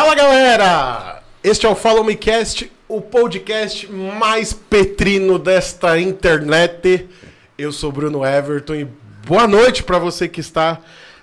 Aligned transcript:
Fala 0.00 0.14
galera! 0.14 1.22
Este 1.42 1.66
é 1.66 1.68
o 1.68 1.74
Follow 1.74 2.04
Me 2.04 2.14
Cast, 2.14 2.70
o 2.86 3.00
podcast 3.00 3.90
mais 3.92 4.52
petrino 4.52 5.40
desta 5.40 5.98
internet. 5.98 7.08
Eu 7.58 7.72
sou 7.72 7.90
Bruno 7.90 8.24
Everton 8.24 8.76
e 8.76 8.88
boa 9.26 9.48
noite 9.48 9.82
para 9.82 9.98
você 9.98 10.28
que 10.28 10.38
está 10.38 10.78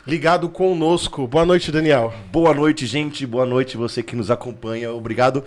ligado 0.06 0.50
conosco. 0.50 1.26
Boa 1.26 1.46
noite, 1.46 1.72
Daniel. 1.72 2.14
Boa 2.34 2.54
noite, 2.54 2.86
gente. 2.86 3.26
Boa 3.26 3.46
noite 3.46 3.78
você 3.78 4.04
que 4.04 4.14
nos 4.14 4.30
acompanha. 4.30 4.92
Obrigado 4.92 5.46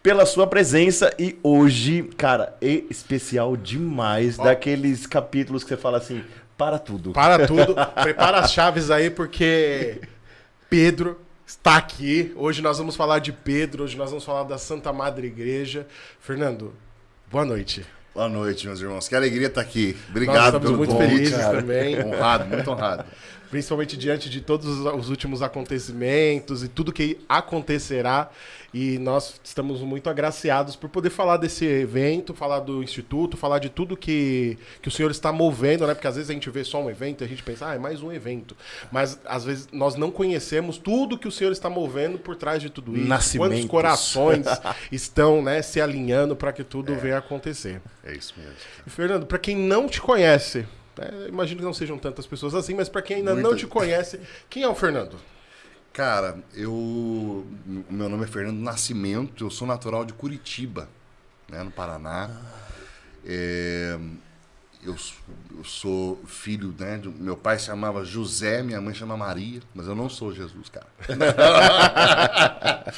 pela 0.00 0.24
sua 0.24 0.46
presença 0.46 1.12
e 1.18 1.36
hoje, 1.42 2.08
cara, 2.16 2.56
é 2.62 2.84
especial 2.88 3.56
demais, 3.56 4.36
daqueles 4.36 5.04
capítulos 5.04 5.64
que 5.64 5.70
você 5.70 5.76
fala 5.76 5.98
assim, 5.98 6.22
para 6.56 6.78
tudo. 6.78 7.10
Para 7.10 7.44
tudo, 7.44 7.74
prepara 8.00 8.38
as 8.38 8.52
chaves 8.52 8.88
aí 8.88 9.10
porque 9.10 10.00
Pedro 10.70 11.18
está 11.48 11.78
aqui. 11.78 12.30
Hoje 12.36 12.60
nós 12.60 12.76
vamos 12.76 12.94
falar 12.94 13.20
de 13.20 13.32
Pedro, 13.32 13.84
hoje 13.84 13.96
nós 13.96 14.10
vamos 14.10 14.24
falar 14.24 14.42
da 14.42 14.58
Santa 14.58 14.92
Madre 14.92 15.26
Igreja. 15.28 15.86
Fernando, 16.20 16.74
boa 17.30 17.44
noite. 17.44 17.86
Boa 18.14 18.28
noite, 18.28 18.66
meus 18.66 18.80
irmãos. 18.80 19.08
Que 19.08 19.16
alegria 19.16 19.46
estar 19.46 19.62
aqui. 19.62 19.96
Obrigado 20.10 20.36
Nós 20.36 20.44
estamos 20.46 20.66
pelo 20.66 20.76
muito 20.76 20.92
convite, 20.92 21.10
felizes 21.14 21.38
cara. 21.38 21.60
também. 21.60 22.04
Honrado, 22.04 22.44
muito 22.46 22.70
honrado. 22.70 23.04
Principalmente 23.50 23.96
diante 23.96 24.28
de 24.28 24.40
todos 24.40 24.66
os- 24.66 24.94
os 24.94 25.08
últimos 25.10 25.40
acontecimentos 25.42 26.62
e 26.62 26.68
tudo 26.68 26.92
que 26.92 27.18
acontecerá. 27.28 28.30
E 28.74 28.98
nós 28.98 29.40
estamos 29.42 29.80
muito 29.80 30.10
agraciados 30.10 30.76
por 30.76 30.90
poder 30.90 31.08
falar 31.08 31.38
desse 31.38 31.64
evento, 31.64 32.34
falar 32.34 32.60
do 32.60 32.82
Instituto, 32.82 33.34
falar 33.34 33.58
de 33.60 33.70
tudo 33.70 33.96
que, 33.96 34.58
que 34.82 34.88
o 34.88 34.90
senhor 34.90 35.10
está 35.10 35.32
movendo, 35.32 35.86
né? 35.86 35.94
Porque 35.94 36.06
às 36.06 36.16
vezes 36.16 36.28
a 36.28 36.34
gente 36.34 36.50
vê 36.50 36.62
só 36.64 36.82
um 36.82 36.90
evento 36.90 37.22
e 37.22 37.24
a 37.24 37.28
gente 37.28 37.42
pensa, 37.42 37.68
ah, 37.70 37.74
é 37.74 37.78
mais 37.78 38.02
um 38.02 38.12
evento. 38.12 38.54
Mas 38.92 39.18
às 39.24 39.44
vezes 39.44 39.68
nós 39.72 39.94
não 39.94 40.10
conhecemos 40.10 40.76
tudo 40.76 41.16
que 41.16 41.26
o 41.26 41.32
senhor 41.32 41.50
está 41.50 41.70
movendo 41.70 42.18
por 42.18 42.36
trás 42.36 42.60
de 42.60 42.68
tudo 42.68 42.94
isso. 42.94 43.06
Nascimentos. 43.08 43.54
Quantos 43.54 43.70
corações 43.70 44.46
estão 44.92 45.40
né, 45.40 45.62
se 45.62 45.80
alinhando 45.80 46.36
para 46.36 46.52
que 46.52 46.62
tudo 46.62 46.94
venha 46.94 47.16
a 47.16 47.18
acontecer. 47.20 47.80
É 48.04 48.12
isso 48.14 48.34
mesmo. 48.36 48.52
E, 48.86 48.90
Fernando, 48.90 49.24
para 49.24 49.38
quem 49.38 49.56
não 49.56 49.88
te 49.88 49.98
conhece, 50.00 50.66
né, 50.98 51.28
imagino 51.28 51.60
que 51.60 51.64
não 51.64 51.72
sejam 51.72 51.96
tantas 51.98 52.26
pessoas 52.26 52.54
assim, 52.54 52.74
mas 52.74 52.88
para 52.88 53.00
quem 53.02 53.18
ainda 53.18 53.34
não 53.34 53.42
Muitas. 53.42 53.60
te 53.60 53.66
conhece, 53.66 54.20
quem 54.50 54.62
é 54.64 54.68
o 54.68 54.74
Fernando? 54.74 55.16
Cara, 55.92 56.38
eu. 56.54 57.46
Meu 57.90 58.08
nome 58.08 58.24
é 58.24 58.26
Fernando 58.26 58.58
Nascimento, 58.58 59.44
eu 59.44 59.50
sou 59.50 59.66
natural 59.66 60.04
de 60.04 60.12
Curitiba, 60.12 60.88
né, 61.48 61.62
no 61.62 61.70
Paraná. 61.70 62.30
É, 63.24 63.98
eu, 64.84 64.94
eu 65.56 65.64
sou 65.64 66.22
filho, 66.26 66.72
né? 66.78 66.98
de- 66.98 67.08
meu 67.08 67.36
pai 67.36 67.58
se 67.58 67.66
chamava 67.66 68.04
José, 68.04 68.62
minha 68.62 68.80
mãe 68.80 68.94
chama 68.94 69.16
Maria, 69.16 69.60
mas 69.74 69.88
eu 69.88 69.94
não 69.96 70.08
sou 70.08 70.32
Jesus, 70.32 70.68
cara. 70.68 70.86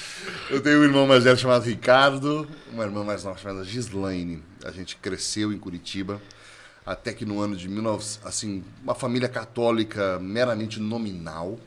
eu 0.50 0.60
tenho 0.60 0.80
um 0.80 0.84
irmão 0.84 1.06
mais 1.06 1.24
velho 1.24 1.38
chamado 1.38 1.64
Ricardo, 1.64 2.46
uma 2.72 2.84
irmã 2.84 3.02
mais 3.02 3.24
nova 3.24 3.38
chamada 3.38 3.64
Gislaine. 3.64 4.42
A 4.64 4.70
gente 4.70 4.96
cresceu 4.96 5.52
em 5.52 5.58
Curitiba. 5.58 6.20
Até 6.84 7.12
que 7.12 7.24
no 7.24 7.40
ano 7.40 7.56
de 7.56 7.68
19... 7.68 8.18
Assim, 8.24 8.64
uma 8.82 8.94
família 8.94 9.28
católica 9.28 10.18
meramente 10.18 10.80
nominal, 10.80 11.58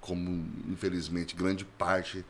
como 0.00 0.46
infelizmente 0.68 1.34
grande 1.34 1.64
parte 1.64 2.24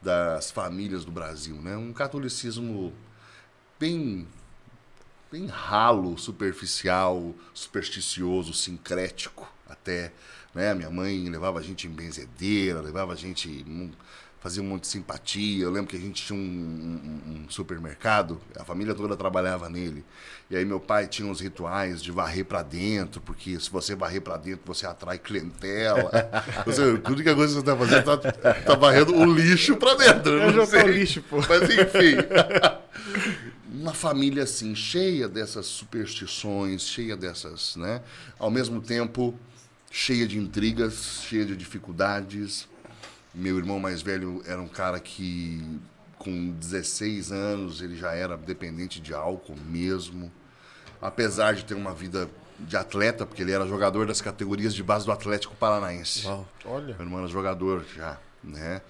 das 0.00 0.50
famílias 0.50 1.04
do 1.04 1.10
Brasil, 1.10 1.56
né? 1.56 1.76
Um 1.76 1.92
catolicismo 1.92 2.92
bem 3.78 4.26
bem 5.30 5.46
ralo, 5.46 6.16
superficial, 6.16 7.34
supersticioso, 7.52 8.54
sincrético 8.54 9.46
até, 9.68 10.12
né? 10.54 10.72
Minha 10.72 10.90
mãe 10.90 11.28
levava 11.28 11.58
a 11.58 11.62
gente 11.62 11.86
em 11.86 11.90
benzedeira, 11.90 12.80
levava 12.80 13.12
a 13.12 13.16
gente 13.16 13.64
fazia 14.46 14.62
um 14.62 14.66
monte 14.66 14.82
de 14.82 14.86
simpatia. 14.86 15.64
Eu 15.64 15.72
lembro 15.72 15.90
que 15.90 15.96
a 15.96 16.00
gente 16.00 16.24
tinha 16.24 16.38
um, 16.38 16.40
um- 16.40 17.44
um 17.46 17.50
supermercado, 17.50 18.40
a 18.56 18.64
família 18.64 18.94
toda 18.94 19.16
trabalhava 19.16 19.68
nele. 19.68 20.04
E 20.48 20.56
aí 20.56 20.64
meu 20.64 20.78
pai 20.78 21.08
tinha 21.08 21.26
uns 21.28 21.40
rituais 21.40 22.00
de 22.00 22.12
varrer 22.12 22.44
pra 22.44 22.62
dentro, 22.62 23.20
porque 23.20 23.58
se 23.58 23.68
você 23.68 23.96
varrer 23.96 24.22
pra 24.22 24.36
dentro, 24.36 24.60
você 24.64 24.86
atrai 24.86 25.18
clientela. 25.18 26.08
Você, 26.64 26.82
a 26.82 27.10
única 27.10 27.34
coisa 27.34 27.54
que 27.54 27.60
você 27.60 27.66
tá 27.66 27.76
fazendo 27.76 27.98
é 27.98 28.02
tá, 28.32 28.54
tá 28.54 28.74
varrendo 28.76 29.14
o 29.16 29.24
lixo 29.24 29.76
pra 29.76 29.94
dentro. 29.94 30.32
Eu 30.34 30.52
não 30.52 30.64
sei. 30.66 30.82
lixo, 30.84 31.20
pô. 31.22 31.38
Mas 31.38 31.62
enfim. 31.62 32.16
Uma 33.72 33.92
família 33.92 34.44
assim, 34.44 34.74
cheia 34.74 35.28
dessas 35.28 35.66
superstições, 35.66 36.82
cheia 36.82 37.16
dessas, 37.16 37.74
né? 37.76 38.00
Ao 38.38 38.50
mesmo 38.50 38.80
tempo, 38.80 39.34
cheia 39.90 40.26
de 40.26 40.38
intrigas, 40.38 41.22
cheia 41.28 41.44
de 41.44 41.56
dificuldades. 41.56 42.68
Meu 43.36 43.58
irmão 43.58 43.78
mais 43.78 44.00
velho 44.00 44.42
era 44.46 44.60
um 44.60 44.66
cara 44.66 44.98
que, 44.98 45.62
com 46.18 46.52
16 46.52 47.30
anos, 47.30 47.82
ele 47.82 47.94
já 47.94 48.12
era 48.12 48.34
dependente 48.34 48.98
de 48.98 49.12
álcool 49.12 49.56
mesmo. 49.66 50.32
Apesar 51.02 51.54
de 51.54 51.62
ter 51.62 51.74
uma 51.74 51.92
vida 51.92 52.30
de 52.58 52.78
atleta, 52.78 53.26
porque 53.26 53.42
ele 53.42 53.52
era 53.52 53.66
jogador 53.66 54.06
das 54.06 54.22
categorias 54.22 54.74
de 54.74 54.82
base 54.82 55.04
do 55.04 55.12
Atlético 55.12 55.54
Paranaense. 55.54 56.26
Olha. 56.64 56.94
Meu 56.94 57.02
irmão 57.02 57.18
era 57.18 57.28
jogador 57.28 57.84
já, 57.94 58.18
né? 58.42 58.80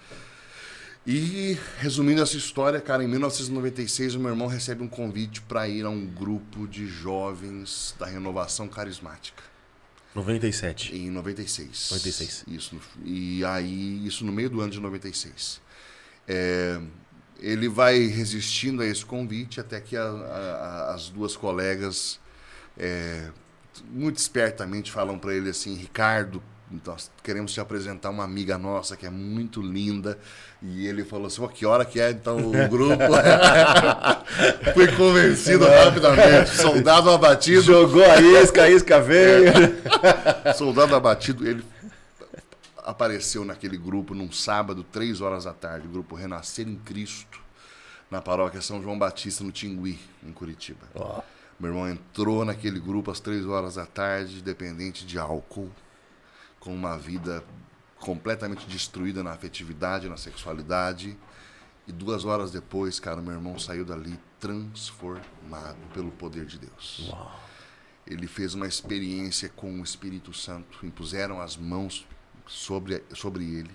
E, 1.04 1.58
resumindo 1.78 2.22
essa 2.22 2.36
história, 2.36 2.80
cara, 2.80 3.02
em 3.02 3.08
1996 3.08 4.14
o 4.14 4.20
meu 4.20 4.30
irmão 4.30 4.46
recebe 4.46 4.82
um 4.82 4.88
convite 4.88 5.40
para 5.42 5.68
ir 5.68 5.84
a 5.84 5.90
um 5.90 6.06
grupo 6.06 6.68
de 6.68 6.86
jovens 6.86 7.96
da 7.98 8.06
renovação 8.06 8.68
carismática. 8.68 9.42
97. 10.16 10.96
Em 10.96 11.10
96. 11.10 11.88
96. 11.92 12.44
Isso. 12.48 12.80
E 13.04 13.44
aí, 13.44 14.06
isso 14.06 14.24
no 14.24 14.32
meio 14.32 14.50
do 14.50 14.60
ano 14.60 14.70
de 14.72 14.80
96. 14.80 15.60
É, 16.26 16.80
ele 17.38 17.68
vai 17.68 17.98
resistindo 18.06 18.82
a 18.82 18.86
esse 18.86 19.04
convite 19.04 19.60
até 19.60 19.80
que 19.80 19.96
a- 19.96 20.02
a- 20.02 20.94
as 20.94 21.08
duas 21.10 21.36
colegas, 21.36 22.18
é, 22.78 23.30
muito 23.90 24.16
espertamente, 24.16 24.90
falam 24.90 25.18
para 25.18 25.34
ele 25.34 25.50
assim: 25.50 25.74
Ricardo, 25.74 26.42
nós 26.84 27.10
queremos 27.22 27.52
te 27.52 27.60
apresentar 27.60 28.10
uma 28.10 28.24
amiga 28.24 28.58
nossa 28.58 28.96
que 28.96 29.06
é 29.06 29.10
muito 29.10 29.62
linda. 29.62 30.18
E 30.60 30.86
ele 30.86 31.04
falou 31.04 31.26
assim: 31.26 31.42
"Ó, 31.42 31.48
que 31.48 31.64
hora 31.64 31.84
que 31.84 32.00
é 32.00 32.10
então 32.10 32.38
o 32.38 32.52
grupo? 32.68 33.02
Fui 34.74 34.88
convencido 34.96 35.64
rapidamente. 35.66 36.50
Soldado 36.50 37.10
abatido. 37.10 37.62
Jogou 37.62 38.04
a 38.04 38.20
isca, 38.20 38.64
a 38.64 38.70
isca 38.70 39.00
veio. 39.00 39.52
Soldado 40.56 40.94
abatido, 40.94 41.46
ele 41.46 41.64
apareceu 42.86 43.44
naquele 43.44 43.76
grupo 43.76 44.14
num 44.14 44.30
sábado, 44.30 44.84
três 44.84 45.20
horas 45.20 45.44
da 45.44 45.52
tarde, 45.52 45.88
o 45.88 45.90
grupo 45.90 46.14
Renascer 46.14 46.68
em 46.68 46.76
Cristo, 46.76 47.40
na 48.08 48.22
paróquia 48.22 48.60
São 48.60 48.80
João 48.80 48.96
Batista, 48.96 49.42
no 49.42 49.50
Tingui, 49.50 49.98
em 50.24 50.32
Curitiba. 50.32 50.86
Ó. 50.94 51.20
Meu 51.58 51.70
irmão 51.70 51.88
entrou 51.88 52.44
naquele 52.44 52.78
grupo 52.78 53.10
às 53.10 53.18
três 53.18 53.44
horas 53.44 53.74
da 53.74 53.86
tarde, 53.86 54.40
dependente 54.42 55.04
de 55.04 55.18
álcool, 55.18 55.70
com 56.66 56.74
uma 56.74 56.98
vida 56.98 57.42
completamente 57.98 58.66
destruída 58.66 59.22
na 59.22 59.32
afetividade, 59.32 60.08
na 60.08 60.18
sexualidade. 60.18 61.16
E 61.86 61.92
duas 61.92 62.24
horas 62.24 62.50
depois, 62.50 63.00
cara, 63.00 63.22
meu 63.22 63.32
irmão 63.32 63.58
saiu 63.58 63.84
dali 63.84 64.18
transformado 64.38 65.78
pelo 65.94 66.10
poder 66.10 66.44
de 66.44 66.58
Deus 66.58 67.14
ele 68.06 68.26
fez 68.26 68.54
uma 68.54 68.66
experiência 68.66 69.48
com 69.48 69.80
o 69.80 69.82
Espírito 69.82 70.32
Santo, 70.32 70.86
impuseram 70.86 71.40
as 71.40 71.56
mãos 71.56 72.06
sobre, 72.46 73.02
sobre 73.14 73.44
ele 73.44 73.74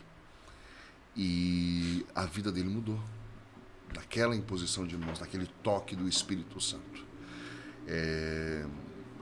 e 1.16 2.06
a 2.16 2.26
vida 2.26 2.52
dele 2.52 2.70
mudou. 2.70 3.00
Naquela 3.94 4.34
imposição 4.34 4.88
de 4.88 4.96
mãos, 4.96 5.20
naquele 5.20 5.48
toque 5.62 5.98
do 5.98 6.08
Espírito 6.08 6.62
Santo. 6.62 7.06
É, 7.86 8.66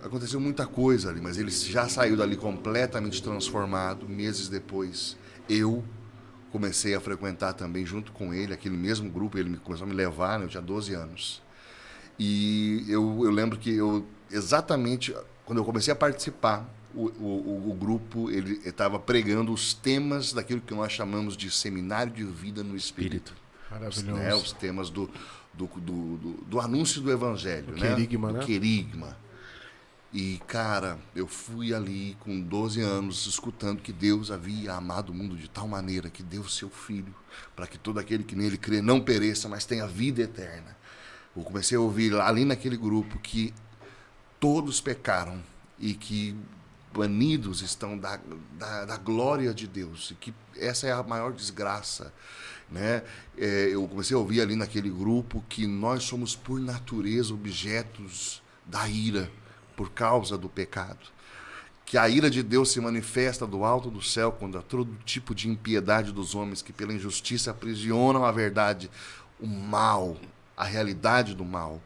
aconteceu 0.03 0.39
muita 0.39 0.65
coisa 0.65 1.09
ali, 1.09 1.21
mas 1.21 1.37
ele 1.37 1.51
já 1.51 1.87
saiu 1.87 2.15
dali 2.17 2.35
completamente 2.35 3.21
transformado. 3.21 4.07
Meses 4.07 4.47
depois, 4.49 5.17
eu 5.49 5.83
comecei 6.51 6.95
a 6.95 6.99
frequentar 6.99 7.53
também 7.53 7.85
junto 7.85 8.11
com 8.11 8.33
ele, 8.33 8.53
aquele 8.53 8.75
mesmo 8.77 9.09
grupo, 9.09 9.37
ele 9.37 9.49
me- 9.49 9.57
começou 9.57 9.85
a 9.85 9.89
me 9.89 9.95
levar, 9.95 10.39
né, 10.39 10.45
eu 10.45 10.49
tinha 10.49 10.61
12 10.61 10.93
anos. 10.93 11.41
E 12.17 12.85
eu, 12.89 13.21
eu 13.23 13.31
lembro 13.31 13.57
que 13.57 13.69
eu, 13.73 14.05
exatamente, 14.31 15.15
quando 15.45 15.59
eu 15.59 15.65
comecei 15.65 15.91
a 15.91 15.95
participar, 15.95 16.67
o, 16.93 17.05
o, 17.05 17.69
o 17.71 17.73
grupo 17.75 18.31
ele 18.31 18.59
estava 18.65 18.97
pregando 18.99 19.53
os 19.53 19.73
temas 19.73 20.33
daquilo 20.33 20.59
que 20.59 20.73
nós 20.73 20.91
chamamos 20.91 21.37
de 21.37 21.51
seminário 21.51 22.11
de 22.11 22.23
vida 22.23 22.63
no 22.63 22.75
Espírito. 22.75 23.33
Maravilhoso. 23.69 24.11
Né? 24.19 24.33
Os 24.33 24.51
temas 24.51 24.89
do, 24.89 25.07
do, 25.53 25.67
do, 25.67 26.17
do, 26.17 26.31
do 26.47 26.59
anúncio 26.59 26.99
do 26.99 27.11
Evangelho. 27.11 27.73
né? 27.75 27.79
querigma, 27.95 28.27
Do 28.33 28.39
né? 28.39 28.43
querigma. 28.45 29.17
E, 30.11 30.41
cara, 30.47 30.97
eu 31.15 31.27
fui 31.27 31.71
ali 31.71 32.17
com 32.19 32.41
12 32.41 32.81
anos 32.81 33.27
escutando 33.27 33.81
que 33.81 33.93
Deus 33.93 34.31
havia 34.31 34.73
amado 34.73 35.11
o 35.11 35.13
mundo 35.13 35.37
de 35.37 35.47
tal 35.47 35.67
maneira 35.67 36.09
que 36.09 36.23
deu 36.23 36.47
seu 36.47 36.69
Filho 36.69 37.13
para 37.55 37.67
que 37.67 37.77
todo 37.77 37.99
aquele 37.99 38.23
que 38.23 38.35
nele 38.35 38.57
crê 38.57 38.81
não 38.81 38.99
pereça, 38.99 39.47
mas 39.47 39.65
tenha 39.65 39.85
vida 39.85 40.23
eterna. 40.23 40.75
Eu 41.37 41.43
comecei 41.43 41.77
a 41.77 41.81
ouvir 41.81 42.15
ali 42.19 42.43
naquele 42.43 42.75
grupo 42.75 43.19
que 43.19 43.53
todos 44.39 44.81
pecaram 44.81 45.39
e 45.77 45.93
que 45.93 46.35
banidos 46.91 47.61
estão 47.61 47.95
da, 47.95 48.19
da, 48.57 48.85
da 48.85 48.97
glória 48.97 49.53
de 49.53 49.67
Deus. 49.67 50.09
E 50.09 50.15
que 50.15 50.33
essa 50.57 50.87
é 50.87 50.91
a 50.91 51.03
maior 51.03 51.31
desgraça. 51.33 52.11
Né? 52.71 53.03
É, 53.37 53.69
eu 53.71 53.87
comecei 53.87 54.15
a 54.15 54.19
ouvir 54.19 54.41
ali 54.41 54.55
naquele 54.55 54.89
grupo 54.89 55.45
que 55.47 55.67
nós 55.67 56.03
somos, 56.03 56.35
por 56.35 56.59
natureza, 56.59 57.31
objetos 57.31 58.41
da 58.65 58.89
ira 58.89 59.31
por 59.79 59.91
causa 59.91 60.37
do 60.37 60.49
pecado. 60.49 60.99
Que 61.85 61.97
a 61.97 62.09
ira 62.09 62.29
de 62.29 62.43
Deus 62.43 62.69
se 62.69 62.81
manifesta 62.81 63.47
do 63.47 63.63
alto 63.63 63.89
do 63.89 64.01
céu 64.01 64.29
contra 64.29 64.61
todo 64.61 64.93
tipo 65.05 65.33
de 65.33 65.47
impiedade 65.47 66.11
dos 66.11 66.35
homens 66.35 66.61
que, 66.61 66.73
pela 66.73 66.91
injustiça, 66.91 67.51
aprisionam 67.51 68.25
a 68.25 68.31
verdade, 68.33 68.91
o 69.39 69.47
mal, 69.47 70.17
a 70.57 70.65
realidade 70.65 71.33
do 71.33 71.45
mal, 71.45 71.81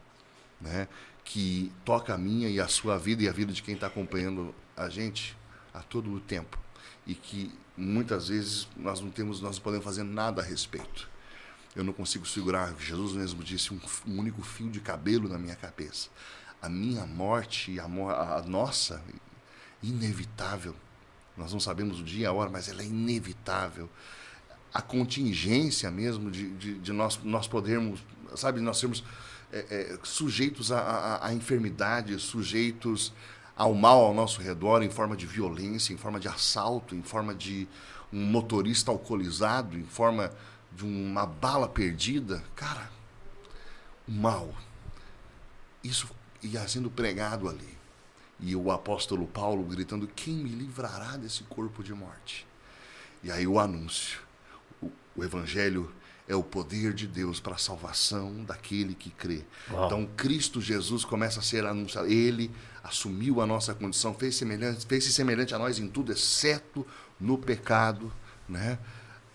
né? 0.60 0.88
que 1.24 1.72
toca 1.86 2.16
a 2.16 2.18
minha 2.18 2.50
e 2.50 2.60
a 2.60 2.68
sua 2.68 2.98
vida 2.98 3.22
e 3.22 3.30
a 3.30 3.32
vida 3.32 3.54
de 3.54 3.62
quem 3.62 3.76
está 3.76 3.86
acompanhando 3.86 4.56
a 4.76 4.90
gente 4.90 5.38
a 5.72 5.84
todo 5.84 6.12
o 6.12 6.20
tempo. 6.20 6.58
E 7.06 7.14
que 7.14 7.54
muitas 7.78 8.30
vezes 8.30 8.68
nós 8.76 9.02
não 9.02 9.12
temos, 9.12 9.40
nós 9.40 9.58
não 9.58 9.64
podemos 9.64 9.86
fazer 9.86 10.02
nada 10.02 10.42
a 10.42 10.44
respeito. 10.44 11.08
Eu 11.76 11.84
não 11.84 11.94
consigo 11.94 12.26
segurar, 12.26 12.74
Jesus 12.80 13.14
mesmo 13.14 13.44
disse, 13.44 13.72
um, 13.72 13.80
um 14.08 14.18
único 14.20 14.42
fio 14.42 14.72
de 14.72 14.80
cabelo 14.80 15.30
na 15.30 15.38
minha 15.38 15.56
cabeça. 15.56 16.10
A 16.64 16.70
minha 16.70 17.06
morte, 17.06 17.78
a, 17.80 17.84
a 17.84 18.42
nossa, 18.42 19.04
inevitável. 19.84 20.74
Nós 21.38 21.52
não 21.52 21.60
sabemos 21.60 22.00
o 22.00 22.04
dia 22.04 22.24
e 22.24 22.26
a 22.26 22.32
hora, 22.32 22.50
mas 22.50 22.70
ela 22.70 22.82
é 22.82 22.86
inevitável. 22.86 23.90
A 24.74 24.82
contingência 24.82 25.92
mesmo 25.92 26.32
de, 26.32 26.50
de, 26.52 26.80
de 26.80 26.92
nós, 26.94 27.20
nós 27.24 27.48
podermos, 27.48 28.04
sabe, 28.36 28.62
nós 28.62 28.78
sermos 28.78 29.04
é, 29.52 29.60
é, 29.70 30.00
sujeitos 30.04 30.72
à 30.72 31.30
enfermidade, 31.34 32.18
sujeitos 32.18 33.14
ao 33.56 33.74
mal 33.74 34.06
ao 34.06 34.14
nosso 34.14 34.42
redor 34.42 34.82
em 34.82 34.90
forma 34.90 35.16
de 35.16 35.28
violência, 35.28 35.94
em 35.94 35.98
forma 35.98 36.20
de 36.20 36.28
assalto, 36.28 36.96
em 36.96 37.04
forma 37.04 37.36
de 37.36 37.68
um 38.12 38.26
motorista 38.26 38.90
alcoolizado, 38.90 39.78
em 39.78 39.84
forma 39.84 40.32
de 40.72 40.86
uma 40.86 41.26
bala 41.26 41.68
perdida. 41.68 42.44
Cara, 42.56 42.90
o 44.08 44.12
mal. 44.12 44.50
Isso 45.84 46.08
ia 46.44 46.68
sendo 46.68 46.90
pregado 46.90 47.50
ali. 47.50 47.78
E 48.40 48.56
o 48.56 48.72
apóstolo 48.72 49.26
Paulo 49.28 49.64
gritando: 49.64 50.08
Quem 50.08 50.34
me 50.34 50.50
livrará 50.50 51.18
desse 51.18 51.44
corpo 51.44 51.84
de 51.84 51.94
morte? 51.94 52.46
E 53.24 53.32
aí 53.32 53.48
o 53.48 53.60
anúncio. 53.60 54.20
O, 54.82 54.92
o 55.16 55.24
evangelho 55.24 55.92
é 56.28 56.36
o 56.36 56.44
poder 56.44 56.94
de 56.94 57.08
Deus 57.08 57.40
para 57.40 57.56
a 57.56 57.58
salvação 57.58 58.44
daquele 58.44 58.96
que 58.96 59.10
crê. 59.10 59.44
Uau. 59.72 59.86
Então 59.86 60.10
Cristo 60.18 60.62
Jesus 60.62 61.06
começa 61.06 61.40
a 61.40 61.44
ser 61.44 61.66
anunciado. 61.66 62.08
Ele 62.08 62.52
assumiu 62.84 63.42
a 63.42 63.46
nossa 63.46 63.74
condição, 63.74 64.14
fez 64.14 64.36
semelhante, 64.36 64.86
fez-se 64.86 65.12
semelhante 65.12 65.56
a 65.56 65.60
nós 65.60 65.80
em 65.80 65.88
tudo, 65.88 66.12
exceto 66.12 66.86
no 67.20 67.38
pecado, 67.38 68.12
né? 68.48 68.78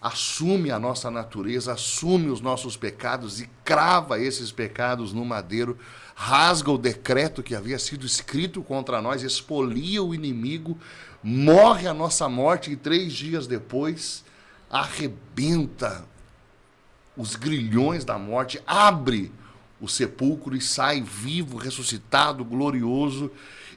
Assume 0.01 0.71
a 0.71 0.79
nossa 0.79 1.11
natureza, 1.11 1.73
assume 1.73 2.29
os 2.29 2.41
nossos 2.41 2.77
pecados 2.77 3.41
e 3.41 3.51
crava 3.65 4.21
esses 4.21 4.53
pecados 4.53 5.13
no 5.13 5.25
madeiro, 5.25 5.77
rasga 6.15 6.71
o 6.71 6.79
decreto 6.79 7.43
que 7.43 7.55
havia 7.55 7.79
sido 7.79 8.07
escrito 8.07 8.63
contra 8.63 9.03
nós, 9.03 9.23
expolia 9.23 10.03
o 10.03 10.15
inimigo, 10.15 10.79
morre 11.23 11.89
a 11.89 11.95
nossa 11.95 12.29
morte 12.29 12.71
e 12.71 12.77
três 12.77 13.13
dias 13.13 13.47
depois 13.47 14.25
arrebenta 14.71 16.05
os 17.17 17.35
grilhões 17.35 18.05
da 18.05 18.19
morte, 18.19 18.63
abre 18.67 19.33
o 19.81 19.89
sepulcro 19.89 20.57
e 20.57 20.61
sai 20.61 21.01
vivo, 21.01 21.57
ressuscitado, 21.57 22.45
glorioso. 22.45 23.31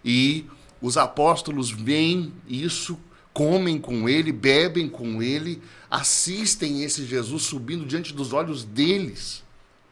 E 0.03 0.45
os 0.81 0.97
apóstolos 0.97 1.71
veem 1.71 2.33
isso, 2.47 2.99
comem 3.33 3.79
com 3.79 4.07
ele, 4.07 4.31
bebem 4.31 4.89
com 4.89 5.21
ele, 5.23 5.61
assistem 5.91 6.83
esse 6.83 7.05
Jesus 7.05 7.43
subindo 7.43 7.85
diante 7.85 8.13
dos 8.13 8.31
olhos 8.31 8.63
deles 8.63 9.43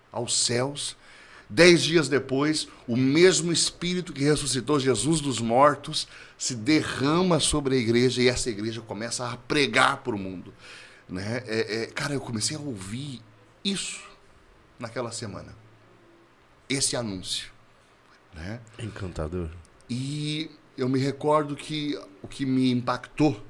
aos 0.10 0.40
céus. 0.40 0.96
Dez 1.50 1.84
dias 1.84 2.07
depois, 2.07 2.69
o 2.88 2.96
mesmo 2.96 3.51
Espírito 3.51 4.13
que 4.13 4.24
ressuscitou 4.24 4.80
Jesus 4.80 5.19
dos 5.19 5.40
mortos 5.40 6.07
se 6.38 6.56
derrama 6.56 7.40
sobre 7.40 7.75
a 7.75 7.78
igreja 7.78 8.22
e 8.22 8.30
essa 8.30 8.50
igreja 8.50 8.81
começa 8.81 9.28
a 9.28 9.36
pregar 9.36 9.98
para 9.98 10.16
o 10.16 10.18
mundo. 10.18 10.54
Né? 11.10 11.44
É, 11.48 11.84
é, 11.84 11.86
cara, 11.88 12.13
eu 12.13 12.22
comecei 12.22 12.56
a 12.56 12.60
ouvir 12.60 13.19
isso 13.66 14.01
naquela 14.78 15.12
semana. 15.12 15.54
Esse 16.69 16.96
anúncio. 16.96 17.51
Né? 18.34 18.62
Encantador. 18.78 19.50
E 19.90 20.51
eu 20.78 20.88
me 20.88 21.00
recordo 21.00 21.56
que 21.56 22.00
o 22.22 22.28
que 22.28 22.46
me 22.46 22.72
impactou 22.72 23.44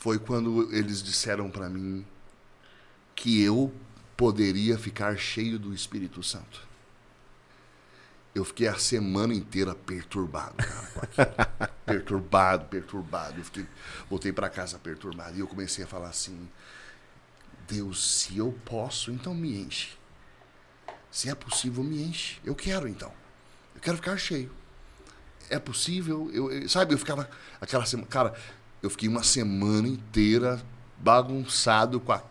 foi 0.00 0.18
quando 0.18 0.72
eles 0.72 1.02
disseram 1.02 1.50
para 1.50 1.68
mim 1.68 2.06
que 3.14 3.42
eu 3.42 3.72
poderia 4.16 4.78
ficar 4.78 5.18
cheio 5.18 5.58
do 5.58 5.74
Espírito 5.74 6.22
Santo. 6.22 6.66
Eu 8.34 8.44
fiquei 8.44 8.68
a 8.68 8.78
semana 8.78 9.34
inteira 9.34 9.74
perturbado, 9.74 10.54
cara, 11.16 11.72
perturbado, 11.84 12.66
perturbado. 12.66 13.40
Eu 13.40 13.44
fiquei, 13.44 13.66
voltei 14.08 14.32
para 14.32 14.48
casa 14.48 14.78
perturbado 14.78 15.36
e 15.36 15.40
eu 15.40 15.48
comecei 15.48 15.82
a 15.84 15.86
falar 15.88 16.10
assim: 16.10 16.48
Deus, 17.66 18.22
se 18.22 18.38
eu 18.38 18.56
posso, 18.64 19.10
então 19.10 19.34
me 19.34 19.58
enche. 19.58 19.98
Se 21.10 21.28
é 21.28 21.34
possível, 21.34 21.82
me 21.82 22.02
enche. 22.02 22.40
Eu 22.44 22.54
quero 22.54 22.86
então. 22.86 23.12
Eu 23.74 23.80
quero 23.80 23.96
ficar 23.96 24.16
cheio. 24.16 24.52
É 25.50 25.58
possível? 25.58 26.30
Eu, 26.32 26.52
eu 26.52 26.68
sabe, 26.68 26.94
eu 26.94 26.98
ficava 26.98 27.28
aquela 27.60 27.84
semana, 27.86 28.06
cara, 28.08 28.34
eu 28.82 28.90
fiquei 28.90 29.08
uma 29.08 29.22
semana 29.22 29.88
inteira 29.88 30.62
bagunçado 30.98 32.00
com, 32.00 32.12
a, 32.12 32.22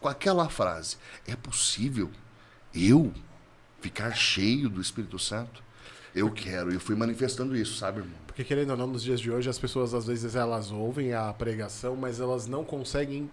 com 0.00 0.08
aquela 0.08 0.48
frase. 0.48 0.96
É 1.26 1.34
possível 1.34 2.10
eu 2.74 3.12
ficar 3.80 4.14
cheio 4.14 4.68
do 4.68 4.80
Espírito 4.80 5.18
Santo? 5.18 5.62
Eu 6.14 6.30
quero. 6.30 6.72
Eu 6.72 6.80
fui 6.80 6.94
manifestando 6.94 7.56
isso, 7.56 7.76
sabe, 7.76 8.00
irmão? 8.00 8.16
Porque 8.26 8.44
querendo 8.44 8.70
ou 8.70 8.76
não, 8.76 8.86
nos 8.86 9.02
dias 9.02 9.20
de 9.20 9.30
hoje 9.30 9.48
as 9.48 9.58
pessoas 9.58 9.94
às 9.94 10.06
vezes 10.06 10.34
elas 10.34 10.70
ouvem 10.70 11.14
a 11.14 11.32
pregação, 11.32 11.96
mas 11.96 12.20
elas 12.20 12.46
não 12.46 12.64
conseguem 12.64 13.30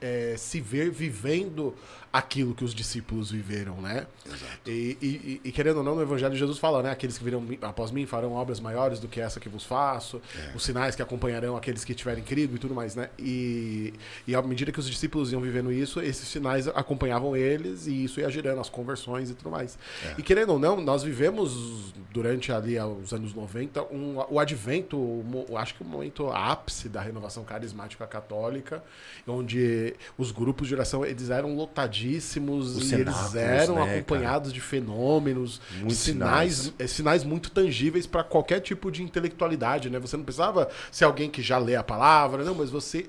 é, 0.00 0.34
se 0.36 0.60
ver 0.60 0.90
vivendo 0.90 1.74
aquilo 2.12 2.54
que 2.54 2.64
os 2.64 2.74
discípulos 2.74 3.30
viveram, 3.30 3.80
né? 3.80 4.06
Exato. 4.26 4.44
E, 4.66 4.98
e, 5.00 5.40
e, 5.44 5.52
querendo 5.52 5.78
ou 5.78 5.84
não, 5.84 5.94
no 5.94 6.02
Evangelho 6.02 6.34
Jesus 6.34 6.58
fala, 6.58 6.82
né? 6.82 6.90
Aqueles 6.90 7.16
que 7.16 7.22
virão 7.22 7.46
após 7.62 7.92
mim 7.92 8.04
farão 8.04 8.32
obras 8.32 8.58
maiores 8.58 8.98
do 8.98 9.06
que 9.06 9.20
essa 9.20 9.38
que 9.38 9.48
vos 9.48 9.64
faço, 9.64 10.20
é. 10.36 10.56
os 10.56 10.64
sinais 10.64 10.96
que 10.96 11.02
acompanharão 11.02 11.56
aqueles 11.56 11.84
que 11.84 11.94
tiverem 11.94 12.24
crido 12.24 12.56
e 12.56 12.58
tudo 12.58 12.74
mais, 12.74 12.96
né? 12.96 13.10
E, 13.18 13.94
e 14.26 14.34
à 14.34 14.42
medida 14.42 14.72
que 14.72 14.80
os 14.80 14.88
discípulos 14.88 15.30
iam 15.32 15.40
vivendo 15.40 15.72
isso, 15.72 16.00
esses 16.00 16.26
sinais 16.26 16.66
acompanhavam 16.68 17.36
eles 17.36 17.86
e 17.86 18.04
isso 18.04 18.18
ia 18.18 18.28
gerando 18.28 18.60
as 18.60 18.68
conversões 18.68 19.30
e 19.30 19.34
tudo 19.34 19.50
mais. 19.50 19.78
É. 20.04 20.14
E 20.18 20.22
querendo 20.22 20.50
ou 20.50 20.58
não, 20.58 20.80
nós 20.80 21.04
vivemos 21.04 21.94
durante 22.12 22.50
ali 22.50 22.76
os 22.78 23.12
anos 23.12 23.32
90 23.34 23.84
um, 23.84 24.16
o 24.28 24.40
advento, 24.40 24.96
um, 24.98 25.56
acho 25.56 25.76
que 25.76 25.82
o 25.82 25.86
momento 25.86 26.28
ápice 26.28 26.88
da 26.88 27.00
renovação 27.00 27.44
carismática 27.44 28.04
católica, 28.06 28.82
onde 29.28 29.94
os 30.18 30.32
grupos 30.32 30.66
de 30.66 30.74
oração 30.74 31.04
eles 31.04 31.30
eram 31.30 31.56
lotadíssimos 32.00 32.90
e 32.90 32.94
eles 32.94 33.34
eram 33.34 33.74
né, 33.76 33.96
acompanhados 33.96 34.48
cara? 34.48 34.54
de 34.54 34.60
fenômenos, 34.60 35.60
sinais, 35.90 36.54
sinais. 36.54 36.74
É, 36.78 36.86
sinais 36.86 37.24
muito 37.24 37.50
tangíveis 37.50 38.06
para 38.06 38.24
qualquer 38.24 38.60
tipo 38.60 38.90
de 38.90 39.02
intelectualidade, 39.02 39.90
né? 39.90 39.98
Você 39.98 40.16
não 40.16 40.24
precisava 40.24 40.70
ser 40.90 41.04
alguém 41.04 41.30
que 41.30 41.42
já 41.42 41.58
lê 41.58 41.76
a 41.76 41.82
palavra, 41.82 42.44
não, 42.44 42.54
mas 42.54 42.70
você 42.70 43.08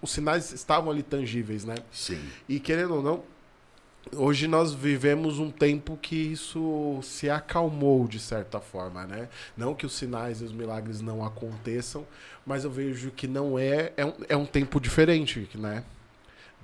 os 0.00 0.10
sinais 0.10 0.52
estavam 0.52 0.90
ali 0.90 1.02
tangíveis, 1.02 1.64
né? 1.64 1.76
Sim. 1.92 2.20
E 2.48 2.60
querendo 2.60 2.94
ou 2.96 3.02
não, 3.02 3.22
hoje 4.14 4.46
nós 4.46 4.72
vivemos 4.72 5.38
um 5.38 5.50
tempo 5.50 5.98
que 6.00 6.14
isso 6.14 7.00
se 7.02 7.28
acalmou 7.28 8.06
de 8.06 8.20
certa 8.20 8.60
forma, 8.60 9.06
né? 9.06 9.28
Não 9.56 9.74
que 9.74 9.84
os 9.84 9.92
sinais 9.94 10.40
e 10.40 10.44
os 10.44 10.52
milagres 10.52 11.00
não 11.00 11.24
aconteçam, 11.24 12.06
mas 12.46 12.64
eu 12.64 12.70
vejo 12.70 13.10
que 13.10 13.26
não 13.26 13.58
é 13.58 13.92
é 13.96 14.04
um, 14.04 14.14
é 14.28 14.36
um 14.36 14.46
tempo 14.46 14.80
diferente, 14.80 15.48
né? 15.54 15.84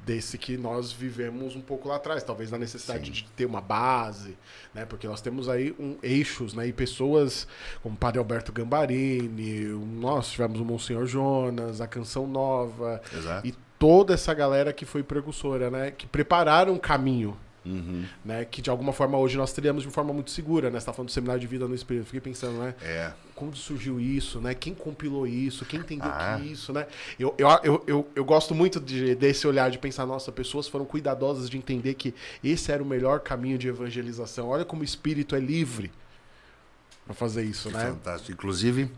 Desse 0.04 0.36
que 0.36 0.56
nós 0.56 0.92
vivemos 0.92 1.56
um 1.56 1.60
pouco 1.60 1.88
lá 1.88 1.96
atrás, 1.96 2.22
talvez 2.22 2.50
na 2.50 2.58
necessidade 2.58 3.06
Sim. 3.06 3.12
de 3.12 3.24
ter 3.32 3.46
uma 3.46 3.60
base, 3.60 4.36
né? 4.74 4.84
Porque 4.84 5.06
nós 5.06 5.20
temos 5.20 5.48
aí 5.48 5.74
um 5.78 5.96
eixos, 6.02 6.54
né? 6.54 6.66
E 6.66 6.72
pessoas 6.72 7.46
como 7.82 7.94
o 7.94 7.98
Padre 7.98 8.18
Alberto 8.18 8.52
Gambarini, 8.52 9.66
nós 10.00 10.30
tivemos 10.30 10.60
o 10.60 10.64
Monsenhor 10.64 11.06
Jonas, 11.06 11.80
a 11.80 11.86
Canção 11.86 12.26
Nova 12.26 13.00
Exato. 13.12 13.46
e 13.46 13.54
toda 13.78 14.14
essa 14.14 14.32
galera 14.34 14.72
que 14.72 14.84
foi 14.84 15.02
precursora, 15.02 15.70
né? 15.70 15.90
Que 15.90 16.06
prepararam 16.06 16.74
o 16.74 16.80
caminho 16.80 17.36
Uhum. 17.64 18.04
Né? 18.24 18.44
Que 18.44 18.60
de 18.60 18.68
alguma 18.68 18.92
forma 18.92 19.16
hoje 19.16 19.36
nós 19.38 19.52
teríamos 19.52 19.84
de 19.84 19.90
forma 19.90 20.12
muito 20.12 20.30
segura, 20.30 20.70
né? 20.70 20.78
Você 20.78 20.86
tá 20.86 20.92
falando 20.92 21.08
do 21.08 21.12
seminário 21.12 21.40
de 21.40 21.46
vida 21.46 21.66
no 21.66 21.74
Espírito. 21.74 22.04
Fiquei 22.06 22.20
pensando, 22.20 22.58
né? 22.58 22.74
É. 22.82 23.12
Como 23.34 23.56
surgiu 23.56 23.98
isso, 23.98 24.40
né? 24.40 24.54
Quem 24.54 24.74
compilou 24.74 25.26
isso? 25.26 25.64
Quem 25.64 25.80
entendeu 25.80 26.10
ah. 26.10 26.38
que 26.38 26.46
isso, 26.52 26.72
né? 26.72 26.86
Eu, 27.18 27.34
eu, 27.38 27.48
eu, 27.62 27.84
eu, 27.86 28.08
eu 28.14 28.24
gosto 28.24 28.54
muito 28.54 28.78
de, 28.78 29.14
desse 29.14 29.46
olhar 29.46 29.70
de 29.70 29.78
pensar, 29.78 30.04
nossa, 30.04 30.30
pessoas 30.30 30.68
foram 30.68 30.84
cuidadosas 30.84 31.48
de 31.48 31.56
entender 31.56 31.94
que 31.94 32.14
esse 32.42 32.70
era 32.70 32.82
o 32.82 32.86
melhor 32.86 33.20
caminho 33.20 33.56
de 33.56 33.66
evangelização. 33.68 34.48
Olha 34.48 34.64
como 34.64 34.82
o 34.82 34.84
Espírito 34.84 35.34
é 35.34 35.40
livre 35.40 35.90
para 37.06 37.14
fazer 37.14 37.44
isso, 37.44 37.68
que 37.70 37.76
né? 37.76 37.86
Fantástico. 37.86 38.32
Inclusive, 38.32 38.90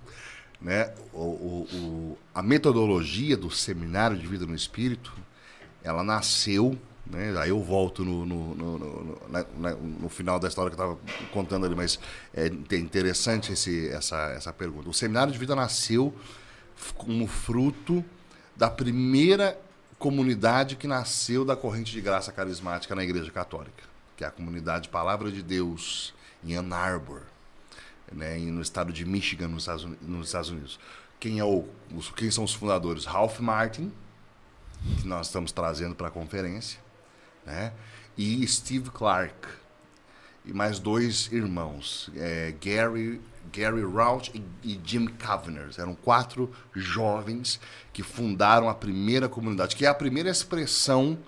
né, 0.61 0.93
o, 1.13 1.21
o- 1.21 1.69
o- 1.73 2.19
a 2.35 2.43
metodologia 2.43 3.37
do 3.37 3.51
seminário 3.51 4.17
de 4.17 4.27
vida 4.27 4.47
no 4.47 4.55
espírito, 4.55 5.13
ela 5.83 6.03
nasceu, 6.03 6.77
né, 7.11 7.35
aí 7.39 7.51
eu 7.51 7.63
volto 7.63 8.05
no, 8.05 8.27
no, 8.27 8.55
no, 8.55 8.79
no- 8.79 9.19
na- 9.29 9.75
no 9.75 10.09
final 10.09 10.39
da 10.39 10.49
história 10.49 10.71
que 10.75 10.81
eu 10.81 10.95
estava 10.95 11.29
contando 11.33 11.65
ali, 11.67 11.75
mas 11.75 11.99
é 12.35 12.47
inte- 12.47 12.77
interessante 12.77 13.53
esse, 13.53 13.89
essa, 13.91 14.17
essa 14.31 14.53
pergunta. 14.53 14.89
O 14.89 14.95
seminário 14.95 15.33
de 15.33 15.39
vida 15.39 15.55
nasceu 15.55 16.15
como 16.97 17.27
fruto 17.27 18.05
da 18.57 18.69
primeira 18.71 19.59
comunidade 19.99 20.77
que 20.77 20.87
nasceu 20.87 21.45
da 21.45 21.57
corrente 21.57 21.93
de 21.93 22.01
graça 22.01 22.31
carismática 22.33 22.95
na 22.95 23.03
Igreja 23.05 23.31
Católica, 23.31 23.83
que 24.17 24.25
é 24.25 24.27
a 24.27 24.31
comunidade 24.31 24.89
Palavra 24.89 25.31
de 25.31 25.43
Deus 25.43 26.13
em 26.45 26.55
Ann 26.55 26.73
Arbor 26.73 27.23
né, 28.13 28.37
no 28.39 28.61
estado 28.61 28.93
de 28.93 29.05
Michigan, 29.05 29.49
nos 29.49 29.63
Estados 30.27 30.51
Unidos. 30.51 30.79
Quem, 31.19 31.39
é 31.39 31.45
o, 31.45 31.65
quem 32.15 32.31
são 32.31 32.45
os 32.45 32.53
fundadores? 32.55 33.05
Ralph 33.05 33.41
Martin, 33.41 33.91
que 35.01 35.07
nós 35.07 35.27
estamos 35.27 35.51
trazendo 35.51 35.95
para 35.95 36.09
a 36.09 36.11
conferência, 36.11 36.79
né, 37.47 37.73
e 38.19 38.47
Steve 38.47 38.91
Clark, 38.91 39.49
e 40.45 40.53
mais 40.53 40.79
dois 40.79 41.31
irmãos, 41.33 42.11
é, 42.17 42.55
Gary, 42.62 43.21
Gary 43.53 43.83
Rauch 43.83 44.31
e, 44.35 44.73
e 44.73 44.81
Jim 44.85 45.07
Kavanagh. 45.07 45.71
Eram 45.79 45.95
quatro 45.95 46.53
jovens 46.75 47.61
que 47.93 48.03
fundaram 48.03 48.69
a 48.69 48.75
primeira 48.75 49.29
comunidade, 49.29 49.75
que 49.75 49.85
é 49.85 49.88
a 49.88 49.95
primeira 49.95 50.31
expressão 50.31 51.19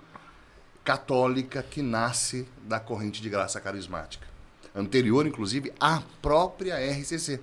católica 0.83 1.61
que 1.61 1.81
nasce 1.81 2.47
da 2.63 2.79
corrente 2.79 3.21
de 3.21 3.29
graça 3.29 3.59
carismática. 3.59 4.27
Anterior, 4.73 5.27
inclusive, 5.27 5.73
à 5.79 6.01
própria 6.21 6.77
RCC. 6.77 7.41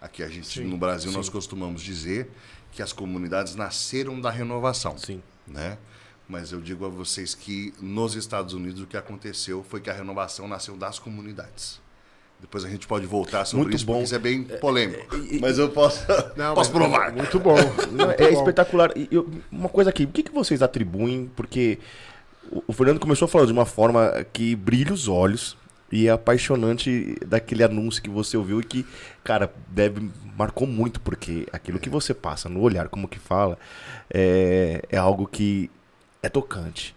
Aqui 0.00 0.22
a 0.22 0.28
gente, 0.28 0.46
Sim, 0.46 0.64
no 0.64 0.76
Brasil, 0.76 1.10
sim. 1.10 1.16
nós 1.16 1.28
costumamos 1.28 1.80
dizer 1.80 2.30
que 2.72 2.82
as 2.82 2.92
comunidades 2.92 3.54
nasceram 3.54 4.20
da 4.20 4.30
renovação. 4.30 4.98
Sim. 4.98 5.22
Né? 5.46 5.78
Mas 6.28 6.52
eu 6.52 6.60
digo 6.60 6.86
a 6.86 6.88
vocês 6.88 7.34
que 7.34 7.72
nos 7.80 8.14
Estados 8.14 8.54
Unidos 8.54 8.80
o 8.80 8.86
que 8.86 8.96
aconteceu 8.96 9.64
foi 9.68 9.80
que 9.80 9.90
a 9.90 9.92
renovação 9.92 10.48
nasceu 10.48 10.76
das 10.76 10.98
comunidades. 10.98 11.80
Depois 12.40 12.64
a 12.64 12.68
gente 12.68 12.86
pode 12.86 13.06
voltar 13.06 13.44
sobre 13.44 13.64
Muito 13.64 13.76
isso, 13.76 13.86
bom. 13.86 13.92
porque 13.94 14.04
isso 14.04 14.14
é 14.14 14.18
bem 14.18 14.42
polêmico. 14.44 15.06
Mas 15.40 15.58
eu 15.58 15.68
posso, 15.70 16.04
Não, 16.36 16.54
posso 16.56 16.70
mas- 16.72 16.82
provar. 16.88 17.12
Muito 17.12 17.38
bom. 17.38 17.56
Não, 17.92 18.06
muito 18.06 18.22
é 18.22 18.30
bom. 18.32 18.38
espetacular. 18.38 18.90
E 18.96 19.08
eu- 19.10 19.28
uma 19.50 19.68
coisa 19.68 19.90
aqui, 19.90 20.04
o 20.04 20.08
que, 20.08 20.22
que 20.22 20.32
vocês 20.32 20.60
atribuem? 20.62 21.30
Porque 21.36 21.78
o, 22.50 22.62
o 22.66 22.72
Fernando 22.72 22.98
começou 23.00 23.28
falando 23.28 23.46
de 23.48 23.52
uma 23.52 23.64
forma 23.66 24.10
que 24.32 24.56
brilha 24.56 24.92
os 24.92 25.08
olhos 25.08 25.56
e 25.92 26.08
é 26.08 26.10
apaixonante 26.10 27.16
daquele 27.26 27.62
anúncio 27.62 28.02
que 28.02 28.10
você 28.10 28.36
ouviu 28.36 28.60
e 28.60 28.64
que, 28.64 28.84
cara, 29.22 29.52
deve 29.68 30.10
marcou 30.36 30.66
muito, 30.66 31.00
porque 31.00 31.46
aquilo 31.52 31.78
que 31.78 31.88
você 31.88 32.12
passa 32.12 32.48
no 32.48 32.60
olhar, 32.60 32.88
como 32.88 33.06
que 33.06 33.18
fala, 33.18 33.56
é, 34.12 34.82
é 34.90 34.96
algo 34.96 35.26
que 35.26 35.70
é 36.24 36.28
tocante. 36.28 36.94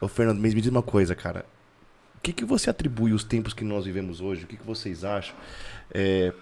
Ô, 0.00 0.06
Fernando, 0.06 0.38
me 0.38 0.52
diz 0.52 0.70
uma 0.70 0.82
coisa, 0.82 1.14
cara. 1.14 1.44
O 2.16 2.20
que, 2.20 2.32
que 2.32 2.44
você 2.44 2.70
atribui 2.70 3.12
os 3.12 3.24
tempos 3.24 3.52
que 3.52 3.64
nós 3.64 3.84
vivemos 3.84 4.20
hoje? 4.20 4.44
O 4.44 4.46
que, 4.46 4.56
que 4.56 4.66
vocês 4.66 5.04
acham? 5.04 5.34
É, 5.92 6.32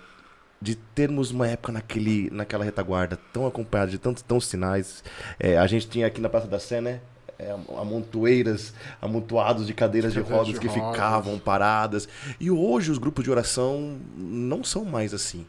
de 0.61 0.75
termos 0.75 1.31
uma 1.31 1.47
época 1.47 1.73
naquele, 1.73 2.31
naquela 2.31 2.65
retaguarda 2.65 3.19
tão 3.33 3.47
acompanhada 3.47 3.91
de 3.91 3.99
tantos, 3.99 4.23
tantos 4.23 4.47
sinais. 4.47 5.05
É, 5.39 5.59
a 5.59 5.67
gente 5.67 5.89
tinha 5.89 6.07
aqui 6.07 6.21
na 6.21 6.29
Praça 6.29 6.47
da 6.47 6.59
Sé, 6.59 6.81
né? 6.81 7.01
É, 7.39 7.55
amontoeiras, 7.79 8.73
amontoados 9.01 9.67
de 9.67 9.75
cadeiras 9.75 10.15
de 10.15 10.21
Cadeiras 10.21 10.47
rodas 10.47 10.55
de 10.55 10.61
que 10.61 10.79
rodas. 10.79 10.93
ficavam 10.95 11.39
paradas. 11.39 12.09
E 12.41 12.51
hoje 12.51 12.91
os 12.91 12.99
grupos 12.99 13.25
de 13.25 13.31
oração 13.31 13.99
não 14.17 14.65
são 14.65 14.85
mais 14.85 15.13
assim. 15.13 15.47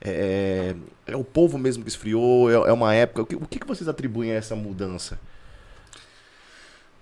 É, 0.00 0.74
é 1.06 1.16
o 1.16 1.24
povo 1.24 1.58
mesmo 1.58 1.82
que 1.84 1.88
esfriou, 1.88 2.50
é, 2.50 2.70
é 2.70 2.72
uma 2.72 2.94
época. 2.94 3.22
O 3.22 3.26
que, 3.26 3.36
o 3.36 3.46
que 3.46 3.66
vocês 3.66 3.88
atribuem 3.88 4.32
a 4.32 4.34
essa 4.34 4.56
mudança? 4.56 5.18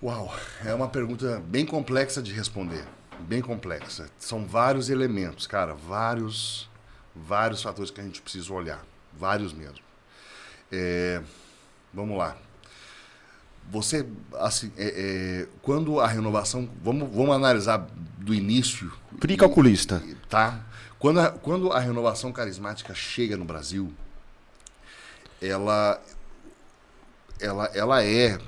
Uau, 0.03 0.35
é 0.65 0.75
uma 0.75 0.89
pergunta 0.89 1.43
bem 1.47 1.65
complexa 1.65 2.23
de 2.23 2.33
responder. 2.33 2.85
Bem 3.21 3.41
complexa. 3.41 4.11
São 4.19 4.47
vários 4.47 4.91
elementos, 4.91 5.47
cara, 5.47 5.73
vários, 5.75 6.69
vários 7.15 7.63
fatores 7.63 7.91
que 7.91 8.01
a 8.01 8.05
gente 8.05 8.21
precisa 8.21 8.53
olhar. 8.53 8.85
Vários 9.19 9.53
mesmo. 9.55 9.79
É, 10.71 11.23
vamos 11.95 12.19
lá. 12.19 12.37
Você, 13.71 14.07
assim, 14.35 14.71
é, 14.77 14.87
é, 15.45 15.49
quando 15.63 15.99
a 15.99 16.07
renovação. 16.07 16.69
Vamos, 16.83 17.09
vamos 17.11 17.35
analisar 17.35 17.79
do 18.19 18.35
início. 18.35 18.93
Free 19.21 19.37
calculista. 19.37 20.03
e- 20.07 20.15
Tá? 20.29 20.61
Quando 20.99 21.21
a, 21.21 21.31
quando 21.31 21.73
a 21.73 21.81
renovação 21.81 22.33
carismática 22.33 22.95
chega 22.95 23.37
no 23.37 23.45
Brasil, 23.45 23.93
ela, 25.41 26.01
ela, 27.41 27.67
ela 27.75 28.03
é 28.05 28.39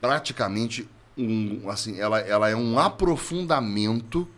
praticamente 0.00 0.88
um, 1.16 1.68
assim, 1.70 1.98
ela, 1.98 2.20
ela 2.20 2.48
é 2.48 2.56
um 2.56 2.78
aprofundamento 2.78 4.28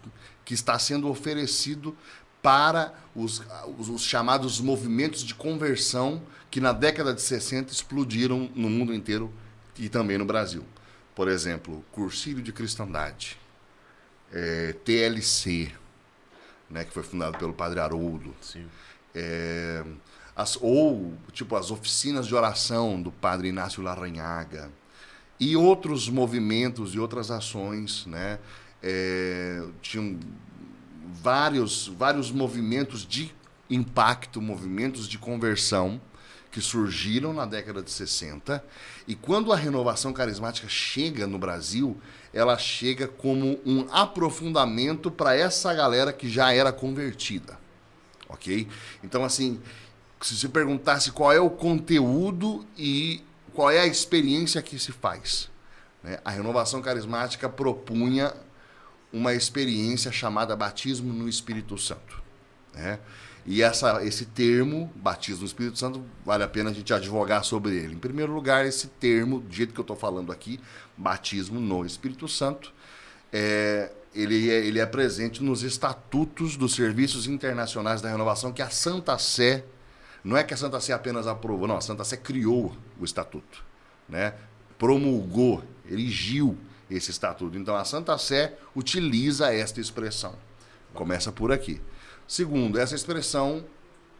que 0.45 0.55
está 0.55 0.79
sendo 0.79 1.09
oferecido 1.09 1.97
para 2.41 2.95
os, 3.15 3.43
os, 3.79 3.89
os 3.89 4.03
chamados 4.03 4.61
movimentos 4.61 5.23
de 5.23 5.35
conversão 5.35 6.23
que 6.51 6.61
na 6.61 6.73
década 6.73 7.13
de 7.13 7.21
60 7.21 7.73
explodiram 7.73 8.51
no 8.55 8.71
mundo 8.71 8.95
inteiro 8.95 9.33
e 9.77 9.89
também 9.89 10.17
no 10.17 10.25
Brasil. 10.25 10.65
Por 11.15 11.29
exemplo, 11.29 11.85
Cursílio 11.93 12.43
de 12.43 12.53
Cristandade, 12.53 13.37
eh, 14.33 14.75
TLC, 14.85 15.73
né, 16.71 16.85
que 16.85 16.93
foi 16.93 17.03
fundado 17.03 17.37
pelo 17.39 17.53
Padre 17.53 17.81
Haroldo, 17.81 18.35
é, 19.15 19.85
as, 20.37 20.57
ou 20.61 21.15
tipo 21.33 21.57
as 21.57 21.71
oficinas 21.71 22.27
de 22.27 22.35
oração 22.35 23.01
do 23.03 23.11
Padre 23.11 23.49
Inácio 23.49 23.83
Laranhaga 23.83 24.71
e 25.39 25.57
outros 25.57 26.09
movimentos 26.09 26.95
e 26.95 26.99
outras 26.99 27.31
ações, 27.31 28.07
né? 28.07 28.39
É, 28.83 29.65
tinham 29.83 30.19
vários 31.23 31.89
vários 31.89 32.31
movimentos 32.31 33.07
de 33.07 33.35
impacto, 33.69 34.41
movimentos 34.41 35.09
de 35.09 35.19
conversão 35.19 36.01
que 36.51 36.61
surgiram 36.61 37.33
na 37.33 37.45
década 37.45 37.83
de 37.83 37.91
60 37.91 38.65
e 39.07 39.15
quando 39.15 39.53
a 39.53 39.57
renovação 39.57 40.13
carismática 40.13 40.69
chega 40.69 41.27
no 41.27 41.39
Brasil, 41.39 41.97
ela 42.33 42.57
chega 42.57 43.07
como 43.07 43.61
um 43.67 43.87
aprofundamento 43.91 45.11
para 45.11 45.37
essa 45.37 45.75
galera 45.75 46.13
que 46.13 46.29
já 46.29 46.53
era 46.53 46.73
convertida 46.73 47.59
ok? 48.29 48.69
Então, 49.03 49.25
assim, 49.25 49.61
se 50.21 50.37
se 50.37 50.49
perguntasse 50.49 51.11
qual 51.11 51.33
é 51.33 51.41
o 51.41 51.51
conteúdo 51.51 52.67
e 52.77 53.23
qual 53.59 53.73
é 53.73 53.81
a 53.81 53.87
experiência 53.89 54.63
que 54.63 54.79
se 54.79 54.93
faz, 54.93 55.51
né? 56.01 56.21
a 56.25 56.31
renovação 56.31 56.81
carismática 56.81 57.49
propunha 57.49 58.33
uma 59.13 59.35
experiência 59.35 60.13
chamada 60.13 60.55
batismo 60.55 61.13
no 61.13 61.29
Espírito 61.29 61.77
Santo, 61.77 62.23
né? 62.73 63.01
E 63.45 63.61
essa, 63.61 64.05
esse 64.05 64.27
termo, 64.27 64.93
batismo 64.95 65.41
no 65.41 65.47
Espírito 65.47 65.77
Santo, 65.77 66.05
vale 66.25 66.45
a 66.45 66.49
pena 66.49 66.71
a 66.71 66.73
gente 66.73 66.95
advogar 66.95 67.43
sobre 67.43 67.75
ele. 67.75 67.97
Em 67.97 67.99
primeiro 67.99 68.33
lugar, 68.33 68.65
esse 68.65 68.87
termo, 68.87 69.41
do 69.41 69.53
jeito 69.53 69.75
que 69.75 69.81
eu 69.81 69.83
estou 69.83 69.97
falando 69.97 70.31
aqui, 70.31 70.61
batismo 70.97 71.59
no 71.59 71.85
Espírito 71.85 72.29
Santo, 72.29 72.73
é, 73.33 73.91
ele, 74.15 74.49
é, 74.53 74.65
ele 74.65 74.79
é 74.79 74.87
presente 74.87 75.43
nos 75.43 75.65
estatutos 75.65 76.57
dos 76.57 76.77
serviços 76.77 77.27
internacionais 77.27 78.01
da 78.01 78.09
renovação 78.09 78.53
que 78.53 78.63
a 78.63 78.71
Santa 78.71 79.19
Sé, 79.19 79.65
não 80.29 80.37
é 80.37 80.45
que 80.45 80.53
a 80.53 80.57
Santa 80.57 80.79
Sé 80.79 80.93
apenas 80.93 81.27
aprovou, 81.27 81.67
não, 81.67 81.77
a 81.79 81.81
Santa 81.81 82.05
Sé 82.05 82.17
criou 82.19 82.77
o 83.01 83.05
estatuto, 83.05 83.65
né? 84.09 84.35
promulgou, 84.79 85.65
erigiu 85.91 86.57
esse 86.91 87.11
estatuto. 87.11 87.57
Então 87.57 87.75
a 87.75 87.85
Santa 87.85 88.17
Sé 88.19 88.57
utiliza 88.77 89.53
esta 89.53 89.81
expressão. 89.81 90.35
Começa 90.95 91.33
por 91.33 91.51
aqui. 91.51 91.81
Segundo, 92.27 92.79
essa 92.79 92.95
expressão 92.95 93.65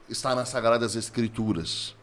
está 0.09 0.35
nas 0.35 0.49
Sagradas 0.49 0.97
Escrituras. 0.97 1.95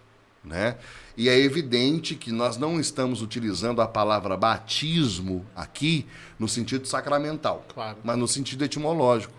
Né? 0.43 0.77
E 1.17 1.27
é 1.27 1.39
evidente 1.39 2.13
que 2.13 2.31
nós 2.31 2.55
não 2.55 2.79
estamos 2.79 3.23
utilizando 3.23 3.81
a 3.81 3.87
palavra 3.87 4.37
batismo 4.37 5.43
aqui 5.55 6.05
no 6.37 6.47
sentido 6.47 6.87
sacramental, 6.87 7.65
Claro. 7.73 7.97
mas 8.03 8.15
no 8.15 8.27
sentido 8.27 8.63
etimológico. 8.63 9.33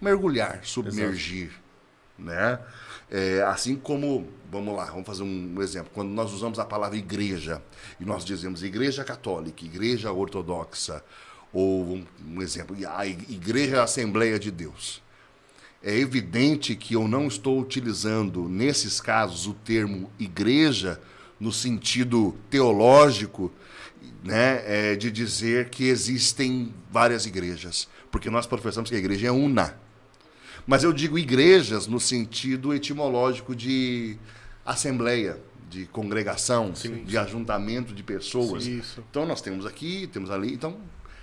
Mergulhar, 0.00 0.60
submergir. 0.62 1.50
Né? 2.16 2.60
É, 3.14 3.42
assim 3.42 3.76
como, 3.76 4.26
vamos 4.50 4.74
lá, 4.74 4.86
vamos 4.86 5.06
fazer 5.06 5.22
um 5.22 5.60
exemplo. 5.60 5.90
Quando 5.92 6.08
nós 6.08 6.32
usamos 6.32 6.58
a 6.58 6.64
palavra 6.64 6.96
igreja, 6.96 7.62
e 8.00 8.06
nós 8.06 8.24
dizemos 8.24 8.62
igreja 8.62 9.04
católica, 9.04 9.64
igreja 9.66 10.10
ortodoxa, 10.10 11.04
ou 11.52 11.84
um, 11.84 12.06
um 12.26 12.40
exemplo, 12.40 12.74
a 12.88 13.06
igreja 13.06 13.82
Assembleia 13.82 14.38
de 14.38 14.50
Deus 14.50 15.02
é 15.82 15.98
evidente 15.98 16.76
que 16.76 16.94
eu 16.94 17.08
não 17.08 17.26
estou 17.26 17.60
utilizando, 17.60 18.48
nesses 18.48 19.00
casos, 19.00 19.46
o 19.46 19.52
termo 19.52 20.10
igreja 20.18 21.00
no 21.40 21.52
sentido 21.52 22.36
teológico, 22.48 23.52
né, 24.22 24.62
é, 24.64 24.96
de 24.96 25.10
dizer 25.10 25.70
que 25.70 25.88
existem 25.88 26.72
várias 26.90 27.26
igrejas. 27.26 27.88
Porque 28.12 28.30
nós 28.30 28.46
professamos 28.46 28.88
que 28.88 28.94
a 28.96 28.98
igreja 28.98 29.26
é 29.26 29.32
una. 29.32 29.76
Mas 30.66 30.84
eu 30.84 30.92
digo 30.92 31.18
igrejas 31.18 31.86
no 31.86 31.98
sentido 31.98 32.72
etimológico 32.72 33.54
de 33.54 34.16
assembleia, 34.64 35.40
de 35.68 35.86
congregação, 35.86 36.72
de 36.72 37.16
ajuntamento 37.18 37.94
de 37.94 38.02
pessoas. 38.02 38.64
Sim, 38.64 38.78
isso. 38.78 39.04
Então 39.10 39.26
nós 39.26 39.40
temos 39.40 39.66
aqui, 39.66 40.06
temos 40.06 40.30
ali. 40.30 40.52
Então, 40.52 40.76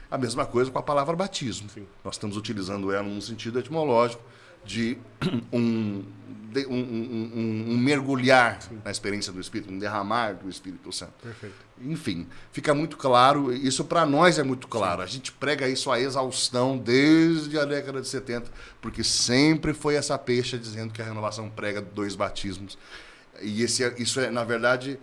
a 0.10 0.18
mesma 0.18 0.46
coisa 0.46 0.72
com 0.72 0.80
a 0.80 0.84
palavra 0.84 1.16
batismo. 1.16 1.70
Sim. 1.70 1.86
Nós 2.04 2.16
estamos 2.16 2.36
utilizando 2.36 2.92
ela 2.92 3.04
num 3.04 3.22
sentido 3.22 3.60
etimológico 3.60 4.22
de 4.66 4.98
um, 5.54 6.04
um- 6.68 6.74
um- 6.74 7.64
um- 7.74 7.78
mergulhar 7.78 8.60
na 8.84 8.92
experiência 8.92 9.32
do 9.32 9.40
Espírito, 9.40 9.72
um 9.74 9.78
derramar 9.80 10.34
do 10.34 10.50
Espírito 10.50 10.92
Santo. 10.92 11.14
Perfeito. 11.22 11.56
Enfim, 11.82 12.28
fica 12.52 12.74
muito 12.74 12.98
claro, 12.98 13.54
isso 13.54 13.86
para 13.86 14.06
nós 14.06 14.38
é 14.38 14.44
muito 14.44 14.68
claro. 14.68 15.02
A 15.02 15.06
gente 15.06 15.32
prega 15.32 15.68
isso 15.68 15.92
a 15.92 16.00
exaustão 16.00 16.78
desde 16.78 17.58
a 17.58 17.66
década 17.66 18.02
de 18.02 18.08
70, 18.08 18.52
porque 18.82 19.04
sempre 19.04 19.74
foi 19.74 19.96
essa 19.96 20.18
peixe 20.18 20.58
dizendo 20.58 20.92
que 20.94 21.02
a 21.02 21.06
renovação 21.06 21.50
prega 21.50 21.82
dois 21.82 22.16
batismos. 22.16 22.78
E 23.42 23.62
esse, 23.64 23.84
é- 23.84 23.96
isso 23.98 24.20
é, 24.20 24.30
na 24.30 24.44
verdade, 24.44 25.00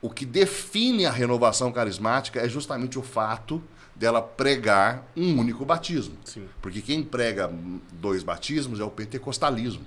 o 0.00 0.08
que 0.08 0.24
define 0.24 1.04
a 1.06 1.10
renovação 1.10 1.72
carismática 1.72 2.40
é 2.40 2.48
justamente 2.48 2.98
o 2.98 3.02
fato 3.02 3.62
dela 3.96 4.22
pregar 4.22 5.04
um 5.16 5.38
único 5.38 5.64
batismo. 5.64 6.16
Sim. 6.24 6.46
Porque 6.62 6.80
quem 6.80 7.02
prega 7.02 7.52
dois 7.92 8.22
batismos 8.22 8.80
é 8.80 8.84
o 8.84 8.90
pentecostalismo. 8.90 9.84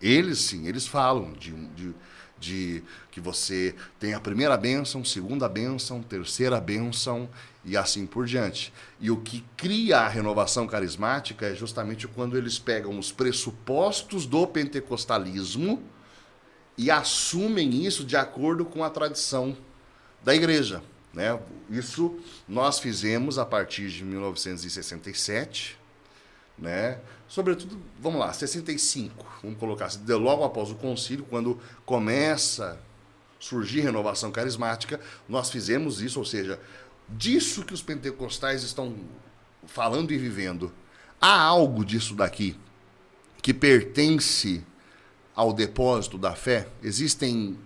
Eles 0.00 0.38
sim, 0.38 0.66
eles 0.66 0.86
falam 0.86 1.32
de, 1.32 1.52
de, 1.68 1.94
de 2.38 2.82
que 3.10 3.20
você 3.20 3.74
tem 3.98 4.14
a 4.14 4.20
primeira 4.20 4.56
bênção, 4.56 5.04
segunda 5.04 5.48
bênção, 5.48 6.02
terceira 6.02 6.60
bênção 6.60 7.28
e 7.64 7.76
assim 7.76 8.06
por 8.06 8.26
diante. 8.26 8.72
E 9.00 9.10
o 9.10 9.16
que 9.16 9.44
cria 9.56 10.00
a 10.00 10.08
renovação 10.08 10.66
carismática 10.66 11.46
é 11.46 11.54
justamente 11.54 12.06
quando 12.06 12.36
eles 12.36 12.58
pegam 12.58 12.98
os 12.98 13.10
pressupostos 13.10 14.26
do 14.26 14.46
pentecostalismo 14.46 15.82
e 16.76 16.90
assumem 16.90 17.84
isso 17.84 18.04
de 18.04 18.16
acordo 18.16 18.64
com 18.64 18.84
a 18.84 18.90
tradição 18.90 19.56
da 20.22 20.34
igreja. 20.34 20.82
Né? 21.12 21.38
Isso 21.70 22.20
nós 22.46 22.78
fizemos 22.78 23.38
a 23.38 23.46
partir 23.46 23.88
de 23.88 24.04
1967, 24.04 25.78
né? 26.58 26.98
Sobretudo, 27.28 27.78
vamos 28.00 28.20
lá, 28.20 28.32
65, 28.32 29.26
vamos 29.42 29.58
colocar 29.58 29.86
assim, 29.86 30.00
logo 30.12 30.44
após 30.44 30.70
o 30.70 30.76
concílio, 30.76 31.24
quando 31.28 31.58
começa 31.84 32.72
a 32.72 33.42
surgir 33.42 33.80
renovação 33.80 34.30
carismática, 34.30 35.00
nós 35.28 35.50
fizemos 35.50 36.00
isso, 36.00 36.18
ou 36.18 36.24
seja, 36.24 36.60
disso 37.08 37.64
que 37.64 37.74
os 37.74 37.82
pentecostais 37.82 38.62
estão 38.62 38.94
falando 39.66 40.12
e 40.12 40.18
vivendo, 40.18 40.72
há 41.20 41.40
algo 41.40 41.84
disso 41.84 42.14
daqui 42.14 42.56
que 43.42 43.52
pertence 43.52 44.64
ao 45.34 45.52
depósito 45.52 46.16
da 46.16 46.34
fé? 46.34 46.68
Existem 46.82 47.58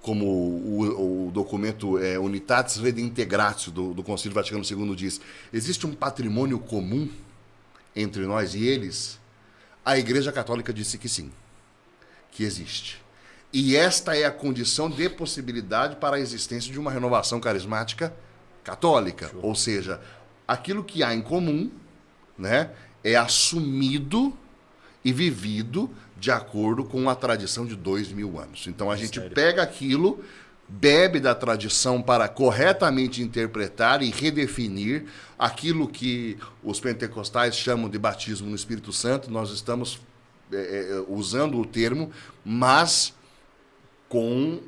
como 0.00 0.24
o, 0.24 1.26
o 1.26 1.30
documento 1.32 1.98
é, 1.98 2.18
Unitatis 2.18 2.76
Redintegratio 2.76 3.72
do, 3.72 3.92
do 3.92 4.04
Concílio 4.04 4.34
Vaticano 4.34 4.62
II 4.64 4.94
diz, 4.94 5.20
existe 5.52 5.84
um 5.84 5.92
patrimônio 5.92 6.60
comum 6.60 7.08
entre 7.96 8.26
nós 8.26 8.54
e 8.54 8.64
eles? 8.64 9.18
A 9.84 9.98
Igreja 9.98 10.30
Católica 10.30 10.72
disse 10.72 10.98
que 10.98 11.08
sim, 11.08 11.32
que 12.30 12.44
existe. 12.44 13.02
E 13.52 13.74
esta 13.74 14.16
é 14.16 14.24
a 14.24 14.30
condição 14.30 14.90
de 14.90 15.08
possibilidade 15.08 15.96
para 15.96 16.16
a 16.16 16.20
existência 16.20 16.70
de 16.70 16.78
uma 16.78 16.90
renovação 16.90 17.40
carismática 17.40 18.14
católica. 18.62 19.30
Ou 19.40 19.54
seja, 19.54 20.00
aquilo 20.46 20.84
que 20.84 21.02
há 21.02 21.14
em 21.14 21.22
comum 21.22 21.70
né, 22.36 22.70
é 23.02 23.16
assumido 23.16 24.36
e 25.04 25.12
vivido 25.12 25.88
de 26.18 26.30
acordo 26.30 26.84
com 26.84 27.08
a 27.08 27.14
tradição 27.14 27.64
de 27.64 27.76
dois 27.76 28.10
mil 28.10 28.38
anos. 28.38 28.66
Então 28.66 28.90
a 28.90 28.96
gente 28.96 29.20
Sério? 29.20 29.34
pega 29.34 29.62
aquilo, 29.62 30.24
bebe 30.68 31.20
da 31.20 31.34
tradição 31.34 32.02
para 32.02 32.28
corretamente 32.28 33.22
interpretar 33.22 34.02
e 34.02 34.10
redefinir 34.10 35.04
aquilo 35.38 35.86
que 35.88 36.36
os 36.62 36.80
pentecostais 36.80 37.54
chamam 37.56 37.88
de 37.88 37.98
batismo 37.98 38.48
no 38.48 38.56
Espírito 38.56 38.92
Santo. 38.92 39.30
Nós 39.30 39.50
estamos 39.50 40.00
é, 40.52 40.56
é, 40.56 41.04
usando 41.08 41.58
o 41.58 41.64
termo, 41.64 42.10
mas 42.44 43.14
com 44.08 44.60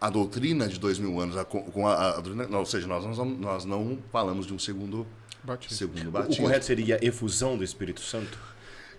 a 0.00 0.10
doutrina 0.10 0.68
de 0.68 0.78
dois 0.78 0.98
mil 0.98 1.18
anos, 1.20 1.36
a- 1.36 1.44
com 1.44 1.86
a, 1.86 2.16
a 2.18 2.22
não, 2.22 2.58
ou 2.60 2.66
seja, 2.66 2.86
nós 2.86 3.04
não, 3.16 3.24
nós 3.24 3.64
não 3.64 3.98
falamos 4.12 4.46
de 4.46 4.52
um 4.52 4.58
segundo, 4.58 5.06
Batismo. 5.42 5.76
segundo 5.76 6.08
O 6.08 6.10
batismo. 6.10 6.42
correto 6.44 6.64
seria 6.64 6.98
efusão 7.04 7.56
do 7.56 7.64
Espírito 7.64 8.00
Santo? 8.00 8.38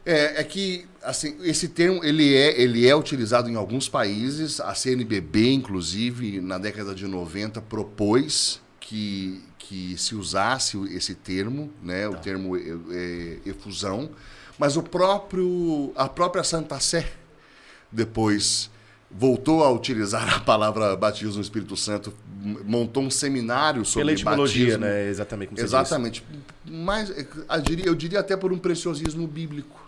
É, 0.06 0.42
é 0.42 0.44
que 0.44 0.86
assim, 1.06 1.36
esse 1.42 1.70
termo 1.70 2.04
ele 2.04 2.36
é, 2.36 2.60
ele 2.60 2.88
é 2.88 2.96
utilizado 2.96 3.50
em 3.50 3.56
alguns 3.56 3.88
países. 3.88 4.60
A 4.60 4.74
CNBB, 4.74 5.54
inclusive, 5.54 6.42
na 6.42 6.58
década 6.58 6.94
de 6.94 7.08
90, 7.08 7.62
propôs 7.62 8.62
que, 8.80 9.42
que 9.58 9.98
se 9.98 10.16
usasse 10.16 10.78
esse 10.94 11.16
termo, 11.16 11.72
né, 11.82 12.08
o 12.08 12.16
termo 12.16 12.56
é, 12.56 12.62
é, 12.92 13.40
efusão. 13.46 14.10
Mas 14.58 14.78
o 14.78 14.84
próprio, 14.84 15.92
a 15.96 16.08
própria 16.08 16.44
Santa 16.44 16.80
Sé 16.80 17.12
depois 17.92 18.70
voltou 19.10 19.64
a 19.64 19.72
utilizar 19.72 20.36
a 20.36 20.40
palavra 20.40 20.96
batismo 20.96 21.36
no 21.36 21.42
Espírito 21.42 21.76
Santo, 21.76 22.14
montou 22.66 23.04
um 23.04 23.10
seminário 23.10 23.86
sobre 23.86 24.06
Pela 24.06 24.14
etimologia, 24.14 24.66
batismo. 24.66 24.86
né? 24.86 25.10
Exatamente 25.10 25.48
como 25.50 25.58
você 25.58 25.64
Exatamente. 25.64 26.24
Mas 26.66 27.10
é, 27.10 27.26
eu 27.50 27.62
diria, 27.62 27.86
eu 27.86 27.96
diria 27.96 28.20
até 28.20 28.36
por 28.36 28.52
um 28.52 28.58
preciosismo 28.58 29.28
bíblico. 29.28 29.85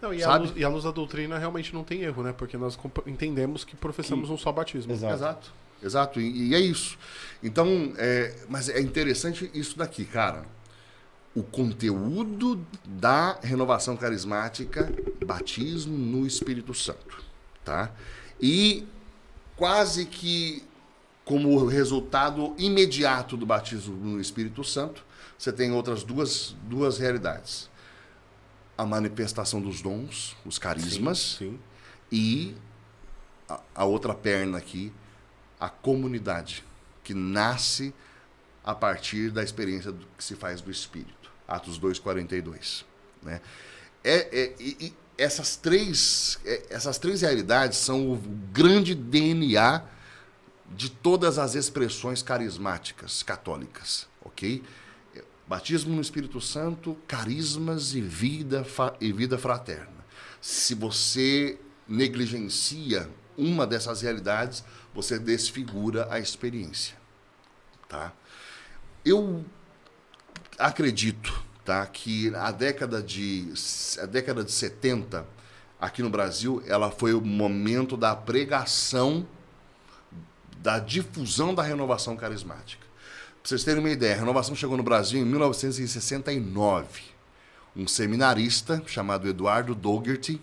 Não, 0.00 0.12
e, 0.12 0.22
a 0.22 0.36
luz, 0.36 0.52
e 0.54 0.64
a 0.64 0.68
luz 0.68 0.84
da 0.84 0.90
doutrina 0.90 1.38
realmente 1.38 1.72
não 1.72 1.82
tem 1.82 2.02
erro, 2.02 2.22
né? 2.22 2.32
Porque 2.32 2.56
nós 2.56 2.78
entendemos 3.06 3.64
que 3.64 3.74
professamos 3.74 4.28
um 4.28 4.36
só 4.36 4.52
batismo. 4.52 4.92
Exato. 4.92 5.14
Exato. 5.14 5.52
Exato. 5.82 6.20
E, 6.20 6.48
e 6.48 6.54
é 6.54 6.60
isso. 6.60 6.98
Então, 7.42 7.92
é, 7.96 8.34
mas 8.48 8.68
é 8.68 8.80
interessante 8.80 9.50
isso 9.54 9.76
daqui, 9.78 10.04
cara. 10.04 10.44
O 11.34 11.42
conteúdo 11.42 12.64
da 12.84 13.38
renovação 13.42 13.96
carismática, 13.96 14.92
batismo 15.24 15.96
no 15.96 16.26
Espírito 16.26 16.74
Santo, 16.74 17.24
tá? 17.64 17.90
E 18.40 18.86
quase 19.56 20.04
que 20.04 20.62
como 21.24 21.64
resultado 21.64 22.54
imediato 22.58 23.36
do 23.36 23.46
batismo 23.46 23.94
no 23.94 24.20
Espírito 24.20 24.62
Santo, 24.62 25.04
você 25.38 25.52
tem 25.52 25.72
outras 25.72 26.04
duas, 26.04 26.54
duas 26.64 26.98
realidades. 26.98 27.70
A 28.82 28.86
manifestação 28.86 29.60
dos 29.60 29.80
dons, 29.80 30.36
os 30.44 30.58
carismas, 30.58 31.36
Sim. 31.38 31.58
e 32.10 32.54
a, 33.48 33.60
a 33.76 33.84
outra 33.84 34.12
perna 34.12 34.58
aqui, 34.58 34.92
a 35.60 35.68
comunidade, 35.68 36.64
que 37.04 37.14
nasce 37.14 37.94
a 38.64 38.74
partir 38.74 39.30
da 39.30 39.42
experiência 39.42 39.92
do, 39.92 40.04
que 40.18 40.24
se 40.24 40.34
faz 40.34 40.60
do 40.60 40.68
Espírito. 40.70 41.30
Atos 41.46 41.78
2,42. 41.78 42.84
Né? 43.22 43.40
É, 44.02 44.40
é, 44.40 44.54
e, 44.58 44.76
e 44.80 44.94
essas, 45.16 45.54
três, 45.54 46.40
é, 46.44 46.66
essas 46.70 46.98
três 46.98 47.22
realidades 47.22 47.78
são 47.78 48.12
o 48.12 48.16
grande 48.52 48.96
DNA 48.96 49.84
de 50.74 50.90
todas 50.90 51.38
as 51.38 51.54
expressões 51.54 52.20
carismáticas 52.20 53.22
católicas, 53.22 54.08
ok? 54.24 54.60
Batismo 55.46 55.94
no 55.94 56.00
Espírito 56.00 56.40
Santo, 56.40 56.96
carismas 57.06 57.94
e 57.94 58.00
vida, 58.00 58.64
e 59.00 59.12
vida 59.12 59.36
fraterna. 59.36 60.02
Se 60.40 60.74
você 60.74 61.58
negligencia 61.88 63.08
uma 63.36 63.66
dessas 63.66 64.02
realidades, 64.02 64.64
você 64.94 65.18
desfigura 65.18 66.06
a 66.10 66.18
experiência, 66.18 66.96
tá? 67.88 68.12
Eu 69.04 69.44
acredito, 70.58 71.42
tá, 71.64 71.84
que 71.86 72.34
a 72.34 72.50
década 72.50 73.02
de 73.02 73.52
a 74.00 74.06
década 74.06 74.44
de 74.44 74.52
70 74.52 75.26
aqui 75.80 76.02
no 76.02 76.10
Brasil, 76.10 76.62
ela 76.66 76.90
foi 76.90 77.12
o 77.12 77.20
momento 77.20 77.96
da 77.96 78.14
pregação 78.14 79.26
da 80.58 80.78
difusão 80.78 81.52
da 81.52 81.62
renovação 81.62 82.16
carismática. 82.16 82.81
Para 83.42 83.48
vocês 83.48 83.64
terem 83.64 83.80
uma 83.80 83.90
ideia, 83.90 84.14
a 84.14 84.18
renovação 84.18 84.54
chegou 84.54 84.76
no 84.76 84.84
Brasil 84.84 85.20
em 85.20 85.24
1969. 85.24 87.02
Um 87.74 87.88
seminarista 87.88 88.80
chamado 88.86 89.28
Eduardo 89.28 89.74
Dougherty, 89.74 90.40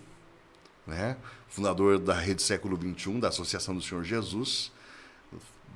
né, 0.86 1.16
fundador 1.48 1.98
da 1.98 2.12
Rede 2.12 2.42
Século 2.42 2.76
XXI, 2.76 3.18
da 3.18 3.28
Associação 3.28 3.74
do 3.74 3.80
Senhor 3.80 4.04
Jesus, 4.04 4.70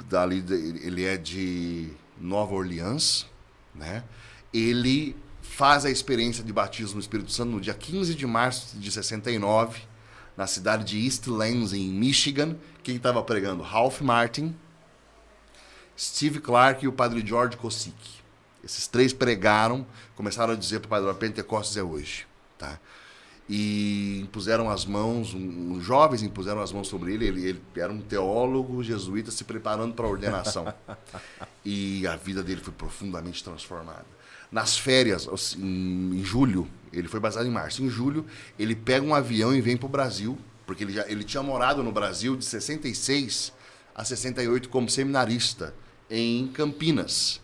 dali 0.07 0.45
ele 0.83 1.07
é 1.07 1.17
de 1.17 1.89
Nova 2.21 2.55
Orleans, 2.55 3.27
né? 3.75 4.05
Ele 4.53 5.17
faz 5.41 5.87
a 5.87 5.91
experiência 5.91 6.45
de 6.45 6.53
batismo 6.53 6.97
no 6.97 7.01
Espírito 7.01 7.33
Santo 7.33 7.53
no 7.53 7.61
dia 7.61 7.75
15 7.75 8.15
de 8.15 8.27
março 8.27 8.77
de 8.77 8.93
69, 8.93 9.81
na 10.37 10.47
cidade 10.47 10.85
de 10.85 11.03
East 11.03 11.27
Lansing, 11.27 11.89
em 11.89 11.93
Michigan. 11.93 12.57
Quem 12.83 12.97
estava 12.97 13.23
pregando? 13.23 13.63
Ralph 13.63 14.03
Martin, 14.03 14.55
Steve 15.99 16.41
Clark 16.41 16.85
e 16.85 16.89
o 16.89 16.93
padre 16.93 17.25
George 17.25 17.57
Kosick. 17.57 17.95
Esses 18.63 18.87
três 18.87 19.13
pregaram, 19.13 19.87
começaram 20.17 20.55
a 20.55 20.57
dizer 20.57 20.81
para 20.81 20.87
o 20.87 20.91
padre, 20.91 21.09
"Ó, 21.11 21.15
Pentecostes 21.15 21.77
é 21.77 21.83
hoje. 21.83 22.27
Tá? 22.59 22.79
e 23.49 24.21
impuseram 24.23 24.71
as 24.71 24.87
mãos, 24.87 25.35
um, 25.35 25.73
os 25.73 25.85
jovens 25.85 26.23
impuseram 26.23 26.63
as 26.63 26.73
mãos 26.73 26.89
sobre 26.89 27.13
ele, 27.13 27.27
ele, 27.27 27.49
ele 27.49 27.63
era 27.77 27.93
um 27.93 28.01
teólogo 28.01 28.83
jesuíta 28.83 29.31
se 29.31 29.45
preparando 29.45 29.95
para 29.95 30.07
a 30.07 30.09
ordenação. 30.09 30.73
e 31.65 32.07
a 32.07 32.17
vida 32.17 32.43
dele 32.43 32.61
foi 32.63 32.73
profundamente 32.73 33.45
transformada. 33.45 34.07
Nas 34.51 34.79
férias, 34.79 35.29
em, 35.59 36.21
em 36.21 36.25
julho, 36.25 36.67
ele 36.93 37.09
foi 37.09 37.21
baseado 37.21 37.47
em 37.47 37.51
março. 37.51 37.83
Em 37.83 37.89
julho, 37.89 38.25
ele 38.59 38.75
pega 38.75 39.05
um 39.05 39.15
avião 39.15 39.55
e 39.55 39.61
vem 39.61 39.77
para 39.77 39.87
o 39.87 39.91
Brasil, 39.91 40.39
porque 40.67 40.85
ele, 40.85 40.93
já, 40.93 41.07
ele 41.09 41.25
tinha 41.25 41.43
morado 41.43 41.83
no 41.83 41.93
Brasil 41.93 42.37
de 42.37 42.45
66 42.45 43.53
a 43.95 44.05
68 44.05 44.69
como 44.69 44.89
seminarista 44.89 45.75
em 46.17 46.47
Campinas 46.49 47.43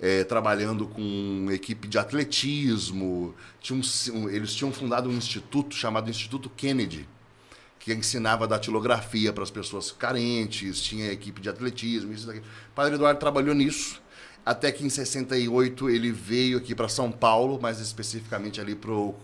é, 0.00 0.24
trabalhando 0.24 0.86
com 0.86 1.46
equipe 1.50 1.88
de 1.88 1.98
atletismo. 1.98 3.34
Tinha 3.60 3.80
um, 4.12 4.28
eles 4.28 4.54
tinham 4.54 4.72
fundado 4.72 5.08
um 5.08 5.12
instituto 5.12 5.74
chamado 5.74 6.10
Instituto 6.10 6.50
Kennedy, 6.50 7.08
que 7.78 7.92
ensinava 7.92 8.46
datilografia 8.46 9.32
para 9.32 9.42
as 9.42 9.50
pessoas 9.50 9.90
carentes, 9.90 10.80
tinha 10.82 11.10
equipe 11.12 11.40
de 11.40 11.48
atletismo, 11.48 12.12
isso 12.12 12.26
daqui. 12.26 12.40
O 12.40 12.74
Padre 12.74 12.94
Eduardo 12.94 13.20
trabalhou 13.20 13.54
nisso, 13.54 14.02
até 14.44 14.70
que 14.70 14.84
em 14.84 14.90
68 14.90 15.88
ele 15.90 16.12
veio 16.12 16.58
aqui 16.58 16.74
para 16.74 16.88
São 16.88 17.10
Paulo, 17.10 17.60
mais 17.60 17.80
especificamente 17.80 18.60
ali 18.60 18.74
para 18.74 18.92
o 18.92 19.14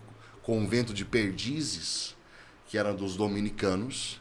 convento 0.42 0.92
de 0.92 1.05
Perdizes, 1.05 2.16
que 2.66 2.79
era 2.79 2.92
dos 2.92 3.16
dominicanos. 3.16 4.21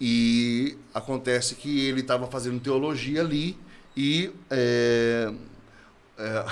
E 0.00 0.76
acontece 0.94 1.56
que 1.56 1.80
ele 1.80 2.02
estava 2.02 2.28
fazendo 2.28 2.60
teologia 2.60 3.20
ali 3.20 3.58
e 3.98 4.32
é, 4.48 5.34
é, 6.16 6.46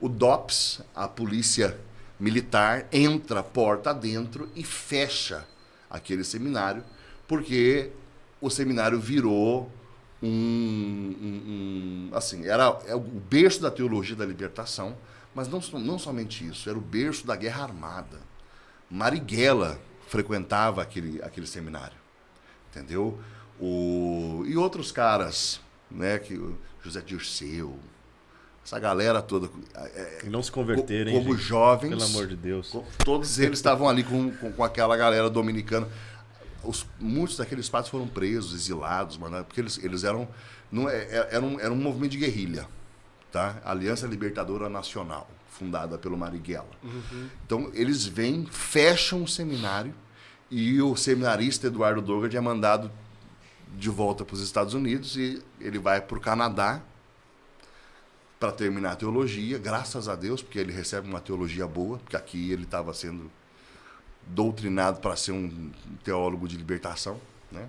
o 0.00 0.08
DOPS, 0.08 0.80
a 0.96 1.06
polícia 1.06 1.78
militar, 2.18 2.86
entra 2.90 3.42
porta 3.42 3.92
dentro 3.92 4.48
e 4.56 4.64
fecha 4.64 5.46
aquele 5.90 6.24
seminário, 6.24 6.82
porque 7.28 7.90
o 8.40 8.48
seminário 8.48 8.98
virou 8.98 9.70
um, 10.22 10.28
um, 10.28 12.08
um 12.10 12.16
assim, 12.16 12.46
era 12.46 12.80
é 12.86 12.94
o 12.94 13.00
berço 13.00 13.60
da 13.60 13.70
teologia 13.70 14.16
da 14.16 14.24
libertação, 14.24 14.96
mas 15.34 15.46
não, 15.46 15.60
não 15.78 15.98
somente 15.98 16.46
isso, 16.46 16.70
era 16.70 16.78
o 16.78 16.80
berço 16.80 17.26
da 17.26 17.36
guerra 17.36 17.64
armada. 17.64 18.18
Marighella 18.90 19.78
frequentava 20.06 20.80
aquele, 20.80 21.22
aquele 21.22 21.46
seminário, 21.46 21.98
entendeu? 22.70 23.20
O, 23.60 24.42
e 24.46 24.56
outros 24.56 24.90
caras, 24.90 25.60
né, 25.90 26.18
que 26.18 26.34
José 26.88 27.02
Dirceu, 27.04 27.78
essa 28.64 28.78
galera 28.78 29.22
toda. 29.22 29.48
É, 29.74 30.22
e 30.24 30.28
não 30.28 30.42
se 30.42 30.50
converterem. 30.52 31.14
Como 31.14 31.34
gente, 31.36 31.46
jovens. 31.46 31.90
Pelo 31.90 32.04
amor 32.04 32.26
de 32.26 32.36
Deus. 32.36 32.76
Todos 33.04 33.38
eles 33.38 33.58
estavam 33.58 33.88
ali 33.88 34.02
com, 34.02 34.30
com, 34.32 34.52
com, 34.52 34.64
aquela 34.64 34.96
galera 34.96 35.30
dominicana. 35.30 35.88
Os, 36.62 36.84
muitos 36.98 37.36
daqueles 37.36 37.68
padres 37.68 37.90
foram 37.90 38.06
presos, 38.06 38.52
exilados, 38.52 39.16
mano, 39.16 39.44
porque 39.44 39.60
eles, 39.60 39.82
eles 39.82 40.04
eram. 40.04 40.28
Não, 40.70 40.88
é, 40.88 40.96
é, 40.96 41.28
era, 41.32 41.44
um, 41.44 41.58
era 41.58 41.72
um 41.72 41.76
movimento 41.76 42.12
de 42.12 42.18
guerrilha. 42.18 42.66
Tá? 43.32 43.60
Aliança 43.64 44.06
Libertadora 44.06 44.68
Nacional, 44.68 45.30
fundada 45.48 45.98
pelo 45.98 46.16
Marighella. 46.16 46.66
Uhum. 46.82 47.28
Então, 47.44 47.70
eles 47.74 48.06
vêm, 48.06 48.46
fecham 48.50 49.22
o 49.22 49.28
seminário 49.28 49.94
e 50.50 50.80
o 50.80 50.96
seminarista 50.96 51.66
Eduardo 51.66 52.00
Dogard 52.00 52.34
é 52.34 52.40
mandado 52.40 52.90
de 53.76 53.90
volta 53.90 54.24
para 54.24 54.34
os 54.34 54.42
Estados 54.42 54.74
Unidos 54.74 55.16
e 55.16 55.42
ele 55.60 55.78
vai 55.78 56.00
para 56.00 56.16
o 56.16 56.20
Canadá 56.20 56.82
para 58.38 58.52
terminar 58.52 58.92
a 58.92 58.96
teologia, 58.96 59.58
graças 59.58 60.08
a 60.08 60.14
Deus, 60.14 60.42
porque 60.42 60.58
ele 60.58 60.72
recebe 60.72 61.08
uma 61.08 61.20
teologia 61.20 61.66
boa, 61.66 61.98
porque 61.98 62.16
aqui 62.16 62.52
ele 62.52 62.62
estava 62.62 62.94
sendo 62.94 63.30
doutrinado 64.26 65.00
para 65.00 65.16
ser 65.16 65.32
um 65.32 65.72
teólogo 66.04 66.46
de 66.46 66.56
libertação, 66.56 67.20
né? 67.50 67.68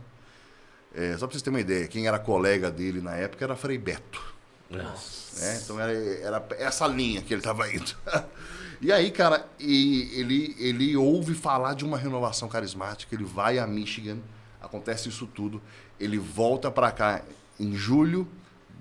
É, 0.93 1.13
só 1.13 1.27
para 1.27 1.33
vocês 1.33 1.41
terem 1.41 1.55
uma 1.55 1.61
ideia, 1.61 1.87
quem 1.87 2.07
era 2.07 2.19
colega 2.19 2.69
dele 2.71 2.99
na 2.99 3.15
época 3.15 3.45
era 3.45 3.55
Frei 3.55 3.77
Beto. 3.77 4.21
Nossa. 4.69 5.45
É, 5.45 5.57
então 5.57 5.79
era, 5.79 5.91
era 5.93 6.47
essa 6.57 6.85
linha 6.87 7.21
que 7.21 7.33
ele 7.33 7.41
estava 7.41 7.71
indo. 7.71 7.95
e 8.81 8.91
aí, 8.91 9.11
cara, 9.11 9.47
e 9.59 10.09
ele, 10.19 10.55
ele 10.59 10.95
ouve 10.95 11.33
falar 11.33 11.73
de 11.73 11.85
uma 11.85 11.97
renovação 11.97 12.47
carismática, 12.47 13.15
ele 13.15 13.23
vai 13.23 13.57
a 13.59 13.65
Michigan, 13.65 14.17
acontece 14.61 15.09
isso 15.09 15.27
tudo, 15.27 15.61
ele 15.99 16.17
volta 16.17 16.71
para 16.71 16.91
cá 16.91 17.21
em 17.59 17.75
julho 17.75 18.27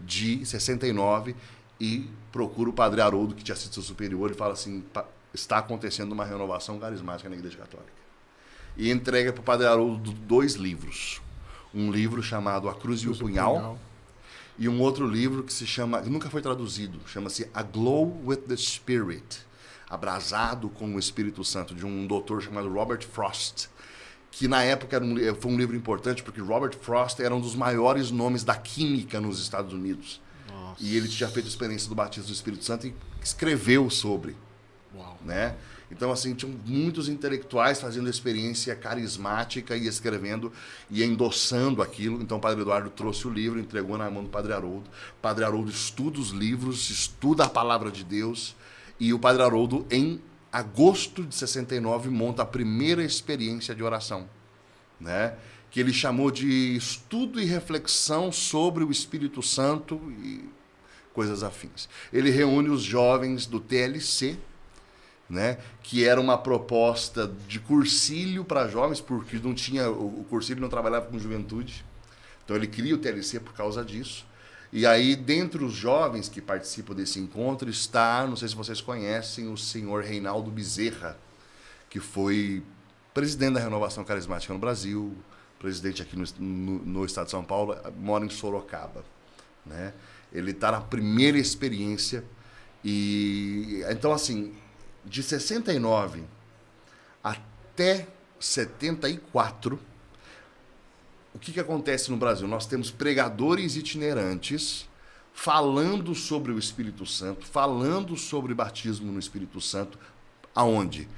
de 0.05 0.45
69 0.45 1.35
e 1.81 2.09
procura 2.33 2.71
o 2.71 2.73
padre 2.73 3.01
Haroldo, 3.01 3.35
que 3.35 3.43
tinha 3.43 3.57
sido 3.57 3.75
seu 3.75 3.83
superior, 3.83 4.31
e 4.31 4.35
fala 4.35 4.53
assim: 4.53 4.85
está 5.35 5.59
acontecendo 5.59 6.13
uma 6.13 6.25
renovação 6.25 6.79
carismática 6.79 7.29
na 7.29 7.37
Igreja 7.37 7.59
Católica. 7.59 7.93
E 8.77 8.91
entrega 8.91 9.33
para 9.33 9.41
o 9.41 9.45
padre 9.45 9.67
Haroldo 9.67 10.13
dois 10.13 10.55
livros. 10.55 11.21
Um 11.75 11.91
livro 11.91 12.23
chamado 12.23 12.69
A 12.69 12.75
Cruz, 12.75 13.03
Cruz 13.03 13.03
e 13.03 13.09
o 13.09 13.27
Punhal, 13.27 13.57
Punhal, 13.57 13.79
e 14.59 14.69
um 14.69 14.81
outro 14.81 15.07
livro 15.07 15.43
que 15.43 15.53
se 15.53 15.67
chama, 15.67 16.01
que 16.01 16.09
nunca 16.09 16.31
foi 16.31 16.41
traduzido, 16.41 16.99
chama-se 17.07 17.49
A 17.53 17.63
Glow 17.63 18.21
with 18.25 18.39
the 18.49 18.57
Spirit, 18.57 19.47
Abrasado 19.89 20.69
com 20.69 20.95
o 20.95 20.99
Espírito 20.99 21.45
Santo, 21.45 21.75
de 21.75 21.87
um 21.87 22.07
doutor 22.07 22.43
chamado 22.43 22.69
Robert 22.69 23.07
Frost, 23.07 23.69
que 24.31 24.47
na 24.47 24.63
época 24.63 24.97
era 24.97 25.05
um, 25.05 25.17
foi 25.35 25.51
um 25.51 25.57
livro 25.57 25.77
importante 25.77 26.23
porque 26.23 26.41
Robert 26.41 26.77
Frost 26.81 27.21
era 27.21 27.35
um 27.35 27.41
dos 27.41 27.55
maiores 27.55 28.11
nomes 28.11 28.45
da 28.45 28.55
química 28.55 29.21
nos 29.21 29.41
Estados 29.41 29.73
Unidos. 29.73 30.21
E 30.81 30.97
ele 30.97 31.09
tinha 31.09 31.29
feito 31.29 31.47
a 31.47 31.49
experiência 31.49 31.89
do 31.89 31.95
batismo 31.95 32.29
do 32.29 32.33
Espírito 32.33 32.65
Santo 32.65 32.87
e 32.87 32.95
escreveu 33.23 33.91
sobre. 33.91 34.37
Uau. 34.95 35.19
Né? 35.25 35.57
Então, 35.91 36.13
assim, 36.13 36.35
tinham 36.35 36.55
muitos 36.67 37.09
intelectuais 37.09 37.81
fazendo 37.81 38.09
experiência 38.09 38.75
carismática 38.77 39.77
e 39.77 39.87
escrevendo 39.87 40.53
e 40.91 41.03
endossando 41.03 41.83
aquilo. 41.83 42.21
Então, 42.23 42.37
o 42.37 42.41
Padre 42.41 42.61
Eduardo 42.61 42.91
trouxe 42.91 43.27
o 43.27 43.31
livro, 43.31 43.59
entregou 43.59 43.97
na 43.97 44.11
mão 44.11 44.23
do 44.23 44.29
Padre 44.29 44.53
Haroldo. 44.53 44.89
O 45.19 45.23
Padre 45.23 45.45
Haroldo 45.45 45.71
estuda 45.71 46.21
os 46.21 46.31
livros, 46.31 46.91
estuda 46.91 47.45
a 47.45 47.49
palavra 47.49 47.91
de 47.91 48.05
Deus. 48.05 48.55
E 49.01 49.13
o 49.13 49.19
Padre 49.19 49.43
Haroldo, 49.43 49.87
em 49.91 50.21
agosto 50.53 51.25
de 51.25 51.35
69, 51.35 52.11
monta 52.11 52.43
a 52.43 52.47
primeira 52.47 53.03
experiência 53.03 53.75
de 53.75 53.83
oração. 53.83 54.29
Né? 55.01 55.35
Que 55.71 55.81
ele 55.81 55.93
chamou 55.93 56.31
de 56.31 56.77
estudo 56.77 57.41
e 57.41 57.45
reflexão 57.45 58.33
sobre 58.33 58.83
o 58.85 58.91
Espírito 58.91 59.43
Santo 59.43 60.01
e 60.23 60.49
coisas 61.13 61.43
afins. 61.43 61.89
Ele 62.13 62.31
reúne 62.31 62.69
os 62.69 62.83
jovens 62.83 63.45
do 63.45 63.59
TLC, 63.59 64.39
né, 65.29 65.59
que 65.83 66.07
era 66.07 66.21
uma 66.21 66.39
proposta 66.39 67.31
de 67.47 67.59
cursílio 67.59 68.45
para 68.45 68.69
jovens, 68.69 69.01
porque 69.01 69.37
não 69.39 69.53
tinha 69.53 69.91
o, 69.91 70.25
cursílio 70.31 70.63
não 70.63 70.69
trabalhava 70.69 71.07
com 71.07 71.19
juventude. 71.19 71.85
Então 72.45 72.55
ele 72.55 72.69
cria 72.69 72.95
o 72.95 72.99
TLC 72.99 73.41
por 73.41 73.53
causa 73.53 73.85
disso. 73.85 74.25
E 74.73 74.87
aí, 74.87 75.17
dentre 75.17 75.65
os 75.65 75.73
jovens 75.73 76.29
que 76.29 76.43
participam 76.43 76.95
desse 76.95 77.19
encontro, 77.19 77.71
está, 77.71 78.27
não 78.27 78.37
sei 78.37 78.49
se 78.49 78.55
vocês 78.55 78.81
conhecem, 78.81 79.51
o 79.51 79.57
senhor 79.57 80.05
Reinaldo 80.05 80.51
Bezerra, 80.51 81.19
que 81.89 81.99
foi 82.01 82.63
presidente 83.15 83.55
da 83.55 83.61
Renovação 83.61 84.05
Carismática 84.05 84.53
no 84.53 84.59
Brasil, 84.59 85.17
presidente 85.59 86.03
aqui 86.03 86.17
no, 86.17 86.25
no, 86.39 86.79
no 86.85 87.05
estado 87.05 87.27
de 87.27 87.31
São 87.31 87.43
Paulo, 87.43 87.77
mora 87.97 88.25
em 88.25 88.31
Sorocaba. 88.31 89.05
Né? 89.65 89.95
Ele 90.33 90.51
está 90.51 90.71
na 90.71 90.81
primeira 90.81 91.39
experiência. 91.39 92.23
E 92.85 93.83
então, 93.89 94.13
assim, 94.13 94.55
de 95.05 95.23
69 95.23 96.25
até 97.25 98.07
74, 98.39 99.79
o 101.39 101.41
que, 101.41 101.53
que 101.53 101.61
acontece 101.61 102.11
no 102.11 102.17
Brasil? 102.17 102.49
Nós 102.49 102.67
temos 102.67 102.91
pregadores 102.91 103.77
itinerantes 103.77 104.89
falando 105.33 106.13
sobre 106.15 106.51
o 106.51 106.59
Espírito 106.59 107.07
Santo, 107.07 107.47
falando 107.47 108.17
sobre 108.17 108.53
batismo 108.53 109.13
no 109.13 109.21
Espírito 109.21 109.61
Santo, 109.61 109.97
aonde? 110.53 111.09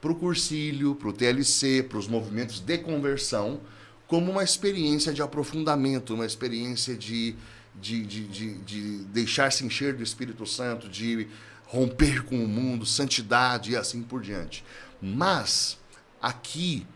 Para 0.00 0.12
o 0.12 0.14
cursílio, 0.14 0.94
para 0.94 1.08
o 1.08 1.12
TLC, 1.12 1.82
para 1.82 1.98
os 1.98 2.06
movimentos 2.06 2.60
de 2.60 2.78
conversão, 2.78 3.60
como 4.06 4.30
uma 4.30 4.44
experiência 4.44 5.12
de 5.12 5.22
aprofundamento, 5.22 6.14
uma 6.14 6.26
experiência 6.26 6.94
de 6.94 7.34
de, 7.74 8.04
de, 8.04 8.28
de, 8.28 8.54
de 8.58 8.98
deixar-se 9.06 9.64
encher 9.64 9.94
do 9.94 10.02
Espírito 10.02 10.46
Santo, 10.46 10.88
de 10.88 11.26
romper 11.66 12.24
com 12.24 12.36
o 12.36 12.48
mundo, 12.48 12.86
santidade 12.86 13.72
e 13.72 13.76
assim 13.76 14.02
por 14.02 14.22
diante. 14.22 14.64
Mas 15.02 15.78
aqui 16.22 16.86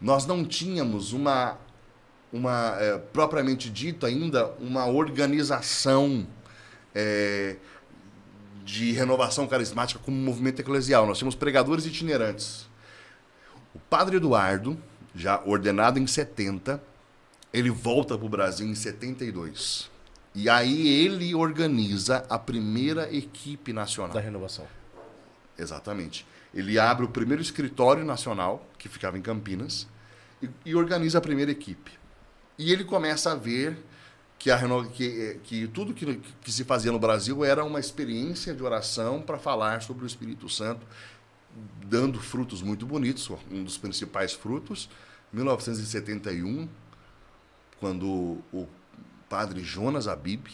nós 0.00 0.26
não 0.26 0.44
tínhamos 0.44 1.12
uma, 1.12 1.58
uma 2.32 2.76
é, 2.78 2.98
propriamente 2.98 3.70
dito 3.70 4.06
ainda, 4.06 4.52
uma 4.60 4.86
organização 4.86 6.26
é, 6.94 7.56
de 8.64 8.92
renovação 8.92 9.46
carismática 9.46 10.00
como 10.04 10.16
movimento 10.16 10.60
eclesial. 10.60 11.06
Nós 11.06 11.18
tínhamos 11.18 11.34
pregadores 11.34 11.86
itinerantes. 11.86 12.68
O 13.74 13.78
padre 13.78 14.16
Eduardo, 14.16 14.78
já 15.14 15.42
ordenado 15.44 15.98
em 15.98 16.06
70, 16.06 16.82
ele 17.52 17.70
volta 17.70 18.16
para 18.16 18.26
o 18.26 18.28
Brasil 18.28 18.66
em 18.66 18.74
72. 18.74 19.90
E 20.34 20.48
aí 20.48 20.86
ele 20.86 21.34
organiza 21.34 22.24
a 22.28 22.38
primeira 22.38 23.12
equipe 23.14 23.72
nacional. 23.72 24.12
Da 24.14 24.20
renovação. 24.20 24.66
Exatamente. 25.58 26.26
Ele 26.54 26.78
abre 26.78 27.04
o 27.04 27.08
primeiro 27.08 27.42
escritório 27.42 28.04
nacional, 28.04 28.66
que 28.78 28.88
ficava 28.88 29.18
em 29.18 29.22
Campinas, 29.22 29.88
e, 30.42 30.48
e 30.64 30.74
organiza 30.74 31.18
a 31.18 31.20
primeira 31.20 31.50
equipe. 31.50 31.97
E 32.58 32.72
ele 32.72 32.84
começa 32.84 33.30
a 33.30 33.34
ver 33.36 33.78
que, 34.38 34.50
a, 34.50 34.58
que, 34.92 35.40
que 35.44 35.68
tudo 35.68 35.94
que, 35.94 36.20
que 36.42 36.52
se 36.52 36.64
fazia 36.64 36.90
no 36.90 36.98
Brasil 36.98 37.44
era 37.44 37.64
uma 37.64 37.78
experiência 37.78 38.52
de 38.52 38.62
oração 38.62 39.22
para 39.22 39.38
falar 39.38 39.80
sobre 39.82 40.04
o 40.04 40.06
Espírito 40.06 40.48
Santo, 40.48 40.86
dando 41.86 42.20
frutos 42.20 42.60
muito 42.60 42.84
bonitos. 42.84 43.30
Um 43.50 43.62
dos 43.62 43.78
principais 43.78 44.32
frutos, 44.32 44.90
1971, 45.32 46.68
quando 47.78 48.42
o 48.52 48.66
padre 49.28 49.62
Jonas 49.62 50.08
Abib, 50.08 50.48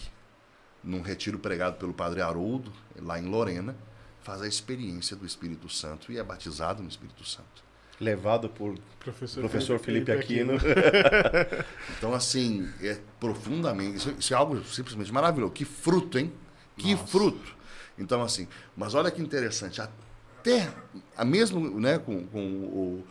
num 0.82 1.00
retiro 1.00 1.38
pregado 1.38 1.76
pelo 1.76 1.94
padre 1.94 2.20
Haroldo, 2.20 2.70
lá 3.00 3.18
em 3.18 3.24
Lorena, 3.24 3.74
faz 4.22 4.42
a 4.42 4.48
experiência 4.48 5.16
do 5.16 5.24
Espírito 5.24 5.70
Santo 5.70 6.12
e 6.12 6.18
é 6.18 6.22
batizado 6.22 6.82
no 6.82 6.88
Espírito 6.88 7.24
Santo. 7.24 7.63
Levado 8.04 8.48
por 8.48 8.78
Professor, 9.00 9.40
professor 9.40 9.78
Felipe 9.78 10.12
Aquino. 10.12 10.52
Então, 11.98 12.14
assim, 12.14 12.68
é 12.82 12.98
profundamente. 13.18 13.96
Isso, 13.96 14.14
isso 14.18 14.34
é 14.34 14.36
algo 14.36 14.62
simplesmente 14.64 15.12
maravilhoso. 15.12 15.52
Que 15.52 15.64
fruto, 15.64 16.18
hein? 16.18 16.32
Que 16.76 16.96
fruto. 16.96 17.54
Então, 17.98 18.22
assim, 18.22 18.48
mas 18.76 18.94
olha 18.94 19.10
que 19.10 19.20
interessante. 19.22 19.80
Até, 19.80 20.70
a 21.16 21.24
mesmo 21.24 21.78
né, 21.80 21.98
com, 21.98 22.26
com 22.26 22.40
o 22.40 23.04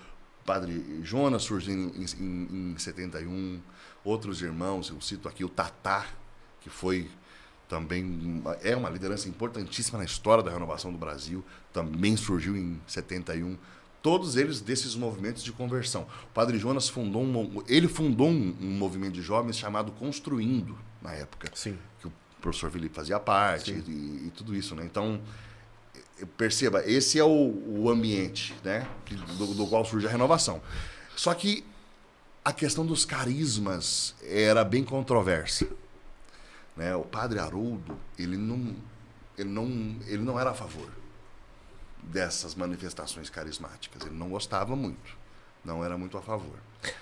padre 0.46 1.00
Jonas 1.04 1.44
surgindo 1.44 1.94
em, 1.96 2.06
em, 2.20 2.72
em 2.74 2.78
71, 2.78 3.62
outros 4.04 4.42
irmãos, 4.42 4.90
eu 4.90 5.00
cito 5.02 5.28
aqui 5.28 5.44
o 5.44 5.50
Tatá, 5.50 6.06
que 6.62 6.70
foi 6.70 7.10
também 7.70 8.04
uma- 8.04 8.54
é 8.62 8.76
uma 8.76 8.90
liderança 8.90 9.30
importantíssima 9.30 9.98
na 10.00 10.06
história 10.06 10.44
da 10.44 10.52
renovação 10.52 10.92
do 10.92 10.98
Brasil, 10.98 11.44
também 11.72 12.18
surgiu 12.18 12.56
em 12.58 12.80
71. 12.86 13.58
Todos 14.04 14.36
eles 14.36 14.60
desses 14.60 14.96
movimentos 14.96 15.42
de 15.42 15.54
conversão. 15.54 16.06
O 16.26 16.34
Padre 16.34 16.60
Jonas 16.60 16.90
fundou 16.90 17.24
um, 17.24 17.64
ele 17.70 17.88
fundou 17.88 18.28
um, 18.28 18.54
um 18.62 18.72
movimento 18.72 19.14
de 19.14 19.22
jovens 19.22 19.58
chamado 19.58 19.94
Construindo 19.94 20.78
na 21.02 21.14
época, 21.14 21.50
Sim. 21.56 21.78
que 22.02 22.08
o 22.08 22.14
professor 22.42 22.70
Felipe 22.70 22.94
fazia 22.94 23.18
parte 23.18 23.72
e, 23.72 24.28
e 24.28 24.32
tudo 24.36 24.54
isso, 24.54 24.76
né? 24.76 24.84
Então 24.84 25.22
perceba, 26.38 26.84
esse 26.86 27.18
é 27.18 27.24
o, 27.24 27.30
o 27.30 27.90
ambiente, 27.90 28.54
né, 28.62 28.88
do, 29.38 29.54
do 29.54 29.68
qual 29.68 29.86
surge 29.86 30.06
a 30.06 30.10
renovação. 30.10 30.62
Só 31.16 31.34
que 31.34 31.66
a 32.44 32.52
questão 32.52 32.86
dos 32.86 33.06
carismas 33.06 34.16
era 34.22 34.66
bem 34.66 34.84
controversa. 34.84 35.66
Né? 36.76 36.94
O 36.94 37.04
padre 37.04 37.40
Haroldo, 37.40 37.98
ele 38.20 38.36
não, 38.36 38.76
ele, 39.38 39.50
não, 39.50 39.96
ele 40.08 40.24
não 40.24 40.38
era 40.38 40.52
a 40.52 40.54
favor 40.54 41.03
dessas 42.12 42.56
manifestações 42.56 43.30
carismáticas. 43.30 44.06
Ele 44.06 44.16
não 44.16 44.30
gostava 44.30 44.76
muito. 44.76 45.22
Não 45.64 45.84
era 45.84 45.98
muito 45.98 46.18
a 46.18 46.22
favor. 46.22 46.58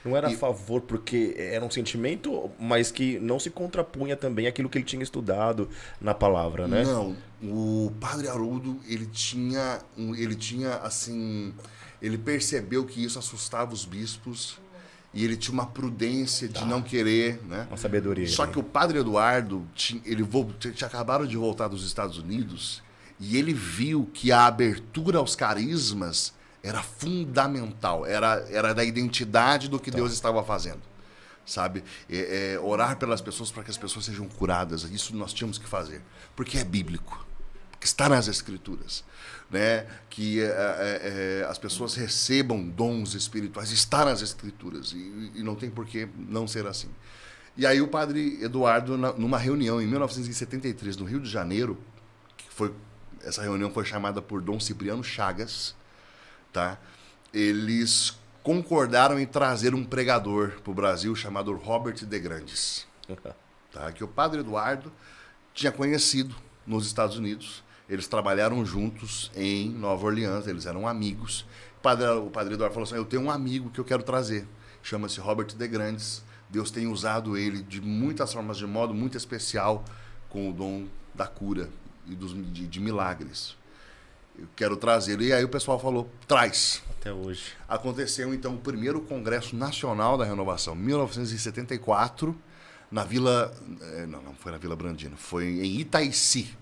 Não 0.06 0.16
era 0.16 0.28
a 0.28 0.32
E- 0.32 0.36
favor 0.36 0.82
porque 0.82 1.34
era 1.36 1.66
um 1.66 1.72
sentimento, 1.72 2.52
mas 2.60 2.92
que 2.92 3.18
não 3.20 3.40
se 3.40 3.50
contrapunha 3.50 4.16
também 4.16 4.46
àquilo 4.46 4.70
que 4.70 4.78
ele 4.78 4.86
tinha 4.86 5.02
estudado 5.02 5.68
na 6.00 6.14
palavra, 6.14 6.68
né? 6.68 6.84
Não, 6.84 7.18
o 7.42 7.92
padre 8.00 8.28
Haroldo, 8.28 8.80
ele 8.88 9.08
tinha, 9.08 9.80
ele 9.98 10.36
tinha 10.36 10.76
assim, 10.76 11.52
ele 12.00 12.20
percebeu 12.20 12.86
que 12.86 13.04
isso 13.04 13.18
assustava 13.18 13.74
os 13.74 13.84
bispos 13.84 14.60
e 15.12 15.26
ele 15.26 15.36
tinha 15.36 15.54
uma 15.56 15.66
prudência 15.66 16.48
de 16.48 16.64
não 16.64 16.84
querer, 16.84 17.42
né? 17.48 17.66
Uma 17.68 17.78
sabedoria. 17.78 18.28
Só 18.28 18.46
que 18.46 18.60
o 18.60 18.64
padre 18.64 19.00
Eduardo, 19.00 19.68
tinha, 19.74 20.00
ele 20.06 20.24
tinha 20.76 20.88
acabado 20.88 21.28
de 21.28 21.36
voltar 21.36 21.68
dos 21.68 21.84
Estados 21.84 22.20
Unidos 22.20 22.84
e 23.22 23.38
ele 23.38 23.54
viu 23.54 24.10
que 24.12 24.32
a 24.32 24.48
abertura 24.48 25.20
aos 25.20 25.36
carismas 25.36 26.34
era 26.64 26.82
fundamental, 26.82 28.04
era, 28.04 28.46
era 28.50 28.74
da 28.74 28.84
identidade 28.84 29.70
do 29.70 29.80
que 29.80 29.92
Deus 29.92 30.12
estava 30.12 30.44
fazendo. 30.44 30.82
Sabe? 31.46 31.84
É- 32.10 32.54
é, 32.54 32.60
orar 32.60 32.98
pelas 32.98 33.22
pessoas 33.22 33.52
para 33.52 33.64
que 33.64 33.70
as 33.70 33.78
pessoas 33.78 34.06
sejam 34.06 34.28
curadas. 34.28 34.84
Isso 34.84 35.16
nós 35.16 35.34
tínhamos 35.34 35.58
que 35.58 35.68
fazer. 35.68 36.02
Porque 36.36 36.58
é 36.58 36.64
bíblico. 36.64 37.26
Porque 37.72 37.86
está 37.86 38.10
nas 38.10 38.28
Escrituras. 38.28 39.04
Né? 39.50 39.86
Que 40.10 40.42
é, 40.42 40.46
é, 40.46 41.42
é, 41.42 41.48
as 41.50 41.58
pessoas 41.58 41.96
recebam 41.96 42.64
dons 42.64 43.16
espirituais. 43.16 43.72
Está 43.72 44.06
nas 44.06 44.22
Escrituras. 44.22 44.94
E, 44.94 45.32
e 45.36 45.44
não 45.44 45.56
tem 45.56 45.70
por 45.70 45.86
que 45.86 46.08
não 46.16 46.48
ser 46.48 46.66
assim. 46.68 46.90
E 47.58 47.66
aí 47.66 47.82
o 47.82 47.88
padre 47.88 48.42
Eduardo, 48.42 48.98
numa 48.98 49.38
reunião 49.38 49.82
em 49.82 49.88
1973, 49.88 50.96
no 50.96 51.06
Rio 51.06 51.20
de 51.20 51.30
Janeiro, 51.30 51.78
que 52.38 52.46
foi 52.50 52.72
essa 53.24 53.42
reunião 53.42 53.72
foi 53.72 53.86
chamada 53.86 54.22
por 54.22 54.42
Dom 54.42 54.60
Cipriano 54.60 55.04
Chagas, 55.04 55.76
tá? 56.52 56.78
Eles 57.34 58.18
concordaram 58.44 59.20
em 59.20 59.26
trazer 59.26 59.74
um 59.74 59.84
pregador 59.84 60.60
para 60.62 60.72
o 60.72 60.74
Brasil 60.74 61.16
chamado 61.16 61.54
Robert 61.56 62.06
de 62.06 62.20
Grandes, 62.20 62.88
tá? 63.72 63.92
Que 63.92 64.04
o 64.04 64.08
padre 64.08 64.40
Eduardo 64.40 64.92
tinha 65.54 65.72
conhecido 65.72 66.36
nos 66.66 66.86
Estados 66.86 67.18
Unidos. 67.18 67.64
Eles 67.88 68.08
trabalharam 68.08 68.66
juntos 68.66 69.32
em 69.36 69.70
Nova 69.70 70.06
Orleans, 70.06 70.48
eles 70.48 70.66
eram 70.66 70.88
amigos. 70.88 71.46
O 71.78 71.82
padre, 71.82 72.08
o 72.08 72.30
padre 72.30 72.54
Eduardo 72.54 72.74
falou 72.74 72.88
assim: 72.88 72.96
Eu 72.96 73.06
tenho 73.06 73.24
um 73.24 73.32
amigo 73.32 73.70
que 73.70 73.80
eu 73.80 73.86
quero 73.86 74.04
trazer. 74.04 74.48
Chama-se 74.82 75.20
Robert 75.20 75.48
de 75.48 75.68
Grandes. 75.68 76.24
Deus 76.50 76.72
tem 76.72 76.88
usado 76.88 77.38
ele 77.38 77.62
de 77.62 77.80
muitas 77.80 78.34
formas, 78.34 78.58
de 78.58 78.68
modo 78.68 78.94
muito 78.94 79.18
especial, 79.18 79.86
com 80.30 80.50
o 80.50 80.54
dom 80.54 80.86
da 81.14 81.28
cura 81.28 81.70
e 82.08 82.16
dos, 82.16 82.34
de, 82.54 82.68
de 82.68 82.80
milagres. 82.80 83.56
Eu 84.38 84.48
quero 84.56 84.76
trazê-lo. 84.78 85.22
E 85.22 85.34
aí 85.34 85.44
o 85.44 85.50
pessoal 85.50 85.80
falou: 85.80 86.10
traz. 86.28 86.82
Até 87.00 87.12
hoje. 87.12 87.44
Aconteceu 87.68 88.34
então 88.34 88.56
o 88.56 88.58
primeiro 88.58 89.02
Congresso 89.02 89.56
Nacional 89.56 90.18
da 90.18 90.26
Renovação, 90.26 90.76
1974, 90.76 92.36
na 92.92 93.04
Vila. 93.04 93.54
eh, 93.82 94.06
Não, 94.08 94.22
não 94.22 94.34
foi 94.34 94.52
na 94.52 94.58
Vila 94.58 94.76
Brandino, 94.76 95.18
foi 95.18 95.46
em 95.46 95.80
Itaici, 95.80 96.56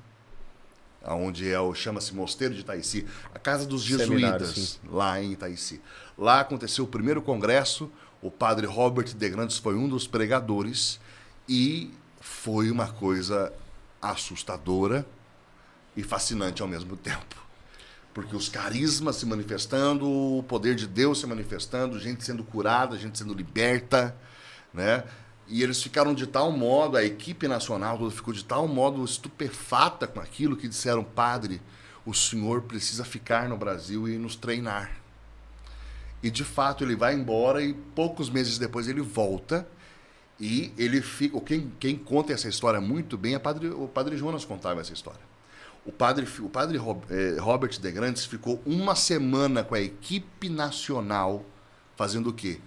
onde 1.05 1.49
é 1.49 1.59
o 1.59 1.73
chama-se 1.73 2.13
Mosteiro 2.13 2.53
de 2.53 2.61
Itaici, 2.61 3.05
a 3.33 3.39
casa 3.39 3.65
dos 3.65 3.83
jesuítas, 3.83 4.79
lá 4.89 5.21
em 5.21 5.33
Itaici. 5.33 5.81
Lá 6.17 6.39
aconteceu 6.41 6.85
o 6.85 6.87
primeiro 6.87 7.21
congresso, 7.21 7.91
o 8.21 8.29
padre 8.31 8.65
Robert 8.65 9.13
de 9.13 9.29
Grandes 9.29 9.57
foi 9.57 9.75
um 9.75 9.87
dos 9.87 10.07
pregadores 10.07 10.99
e 11.47 11.91
foi 12.19 12.69
uma 12.71 12.87
coisa 12.87 13.51
assustadora 14.01 15.05
e 15.95 16.03
fascinante 16.03 16.61
ao 16.61 16.67
mesmo 16.67 16.95
tempo. 16.95 17.35
Porque 18.13 18.35
os 18.35 18.49
carismas 18.49 19.17
se 19.17 19.25
manifestando, 19.25 20.09
o 20.09 20.43
poder 20.43 20.75
de 20.75 20.87
Deus 20.87 21.19
se 21.19 21.27
manifestando, 21.27 21.99
gente 21.99 22.23
sendo 22.23 22.43
curada, 22.43 22.97
gente 22.97 23.17
sendo 23.17 23.33
liberta, 23.33 24.15
né? 24.73 25.03
E 25.47 25.63
eles 25.63 25.81
ficaram 25.81 26.13
de 26.13 26.27
tal 26.27 26.51
modo, 26.51 26.95
a 26.95 27.03
equipe 27.03 27.47
nacional 27.47 28.09
ficou 28.11 28.33
de 28.33 28.45
tal 28.45 28.67
modo 28.67 29.03
estupefata 29.03 30.05
com 30.05 30.19
aquilo 30.19 30.55
que 30.55 30.67
disseram, 30.67 31.03
padre, 31.03 31.59
o 32.05 32.13
senhor 32.13 32.61
precisa 32.63 33.03
ficar 33.03 33.49
no 33.49 33.57
Brasil 33.57 34.07
e 34.07 34.17
nos 34.17 34.35
treinar. 34.35 34.91
E 36.21 36.29
de 36.29 36.43
fato 36.43 36.83
ele 36.83 36.95
vai 36.95 37.15
embora 37.15 37.63
e 37.63 37.73
poucos 37.73 38.29
meses 38.29 38.57
depois 38.57 38.87
ele 38.87 39.01
volta 39.01 39.67
e 40.39 40.73
ele 40.77 41.01
fica. 41.01 41.39
Quem, 41.41 41.71
quem 41.79 41.95
conta 41.95 42.33
essa 42.33 42.47
história 42.47 42.79
muito 42.79 43.17
bem 43.17 43.35
é 43.35 43.39
padre, 43.39 43.69
o 43.69 43.87
padre 43.87 44.17
Jonas 44.17 44.45
contava 44.45 44.81
essa 44.81 44.93
história. 44.93 45.28
O 45.89 45.91
padre, 45.91 46.27
o 46.39 46.47
padre 46.47 46.77
eh, 46.77 47.39
Robert 47.39 47.79
de 47.79 47.91
Grandes 47.91 48.23
ficou 48.23 48.61
uma 48.63 48.93
semana 48.93 49.63
com 49.63 49.73
a 49.73 49.79
equipe 49.79 50.47
nacional 50.47 51.43
fazendo 51.95 52.29
o 52.29 52.33
quê? 52.33 52.61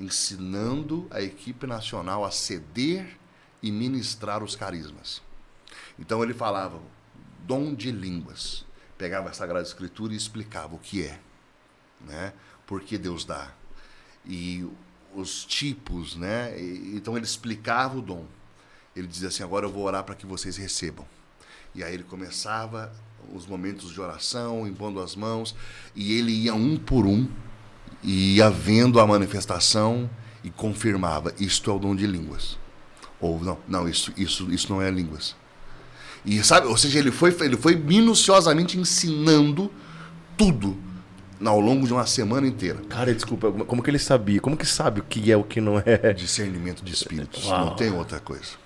Ensinando 0.00 1.06
a 1.12 1.22
equipe 1.22 1.64
nacional 1.64 2.24
a 2.24 2.30
ceder 2.32 3.16
e 3.62 3.70
ministrar 3.70 4.42
os 4.42 4.56
carismas. 4.56 5.22
Então 5.96 6.24
ele 6.24 6.34
falava 6.34 6.80
dom 7.44 7.72
de 7.72 7.92
línguas. 7.92 8.64
Pegava 8.98 9.30
a 9.30 9.32
Sagrada 9.32 9.64
Escritura 9.64 10.12
e 10.12 10.16
explicava 10.16 10.74
o 10.74 10.78
que 10.80 11.04
é, 11.04 11.20
né? 12.00 12.32
Por 12.66 12.80
que 12.80 12.98
Deus 12.98 13.24
dá. 13.24 13.52
E 14.24 14.68
os 15.14 15.44
tipos, 15.44 16.16
né? 16.16 16.60
Então 16.60 17.16
ele 17.16 17.26
explicava 17.26 17.96
o 17.96 18.02
dom. 18.02 18.26
Ele 18.96 19.06
dizia 19.06 19.28
assim: 19.28 19.44
agora 19.44 19.66
eu 19.66 19.70
vou 19.70 19.84
orar 19.84 20.02
para 20.02 20.16
que 20.16 20.26
vocês 20.26 20.56
recebam. 20.56 21.06
E 21.76 21.84
aí 21.84 21.92
ele 21.92 22.04
começava 22.04 22.90
os 23.34 23.46
momentos 23.46 23.92
de 23.92 24.00
oração, 24.00 24.66
impondo 24.66 25.00
as 25.00 25.14
mãos, 25.14 25.54
e 25.94 26.18
ele 26.18 26.32
ia 26.32 26.54
um 26.54 26.76
por 26.76 27.04
um, 27.04 27.28
e 28.02 28.36
ia 28.36 28.48
vendo 28.48 28.98
a 28.98 29.06
manifestação 29.06 30.08
e 30.42 30.50
confirmava: 30.50 31.34
isto 31.38 31.70
é 31.70 31.74
o 31.74 31.78
dom 31.78 31.94
de 31.94 32.06
línguas. 32.06 32.58
Ou 33.20 33.40
não, 33.42 33.58
não, 33.68 33.88
isso, 33.88 34.12
isso, 34.16 34.50
isso 34.52 34.72
não 34.72 34.80
é 34.80 34.90
línguas. 34.90 35.36
E 36.24 36.42
sabe, 36.42 36.66
ou 36.66 36.76
seja, 36.76 36.98
ele 36.98 37.10
foi, 37.10 37.36
ele 37.40 37.56
foi 37.56 37.76
minuciosamente 37.76 38.78
ensinando 38.78 39.70
tudo 40.36 40.76
ao 41.44 41.60
longo 41.60 41.86
de 41.86 41.92
uma 41.92 42.06
semana 42.06 42.46
inteira. 42.46 42.80
Cara, 42.88 43.14
desculpa, 43.14 43.52
como 43.52 43.82
que 43.82 43.90
ele 43.90 43.98
sabia? 43.98 44.40
Como 44.40 44.56
que 44.56 44.66
sabe 44.66 45.00
o 45.00 45.04
que 45.04 45.30
é 45.30 45.36
o 45.36 45.44
que 45.44 45.60
não 45.60 45.82
é? 45.84 46.12
Discernimento 46.14 46.82
de 46.82 46.92
espíritos, 46.92 47.44
Uau. 47.44 47.66
não 47.66 47.76
tem 47.76 47.92
outra 47.92 48.18
coisa. 48.18 48.65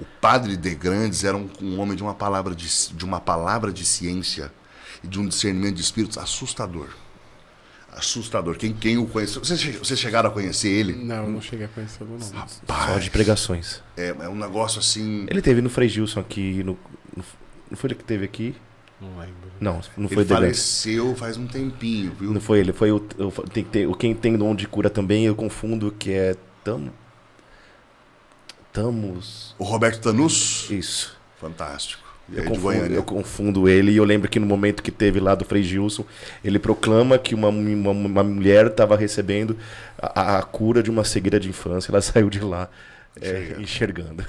O 0.00 0.04
padre 0.20 0.56
de 0.56 0.74
Grandes 0.74 1.22
era 1.24 1.36
um, 1.36 1.48
um 1.60 1.78
homem 1.78 1.94
de 1.96 2.02
uma 2.02 2.14
palavra 2.14 2.54
de, 2.54 2.66
de 2.94 3.04
uma 3.04 3.20
palavra 3.20 3.70
de 3.72 3.84
ciência 3.84 4.50
e 5.04 5.06
de 5.06 5.20
um 5.20 5.28
discernimento 5.28 5.74
de 5.74 5.82
espíritos 5.82 6.16
assustador. 6.16 6.88
Assustador. 7.92 8.56
Quem, 8.56 8.72
quem 8.72 8.96
o 8.98 9.06
conhece. 9.06 9.38
Vocês, 9.38 9.62
vocês 9.76 9.98
chegaram 9.98 10.30
a 10.30 10.32
conhecer 10.32 10.68
ele? 10.68 10.92
Não, 10.94 11.24
eu 11.24 11.30
não 11.30 11.40
cheguei 11.40 11.66
a 11.66 11.68
conhecê-lo, 11.68 12.10
não. 12.18 12.46
Só 12.48 12.98
de 12.98 13.10
pregações. 13.10 13.82
É, 13.96 14.08
é 14.20 14.28
um 14.28 14.36
negócio 14.36 14.78
assim. 14.78 15.26
Ele 15.28 15.42
teve 15.42 15.60
no 15.60 15.68
Frei 15.68 15.88
Gilson 15.88 16.20
aqui. 16.20 16.62
No, 16.62 16.78
no- 17.16 17.24
não 17.70 17.76
foi 17.76 17.88
ele 17.88 17.94
que 17.96 18.04
teve 18.04 18.24
aqui? 18.24 18.54
Não 19.00 19.08
lembro. 19.18 19.34
Não, 19.60 19.80
não 19.96 20.08
foi 20.08 20.18
Ele 20.18 20.24
dele. 20.24 20.40
faleceu 20.40 21.14
faz 21.16 21.36
um 21.36 21.46
tempinho, 21.46 22.12
viu? 22.18 22.32
Não 22.32 22.40
foi 22.40 22.60
ele, 22.60 22.72
foi 22.72 22.90
o, 22.92 22.96
o- 22.96 23.30
tem 23.48 23.86
o 23.86 23.94
quem 23.94 24.14
tem 24.14 24.36
dom 24.36 24.54
de 24.54 24.66
cura 24.68 24.88
também, 24.90 25.24
eu 25.26 25.34
confundo 25.34 25.90
que 25.98 26.12
é 26.12 26.36
Tam 26.62 26.90
Tamos. 28.72 29.54
O 29.58 29.64
Roberto 29.64 30.00
Tanus? 30.00 30.70
Isso. 30.70 31.16
Fantástico. 31.38 32.08
Eu 32.32 32.44
confundo, 32.44 32.94
eu 32.94 33.02
confundo 33.02 33.68
ele 33.68 33.90
e 33.90 33.96
eu 33.96 34.04
lembro 34.04 34.28
que 34.30 34.38
no 34.38 34.46
momento 34.46 34.84
que 34.84 34.92
teve 34.92 35.18
lá 35.18 35.34
do 35.34 35.44
Frei 35.44 35.64
Gilson, 35.64 36.04
ele 36.44 36.60
proclama 36.60 37.18
que 37.18 37.34
uma, 37.34 37.48
uma, 37.48 37.90
uma 37.90 38.22
mulher 38.22 38.66
estava 38.68 38.96
recebendo 38.96 39.56
a, 39.98 40.38
a 40.38 40.42
cura 40.44 40.80
de 40.80 40.90
uma 40.90 41.02
cegueira 41.02 41.40
de 41.40 41.48
infância. 41.48 41.90
Ela 41.90 42.00
saiu 42.00 42.30
de 42.30 42.38
lá 42.38 42.70
é, 43.20 43.56
Enxergando. 43.58 44.24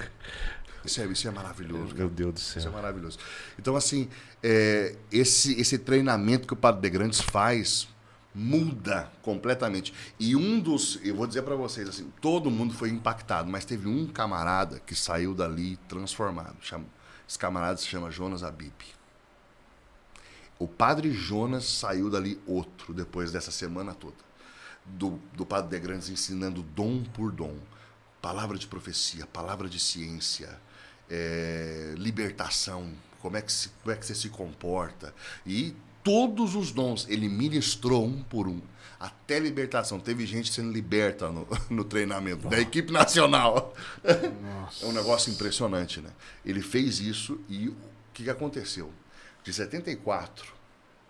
Isso, 0.84 1.02
é, 1.02 1.06
isso 1.06 1.28
é 1.28 1.32
maravilhoso. 1.32 1.94
Meu 1.96 2.10
Deus 2.10 2.34
do 2.34 2.38
Isso 2.38 2.58
é 2.58 2.62
céu. 2.64 2.72
maravilhoso. 2.72 3.20
Então, 3.60 3.76
assim, 3.76 4.10
é, 4.42 4.96
esse, 5.12 5.60
esse 5.60 5.78
treinamento 5.78 6.48
que 6.48 6.54
o 6.54 6.56
Padre 6.56 6.82
de 6.82 6.90
Grandes 6.90 7.22
faz 7.22 7.88
muda 8.34 9.12
completamente. 9.22 9.94
E 10.20 10.36
um 10.36 10.60
dos, 10.60 11.00
eu 11.04 11.16
vou 11.16 11.28
dizer 11.28 11.42
para 11.42 11.56
vocês, 11.56 11.88
assim, 11.88 12.12
todo 12.22 12.50
mundo 12.50 12.74
foi 12.74 12.90
impactado, 12.90 13.50
mas 13.50 13.66
teve 13.66 13.88
um 13.88 14.08
camarada 14.08 14.80
que 14.80 14.96
saiu 14.96 15.34
dali 15.34 15.78
transformado. 15.88 16.56
Chama, 16.62 16.86
esse 17.28 17.38
camarada 17.38 17.78
se 17.78 17.88
chama 17.88 18.12
Jonas 18.12 18.44
Abib. 18.44 18.74
O 20.58 20.68
Padre 20.68 21.12
Jonas 21.12 21.66
saiu 21.66 22.10
dali 22.10 22.40
outro 22.46 22.94
depois 22.94 23.32
dessa 23.32 23.52
semana 23.52 23.94
toda. 23.94 24.32
Do, 24.86 25.20
do 25.34 25.46
Padre 25.46 25.72
de 25.72 25.80
Grandes 25.80 26.10
ensinando 26.10 26.62
dom 26.62 27.04
por 27.04 27.32
dom. 27.32 27.56
Palavra 28.22 28.58
de 28.58 28.68
profecia, 28.68 29.26
palavra 29.26 29.68
de 29.68 29.80
ciência, 29.80 30.60
é, 31.10 31.96
libertação, 31.98 32.94
como 33.20 33.38
é, 33.38 33.42
que 33.42 33.52
se, 33.52 33.70
como 33.82 33.92
é 33.92 33.98
que 33.98 34.06
você 34.06 34.14
se 34.14 34.30
comporta. 34.30 35.14
E 35.46 35.76
todos 36.04 36.56
os 36.56 36.72
dons, 36.72 37.06
ele 37.10 37.28
ministrou 37.30 38.06
um 38.06 38.22
por 38.24 38.48
um. 38.48 38.62
Até 39.00 39.40
libertação. 39.40 40.00
Teve 40.00 40.26
gente 40.26 40.54
sendo 40.54 40.72
liberta 40.72 41.30
no, 41.30 41.48
no 41.70 41.84
treinamento 41.84 42.48
da 42.48 42.60
equipe 42.60 42.92
nacional. 42.92 43.74
É 44.04 44.86
um 44.86 44.92
negócio 44.92 45.32
impressionante, 45.32 46.02
né? 46.02 46.12
Ele 46.46 46.62
fez 46.62 47.00
isso 47.00 47.40
e 47.50 47.70
o 47.70 47.76
que, 48.14 48.24
que 48.24 48.30
aconteceu? 48.30 48.92
De 49.44 49.52
74 49.52 50.62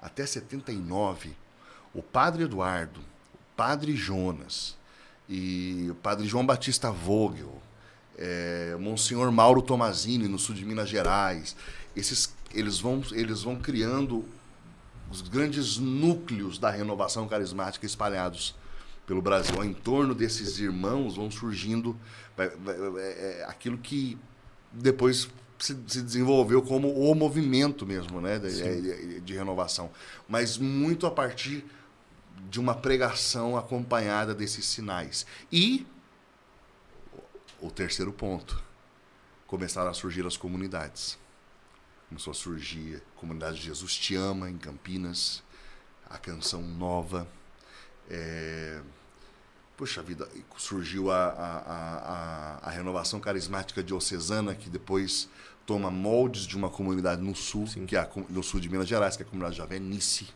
até 0.02 0.26
79, 0.26 1.36
o 1.94 2.02
padre 2.02 2.44
Eduardo, 2.44 3.00
o 3.00 3.56
padre 3.56 3.96
Jonas 3.96 4.76
e 5.30 5.88
o 5.92 5.96
padre 5.96 6.28
João 6.28 6.46
Batista 6.46 6.90
Vogel, 6.90 7.62
é, 8.18 8.76
Monsenhor 8.80 9.32
Mauro 9.32 9.62
Tomazini, 9.62 10.28
no 10.28 10.40
sul 10.40 10.56
de 10.56 10.66
Minas 10.66 10.90
Gerais, 10.90 11.56
esses, 11.96 12.34
eles, 12.54 12.80
vão, 12.80 13.04
eles 13.12 13.44
vão 13.44 13.56
criando 13.58 14.26
os 15.12 15.22
grandes 15.22 15.78
núcleos 15.78 16.58
da 16.58 16.70
renovação 16.70 17.28
carismática 17.28 17.86
espalhados 17.86 18.56
pelo 19.06 19.22
Brasil. 19.22 19.62
Em 19.64 19.74
torno 19.74 20.16
desses 20.16 20.58
irmãos 20.58 21.18
vão 21.18 21.30
surgindo 21.30 21.98
vai- 22.38 22.50
vai- 22.50 22.76
é, 23.04 23.46
aquilo 23.48 23.78
que 23.78 24.18
depois 24.72 25.28
se, 25.60 25.78
se 25.88 26.02
desenvolveu 26.02 26.62
como 26.62 26.88
o 26.92 27.14
movimento 27.14 27.86
mesmo, 27.86 28.22
né, 28.22 28.40
de, 28.40 28.82
de- 28.82 29.20
de 29.22 29.34
renovação, 29.34 29.92
mas 30.30 30.58
muito 30.58 31.06
a 31.06 31.12
partir 31.12 31.66
de 32.50 32.60
uma 32.60 32.74
pregação 32.74 33.56
acompanhada 33.58 34.34
desses 34.34 34.66
sinais. 34.66 35.26
E 35.52 35.86
o 37.60 37.70
terceiro 37.70 38.12
ponto, 38.12 38.64
começaram 39.46 39.92
a 39.92 39.94
surgir 39.94 40.26
as 40.26 40.36
comunidades. 40.38 41.18
Começou 42.12 42.32
a 42.32 42.34
surgir 42.34 42.98
a 42.98 43.20
comunidade 43.22 43.56
de 43.56 43.64
Jesus 43.64 43.96
Te 43.96 44.16
Ama 44.16 44.50
em 44.50 44.58
Campinas, 44.58 45.42
a 46.10 46.18
canção 46.18 46.62
nova. 46.62 47.26
É... 48.10 48.82
Puxa 49.78 50.04
vida, 50.04 50.28
surgiu 50.58 51.10
a, 51.10 51.28
a, 51.28 51.58
a, 51.58 52.58
a, 52.64 52.70
renovação 52.70 53.18
carismática 53.22 53.82
diocesana, 53.82 54.54
que 54.54 54.70
depois 54.70 55.30
toma 55.66 55.90
moldes 55.90 56.46
de 56.46 56.58
uma 56.58 56.70
comunidade 56.70 57.22
no 57.22 57.34
sul, 57.34 57.64
que 57.88 57.96
é 57.96 58.00
a, 58.00 58.10
no 58.28 58.44
sul 58.44 58.60
de 58.60 58.68
Minas 58.68 58.90
Gerais, 58.90 59.16
que 59.16 59.24
é 59.24 59.26
a 59.26 59.30
comunidade 59.30 59.56
Javenice. 59.56 60.28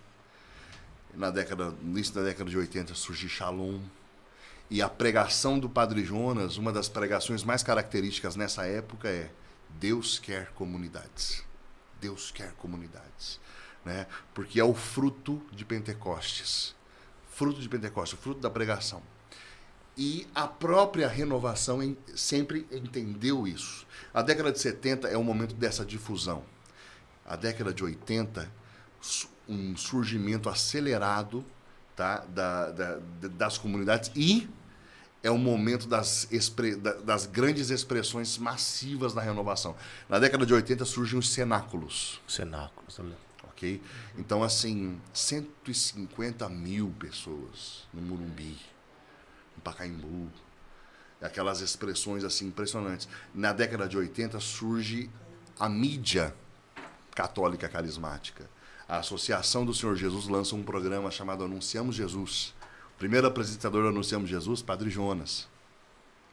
Na 1.13 1.29
década, 1.29 1.71
no 1.71 1.91
início 1.91 2.13
da 2.13 2.23
década 2.23 2.49
de 2.49 2.57
80 2.57 2.95
surgiu 2.95 3.27
Shalom. 3.27 3.81
E 4.69 4.81
a 4.81 4.87
pregação 4.87 5.59
do 5.59 5.69
Padre 5.69 6.05
Jonas, 6.05 6.55
uma 6.55 6.71
das 6.71 6.87
pregações 6.87 7.43
mais 7.43 7.61
características 7.63 8.37
nessa 8.37 8.65
época 8.65 9.09
é 9.09 9.29
Deus 9.77 10.17
quer 10.17 10.53
comunidades. 10.53 11.43
Deus 12.01 12.31
quer 12.31 12.51
comunidades. 12.53 13.39
Né? 13.83 14.07
Porque 14.33 14.59
é 14.59 14.63
o 14.63 14.73
fruto 14.73 15.41
de 15.51 15.63
Pentecostes. 15.63 16.75
Fruto 17.29 17.59
de 17.61 17.69
Pentecostes, 17.69 18.17
fruto 18.19 18.39
da 18.39 18.49
pregação. 18.49 19.01
E 19.97 20.27
a 20.35 20.47
própria 20.47 21.07
renovação 21.07 21.81
em- 21.81 21.97
sempre 22.15 22.67
entendeu 22.71 23.47
isso. 23.47 23.85
A 24.13 24.21
década 24.21 24.51
de 24.51 24.59
70 24.59 25.07
é 25.07 25.17
o 25.17 25.23
momento 25.23 25.55
dessa 25.55 25.85
difusão. 25.85 26.43
A 27.25 27.35
década 27.35 27.73
de 27.73 27.83
80, 27.83 28.51
su- 28.99 29.29
um 29.47 29.75
surgimento 29.77 30.49
acelerado 30.49 31.45
tá, 31.95 32.19
da- 32.25 32.71
da- 32.71 32.99
das 33.29 33.57
comunidades 33.57 34.11
e 34.15 34.49
é 35.25 35.31
o 35.31 35.39
momento 35.39 35.87
das, 35.87 36.29
das 37.03 37.25
grandes 37.25 37.71
expressões 37.71 38.37
massivas 38.37 39.11
da 39.11 39.21
renovação. 39.21 39.75
Na 40.07 40.19
década 40.19 40.45
de 40.45 40.53
80 40.53 40.85
surgem 40.85 41.17
os 41.17 41.31
cenáculos. 41.31 42.21
Cenáculos. 42.27 42.99
olha. 42.99 43.17
Ok? 43.45 43.81
Então, 44.19 44.43
assim, 44.43 45.01
150 45.11 46.47
mil 46.49 46.93
pessoas 46.99 47.87
no 47.91 48.03
Murumbi, 48.03 48.55
no 49.55 49.63
Pacaembu. 49.63 50.29
Aquelas 51.19 51.59
expressões, 51.59 52.23
assim, 52.23 52.45
impressionantes. 52.45 53.07
Na 53.33 53.51
década 53.51 53.87
de 53.87 53.97
80 53.97 54.39
surge 54.39 55.09
a 55.59 55.67
mídia 55.67 56.35
católica 57.15 57.67
carismática. 57.67 58.47
A 58.87 58.97
Associação 58.97 59.65
do 59.65 59.73
Senhor 59.73 59.95
Jesus 59.95 60.27
lança 60.27 60.55
um 60.55 60.61
programa 60.61 61.09
chamado 61.09 61.43
Anunciamos 61.43 61.95
Jesus. 61.95 62.53
Primeiro 62.97 63.27
apresentador 63.27 63.83
do 63.83 63.89
Anunciamos 63.89 64.29
Jesus, 64.29 64.61
Padre 64.61 64.89
Jonas 64.89 65.47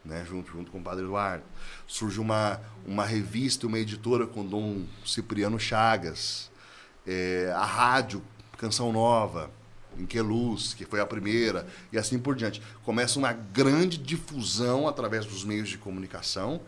né, 0.05 0.25
junto, 0.29 0.51
junto 0.51 0.71
com 0.71 0.79
o 0.79 0.83
Padre 0.83 1.05
Eduardo. 1.05 1.45
Surge 1.87 2.21
uma, 2.21 2.61
uma 2.87 3.05
revista, 3.05 3.67
uma 3.67 3.79
editora 3.79 4.27
com 4.27 4.45
Dom 4.45 4.83
Cipriano 5.05 5.59
Chagas. 5.59 6.51
É, 7.07 7.53
a 7.55 7.65
rádio, 7.65 8.23
Canção 8.59 8.93
Nova, 8.93 9.51
em 9.99 10.07
Queluz, 10.07 10.75
que 10.75 10.85
foi 10.85 11.01
a 11.01 11.07
primeira, 11.07 11.67
e 11.93 11.99
assim 11.99 12.19
por 12.19 12.35
diante. 12.35 12.63
Começa 12.85 13.19
uma 13.19 13.33
grande 13.33 13.99
difusão 13.99 14.89
através 14.89 15.27
dos 15.27 15.45
meios 15.45 15.69
de 15.69 15.79
comunicação, 15.79 16.61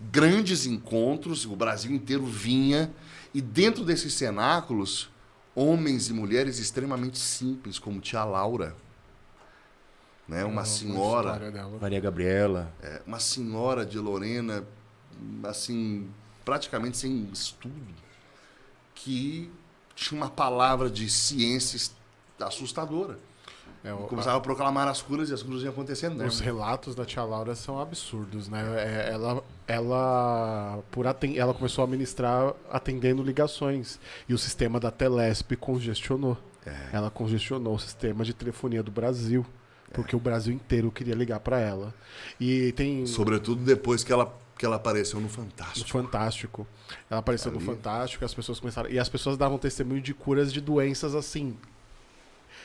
grandes 0.00 0.66
encontros, 0.66 1.44
o 1.44 1.54
Brasil 1.54 1.92
inteiro 1.92 2.26
vinha, 2.26 2.90
e 3.34 3.40
dentro 3.40 3.84
desses 3.84 4.14
cenáculos, 4.14 5.10
homens 5.54 6.08
e 6.08 6.12
mulheres 6.12 6.58
extremamente 6.58 7.18
simples, 7.18 7.78
como 7.78 8.00
tia 8.00 8.24
Laura, 8.24 8.74
né, 10.28 10.44
uma 10.44 10.64
senhora. 10.64 11.38
Maria 11.80 12.00
Gabriela. 12.00 12.72
é, 12.82 13.02
uma 13.06 13.18
senhora 13.20 13.84
de 13.84 13.98
Lorena, 13.98 14.64
assim, 15.44 16.08
praticamente 16.44 16.96
sem 16.96 17.28
estudo, 17.32 17.74
que 18.94 19.50
tinha 19.94 20.20
uma 20.20 20.30
palavra 20.30 20.88
de 20.90 21.08
ciência 21.10 21.90
assustadora. 22.40 23.18
É, 23.84 23.92
o- 23.92 23.98
Começava 24.06 24.36
a 24.38 24.40
proclamar 24.40 24.86
as 24.86 25.02
curas 25.02 25.28
e 25.30 25.34
as 25.34 25.42
curas 25.42 25.62
iam 25.62 25.72
acontecendo, 25.72 26.16
né? 26.16 26.24
Os 26.26 26.38
relatos 26.38 26.94
da 26.94 27.04
tia 27.04 27.24
Laura 27.24 27.54
são 27.56 27.80
absurdos, 27.80 28.48
né? 28.48 28.62
É, 28.78 29.10
Ela, 29.12 29.42
ela, 29.66 30.78
por 30.92 31.04
aten- 31.06 31.36
ela 31.36 31.52
começou 31.52 31.82
a 31.82 31.86
ministrar 31.86 32.54
atendendo 32.70 33.22
ligações 33.24 33.98
e 34.28 34.34
o 34.34 34.38
sistema 34.38 34.78
da 34.78 34.90
Telesp 34.92 35.56
congestionou. 35.56 36.38
Ela 36.92 37.10
congestionou 37.10 37.74
o 37.74 37.78
sistema 37.78 38.24
de 38.24 38.32
telefonia 38.32 38.84
do 38.84 38.90
Brasil, 38.92 39.44
porque 39.92 40.16
o 40.16 40.20
Brasil 40.20 40.52
inteiro 40.52 40.90
queria 40.90 41.14
ligar 41.14 41.40
para 41.40 41.60
ela. 41.60 41.94
E 42.40 42.72
tem 42.72 43.06
Sobretudo 43.06 43.64
depois 43.64 44.02
que 44.02 44.12
ela, 44.12 44.34
que 44.58 44.64
ela 44.64 44.76
apareceu 44.76 45.20
no 45.20 45.26
no 45.26 45.28
Fantástico. 45.28 45.90
Fantástico. 45.90 46.66
Ela 47.10 47.20
apareceu 47.20 47.52
no 47.52 47.58
Ali. 47.58 47.66
Fantástico, 47.66 48.24
as 48.24 48.34
pessoas 48.34 48.58
começaram 48.58 48.90
e 48.90 48.98
as 48.98 49.08
pessoas 49.08 49.36
davam 49.36 49.58
testemunho 49.58 50.00
de 50.00 50.14
curas 50.14 50.52
de 50.52 50.60
doenças 50.60 51.14
assim 51.14 51.56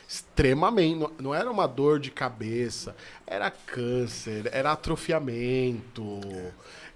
extremamente, 0.07 0.95
não, 0.95 1.11
não 1.19 1.35
era 1.35 1.51
uma 1.51 1.67
dor 1.67 1.99
de 1.99 2.09
cabeça, 2.09 2.95
era 3.25 3.51
câncer, 3.51 4.49
era 4.53 4.71
atrofiamento, 4.71 6.21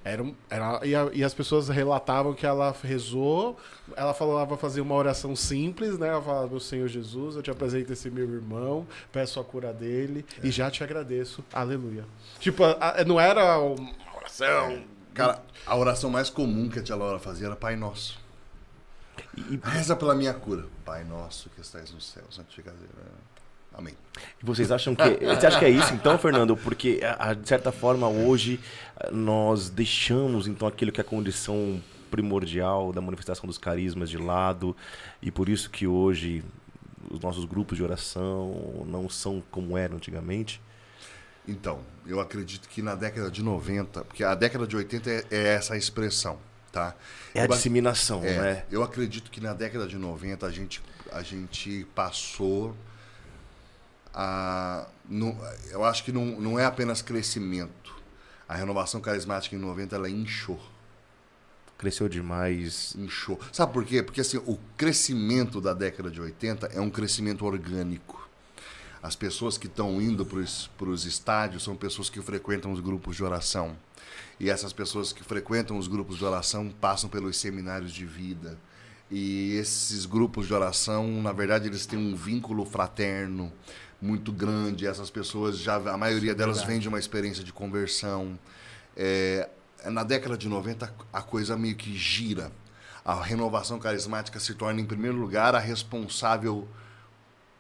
Era, 0.04 0.24
um- 0.24 0.34
era, 0.50 0.80
e, 0.84 0.96
a- 0.96 1.10
e 1.14 1.24
as 1.24 1.32
pessoas 1.34 1.70
relatavam 1.70 2.34
que 2.34 2.44
ela 2.46 2.76
rezou, 2.84 3.56
ela 3.96 4.14
falava 4.16 4.58
fazer 4.58 4.82
uma 4.82 4.96
oração 4.96 5.36
simples, 5.36 6.00
né? 6.00 6.08
Ela 6.08 6.22
falava, 6.22 6.48
meu 6.48 6.60
Senhor 6.60 6.88
Jesus, 6.88 7.36
eu 7.36 7.44
te 7.44 7.52
apresento 7.52 7.94
esse 7.94 8.10
meu 8.10 8.28
irmão, 8.28 8.88
peço 9.12 9.40
a 9.40 9.44
cura 9.44 9.72
dele 9.72 10.26
É. 10.44 10.48
e 10.48 10.50
já 10.52 10.72
te 10.72 10.84
agradeço. 10.84 11.44
Aleluia. 11.54 12.04
Tipo, 12.40 12.64
a- 12.64 12.78
a- 13.00 13.04
não 13.06 13.20
era 13.20 13.60
uma 13.60 13.92
oração. 14.18 14.82
Cara, 15.14 15.40
a 15.68 15.76
oração 15.76 16.10
mais 16.10 16.30
comum 16.32 16.68
que 16.68 16.80
a 16.80 16.82
tia 16.82 16.96
Laura 16.96 17.20
fazia 17.20 17.46
era 17.48 17.56
Pai 17.56 17.76
Nosso. 17.76 18.20
E, 19.38 19.60
Reza 19.64 19.96
pela 19.96 20.16
minha 20.16 20.34
cura. 20.34 20.66
Pai 20.84 21.04
Nosso 21.04 21.50
que 21.52 21.62
estás 21.62 21.92
no 21.92 22.02
céu, 22.02 22.24
santificado. 22.32 22.78
Amém. 23.74 23.94
e 24.42 24.46
vocês 24.46 24.70
acham 24.72 24.94
que. 24.94 25.04
Você 25.26 25.48
acha 25.48 25.58
que 25.60 25.64
é 25.66 25.70
isso 25.70 25.94
então, 25.94 26.18
Fernando? 26.18 26.58
Porque, 26.58 27.00
a- 27.02 27.30
a- 27.30 27.34
de 27.34 27.48
certa 27.48 27.72
forma, 27.72 28.06
hoje 28.08 28.60
nós 29.12 29.70
deixamos 29.70 30.48
então 30.48 30.68
aquilo 30.68 30.92
que 30.92 31.00
é 31.00 31.04
a 31.04 31.08
condição 31.08 31.82
primordial 32.10 32.92
da 32.92 33.02
manifestação 33.02 33.48
dos 33.48 33.58
carismas 33.58 34.10
de 34.10 34.18
lado, 34.18 34.76
e 35.22 35.32
por 35.32 35.48
isso 35.50 35.70
que 35.70 35.88
hoje 35.88 36.44
os 37.10 37.20
nossos 37.20 37.46
grupos 37.46 37.78
de 37.78 37.84
oração 37.84 38.86
não 38.88 39.10
são 39.10 39.42
como 39.52 39.78
eram 39.78 39.98
antigamente. 39.98 40.62
Então, 41.48 41.80
eu 42.06 42.20
acredito 42.20 42.70
que 42.70 42.82
na 42.82 42.94
década 42.96 43.30
de 43.32 43.42
90, 43.42 44.04
porque 44.06 44.24
a 44.24 44.36
década 44.36 44.68
de 44.68 44.76
80 44.76 45.10
é, 45.10 45.26
é 45.32 45.48
essa 45.56 45.76
expressão, 45.76 46.38
tá? 46.72 46.96
É 47.34 47.42
a 47.42 47.48
disseminação, 47.48 48.22
É, 48.24 48.38
né? 48.38 48.66
Eu 48.70 48.84
acredito 48.84 49.32
que 49.32 49.42
na 49.42 49.54
década 49.54 49.88
de 49.88 49.98
90 49.98 50.46
a 50.46 50.52
gente, 50.52 50.82
a 51.12 51.22
gente 51.24 51.86
passou 51.96 52.76
a. 54.14 54.88
não- 55.10 55.38
eu 55.72 55.84
acho 55.84 56.04
que 56.04 56.12
não, 56.12 56.26
não 56.40 56.60
é 56.60 56.66
apenas 56.66 57.02
crescimento. 57.02 57.81
A 58.52 58.56
renovação 58.56 59.00
carismática 59.00 59.56
em 59.56 59.60
90 59.60 59.96
ela 59.96 60.10
inchou. 60.10 60.60
Cresceu 61.78 62.10
demais. 62.10 62.94
Inchou. 62.98 63.40
Sabe 63.50 63.72
por 63.72 63.86
quê? 63.86 64.04
Porque 64.04 64.20
assim, 64.20 64.40
o 64.46 64.60
crescimento 64.76 65.62
da 65.62 65.74
década 65.74 66.12
de 66.12 66.20
80 66.20 66.68
é 66.68 66.82
um 66.82 66.90
crescimento 66.90 67.46
orgânico. 67.46 68.30
As 69.02 69.16
pessoas 69.16 69.58
que 69.58 69.68
estão 69.68 70.02
indo 70.02 70.26
para 70.26 70.90
os 70.90 71.06
estádios 71.06 71.64
são 71.64 71.78
pessoas 71.78 72.10
que 72.10 72.22
frequentam 72.22 72.74
os 72.74 72.82
grupos 72.82 73.16
de 73.16 73.24
oração. 73.24 73.74
E 74.38 74.50
essas 74.50 74.74
pessoas 74.74 75.14
que 75.14 75.24
frequentam 75.24 75.78
os 75.78 75.88
grupos 75.88 76.18
de 76.18 76.26
oração 76.26 76.68
passam 76.82 77.10
pelos 77.10 77.38
seminários 77.38 77.94
de 77.94 78.06
vida. 78.06 78.60
E 79.10 79.56
esses 79.56 80.06
grupos 80.06 80.46
de 80.46 80.54
oração, 80.54 81.22
na 81.22 81.32
verdade, 81.32 81.70
eles 81.70 81.86
têm 81.86 81.98
um 81.98 82.18
vínculo 82.18 82.66
fraterno 82.66 83.50
muito 84.02 84.32
grande. 84.32 84.88
Essas 84.88 85.10
pessoas 85.10 85.58
já, 85.58 85.76
a 85.76 85.98
maioria 85.98 86.34
delas 86.34 86.64
vem 86.64 86.80
de 86.80 86.88
uma 86.88 87.00
experiência 87.00 87.44
de 87.44 87.54
conversão. 87.54 88.38
É, 88.98 89.48
na 89.86 90.04
década 90.04 90.38
de 90.38 90.48
90, 90.48 90.94
a 91.14 91.22
coisa 91.22 91.56
meio 91.58 91.76
que 91.76 91.96
gira. 91.98 92.52
A 93.04 93.22
renovação 93.22 93.80
carismática 93.80 94.40
se 94.40 94.54
torna, 94.54 94.80
em 94.82 94.86
primeiro 94.86 95.18
lugar, 95.18 95.56
a 95.56 95.60
responsável 95.60 96.68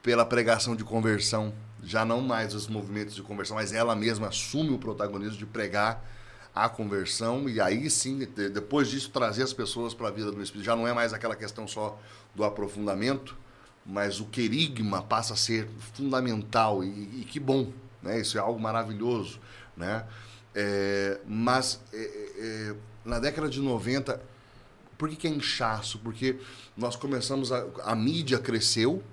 pela 0.03 0.25
pregação 0.25 0.75
de 0.75 0.83
conversão. 0.83 1.53
Já 1.83 2.05
não 2.05 2.21
mais 2.21 2.53
os 2.53 2.67
movimentos 2.67 3.15
de 3.15 3.23
conversão, 3.23 3.55
mas 3.55 3.73
ela 3.73 3.95
mesma 3.95 4.27
assume 4.27 4.69
o 4.71 4.77
protagonismo 4.77 5.37
de 5.37 5.45
pregar 5.47 6.03
a 6.53 6.67
conversão 6.69 7.47
e 7.49 7.59
aí 7.61 7.89
sim, 7.89 8.19
de- 8.19 8.49
depois 8.49 8.89
disso, 8.89 9.09
trazer 9.09 9.41
as 9.41 9.53
pessoas 9.53 9.93
para 9.93 10.09
a 10.09 10.11
vida 10.11 10.31
do 10.31 10.41
Espírito. 10.43 10.65
Já 10.65 10.75
não 10.75 10.87
é 10.87 10.93
mais 10.93 11.11
aquela 11.13 11.35
questão 11.35 11.67
só 11.67 11.97
do 12.35 12.43
aprofundamento, 12.43 13.35
mas 13.85 14.19
o 14.19 14.25
querigma 14.25 15.01
passa 15.01 15.33
a 15.33 15.37
ser 15.37 15.67
fundamental 15.93 16.83
e, 16.83 17.21
e 17.21 17.27
que 17.29 17.39
bom, 17.39 17.71
né? 18.01 18.19
Isso 18.19 18.37
é 18.37 18.41
algo 18.41 18.59
maravilhoso, 18.59 19.39
né? 19.75 20.05
É, 20.53 21.19
mas 21.25 21.79
é, 21.93 21.97
é, 22.37 22.75
na 23.05 23.19
década 23.19 23.49
de 23.49 23.59
90, 23.59 24.21
por 24.97 25.09
que, 25.09 25.15
que 25.15 25.27
é 25.27 25.29
inchaço? 25.29 25.99
Porque 25.99 26.39
nós 26.77 26.95
começamos 26.95 27.51
a, 27.51 27.65
a 27.83 27.95
mídia 27.95 28.37
cresceu, 28.37 29.03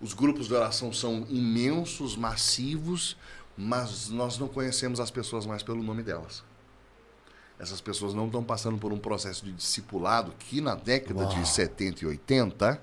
os 0.00 0.12
grupos 0.12 0.48
de 0.48 0.54
oração 0.54 0.92
são 0.92 1.26
imensos, 1.30 2.16
massivos, 2.16 3.16
mas 3.56 4.10
nós 4.10 4.38
não 4.38 4.48
conhecemos 4.48 5.00
as 5.00 5.10
pessoas 5.10 5.46
mais 5.46 5.62
pelo 5.62 5.82
nome 5.82 6.02
delas. 6.02 6.42
Essas 7.58 7.80
pessoas 7.80 8.12
não 8.12 8.26
estão 8.26 8.42
passando 8.42 8.76
por 8.76 8.92
um 8.92 8.98
processo 8.98 9.44
de 9.44 9.52
discipulado 9.52 10.34
que 10.38 10.60
na 10.60 10.74
década 10.74 11.24
de 11.26 11.48
70 11.48 12.04
e 12.04 12.08
80 12.08 12.82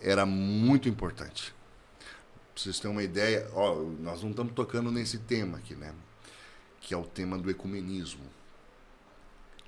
era 0.00 0.24
muito 0.26 0.88
importante. 0.88 1.54
Pra 2.54 2.62
vocês 2.62 2.78
terem 2.80 2.94
uma 2.96 3.02
ideia, 3.02 3.48
ó, 3.54 3.76
nós 4.00 4.22
não 4.22 4.30
estamos 4.30 4.52
tocando 4.52 4.90
nesse 4.90 5.18
tema 5.18 5.58
aqui, 5.58 5.74
né? 5.74 5.92
Que 6.80 6.92
é 6.94 6.96
o 6.96 7.04
tema 7.04 7.38
do 7.38 7.50
ecumenismo. 7.50 8.22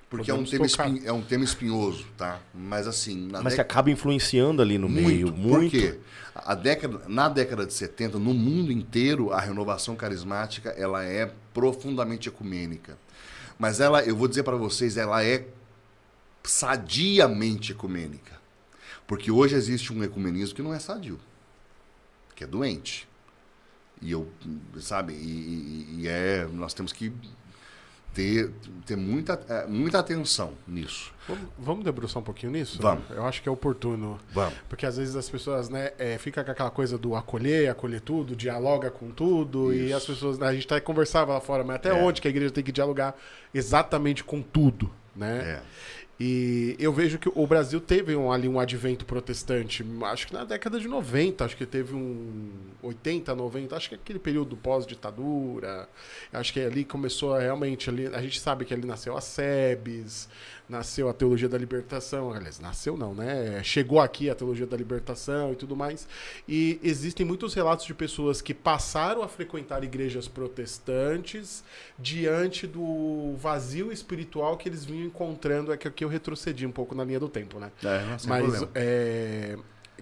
Porque 0.09 0.29
é 0.29 0.33
um, 0.33 0.43
espin- 0.43 1.01
é 1.05 1.11
um 1.11 1.23
tema 1.23 1.43
espinhoso, 1.43 2.05
tá? 2.15 2.39
Mas 2.53 2.85
assim, 2.87 3.29
Mas 3.31 3.41
que 3.41 3.49
década- 3.49 3.61
acaba 3.63 3.89
influenciando 3.89 4.61
ali 4.61 4.77
no 4.77 4.87
meio. 4.87 5.31
por 5.31 5.39
Muito. 5.39 5.71
quê? 5.71 5.99
A 6.35 6.53
década, 6.53 7.01
na 7.07 7.27
década 7.29 7.65
de 7.65 7.73
70, 7.73 8.19
no 8.19 8.31
mundo 8.31 8.71
inteiro, 8.71 9.31
a 9.33 9.39
renovação 9.39 9.95
carismática 9.95 10.69
ela 10.71 11.03
é 11.03 11.33
profundamente 11.51 12.29
ecumênica. 12.29 12.95
Mas 13.57 13.79
ela, 13.79 14.03
eu 14.03 14.15
vou 14.15 14.27
dizer 14.27 14.43
para 14.43 14.55
vocês, 14.55 14.97
ela 14.97 15.23
é 15.23 15.47
sadiamente 16.43 17.71
ecumênica. 17.71 18.33
Porque 19.15 19.29
hoje 19.31 19.55
existe 19.55 19.93
um 19.93 20.03
ecumenismo 20.03 20.55
que 20.55 20.61
não 20.61 20.73
é 20.73 20.79
sadio, 20.79 21.19
que 22.35 22.43
é 22.43 22.47
doente. 22.47 23.07
E 24.01 24.11
eu, 24.11 24.27
sabe, 24.79 25.13
e, 25.13 25.17
e- 25.17 26.01
e 26.01 26.07
é, 26.07 26.45
nós 26.51 26.73
temos 26.73 26.91
que 26.91 27.13
ter, 28.13 28.51
ter 28.85 28.95
muita, 28.95 29.39
eh, 29.47 29.65
muita 29.67 29.99
atenção 29.99 30.53
nisso. 30.67 31.13
Vamos, 31.27 31.43
vamos 31.57 31.83
debruçar 31.85 32.21
um 32.21 32.25
pouquinho 32.25 32.51
nisso? 32.51 32.79
Vamos. 32.81 33.03
Eu 33.09 33.25
acho 33.25 33.41
que 33.41 33.47
é 33.47 33.51
oportuno. 33.51 34.19
Vamos. 34.31 34.53
Porque 34.69 34.85
às 34.85 34.97
vezes 34.97 35.15
as 35.15 35.29
pessoas, 35.29 35.69
né, 35.69 35.91
é, 35.97 36.17
fica 36.17 36.43
com 36.43 36.51
aquela 36.51 36.69
coisa 36.69 36.97
do 36.97 37.15
acolher, 37.15 37.69
acolher 37.69 38.01
tudo, 38.01 38.35
dialoga 38.35 38.91
com 38.91 39.09
tudo, 39.09 39.73
e 39.73 39.87
Isso. 39.87 39.95
as 39.95 40.05
pessoas, 40.05 40.37
né, 40.37 40.47
a 40.47 40.53
gente 40.53 40.65
até 40.65 40.79
conversava 40.79 41.33
lá 41.33 41.39
fora, 41.39 41.63
mas 41.63 41.77
até 41.77 41.89
É. 41.89 41.93
onde 41.93 42.19
que 42.21 42.27
a 42.27 42.31
igreja 42.31 42.51
tem 42.51 42.63
que 42.63 42.71
dialogar 42.71 43.15
exatamente 43.53 44.23
com 44.23 44.41
tudo, 44.41 44.91
né? 45.15 45.61
É. 45.61 45.63
E 46.25 46.77
eu 46.79 46.93
vejo 46.93 47.19
que 47.19 47.29
o 47.35 47.45
Brasil 47.45 47.81
teve 47.81 48.15
um, 48.15 48.31
ali 48.31 48.47
um 48.47 48.57
advento 48.57 49.03
protestante, 49.03 49.85
acho 50.03 50.27
que 50.27 50.33
na 50.33 50.45
década 50.45 50.79
de 50.79 50.87
90, 50.87 51.43
acho 51.43 51.57
que 51.57 51.65
teve 51.65 51.93
um 51.93 52.49
80, 52.81 53.35
90, 53.35 53.75
acho 53.75 53.89
que 53.89 53.95
aquele 53.95 54.19
período 54.19 54.55
pós-ditadura, 54.55 55.89
acho 56.31 56.53
que 56.53 56.61
ali 56.61 56.85
começou 56.85 57.37
realmente, 57.37 57.89
ali, 57.89 58.07
a 58.07 58.21
gente 58.21 58.39
sabe 58.39 58.63
que 58.63 58.73
ali 58.73 58.87
nasceu 58.87 59.17
a 59.17 59.19
SEBS, 59.19 60.29
nasceu 60.73 61.07
a 61.07 61.13
Teologia 61.13 61.47
da 61.47 61.57
Libertação, 61.57 62.33
aliás, 62.33 62.59
nasceu 62.59 62.97
não, 62.97 63.13
né? 63.13 63.63
Chegou 63.63 64.01
aqui 64.01 64.29
a 64.29 64.35
Teologia 64.35 64.65
da 64.65 64.75
Libertação 64.75 65.53
e 65.53 65.55
tudo 65.55 65.75
mais, 65.75 66.07
e 66.49 66.79
existem 66.83 67.23
muitos 67.25 67.53
relatos 67.53 67.85
de 67.85 67.93
pessoas 67.93 68.41
que 68.41 68.53
passaram 68.53 69.21
a 69.21 69.27
frequentar 69.27 69.83
igrejas 69.83 70.27
protestantes 70.27 71.63
diante 71.97 72.65
do 72.65 73.35
vazio 73.37 73.91
espiritual 73.91 74.57
que 74.57 74.67
eles 74.67 74.83
vinham 74.83 75.05
encontrando, 75.05 75.71
é 75.71 75.77
que 75.77 75.87
aqui 75.87 76.03
eu 76.03 76.09
retrocedi 76.09 76.65
um 76.65 76.71
pouco 76.71 76.95
na 76.95 77.03
linha 77.03 77.19
do 77.19 77.29
tempo, 77.29 77.59
né? 77.59 77.71
É, 77.83 78.05
não, 78.05 78.17
Mas 78.27 78.67
é, 78.73 79.55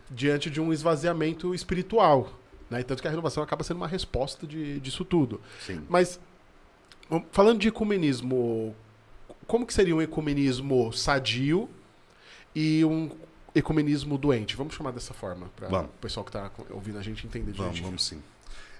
diante 0.09 0.49
de 0.49 0.61
um 0.61 0.71
esvaziamento 0.71 1.53
espiritual. 1.53 2.39
Né? 2.69 2.81
Tanto 2.83 3.01
que 3.01 3.07
a 3.07 3.11
renovação 3.11 3.43
acaba 3.43 3.63
sendo 3.65 3.77
uma 3.77 3.87
resposta 3.87 4.47
de, 4.47 4.79
disso 4.79 5.03
tudo. 5.03 5.41
Sim. 5.59 5.83
Mas, 5.89 6.17
falando 7.31 7.59
de 7.59 7.67
ecumenismo, 7.67 8.73
como 9.51 9.65
que 9.65 9.73
seria 9.73 9.93
um 9.95 10.01
ecumenismo 10.01 10.93
sadio 10.93 11.69
e 12.55 12.85
um 12.85 13.09
ecumenismo 13.53 14.17
doente? 14.17 14.55
Vamos 14.55 14.73
chamar 14.75 14.91
dessa 14.91 15.13
forma, 15.13 15.49
para 15.55 15.67
o 15.67 15.71
Vamos. 15.71 15.91
pessoal 15.99 16.23
que 16.23 16.29
está 16.29 16.49
ouvindo 16.69 16.97
a 16.97 17.01
gente 17.01 17.27
entender 17.27 17.51
Vamos, 17.51 17.57
direitinho. 17.75 17.83
vamos 17.85 18.05
sim. 18.05 18.21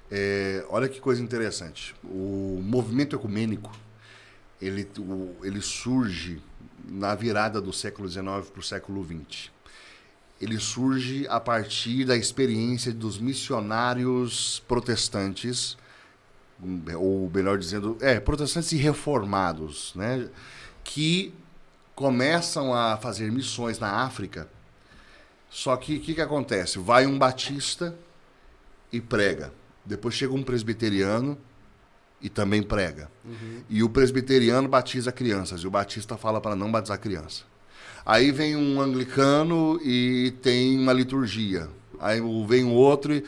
É, 0.09 0.65
olha 0.69 0.88
que 0.88 0.99
coisa 1.01 1.22
interessante. 1.22 1.93
O 2.03 2.61
movimento 2.63 3.15
ecumênico, 3.15 3.69
ele, 4.61 4.88
o- 4.97 5.36
ele 5.43 5.61
surge 5.61 6.41
na 6.88 7.15
virada 7.15 7.59
do 7.61 7.74
século 7.74 8.07
XIX 8.07 8.49
para 8.49 8.59
o 8.59 8.63
século 8.63 9.05
XX. 9.05 9.49
Ele 10.39 10.57
surge 10.57 11.28
a 11.30 11.39
partir 11.39 12.05
da 12.05 12.15
experiência 12.15 12.93
dos 12.93 13.19
missionários 13.19 14.63
protestantes, 14.67 15.78
hum, 16.63 16.82
ou 16.95 17.30
melhor 17.34 17.57
dizendo, 17.57 17.97
é, 18.01 18.19
protestantes 18.19 18.72
e 18.72 18.78
reformados, 18.78 19.93
né, 19.95 20.28
que 20.84 21.34
começam 21.95 22.73
a 22.73 22.97
fazer 22.97 23.32
missões 23.32 23.79
na 23.79 24.03
África. 24.03 24.47
Só 25.49 25.75
que 25.75 25.97
o 25.97 25.99
que, 25.99 26.13
que 26.13 26.21
acontece? 26.21 26.79
Vai 26.79 27.05
um 27.05 27.17
batista 27.17 27.95
e 28.91 29.01
prega. 29.01 29.53
Depois 29.86 30.15
chega 30.15 30.34
um 30.34 30.43
presbiteriano 30.43 31.38
e 32.21 32.29
também 32.29 32.63
prega. 32.63 33.09
E 33.69 33.84
o 33.84 33.89
presbiteriano 33.89 34.67
batiza 34.67 35.11
crianças 35.11 35.61
e 35.61 35.67
o 35.67 35.71
batista 35.71 36.17
fala 36.17 36.39
para 36.39 36.55
não 36.55 36.71
batizar 36.71 36.99
criança. 36.99 37.43
Aí 38.05 38.32
vem 38.32 38.55
um 38.55 38.79
anglicano 38.79 39.79
e 39.84 40.34
tem 40.41 40.77
uma 40.77 40.93
liturgia. 40.93 41.69
Aí 41.99 42.21
vem 42.47 42.65
outro 42.65 43.13
e 43.13 43.23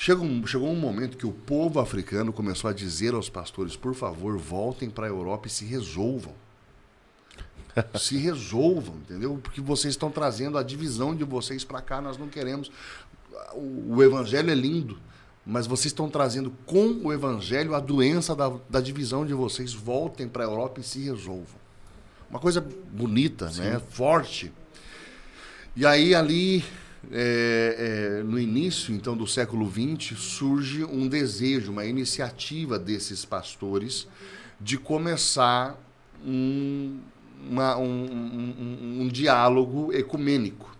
Chegou 0.00 0.24
um, 0.24 0.46
chegou 0.46 0.70
um 0.70 0.76
momento 0.76 1.16
que 1.16 1.26
o 1.26 1.32
povo 1.32 1.80
africano 1.80 2.32
começou 2.32 2.70
a 2.70 2.72
dizer 2.72 3.14
aos 3.14 3.28
pastores: 3.28 3.74
por 3.74 3.96
favor, 3.96 4.38
voltem 4.38 4.88
para 4.88 5.06
a 5.06 5.08
Europa 5.08 5.48
e 5.48 5.50
se 5.50 5.64
resolvam. 5.64 6.32
se 7.98 8.16
resolvam, 8.16 8.96
entendeu? 8.96 9.38
Porque 9.42 9.60
vocês 9.60 9.94
estão 9.94 10.10
trazendo 10.10 10.58
a 10.58 10.62
divisão 10.62 11.14
de 11.14 11.24
vocês 11.24 11.64
para 11.64 11.80
cá, 11.80 12.00
nós 12.00 12.16
não 12.16 12.28
queremos. 12.28 12.70
O, 13.54 13.96
o 13.96 14.02
evangelho 14.02 14.50
é 14.50 14.54
lindo, 14.54 14.98
mas 15.44 15.66
vocês 15.66 15.86
estão 15.86 16.08
trazendo 16.08 16.52
com 16.66 17.00
o 17.04 17.12
evangelho 17.12 17.74
a 17.74 17.80
doença 17.80 18.34
da, 18.34 18.52
da 18.68 18.80
divisão 18.80 19.24
de 19.24 19.34
vocês. 19.34 19.72
Voltem 19.72 20.28
para 20.28 20.44
a 20.44 20.46
Europa 20.46 20.80
e 20.80 20.84
se 20.84 21.00
resolvam. 21.00 21.58
Uma 22.28 22.38
coisa 22.38 22.60
bonita, 22.60 23.50
né? 23.52 23.80
Forte. 23.90 24.52
E 25.74 25.86
aí 25.86 26.14
ali 26.14 26.62
é, 27.10 28.18
é, 28.18 28.22
no 28.22 28.38
início 28.38 28.94
então 28.94 29.16
do 29.16 29.26
século 29.26 29.70
XX 29.70 30.18
surge 30.18 30.84
um 30.84 31.08
desejo, 31.08 31.72
uma 31.72 31.86
iniciativa 31.86 32.78
desses 32.78 33.24
pastores 33.24 34.06
de 34.60 34.76
começar 34.76 35.78
um, 36.24 36.98
uma, 37.48 37.76
um, 37.76 38.04
um, 38.04 39.02
um 39.02 39.08
diálogo 39.08 39.92
ecumênico. 39.92 40.76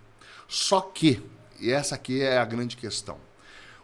Só 0.47 0.81
que, 0.81 1.23
e 1.61 1.71
essa 1.71 1.95
aqui 1.95 2.23
é 2.23 2.39
a 2.39 2.45
grande 2.45 2.77
questão, 2.77 3.19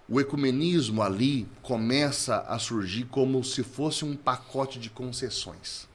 o 0.09 0.21
ecumenismo 0.21 1.03
ali 1.03 1.49
começa 1.63 2.41
a 2.41 2.59
surgir 2.59 3.05
como 3.05 3.43
se 3.43 3.63
fosse 3.63 4.05
um 4.05 4.15
pacote 4.15 4.79
de 4.79 4.91
concessões. 4.91 5.89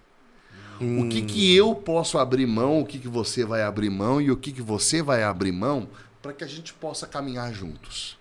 Hum. 0.81 1.05
O 1.05 1.09
que, 1.09 1.21
que 1.21 1.55
eu 1.55 1.75
posso 1.75 2.17
abrir 2.17 2.47
mão, 2.47 2.79
o 2.79 2.85
que, 2.85 2.97
que 2.97 3.07
você 3.07 3.45
vai 3.45 3.61
abrir 3.61 3.89
mão 3.89 4.21
e 4.21 4.31
o 4.31 4.37
que, 4.37 4.51
que 4.51 4.61
você 4.61 5.01
vai 5.01 5.23
abrir 5.23 5.51
mão 5.51 5.87
para 6.21 6.33
que 6.33 6.43
a 6.43 6.47
gente 6.47 6.73
possa 6.73 7.05
caminhar 7.05 7.53
juntos. 7.53 8.17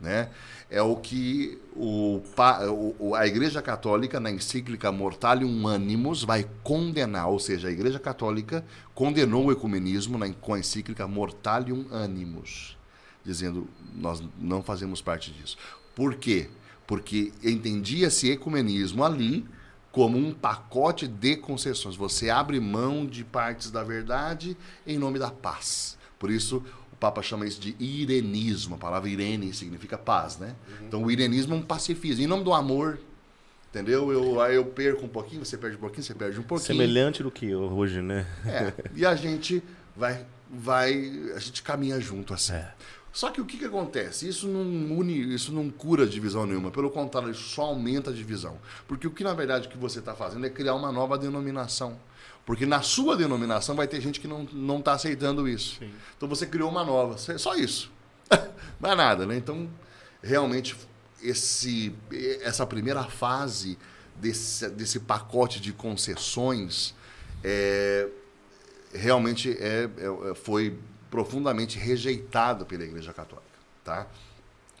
Né? 0.00 0.28
É 0.72 0.80
o 0.80 0.96
que 0.96 1.60
o, 1.76 2.22
a 3.14 3.26
Igreja 3.26 3.60
Católica, 3.60 4.18
na 4.18 4.30
encíclica 4.30 4.90
Mortalium 4.90 5.68
Animus, 5.68 6.24
vai 6.24 6.48
condenar, 6.64 7.28
ou 7.28 7.38
seja, 7.38 7.68
a 7.68 7.70
Igreja 7.70 7.98
Católica 7.98 8.64
condenou 8.94 9.44
o 9.44 9.52
ecumenismo 9.52 10.16
na, 10.16 10.32
com 10.32 10.54
a 10.54 10.58
encíclica 10.58 11.06
Mortalium 11.06 11.84
Animus, 11.92 12.78
dizendo 13.22 13.68
nós 13.94 14.22
não 14.40 14.62
fazemos 14.62 15.02
parte 15.02 15.30
disso. 15.30 15.58
Por 15.94 16.14
quê? 16.14 16.48
Porque 16.86 17.34
entendia-se 17.44 18.30
ecumenismo 18.30 19.04
ali 19.04 19.46
como 19.90 20.16
um 20.16 20.32
pacote 20.32 21.06
de 21.06 21.36
concessões. 21.36 21.96
Você 21.96 22.30
abre 22.30 22.58
mão 22.58 23.04
de 23.04 23.22
partes 23.24 23.70
da 23.70 23.84
verdade 23.84 24.56
em 24.86 24.96
nome 24.96 25.18
da 25.18 25.30
paz. 25.30 25.98
Por 26.18 26.30
isso, 26.30 26.64
Papa 27.02 27.20
chama 27.20 27.44
isso 27.44 27.60
de 27.60 27.74
irenismo. 27.80 28.76
A 28.76 28.78
palavra 28.78 29.08
irene 29.08 29.52
significa 29.52 29.98
paz, 29.98 30.38
né? 30.38 30.54
Uhum. 30.68 30.86
Então 30.86 31.02
o 31.02 31.10
irenismo 31.10 31.52
é 31.52 31.56
um 31.56 31.62
pacifismo. 31.62 32.22
Em 32.22 32.28
nome 32.28 32.44
do 32.44 32.52
amor, 32.52 33.00
entendeu? 33.68 34.12
Eu, 34.12 34.40
aí 34.40 34.54
eu 34.54 34.64
perco 34.64 35.04
um 35.04 35.08
pouquinho, 35.08 35.44
você 35.44 35.58
perde 35.58 35.76
um 35.76 35.80
pouquinho, 35.80 36.04
você 36.04 36.14
perde 36.14 36.38
um 36.38 36.44
pouquinho. 36.44 36.64
Semelhante 36.64 37.20
do 37.20 37.28
que 37.28 37.52
hoje, 37.52 38.00
né? 38.00 38.24
É. 38.46 38.72
E 38.94 39.04
a 39.04 39.16
gente 39.16 39.60
vai, 39.96 40.24
vai, 40.48 40.92
a 41.34 41.40
gente 41.40 41.60
caminha 41.64 41.98
junto 41.98 42.32
assim. 42.34 42.52
É. 42.52 42.72
Só 43.12 43.30
que 43.30 43.40
o 43.40 43.44
que, 43.44 43.58
que 43.58 43.64
acontece? 43.64 44.28
Isso 44.28 44.46
não 44.46 44.96
une, 44.96 45.34
isso 45.34 45.52
não 45.52 45.70
cura 45.70 46.06
divisão 46.06 46.46
nenhuma. 46.46 46.70
Pelo 46.70 46.88
contrário, 46.88 47.32
isso 47.32 47.48
só 47.48 47.62
aumenta 47.62 48.10
a 48.10 48.12
divisão. 48.12 48.58
Porque 48.86 49.08
o 49.08 49.10
que 49.10 49.24
na 49.24 49.34
verdade 49.34 49.66
que 49.66 49.76
você 49.76 49.98
está 49.98 50.14
fazendo 50.14 50.46
é 50.46 50.50
criar 50.50 50.76
uma 50.76 50.92
nova 50.92 51.18
denominação. 51.18 51.98
Porque 52.44 52.66
na 52.66 52.82
sua 52.82 53.16
denominação 53.16 53.74
vai 53.76 53.86
ter 53.86 54.00
gente 54.00 54.18
que 54.18 54.26
não 54.26 54.78
está 54.78 54.92
aceitando 54.94 55.48
isso. 55.48 55.76
Sim. 55.78 55.92
Então 56.16 56.28
você 56.28 56.44
criou 56.44 56.70
uma 56.70 56.84
nova. 56.84 57.16
Só 57.38 57.54
isso. 57.54 57.90
não 58.80 58.90
é 58.90 58.94
nada, 58.94 59.24
né? 59.26 59.36
Então, 59.36 59.70
realmente, 60.22 60.76
esse, 61.22 61.94
essa 62.40 62.66
primeira 62.66 63.04
fase 63.04 63.78
desse, 64.16 64.68
desse 64.70 65.00
pacote 65.00 65.60
de 65.60 65.72
concessões 65.72 66.94
é, 67.44 68.08
realmente 68.92 69.56
é, 69.58 69.84
é, 69.84 70.34
foi 70.34 70.76
profundamente 71.10 71.78
rejeitado 71.78 72.66
pela 72.66 72.82
Igreja 72.82 73.12
Católica. 73.12 73.46
Tá? 73.84 74.08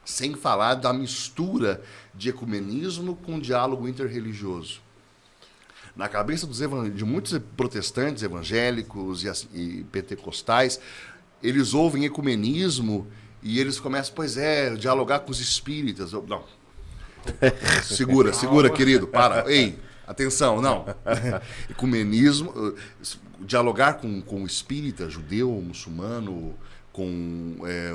Sem 0.04 0.34
falar 0.34 0.74
da 0.74 0.92
mistura 0.92 1.80
de 2.12 2.30
ecumenismo 2.30 3.14
com 3.14 3.38
diálogo 3.38 3.86
interreligioso 3.86 4.82
na 5.94 6.08
cabeça 6.08 6.46
dos 6.46 6.58
de 6.94 7.04
muitos 7.04 7.38
protestantes 7.56 8.22
evangélicos 8.22 9.24
e, 9.24 9.30
e 9.54 9.84
pentecostais, 9.84 10.80
eles 11.42 11.74
ouvem 11.74 12.04
ecumenismo 12.04 13.06
e 13.42 13.58
eles 13.58 13.78
começam, 13.78 14.14
pois 14.14 14.36
é, 14.36 14.74
dialogar 14.74 15.20
com 15.20 15.30
os 15.30 15.40
espíritas. 15.40 16.12
Não. 16.12 16.44
Segura, 17.84 18.32
segura, 18.32 18.68
querido. 18.68 19.06
Para. 19.06 19.50
Ei, 19.50 19.78
atenção, 20.06 20.60
não. 20.60 20.84
Ecumenismo, 21.70 22.74
dialogar 23.40 23.94
com, 23.94 24.20
com 24.20 24.44
espírita, 24.44 25.08
judeu, 25.08 25.50
muçulmano, 25.50 26.54
com 26.92 27.56
é, 27.64 27.90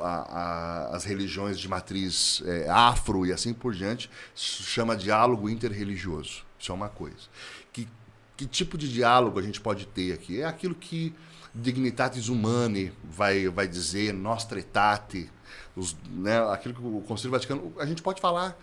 a, 0.00 0.08
a, 0.08 0.96
as 0.96 1.04
religiões 1.04 1.58
de 1.58 1.68
matriz 1.68 2.42
é, 2.44 2.68
afro 2.68 3.24
e 3.24 3.32
assim 3.32 3.54
por 3.54 3.72
diante, 3.72 4.10
chama 4.34 4.96
diálogo 4.96 5.48
interreligioso. 5.48 6.44
Isso 6.58 6.72
é 6.72 6.74
uma 6.74 6.88
coisa. 6.88 7.28
Que, 7.72 7.88
que 8.36 8.46
tipo 8.46 8.76
de 8.76 8.92
diálogo 8.92 9.38
a 9.38 9.42
gente 9.42 9.60
pode 9.60 9.86
ter 9.86 10.12
aqui? 10.12 10.40
É 10.40 10.46
aquilo 10.46 10.74
que 10.74 11.14
Dignitatis 11.54 12.28
Humanae 12.28 12.92
vai, 13.04 13.48
vai 13.48 13.68
dizer, 13.68 14.12
Nostra 14.12 14.58
Aetate, 14.58 15.30
os, 15.76 15.96
né, 16.10 16.38
aquilo 16.50 16.74
que 16.74 16.80
o 16.80 17.00
Conselho 17.06 17.30
Vaticano... 17.30 17.72
A 17.78 17.86
gente 17.86 18.02
pode 18.02 18.20
falar 18.20 18.58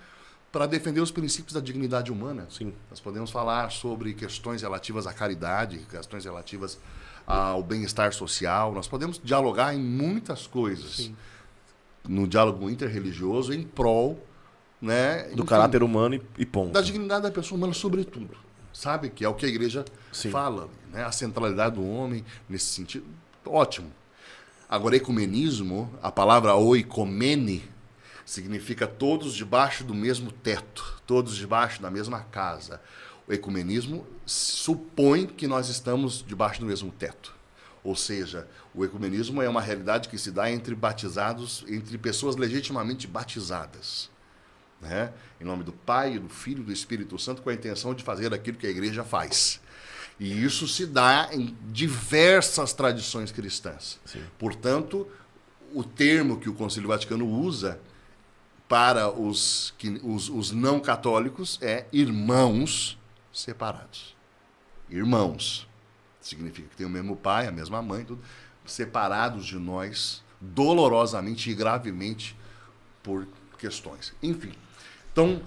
para 0.51 0.65
defender 0.65 1.01
os 1.01 1.11
princípios 1.11 1.53
da 1.53 1.59
dignidade 1.59 2.11
humana. 2.11 2.47
Sim. 2.49 2.73
Nós 2.89 2.99
podemos 2.99 3.31
falar 3.31 3.71
sobre 3.71 4.13
questões 4.13 4.61
relativas 4.61 5.07
à 5.07 5.13
caridade, 5.13 5.79
questões 5.89 6.25
relativas 6.25 6.77
ao 7.27 7.61
bem-estar 7.61 8.13
social. 8.13 8.73
Nós 8.73 8.87
podemos 8.87 9.19
dialogar 9.21 9.75
em 9.75 9.79
muitas 9.79 10.47
coisas. 10.47 10.95
Sim. 10.95 11.15
No 12.07 12.25
diálogo 12.25 12.69
interreligioso 12.69 13.53
em 13.53 13.63
prol 13.63 14.17
né, 14.81 15.23
do 15.23 15.33
enfim, 15.33 15.45
caráter 15.45 15.83
humano 15.83 16.15
e, 16.15 16.21
e 16.37 16.45
ponto. 16.45 16.71
Da 16.71 16.81
dignidade 16.81 17.23
da 17.23 17.31
pessoa 17.31 17.57
humana, 17.57 17.73
sobretudo. 17.73 18.37
Sabe? 18.71 19.09
Que 19.09 19.25
é 19.25 19.29
o 19.29 19.33
que 19.33 19.45
a 19.45 19.49
igreja 19.49 19.83
Sim. 20.11 20.29
fala. 20.29 20.69
Né? 20.91 21.03
A 21.03 21.11
centralidade 21.11 21.75
do 21.75 21.85
homem 21.85 22.23
nesse 22.47 22.67
sentido. 22.67 23.05
Ótimo. 23.45 23.91
Agora, 24.69 24.95
ecumenismo, 24.95 25.91
a 26.01 26.11
palavra 26.11 26.55
oikomene, 26.55 27.63
significa 28.25 28.85
todos 28.85 29.33
debaixo 29.33 29.83
do 29.83 29.95
mesmo 29.95 30.31
teto, 30.31 31.01
todos 31.07 31.35
debaixo 31.35 31.81
da 31.81 31.89
mesma 31.89 32.19
casa. 32.19 32.81
O 33.27 33.33
ecumenismo 33.33 34.07
supõe 34.25 35.25
que 35.25 35.47
nós 35.47 35.67
estamos 35.67 36.23
debaixo 36.25 36.61
do 36.61 36.65
mesmo 36.65 36.91
teto. 36.91 37.35
Ou 37.83 37.95
seja, 37.95 38.47
o 38.73 38.85
ecumenismo 38.85 39.41
é 39.41 39.49
uma 39.49 39.61
realidade 39.61 40.07
que 40.07 40.17
se 40.17 40.31
dá 40.31 40.49
entre 40.49 40.73
batizados, 40.73 41.65
entre 41.67 41.97
pessoas 41.97 42.35
legitimamente 42.35 43.05
batizadas. 43.05 44.09
Né? 44.81 45.11
Em 45.41 45.43
nome 45.43 45.63
do 45.63 45.73
Pai, 45.73 46.19
do 46.19 46.29
Filho 46.29 46.61
e 46.61 46.65
do 46.65 46.71
Espírito 46.71 47.17
Santo, 47.19 47.41
com 47.41 47.49
a 47.49 47.53
intenção 47.53 47.93
de 47.93 48.03
fazer 48.03 48.33
aquilo 48.33 48.57
que 48.57 48.67
a 48.67 48.69
igreja 48.69 49.03
faz. 49.03 49.59
E 50.19 50.43
isso 50.43 50.67
se 50.67 50.85
dá 50.85 51.29
em 51.31 51.55
diversas 51.71 52.73
tradições 52.73 53.31
cristãs. 53.31 53.99
Sim. 54.05 54.23
Portanto, 54.39 55.07
o 55.73 55.83
termo 55.83 56.39
que 56.39 56.49
o 56.49 56.53
Concílio 56.53 56.87
Vaticano 56.87 57.27
usa 57.27 57.79
para 58.67 59.09
os, 59.09 59.73
que, 59.77 59.99
os, 60.03 60.29
os 60.29 60.51
não 60.51 60.79
católicos 60.79 61.59
é 61.61 61.85
irmãos 61.91 62.97
separados. 63.41 64.15
Irmãos. 64.89 65.67
Significa 66.19 66.67
que 66.67 66.75
tem 66.75 66.85
o 66.85 66.89
mesmo 66.89 67.15
pai, 67.15 67.47
a 67.47 67.51
mesma 67.51 67.81
mãe, 67.81 68.03
tudo, 68.03 68.21
separados 68.65 69.45
de 69.45 69.57
nós, 69.57 70.21
dolorosamente 70.41 71.49
e 71.49 71.53
gravemente 71.53 72.35
por 73.01 73.25
questões. 73.57 74.13
Enfim. 74.21 74.51
Então, 75.11 75.41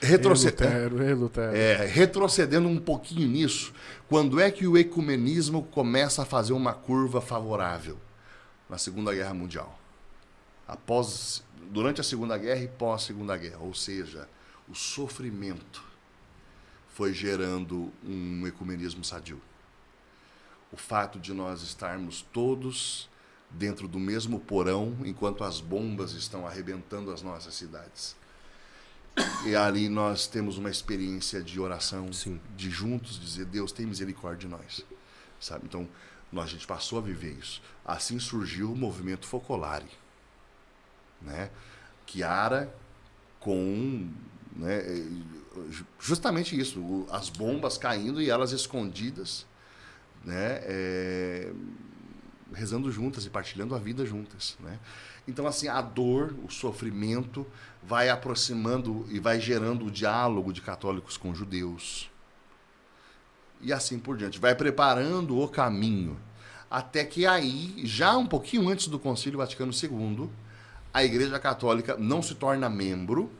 retrocedendo, 0.00 1.30
é, 1.54 1.86
retrocedendo 1.86 2.68
um 2.68 2.78
pouquinho 2.78 3.28
nisso, 3.28 3.72
quando 4.08 4.40
é 4.40 4.50
que 4.50 4.66
o 4.66 4.76
ecumenismo 4.76 5.62
começa 5.62 6.22
a 6.22 6.26
fazer 6.26 6.52
uma 6.52 6.74
curva 6.74 7.20
favorável? 7.20 7.96
Na 8.68 8.78
Segunda 8.78 9.14
Guerra 9.14 9.32
Mundial. 9.32 9.78
Após, 10.66 11.42
durante 11.70 12.00
a 12.00 12.04
Segunda 12.04 12.36
Guerra 12.36 12.62
e 12.62 12.68
pós 12.68 13.02
Segunda 13.02 13.36
Guerra, 13.36 13.60
ou 13.60 13.74
seja, 13.74 14.28
o 14.68 14.74
sofrimento 14.74 15.89
foi 17.00 17.14
gerando 17.14 17.90
um 18.04 18.46
ecumenismo 18.46 19.02
sadio. 19.02 19.40
O 20.70 20.76
fato 20.76 21.18
de 21.18 21.32
nós 21.32 21.62
estarmos 21.62 22.20
todos 22.30 23.08
dentro 23.48 23.88
do 23.88 23.98
mesmo 23.98 24.38
porão 24.38 24.94
enquanto 25.06 25.42
as 25.42 25.62
bombas 25.62 26.12
estão 26.12 26.46
arrebentando 26.46 27.10
as 27.10 27.22
nossas 27.22 27.54
cidades. 27.54 28.14
E 29.46 29.56
ali 29.56 29.88
nós 29.88 30.26
temos 30.26 30.58
uma 30.58 30.68
experiência 30.68 31.42
de 31.42 31.58
oração, 31.58 32.12
Sim. 32.12 32.38
de 32.54 32.68
juntos 32.68 33.18
dizer 33.18 33.46
Deus 33.46 33.72
tem 33.72 33.86
misericórdia 33.86 34.46
de 34.46 34.48
nós, 34.48 34.84
sabe? 35.40 35.64
Então 35.64 35.88
nós, 36.30 36.50
a 36.50 36.52
gente 36.52 36.66
passou 36.66 36.98
a 36.98 37.00
viver 37.00 37.32
isso. 37.32 37.62
Assim 37.82 38.18
surgiu 38.18 38.70
o 38.70 38.76
movimento 38.76 39.26
Focolare, 39.26 39.88
né? 41.22 41.50
Chiara 42.06 42.70
com 43.38 44.06
né, 44.54 44.82
justamente 45.98 46.58
isso, 46.58 47.06
as 47.10 47.28
bombas 47.28 47.76
caindo 47.76 48.20
e 48.22 48.30
elas 48.30 48.52
escondidas, 48.52 49.46
né, 50.24 50.60
é, 50.62 51.52
rezando 52.52 52.90
juntas 52.90 53.24
e 53.24 53.30
partilhando 53.30 53.74
a 53.74 53.78
vida 53.78 54.04
juntas. 54.04 54.56
Né? 54.60 54.78
Então, 55.26 55.46
assim, 55.46 55.68
a 55.68 55.80
dor, 55.80 56.34
o 56.44 56.50
sofrimento 56.50 57.46
vai 57.82 58.08
aproximando 58.08 59.06
e 59.10 59.18
vai 59.18 59.40
gerando 59.40 59.86
o 59.86 59.90
diálogo 59.90 60.52
de 60.52 60.60
católicos 60.60 61.16
com 61.16 61.34
judeus. 61.34 62.10
E 63.60 63.72
assim 63.72 63.98
por 63.98 64.16
diante. 64.16 64.38
Vai 64.38 64.54
preparando 64.54 65.38
o 65.38 65.48
caminho. 65.48 66.18
Até 66.70 67.04
que 67.04 67.26
aí, 67.26 67.74
já 67.84 68.16
um 68.16 68.26
pouquinho 68.26 68.68
antes 68.68 68.86
do 68.86 68.98
Concílio 68.98 69.38
Vaticano 69.38 69.72
II, 69.72 70.30
a 70.92 71.04
Igreja 71.04 71.38
Católica 71.38 71.96
não 71.96 72.22
se 72.22 72.34
torna 72.34 72.68
membro, 72.70 73.30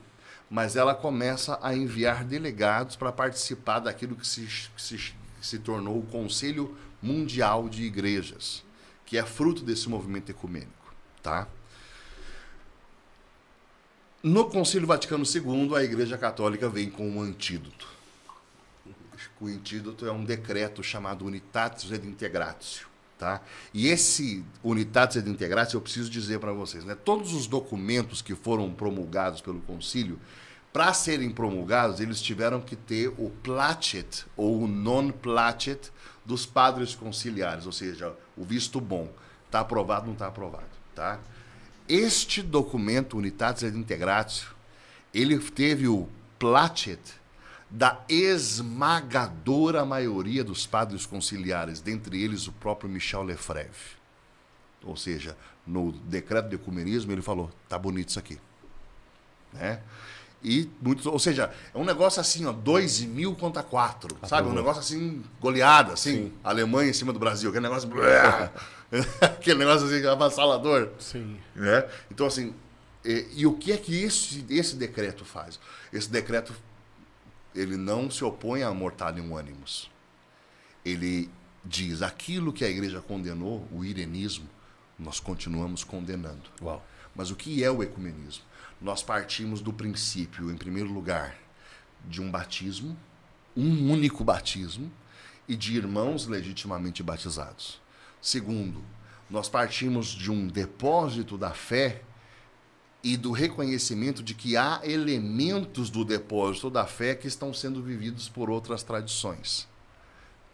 mas 0.50 0.74
ela 0.74 0.96
começa 0.96 1.56
a 1.62 1.72
enviar 1.74 2.24
delegados 2.24 2.96
para 2.96 3.12
participar 3.12 3.78
daquilo 3.78 4.16
que 4.16 4.26
se, 4.26 4.40
que 4.74 4.82
se, 4.82 4.96
que 4.96 5.46
se 5.46 5.60
tornou 5.60 6.00
o 6.00 6.06
Conselho 6.06 6.76
Mundial 7.00 7.68
de 7.68 7.84
Igrejas, 7.84 8.64
que 9.06 9.16
é 9.16 9.24
fruto 9.24 9.62
desse 9.62 9.88
movimento 9.88 10.30
ecumênico. 10.30 10.92
Tá? 11.22 11.46
No 14.22 14.50
Concílio 14.50 14.88
Vaticano 14.88 15.24
II, 15.24 15.76
a 15.76 15.84
Igreja 15.84 16.18
Católica 16.18 16.68
vem 16.68 16.90
com 16.90 17.08
um 17.08 17.22
antídoto. 17.22 17.88
O 19.40 19.46
antídoto 19.46 20.04
é 20.04 20.12
um 20.12 20.24
decreto 20.24 20.82
chamado 20.82 21.24
Unitatis 21.24 21.92
et 21.92 22.04
Integratio. 22.04 22.88
Tá? 23.16 23.40
E 23.72 23.88
esse 23.88 24.44
Unitatis 24.64 25.16
et 25.16 25.28
Integratio, 25.28 25.76
eu 25.76 25.80
preciso 25.80 26.10
dizer 26.10 26.38
para 26.38 26.52
vocês, 26.52 26.84
né? 26.84 26.94
todos 26.94 27.32
os 27.32 27.46
documentos 27.46 28.20
que 28.20 28.34
foram 28.34 28.72
promulgados 28.72 29.40
pelo 29.40 29.60
Concílio, 29.60 30.18
para 30.72 30.92
serem 30.94 31.30
promulgados, 31.30 32.00
eles 32.00 32.22
tiveram 32.22 32.60
que 32.60 32.76
ter 32.76 33.08
o 33.18 33.30
placet 33.42 34.24
ou 34.36 34.62
o 34.62 34.68
non-placet 34.68 35.90
dos 36.24 36.46
padres 36.46 36.94
conciliares, 36.94 37.66
ou 37.66 37.72
seja, 37.72 38.14
o 38.36 38.44
visto 38.44 38.80
bom. 38.80 39.08
Está 39.46 39.60
aprovado, 39.60 40.06
não 40.06 40.12
está 40.12 40.28
aprovado. 40.28 40.68
Tá? 40.94 41.18
Este 41.88 42.40
documento, 42.40 43.18
Unitatis 43.18 43.64
et 43.64 43.74
Integratio, 43.74 44.48
ele 45.12 45.38
teve 45.38 45.88
o 45.88 46.08
placet 46.38 47.00
da 47.68 48.00
esmagadora 48.08 49.84
maioria 49.84 50.44
dos 50.44 50.66
padres 50.66 51.04
conciliares, 51.04 51.80
dentre 51.80 52.22
eles 52.22 52.46
o 52.46 52.52
próprio 52.52 52.88
Michel 52.88 53.22
Lefebvre. 53.22 53.98
Ou 54.84 54.96
seja, 54.96 55.36
no 55.66 55.92
decreto 55.92 56.48
de 56.48 56.54
ecumenismo 56.54 57.12
ele 57.12 57.22
falou: 57.22 57.50
tá 57.68 57.78
bonito 57.78 58.08
isso 58.08 58.18
aqui. 58.18 58.38
Né? 59.52 59.80
E 60.42 60.70
muitos, 60.80 61.04
ou 61.04 61.18
seja, 61.18 61.52
é 61.74 61.78
um 61.78 61.84
negócio 61.84 62.20
assim, 62.20 62.46
ó, 62.46 62.52
2 62.52 63.02
mil 63.02 63.34
contra 63.34 63.62
4, 63.62 64.16
sabe? 64.26 64.48
Um 64.48 64.54
negócio 64.54 64.80
assim, 64.80 65.22
goleada, 65.38 65.92
assim, 65.92 66.28
Sim. 66.28 66.32
Alemanha 66.42 66.88
em 66.88 66.94
cima 66.94 67.12
do 67.12 67.18
Brasil, 67.18 67.50
aquele 67.50 67.68
negócio. 67.68 67.90
aquele 69.20 69.58
negócio 69.58 69.86
assim, 69.86 70.06
avassalador. 70.06 70.90
Sim. 70.98 71.38
Né? 71.54 71.86
Então, 72.10 72.26
assim, 72.26 72.54
e, 73.04 73.26
e, 73.36 73.46
o 73.46 73.52
que 73.54 73.70
é 73.72 73.76
que 73.76 74.02
esse, 74.02 74.44
esse 74.48 74.76
decreto 74.76 75.26
faz? 75.26 75.60
Esse 75.92 76.10
decreto, 76.10 76.54
ele 77.54 77.76
não 77.76 78.10
se 78.10 78.24
opõe 78.24 78.62
a 78.62 78.72
mortalium 78.72 79.36
animus. 79.36 79.90
Ele 80.82 81.28
diz, 81.62 82.00
aquilo 82.00 82.50
que 82.50 82.64
a 82.64 82.68
igreja 82.68 83.02
condenou, 83.02 83.68
o 83.70 83.84
irenismo, 83.84 84.48
nós 84.98 85.20
continuamos 85.20 85.84
condenando. 85.84 86.48
Uau. 86.62 86.82
Mas 87.14 87.30
o 87.30 87.36
que 87.36 87.62
é 87.62 87.70
o 87.70 87.82
ecumenismo? 87.82 88.44
Nós 88.80 89.02
partimos 89.02 89.60
do 89.60 89.72
princípio, 89.72 90.50
em 90.50 90.56
primeiro 90.56 90.90
lugar, 90.90 91.36
de 92.04 92.20
um 92.20 92.30
batismo, 92.30 92.96
um 93.56 93.90
único 93.92 94.24
batismo, 94.24 94.90
e 95.46 95.56
de 95.56 95.76
irmãos 95.76 96.26
legitimamente 96.26 97.02
batizados. 97.02 97.80
Segundo, 98.22 98.84
nós 99.28 99.48
partimos 99.48 100.06
de 100.06 100.30
um 100.30 100.46
depósito 100.46 101.36
da 101.36 101.50
fé 101.50 102.02
e 103.02 103.16
do 103.16 103.32
reconhecimento 103.32 104.22
de 104.22 104.34
que 104.34 104.56
há 104.56 104.80
elementos 104.84 105.90
do 105.90 106.04
depósito 106.04 106.70
da 106.70 106.86
fé 106.86 107.14
que 107.14 107.26
estão 107.26 107.52
sendo 107.52 107.82
vividos 107.82 108.28
por 108.28 108.50
outras 108.50 108.82
tradições. 108.82 109.66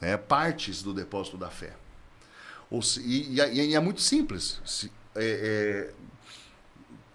Né? 0.01 0.16
Partes 0.16 0.83
do 0.83 0.95
depósito 0.95 1.37
da 1.37 1.51
fé. 1.51 1.74
Ou 2.70 2.83
se, 2.83 3.01
e, 3.01 3.39
e, 3.39 3.70
e, 3.70 3.74
é 3.74 3.81
muito 3.81 4.01
simples. 4.01 4.61
Se, 4.64 4.91
é, 5.14 5.91
é, 5.93 5.95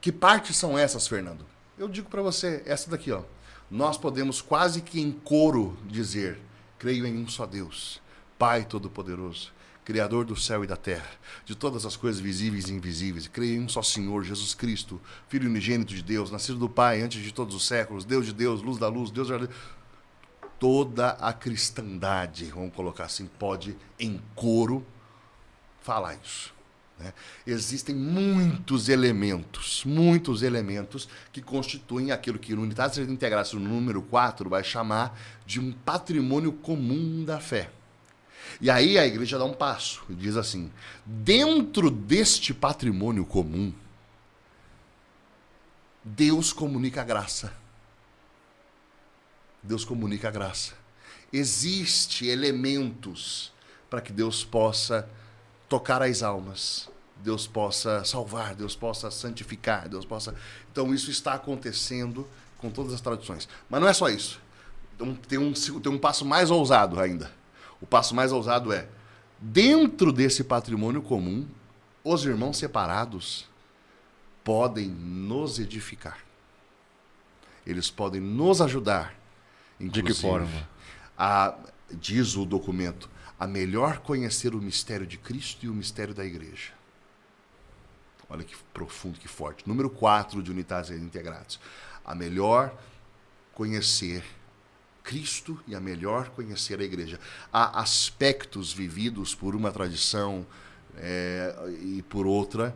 que 0.01 0.11
partes 0.11 0.57
são 0.57 0.77
essas, 0.77 1.07
Fernando? 1.07 1.45
Eu 1.77 1.87
digo 1.87 2.09
para 2.09 2.23
você, 2.23 2.63
essa 2.65 2.89
daqui, 2.89 3.11
ó. 3.11 3.21
Nós 3.69 3.97
podemos 3.97 4.41
quase 4.41 4.81
que 4.81 4.99
em 4.99 5.11
coro 5.11 5.77
dizer: 5.85 6.39
creio 6.77 7.05
em 7.05 7.17
um 7.17 7.27
só 7.27 7.45
Deus, 7.45 8.01
Pai 8.37 8.65
Todo-Poderoso, 8.65 9.53
Criador 9.85 10.25
do 10.25 10.35
céu 10.35 10.63
e 10.63 10.67
da 10.67 10.75
terra, 10.75 11.09
de 11.45 11.55
todas 11.55 11.85
as 11.85 11.95
coisas 11.95 12.19
visíveis 12.19 12.67
e 12.67 12.73
invisíveis. 12.73 13.27
Creio 13.27 13.55
em 13.55 13.63
um 13.63 13.69
só 13.69 13.81
Senhor, 13.81 14.23
Jesus 14.23 14.53
Cristo, 14.53 14.99
Filho 15.29 15.49
unigênito 15.49 15.93
de 15.93 16.01
Deus, 16.01 16.31
nascido 16.31 16.57
do 16.57 16.69
Pai 16.69 17.01
antes 17.01 17.23
de 17.23 17.31
todos 17.31 17.55
os 17.55 17.65
séculos, 17.65 18.03
Deus 18.03 18.25
de 18.25 18.33
Deus, 18.33 18.61
luz 18.61 18.77
da 18.77 18.87
luz, 18.87 19.11
Deus 19.11 19.27
de 19.27 19.49
Toda 20.59 21.11
a 21.11 21.33
cristandade, 21.33 22.45
vamos 22.45 22.75
colocar 22.75 23.05
assim, 23.05 23.25
pode 23.39 23.75
em 23.99 24.21
coro 24.35 24.85
falar 25.81 26.15
isso. 26.23 26.53
Né? 27.01 27.13
Existem 27.45 27.95
muitos 27.95 28.89
elementos, 28.89 29.83
muitos 29.85 30.43
elementos 30.43 31.09
que 31.31 31.41
constituem 31.41 32.11
aquilo 32.11 32.39
que 32.39 32.55
no 32.55 32.61
Unidade 32.61 33.05
de 33.05 33.11
Integração 33.11 33.59
número 33.59 34.01
4 34.01 34.49
vai 34.49 34.63
chamar 34.63 35.19
de 35.45 35.59
um 35.59 35.71
patrimônio 35.71 36.51
comum 36.51 37.23
da 37.25 37.39
fé. 37.39 37.71
E 38.59 38.69
aí 38.69 38.97
a 38.97 39.05
igreja 39.05 39.37
dá 39.37 39.45
um 39.45 39.53
passo 39.53 40.03
e 40.09 40.13
diz 40.13 40.35
assim: 40.35 40.71
dentro 41.05 41.89
deste 41.89 42.53
patrimônio 42.53 43.25
comum, 43.25 43.73
Deus 46.03 46.51
comunica 46.51 47.01
a 47.01 47.05
graça. 47.05 47.53
Deus 49.63 49.85
comunica 49.85 50.27
a 50.27 50.31
graça. 50.31 50.73
Existem 51.31 52.27
elementos 52.27 53.53
para 53.89 54.01
que 54.01 54.11
Deus 54.11 54.43
possa 54.43 55.07
tocar 55.69 56.01
as 56.01 56.21
almas. 56.21 56.90
Deus 57.23 57.47
possa 57.47 58.03
salvar, 58.03 58.55
Deus 58.55 58.75
possa 58.75 59.11
santificar, 59.11 59.87
Deus 59.87 60.05
possa. 60.05 60.35
Então 60.71 60.93
isso 60.93 61.11
está 61.11 61.33
acontecendo 61.33 62.27
com 62.57 62.69
todas 62.69 62.93
as 62.93 63.01
tradições. 63.01 63.47
Mas 63.69 63.81
não 63.81 63.87
é 63.87 63.93
só 63.93 64.09
isso. 64.09 64.39
Tem 65.27 65.37
um, 65.37 65.53
tem 65.53 65.91
um 65.91 65.97
passo 65.97 66.25
mais 66.25 66.51
ousado 66.51 66.99
ainda. 66.99 67.31
O 67.79 67.87
passo 67.87 68.13
mais 68.15 68.31
ousado 68.31 68.71
é: 68.71 68.87
dentro 69.39 70.11
desse 70.11 70.43
patrimônio 70.43 71.01
comum, 71.01 71.47
os 72.03 72.25
irmãos 72.25 72.57
separados 72.57 73.47
podem 74.43 74.87
nos 74.87 75.59
edificar. 75.59 76.19
Eles 77.65 77.89
podem 77.89 78.21
nos 78.21 78.61
ajudar. 78.61 79.15
De 79.79 80.03
que 80.03 80.13
forma? 80.13 80.67
A, 81.17 81.55
diz 81.91 82.35
o 82.35 82.45
documento, 82.45 83.09
a 83.39 83.47
melhor 83.47 83.99
conhecer 83.99 84.53
o 84.53 84.61
mistério 84.61 85.05
de 85.05 85.17
Cristo 85.17 85.65
e 85.65 85.69
o 85.69 85.73
mistério 85.73 86.13
da 86.13 86.23
igreja. 86.23 86.80
Olha 88.31 88.45
que 88.45 88.55
profundo, 88.73 89.19
que 89.19 89.27
forte. 89.27 89.67
Número 89.67 89.89
4 89.89 90.41
de 90.41 90.49
unidades 90.49 90.89
integradas. 90.91 91.59
A 92.05 92.15
melhor 92.15 92.73
conhecer 93.53 94.23
Cristo 95.03 95.59
e 95.67 95.75
a 95.75 95.81
melhor 95.81 96.29
conhecer 96.29 96.79
a 96.79 96.83
igreja. 96.83 97.19
Há 97.51 97.81
aspectos 97.81 98.71
vividos 98.71 99.35
por 99.35 99.53
uma 99.53 99.69
tradição 99.69 100.45
é, 100.95 101.53
e 101.81 102.01
por 102.03 102.25
outra, 102.25 102.73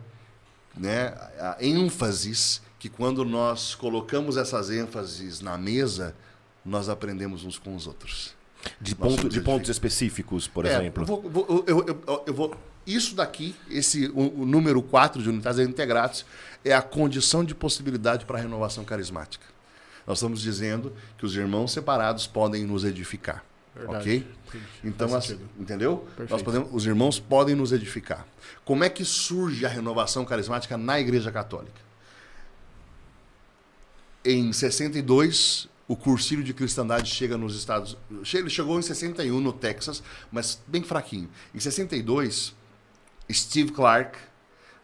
né? 0.76 1.14
Há 1.40 1.56
ênfases 1.60 2.60
que 2.78 2.90
quando 2.90 3.24
nós 3.24 3.74
colocamos 3.74 4.36
essas 4.36 4.68
ênfases 4.68 5.40
na 5.40 5.56
mesa, 5.56 6.14
nós 6.62 6.90
aprendemos 6.90 7.44
uns 7.44 7.58
com 7.58 7.74
os 7.74 7.86
outros. 7.86 8.34
De, 8.80 8.94
ponto, 8.94 9.28
de 9.28 9.40
pontos 9.40 9.70
específicos, 9.70 10.46
por 10.46 10.66
é, 10.66 10.74
exemplo. 10.74 11.06
Vou, 11.06 11.22
vou, 11.22 11.64
eu, 11.66 11.86
eu, 11.86 12.24
eu, 12.26 12.34
vou. 12.34 12.54
Isso 12.86 13.14
daqui, 13.14 13.54
esse, 13.68 14.06
o, 14.08 14.42
o 14.42 14.46
número 14.46 14.80
4 14.80 15.22
de 15.22 15.28
unidades 15.28 15.58
integradas, 15.58 16.24
é 16.64 16.72
a 16.72 16.82
condição 16.82 17.44
de 17.44 17.54
possibilidade 17.54 18.24
para 18.24 18.38
a 18.38 18.40
renovação 18.40 18.84
carismática. 18.84 19.44
Nós 20.06 20.18
estamos 20.18 20.40
dizendo 20.40 20.92
que 21.18 21.26
os 21.26 21.34
irmãos 21.34 21.72
separados 21.72 22.26
podem 22.26 22.64
nos 22.64 22.84
edificar. 22.84 23.44
Verdade. 23.74 23.96
Ok? 23.98 24.62
Então, 24.84 25.14
assim, 25.14 25.38
entendeu? 25.58 26.06
Nós 26.30 26.42
podemos, 26.42 26.68
os 26.72 26.86
irmãos 26.86 27.18
podem 27.18 27.54
nos 27.54 27.72
edificar. 27.72 28.26
Como 28.64 28.84
é 28.84 28.88
que 28.88 29.04
surge 29.04 29.66
a 29.66 29.68
renovação 29.68 30.24
carismática 30.24 30.78
na 30.78 30.98
Igreja 30.98 31.30
Católica? 31.30 31.84
Em 34.24 34.52
62, 34.52 35.68
o 35.86 35.94
cursilho 35.94 36.42
de 36.42 36.54
cristandade 36.54 37.12
chega 37.12 37.36
nos 37.36 37.56
Estados 37.56 37.96
Ele 38.32 38.50
chegou 38.50 38.78
em 38.78 38.82
61 38.82 39.40
no 39.40 39.52
Texas, 39.52 40.02
mas 40.32 40.60
bem 40.66 40.82
fraquinho. 40.82 41.28
Em 41.54 41.60
62, 41.60 42.54
Steve 43.32 43.72
Clark 43.72 44.18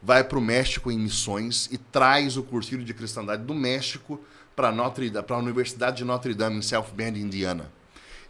vai 0.03 0.25
para 0.25 0.39
o 0.39 0.43
México 0.43 0.91
em 0.91 0.99
missões 0.99 1.69
e 1.71 1.79
traz 1.79 2.37
o 2.37 2.43
cursilho 2.43 2.85
de 2.85 2.93
cristandade 2.93 3.45
do 3.45 3.55
México 3.55 4.21
para 4.57 4.69
a 4.69 5.39
Universidade 5.39 5.99
de 5.99 6.05
Notre 6.05 6.35
Dame, 6.35 6.59
em 6.59 6.63
South 6.63 6.89
Bend, 6.95 7.21
Indiana. 7.21 7.73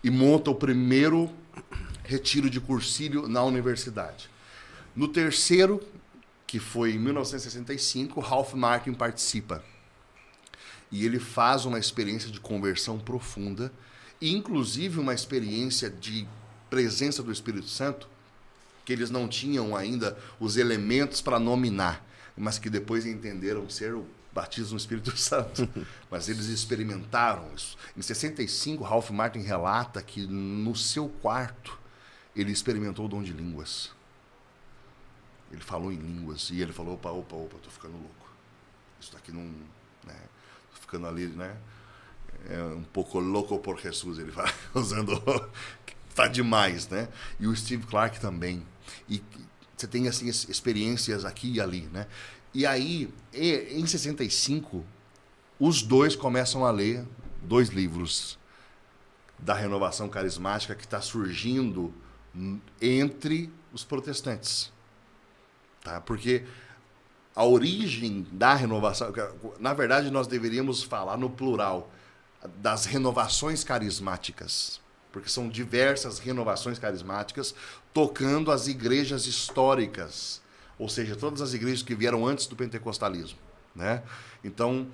E 0.05 0.11
monta 0.11 0.51
o 0.51 0.55
primeiro 0.55 1.31
retiro 2.05 2.51
de 2.51 2.61
cursilho 2.61 3.27
na 3.27 3.43
universidade. 3.43 4.29
No 4.95 5.09
terceiro, 5.09 5.81
que 6.47 6.59
foi 6.59 6.93
em 6.93 6.99
1965, 6.99 8.21
Ralph 8.21 8.53
Martin 8.53 8.93
participa. 8.93 9.65
E 10.91 11.07
ele 11.07 11.19
faz 11.19 11.65
uma 11.65 11.79
experiência 11.79 12.31
de 12.31 12.39
conversão 12.39 12.99
profunda, 12.99 13.73
e 14.21 14.37
inclusive 14.37 15.01
uma 15.01 15.15
experiência 15.15 15.89
de 15.89 16.29
presença 16.69 17.23
do 17.23 17.33
Espírito 17.33 17.69
Santo, 17.69 18.09
que 18.85 18.93
eles 18.93 19.11
não 19.11 19.28
tinham 19.28 19.76
ainda 19.76 20.18
os 20.41 20.57
elementos 20.57 21.20
para 21.20 21.39
nominar, 21.39 22.05
mas 22.37 22.59
que 22.59 22.70
depois 22.70 23.07
entenderam 23.07 23.68
ser 23.68 23.95
o 23.95 24.07
batismo 24.33 24.72
no 24.72 24.76
Espírito 24.78 25.14
Santo. 25.18 25.68
mas 26.11 26.28
eles 26.28 26.47
experimentaram 26.47 27.49
isso. 27.55 27.76
Em 27.97 28.03
65, 28.03 28.83
Ralph 28.83 29.11
Martin 29.11 29.41
relata 29.41 30.03
que 30.03 30.26
no 30.26 30.74
seu 30.74 31.09
quarto 31.09 31.78
ele 32.35 32.51
experimentou 32.51 33.05
o 33.05 33.09
dom 33.09 33.22
de 33.22 33.33
línguas. 33.33 33.91
Ele 35.53 35.61
falou 35.61 35.93
em 35.93 35.97
línguas 35.97 36.49
e 36.51 36.62
ele 36.62 36.72
falou: 36.72 36.95
opa, 36.95 37.11
opa, 37.11 37.37
opa, 37.37 37.59
tô 37.62 37.70
ficando 37.70 37.93
louco. 37.93 38.33
Isso 38.99 39.12
daqui 39.12 39.30
não. 39.30 39.43
Né, 39.43 40.16
tô 40.74 40.80
ficando 40.80 41.07
ali, 41.07 41.26
né? 41.26 41.55
É 42.49 42.62
um 42.62 42.83
pouco 42.83 43.20
louco 43.20 43.59
por 43.59 43.78
Jesus, 43.78 44.18
ele 44.18 44.30
vai 44.30 44.53
usando. 44.74 45.12
tá 46.14 46.26
demais, 46.26 46.89
né? 46.89 47.09
E 47.39 47.47
o 47.47 47.55
Steve 47.55 47.87
Clark 47.87 48.18
também. 48.18 48.66
E 49.09 49.22
você 49.76 49.86
tem 49.86 50.09
assim 50.09 50.28
experiências 50.28 51.24
aqui 51.24 51.55
e 51.55 51.61
ali, 51.61 51.88
né? 51.93 52.07
E 52.55 52.66
aí, 52.66 53.12
em 53.32 53.86
65, 53.86 54.84
os 55.59 55.82
dois 55.82 56.14
começam 56.14 56.64
a 56.64 56.70
ler 56.70 57.07
dois 57.43 57.68
livros 57.68 58.38
da 59.38 59.55
renovação 59.55 60.09
carismática 60.09 60.74
que 60.74 60.84
está 60.84 61.01
surgindo 61.01 61.93
entre 62.80 63.53
os 63.72 63.84
protestantes. 63.84 64.72
Tá? 65.82 66.01
Porque 66.01 66.45
a 67.34 67.45
origem 67.45 68.26
da 68.30 68.55
renovação, 68.55 69.12
na 69.59 69.72
verdade, 69.72 70.11
nós 70.11 70.26
deveríamos 70.26 70.82
falar 70.82 71.16
no 71.16 71.30
plural 71.30 71.90
das 72.57 72.84
renovações 72.84 73.64
carismáticas, 73.64 74.80
porque 75.11 75.28
são 75.28 75.49
diversas 75.49 76.18
renovações 76.18 76.78
carismáticas 76.78 77.55
tocando 77.93 78.51
as 78.51 78.66
igrejas 78.66 79.26
históricas, 79.26 80.40
ou 80.78 80.88
seja, 80.88 81.14
todas 81.14 81.40
as 81.40 81.55
igrejas 81.55 81.82
que 81.82 81.95
vieram 81.95 82.26
antes 82.26 82.47
do 82.47 82.57
pentecostalismo, 82.57 83.38
né? 83.74 84.03
Então, 84.43 84.86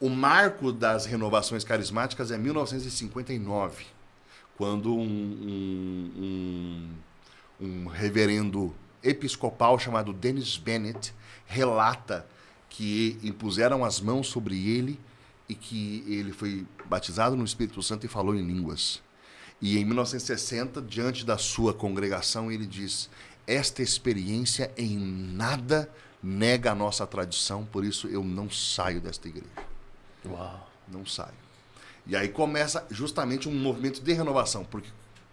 o 0.00 0.08
marco 0.08 0.72
das 0.72 1.06
renovações 1.06 1.64
carismáticas 1.64 2.30
é 2.30 2.38
1959, 2.38 3.86
quando 4.56 4.94
um, 4.94 5.02
um, 5.02 6.90
um, 7.60 7.66
um 7.66 7.86
reverendo 7.86 8.74
episcopal 9.02 9.78
chamado 9.78 10.12
Dennis 10.12 10.56
Bennett 10.56 11.12
relata 11.46 12.26
que 12.68 13.18
impuseram 13.22 13.84
as 13.84 14.00
mãos 14.00 14.28
sobre 14.28 14.68
ele 14.68 15.00
e 15.48 15.54
que 15.54 16.04
ele 16.06 16.32
foi 16.32 16.66
batizado 16.84 17.34
no 17.34 17.44
Espírito 17.44 17.82
Santo 17.82 18.04
e 18.04 18.08
falou 18.08 18.34
em 18.34 18.46
línguas. 18.46 19.02
E 19.60 19.78
em 19.78 19.84
1960, 19.84 20.80
diante 20.82 21.24
da 21.24 21.36
sua 21.36 21.74
congregação, 21.74 22.50
ele 22.50 22.66
diz: 22.66 23.10
Esta 23.46 23.82
experiência 23.82 24.70
em 24.76 24.96
nada 24.96 25.90
nega 26.22 26.72
a 26.72 26.74
nossa 26.74 27.06
tradição, 27.06 27.64
por 27.64 27.84
isso 27.84 28.06
eu 28.08 28.22
não 28.22 28.50
saio 28.50 29.00
desta 29.00 29.28
igreja. 29.28 29.46
Uau. 30.26 30.68
Não 30.90 31.04
saio. 31.04 31.34
E 32.06 32.16
aí 32.16 32.28
começa 32.28 32.86
justamente 32.90 33.48
um 33.48 33.54
movimento 33.54 34.00
de 34.00 34.12
renovação, 34.12 34.64
porque 34.64 34.88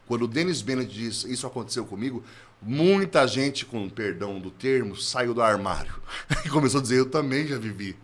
quando 0.06 0.24
o 0.24 0.28
Dennis 0.28 0.62
Bennett 0.62 0.94
diz 0.94 1.24
isso 1.24 1.48
aconteceu 1.48 1.86
comigo, 1.86 2.24
muita 2.62 3.26
gente, 3.28 3.66
com 3.66 3.90
perdão 3.90 4.40
do 4.40 4.52
termo, 4.52 4.96
saiu 4.96 5.34
do 5.34 5.42
armário 5.42 5.96
e 6.46 6.50
começou 6.50 6.80
a 6.80 6.84
dizer: 6.84 7.00
Eu 7.00 7.10
também 7.10 7.48
já 7.48 7.58
vivi. 7.58 7.96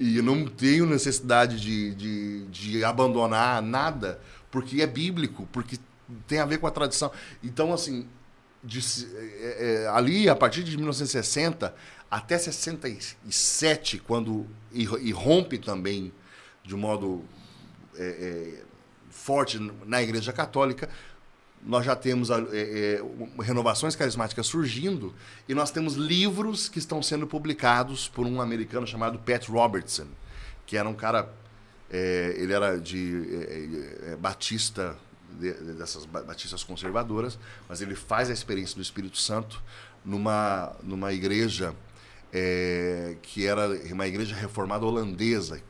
E 0.00 0.18
eu 0.18 0.22
não 0.22 0.46
tenho 0.46 0.86
necessidade 0.86 1.60
de, 1.60 1.92
de, 1.94 2.46
de 2.46 2.84
abandonar 2.84 3.60
nada, 3.60 4.20
porque 4.50 4.82
é 4.82 4.86
bíblico, 4.86 5.48
porque 5.52 5.78
tem 6.26 6.38
a 6.38 6.46
ver 6.46 6.58
com 6.58 6.66
a 6.66 6.70
tradição. 6.70 7.10
Então, 7.42 7.72
assim, 7.72 8.06
de, 8.62 8.80
é, 8.80 9.84
é, 9.84 9.88
ali, 9.88 10.28
a 10.28 10.36
partir 10.36 10.62
de 10.62 10.76
1960 10.76 11.74
até 12.10 12.38
67, 12.38 13.98
quando 13.98 14.46
e, 14.72 14.82
e 14.82 15.12
rompe 15.12 15.58
também 15.58 16.12
de 16.64 16.74
modo 16.74 17.24
é, 17.96 18.60
é 18.60 18.62
forte 19.10 19.58
na 19.84 20.02
Igreja 20.02 20.32
Católica, 20.32 20.88
nós 21.62 21.84
já 21.84 21.96
temos 21.96 22.30
é, 22.30 22.34
é, 22.52 23.02
renovações 23.42 23.96
carismáticas 23.96 24.46
surgindo 24.46 25.14
e 25.48 25.54
nós 25.54 25.70
temos 25.70 25.94
livros 25.94 26.68
que 26.68 26.78
estão 26.78 27.02
sendo 27.02 27.26
publicados 27.26 28.08
por 28.08 28.26
um 28.26 28.40
americano 28.40 28.86
chamado 28.86 29.18
Pat 29.18 29.48
Robertson, 29.48 30.06
que 30.64 30.76
era 30.76 30.88
um 30.88 30.94
cara, 30.94 31.32
é, 31.90 32.34
ele 32.36 32.52
era 32.52 32.78
de 32.78 33.26
é, 33.32 34.12
é, 34.12 34.16
batista, 34.16 34.96
de, 35.38 35.52
dessas 35.74 36.04
batistas 36.04 36.62
conservadoras, 36.62 37.38
mas 37.68 37.80
ele 37.80 37.94
faz 37.94 38.30
a 38.30 38.32
experiência 38.32 38.76
do 38.76 38.82
Espírito 38.82 39.18
Santo 39.18 39.62
numa, 40.04 40.76
numa 40.82 41.12
igreja 41.12 41.74
é, 42.32 43.16
que 43.22 43.46
era 43.46 43.68
uma 43.92 44.06
igreja 44.06 44.34
reformada 44.34 44.84
holandesa, 44.84 45.62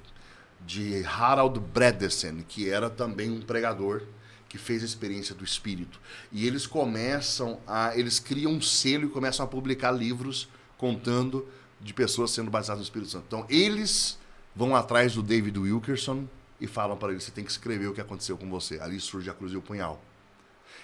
de 0.66 1.05
Harald 1.05 1.59
Bredesen, 1.61 2.45
que 2.47 2.69
era 2.69 2.91
também 2.91 3.31
um 3.31 3.41
pregador 3.41 4.03
que 4.49 4.59
fez 4.59 4.83
a 4.83 4.87
experiência 4.87 5.35
do 5.35 5.45
espírito. 5.45 6.01
E 6.33 6.47
eles 6.47 6.66
começam 6.66 7.61
a. 7.66 7.97
Eles 7.97 8.19
criam 8.19 8.53
um 8.53 8.61
selo 8.61 9.07
e 9.07 9.09
começam 9.09 9.45
a 9.45 9.49
publicar 9.49 9.93
livros 9.93 10.49
contando 10.77 11.47
de 11.81 11.95
pessoas 11.95 12.31
sendo 12.33 12.51
batizadas 12.51 12.81
no 12.81 12.85
Espírito 12.85 13.11
Santo. 13.11 13.25
Então, 13.29 13.47
eles 13.49 14.19
vão 14.59 14.75
atrás 14.75 15.15
do 15.15 15.23
David 15.23 15.57
Wilkerson 15.57 16.27
e 16.61 16.67
falam 16.67 16.97
para 16.97 17.11
ele: 17.11 17.21
você 17.21 17.31
tem 17.31 17.45
que 17.45 17.51
escrever 17.51 17.87
o 17.87 17.95
que 17.95 18.01
aconteceu 18.01 18.37
com 18.37 18.51
você. 18.51 18.81
Ali 18.81 18.99
surge 18.99 19.31
a 19.31 19.33
cruz 19.33 19.53
e 19.53 19.57
o 19.57 19.63
punhal. 19.63 20.03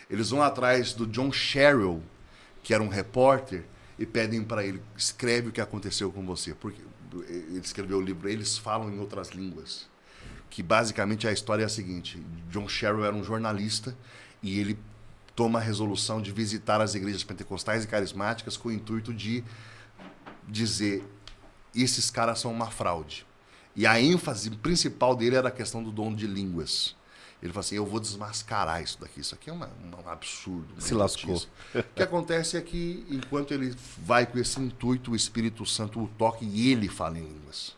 Eles 0.09 0.31
vão 0.31 0.41
atrás 0.41 0.93
do 0.93 1.07
John 1.09 1.33
Sherrill, 1.33 2.01
que 2.63 2.73
era 2.73 2.83
um 2.83 2.89
repórter, 2.89 3.65
e 3.99 4.07
pedem 4.07 4.45
para 4.45 4.65
ele: 4.65 4.81
escreve 4.97 5.49
o 5.49 5.53
que 5.53 5.61
aconteceu 5.61 6.13
com 6.13 6.25
você. 6.25 6.55
Porque 6.55 6.81
ele 7.29 7.59
escreveu 7.59 7.99
o 7.99 8.01
livro, 8.01 8.29
eles 8.29 8.57
falam 8.57 8.89
em 8.91 9.01
outras 9.01 9.31
línguas 9.31 9.93
que 10.49 10.63
basicamente 10.63 11.27
a 11.27 11.33
história 11.33 11.65
é 11.65 11.67
a 11.67 11.69
seguinte: 11.69 12.25
John 12.49 12.69
Sherrill 12.69 13.05
era 13.05 13.15
um 13.15 13.25
jornalista 13.25 13.97
e 14.41 14.61
ele 14.61 14.79
toma 15.35 15.59
a 15.59 15.63
resolução 15.63 16.23
de 16.23 16.31
visitar 16.31 16.81
as 16.81 16.95
igrejas 16.95 17.25
pentecostais 17.25 17.83
e 17.83 17.89
carismáticas 17.89 18.57
com 18.57 18.69
o 18.69 18.73
intuito 18.73 19.13
de 19.13 19.43
dizer 20.47 21.03
esses 21.75 22.09
caras 22.09 22.39
são 22.39 22.53
uma 22.53 22.71
fraude. 22.71 23.27
E 23.77 23.87
a 23.87 24.01
ênfase 24.01 24.51
principal 24.51 25.17
dele 25.17 25.37
era 25.37 25.49
a 25.49 25.51
questão 25.51 25.83
do 25.83 25.91
dom 25.91 26.15
de 26.15 26.27
línguas. 26.27 26.95
Ele 27.43 27.53
falou 27.53 27.61
assim: 27.61 27.77
eu 27.77 27.85
vou 27.85 28.01
desmascarar 28.01 28.83
isso 28.83 29.01
daqui. 29.01 29.21
Isso 29.21 29.35
aqui 29.35 29.51
é 29.51 29.53
uma, 29.53 29.69
um 29.69 30.09
absurdo. 30.09 30.67
Se 30.79 30.95
lascou. 30.95 31.43
O 31.75 31.83
que 31.95 32.03
acontece 32.03 32.57
é 32.57 32.61
que, 32.61 33.05
enquanto 33.11 33.53
ele 33.53 33.75
vai 33.99 34.27
com 34.27 34.39
esse 34.39 34.61
intuito, 34.61 35.13
o 35.13 35.17
Espírito 35.17 35.67
Santo 35.67 36.01
o 36.03 36.09
toca 36.09 36.45
e 36.45 36.71
ele 36.71 36.89
fala 36.89 37.19
em 37.19 37.23
línguas. 37.23 37.77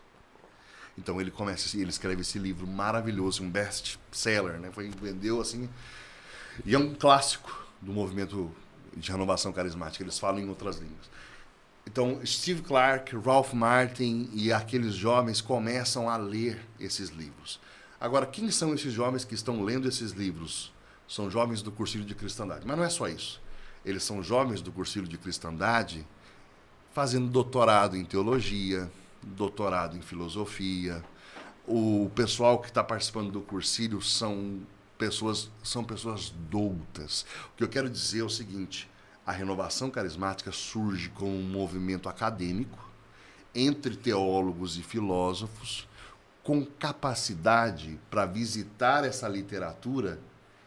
Então 0.97 1.21
ele 1.21 1.29
começa, 1.29 1.77
ele 1.77 1.89
escreve 1.89 2.21
esse 2.21 2.39
livro 2.39 2.65
maravilhoso, 2.65 3.43
um 3.43 3.49
best-seller, 3.49 4.59
né? 4.59 4.71
Foi 4.71 4.89
vendeu 4.89 5.39
assim 5.39 5.69
e 6.65 6.73
é 6.73 6.77
um 6.77 6.93
clássico 6.93 7.65
do 7.81 7.93
movimento 7.93 8.51
de 8.95 9.11
renovação 9.11 9.51
carismática. 9.51 10.03
Eles 10.03 10.17
falam 10.17 10.39
em 10.39 10.49
outras 10.49 10.77
línguas. 10.77 11.09
Então 11.87 12.19
Steve 12.25 12.61
Clark, 12.61 13.15
Ralph 13.15 13.53
Martin 13.53 14.29
e 14.33 14.51
aqueles 14.51 14.93
jovens 14.93 15.39
começam 15.39 16.09
a 16.09 16.17
ler 16.17 16.59
esses 16.77 17.09
livros. 17.09 17.61
Agora, 17.99 18.25
quem 18.25 18.51
são 18.51 18.73
esses 18.73 18.91
jovens 18.91 19.23
que 19.23 19.33
estão 19.33 19.63
lendo 19.63 19.87
esses 19.87 20.11
livros? 20.11 20.73
São 21.07 21.31
jovens 21.31 21.61
do 21.61 21.71
cursilho 21.71 22.03
de 22.03 22.13
cristandade. 22.13 22.67
Mas 22.67 22.77
não 22.77 22.83
é 22.83 22.89
só 22.89 23.07
isso. 23.07 23.41
Eles 23.85 24.03
são 24.03 24.21
jovens 24.21 24.61
do 24.61 24.69
cursilho 24.69 25.07
de 25.07 25.17
cristandade 25.17 26.05
fazendo 26.91 27.29
doutorado 27.29 27.95
em 27.95 28.03
teologia, 28.03 28.91
doutorado 29.23 29.95
em 29.95 30.01
filosofia. 30.01 31.01
O 31.65 32.11
pessoal 32.13 32.59
que 32.59 32.67
está 32.67 32.83
participando 32.83 33.31
do 33.31 33.39
cursílio 33.39 34.01
são 34.01 34.59
pessoas, 34.97 35.49
são 35.63 35.85
pessoas 35.85 36.33
doutas. 36.49 37.25
O 37.53 37.55
que 37.55 37.63
eu 37.63 37.69
quero 37.69 37.89
dizer 37.89 38.19
é 38.19 38.23
o 38.23 38.29
seguinte: 38.29 38.89
a 39.27 39.33
renovação 39.33 39.91
carismática 39.91 40.53
surge 40.53 41.09
como 41.09 41.37
um 41.37 41.43
movimento 41.43 42.07
acadêmico 42.07 42.89
entre 43.53 43.97
teólogos 43.97 44.77
e 44.77 44.81
filósofos 44.81 45.85
com 46.41 46.65
capacidade 46.65 47.99
para 48.09 48.25
visitar 48.25 49.03
essa 49.03 49.27
literatura 49.27 50.17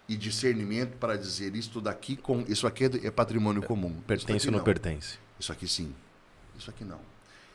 e 0.07 0.15
discernimento 0.15 0.99
para 0.99 1.17
dizer 1.17 1.57
isto 1.57 1.81
daqui 1.81 2.17
com 2.17 2.45
isso 2.47 2.67
aqui 2.67 2.85
é, 2.85 3.07
é 3.07 3.11
patrimônio 3.11 3.63
comum. 3.63 3.99
Pertence 4.07 4.47
ou 4.47 4.53
não, 4.53 4.59
não 4.59 4.65
pertence? 4.65 5.19
Isso 5.39 5.51
aqui 5.51 5.67
sim. 5.67 5.95
isso 6.59 6.69
aqui 6.69 6.85
não. 6.85 7.01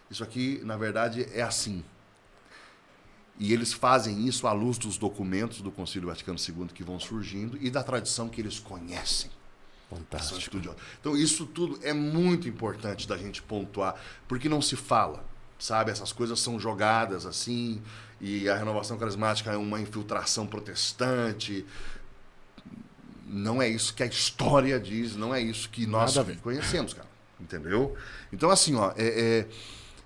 Isso 0.09 0.23
aqui, 0.23 0.59
na 0.63 0.75
verdade, 0.75 1.27
é 1.33 1.43
assim. 1.43 1.83
E 3.37 3.53
eles 3.53 3.73
fazem 3.73 4.25
isso 4.25 4.47
à 4.47 4.53
luz 4.53 4.79
dos 4.79 4.97
documentos 4.97 5.61
do 5.61 5.69
Concílio 5.69 6.07
Vaticano 6.07 6.39
II 6.39 6.67
que 6.73 6.83
vão 6.83 6.99
surgindo 6.99 7.59
e 7.61 7.69
da 7.69 7.83
tradição 7.83 8.27
que 8.27 8.41
eles 8.41 8.57
conhecem. 8.57 9.29
Fantástico. 9.95 10.57
Então, 10.99 11.15
isso 11.15 11.45
tudo 11.45 11.79
é 11.81 11.93
muito 11.93 12.47
importante 12.47 13.07
da 13.07 13.17
gente 13.17 13.41
pontuar, 13.41 13.95
porque 14.27 14.49
não 14.49 14.61
se 14.61 14.75
fala, 14.75 15.25
sabe? 15.57 15.91
Essas 15.91 16.11
coisas 16.11 16.39
são 16.39 16.59
jogadas 16.59 17.25
assim, 17.25 17.81
e 18.19 18.47
a 18.49 18.55
renovação 18.55 18.97
carismática 18.97 19.51
é 19.51 19.57
uma 19.57 19.79
infiltração 19.79 20.47
protestante. 20.47 21.65
Não 23.27 23.61
é 23.61 23.67
isso 23.67 23.93
que 23.93 24.03
a 24.03 24.05
história 24.05 24.79
diz, 24.79 25.15
não 25.15 25.33
é 25.33 25.41
isso 25.41 25.69
que 25.69 25.85
nós 25.85 26.15
conhecemos, 26.41 26.93
cara. 26.93 27.07
Entendeu? 27.39 27.95
Então, 28.31 28.49
assim, 28.49 28.75
ó, 28.75 28.93
é, 28.95 29.05
é, 29.05 29.47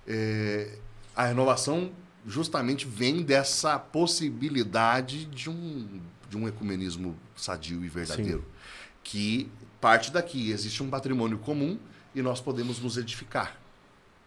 é, 0.06 0.78
a 1.14 1.26
renovação 1.26 1.92
justamente 2.26 2.86
vem 2.86 3.22
dessa 3.22 3.78
possibilidade 3.78 5.26
de 5.26 5.48
um, 5.48 6.00
de 6.28 6.36
um 6.36 6.48
ecumenismo 6.48 7.16
sadio 7.36 7.84
e 7.84 7.88
verdadeiro. 7.88 8.40
Sim. 8.40 8.44
Que 9.02 9.50
parte 9.80 10.12
daqui, 10.12 10.50
existe 10.50 10.82
um 10.82 10.90
patrimônio 10.90 11.38
comum 11.38 11.78
e 12.14 12.22
nós 12.22 12.40
podemos 12.40 12.80
nos 12.80 12.96
edificar 12.96 13.56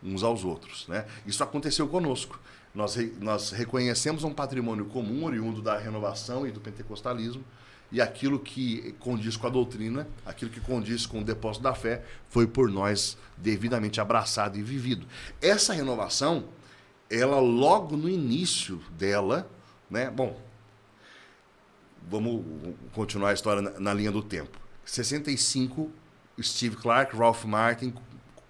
uns 0.02 0.24
aos 0.24 0.44
outros. 0.44 0.88
Né? 0.88 1.06
Isso 1.26 1.44
aconteceu 1.44 1.88
conosco. 1.88 2.40
Nós, 2.74 2.98
nós 3.20 3.52
reconhecemos 3.52 4.24
um 4.24 4.34
patrimônio 4.34 4.86
comum, 4.86 5.26
oriundo 5.26 5.62
da 5.62 5.78
renovação 5.78 6.48
e 6.48 6.52
do 6.52 6.60
pentecostalismo, 6.60 7.44
e 7.92 8.02
aquilo 8.02 8.40
que 8.40 8.96
condiz 9.00 9.38
com 9.38 9.46
a 9.46 9.50
doutrina, 9.52 10.08
aquilo 10.26 10.50
que 10.50 10.60
condiz 10.60 11.06
com 11.06 11.22
o 11.22 11.24
depósito 11.24 11.64
da 11.64 11.76
fé, 11.76 12.04
foi 12.28 12.48
por 12.48 12.70
nós 12.72 13.16
devidamente 13.38 14.02
abraçado 14.02 14.58
e 14.58 14.64
vivido. 14.64 15.06
Essa 15.40 15.74
renovação, 15.74 16.46
ela 17.08 17.40
logo 17.40 17.96
no 17.96 18.10
início 18.10 18.82
dela, 18.98 19.48
né? 19.92 20.10
Bom, 20.10 20.42
vamos 22.10 22.44
continuar 22.94 23.30
a 23.30 23.34
história 23.34 23.62
na, 23.62 23.80
na 23.80 23.94
linha 23.94 24.12
do 24.12 24.24
tempo. 24.24 24.63
65, 24.86 25.92
Steve 26.42 26.76
Clark, 26.76 27.16
Ralph 27.16 27.46
Martin 27.46 27.94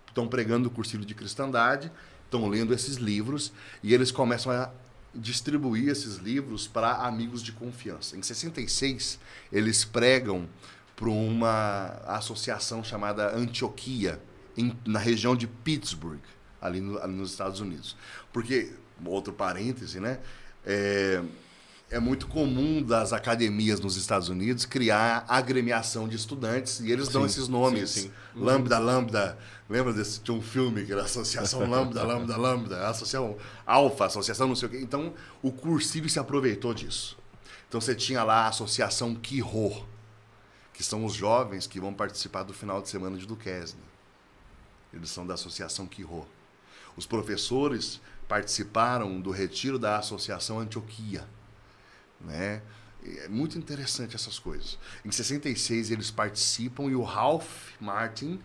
estão 0.08 0.28
pregando 0.28 0.68
o 0.70 0.72
cursilho 0.72 1.06
de 1.06 1.14
cristandade, 1.14 1.92
estão 2.26 2.48
lendo 2.48 2.74
esses 2.74 2.98
livros 2.98 3.52
e 3.82 3.94
eles 3.94 4.12
começam 4.12 4.52
a 4.52 4.72
distribuir 5.14 5.90
esses 5.90 6.18
livros 6.18 6.68
para 6.68 6.92
amigos 6.92 7.44
de 7.44 7.52
confiança. 7.52 8.18
Em 8.18 8.22
66, 8.22 9.20
eles 9.52 9.86
pregam 9.86 10.48
para 10.96 11.10
uma 11.10 12.00
associação 12.08 12.84
chamada 12.84 13.36
Antioquia, 13.36 14.22
em, 14.56 14.76
na 14.86 15.00
região 15.00 15.36
de 15.36 15.48
Pittsburgh, 15.48 16.22
ali, 16.62 16.80
no, 16.80 17.00
ali, 17.00 17.14
nos 17.14 17.32
Estados 17.32 17.60
Unidos. 17.60 17.96
Porque, 18.32 18.74
outro 19.06 19.34
parêntese, 19.34 20.00
né? 20.00 20.20
É, 20.66 21.22
é 21.94 22.00
muito 22.00 22.26
comum 22.26 22.82
das 22.82 23.14
academias 23.14 23.80
nos 23.80 23.96
Estados 23.98 24.28
Unidos 24.28 24.66
criar 24.66 25.26
agremiação 25.28 26.08
de 26.08 26.16
estudantes 26.16 26.80
e 26.80 26.92
eles 26.92 27.06
sim, 27.06 27.14
dão 27.14 27.24
esses 27.24 27.48
nomes. 27.48 27.92
Sim, 27.92 28.02
sim. 28.02 28.12
Uhum. 28.34 28.44
Lambda, 28.46 28.80
Lambda. 28.80 29.38
Lembra 29.70 29.94
desse 29.94 30.20
tinha 30.20 30.36
um 30.36 30.42
filme 30.42 30.84
que 30.86 30.92
era 30.92 31.04
Associação 31.04 31.60
Lambda, 31.70 32.04
Lambda, 32.04 32.36
Lambda, 32.36 32.88
Associação 32.88 33.38
Alfa, 33.64 34.06
Associação 34.06 34.48
não 34.48 34.56
sei 34.56 34.68
o 34.68 34.72
quê. 34.72 34.80
Então, 34.82 35.14
o 35.44 35.52
cursilho 35.52 36.10
se 36.10 36.18
aproveitou 36.18 36.74
disso. 36.74 37.16
Então, 37.70 37.80
você 37.80 37.94
tinha 37.94 38.24
lá 38.24 38.46
a 38.46 38.48
Associação 38.48 39.14
Quirô, 39.14 39.86
que 40.74 40.84
são 40.84 41.06
os 41.06 41.14
jovens 41.14 41.68
que 41.68 41.80
vão 41.80 41.94
participar 41.94 42.42
do 42.42 42.56
final 42.56 42.82
de 42.82 42.90
semana 42.90 43.18
de 43.18 43.28
Duquesne. 43.28 43.80
Eles 44.92 45.12
são 45.12 45.28
da 45.28 45.36
Associação 45.36 45.86
Quirô. 45.86 46.26
Os 46.98 47.06
professores 47.06 48.02
participaram 48.28 49.22
do 49.22 49.30
retiro 49.30 49.78
da 49.78 50.00
Associação 50.00 50.60
Antioquia 50.60 51.24
né? 52.24 52.62
É 53.06 53.28
muito 53.28 53.58
interessante 53.58 54.16
essas 54.16 54.40
coisas. 54.40 54.78
Em 55.04 55.12
66 55.12 55.92
eles 55.92 56.10
participam 56.10 56.86
e 56.86 56.96
o 56.96 57.04
Ralph 57.04 57.72
Martin, 57.80 58.40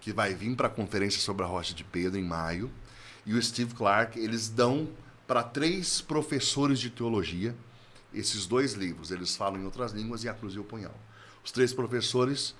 que 0.00 0.12
vai 0.12 0.34
vir 0.34 0.54
para 0.56 0.66
a 0.66 0.70
conferência 0.70 1.20
sobre 1.20 1.44
a 1.44 1.46
Rocha 1.46 1.74
de 1.74 1.84
Pedro 1.84 2.18
em 2.18 2.24
maio, 2.24 2.70
e 3.24 3.34
o 3.34 3.42
Steve 3.42 3.74
Clark, 3.74 4.18
eles 4.18 4.48
dão 4.48 4.88
para 5.26 5.42
três 5.42 6.00
professores 6.00 6.78
de 6.78 6.90
teologia 6.90 7.54
esses 8.12 8.46
dois 8.46 8.74
livros. 8.74 9.10
Eles 9.10 9.34
falam 9.36 9.60
em 9.60 9.64
outras 9.64 9.92
línguas 9.92 10.24
e 10.24 10.28
a 10.28 10.34
cruz 10.34 10.54
e 10.54 10.58
o 10.58 10.64
punhal. 10.64 10.94
Os 11.44 11.50
três 11.50 11.72
professores, 11.72 12.54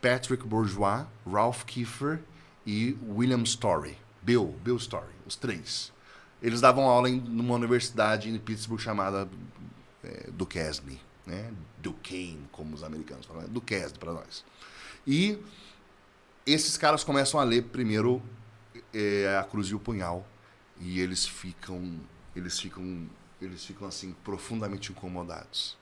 Patrick 0.00 0.44
Bourgeois, 0.46 1.06
Ralph 1.30 1.64
Kiefer 1.64 2.20
e 2.66 2.96
William 3.08 3.42
Story. 3.42 3.96
Bill, 4.22 4.54
Bill 4.62 4.76
Story, 4.76 5.12
os 5.26 5.36
três. 5.36 5.92
Eles 6.42 6.60
davam 6.60 6.84
aula 6.84 7.08
em 7.08 7.18
uma 7.18 7.54
universidade 7.54 8.28
em 8.28 8.38
Pittsburgh 8.38 8.80
chamada 8.80 9.28
é, 10.04 10.30
Duquesne, 10.30 11.00
né? 11.26 11.52
Duquesne, 11.78 12.48
como 12.52 12.74
os 12.74 12.82
americanos 12.82 13.26
falam, 13.26 13.48
Duquesne 13.48 13.98
para 13.98 14.12
nós. 14.12 14.44
E 15.06 15.38
esses 16.46 16.76
caras 16.76 17.04
começam 17.04 17.38
a 17.38 17.44
ler 17.44 17.64
primeiro 17.64 18.22
é, 18.92 19.36
a 19.38 19.44
cruz 19.44 19.68
e 19.68 19.74
o 19.74 19.80
punhal 19.80 20.26
e 20.80 21.00
eles 21.00 21.26
ficam, 21.26 22.00
eles 22.34 22.58
ficam, 22.58 23.08
eles 23.40 23.64
ficam 23.64 23.86
assim 23.86 24.14
profundamente 24.24 24.90
incomodados, 24.90 25.76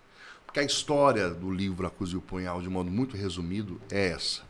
porque 0.45 0.61
a 0.61 0.65
história 0.65 1.31
do 1.31 1.51
livro 1.51 1.87
A 1.87 1.91
Cruz 1.91 2.11
e 2.11 2.17
o 2.17 2.21
Punhal, 2.21 2.61
de 2.61 2.69
modo 2.69 2.91
muito 2.91 3.17
resumido, 3.17 3.81
é 3.91 4.09
essa: 4.09 4.43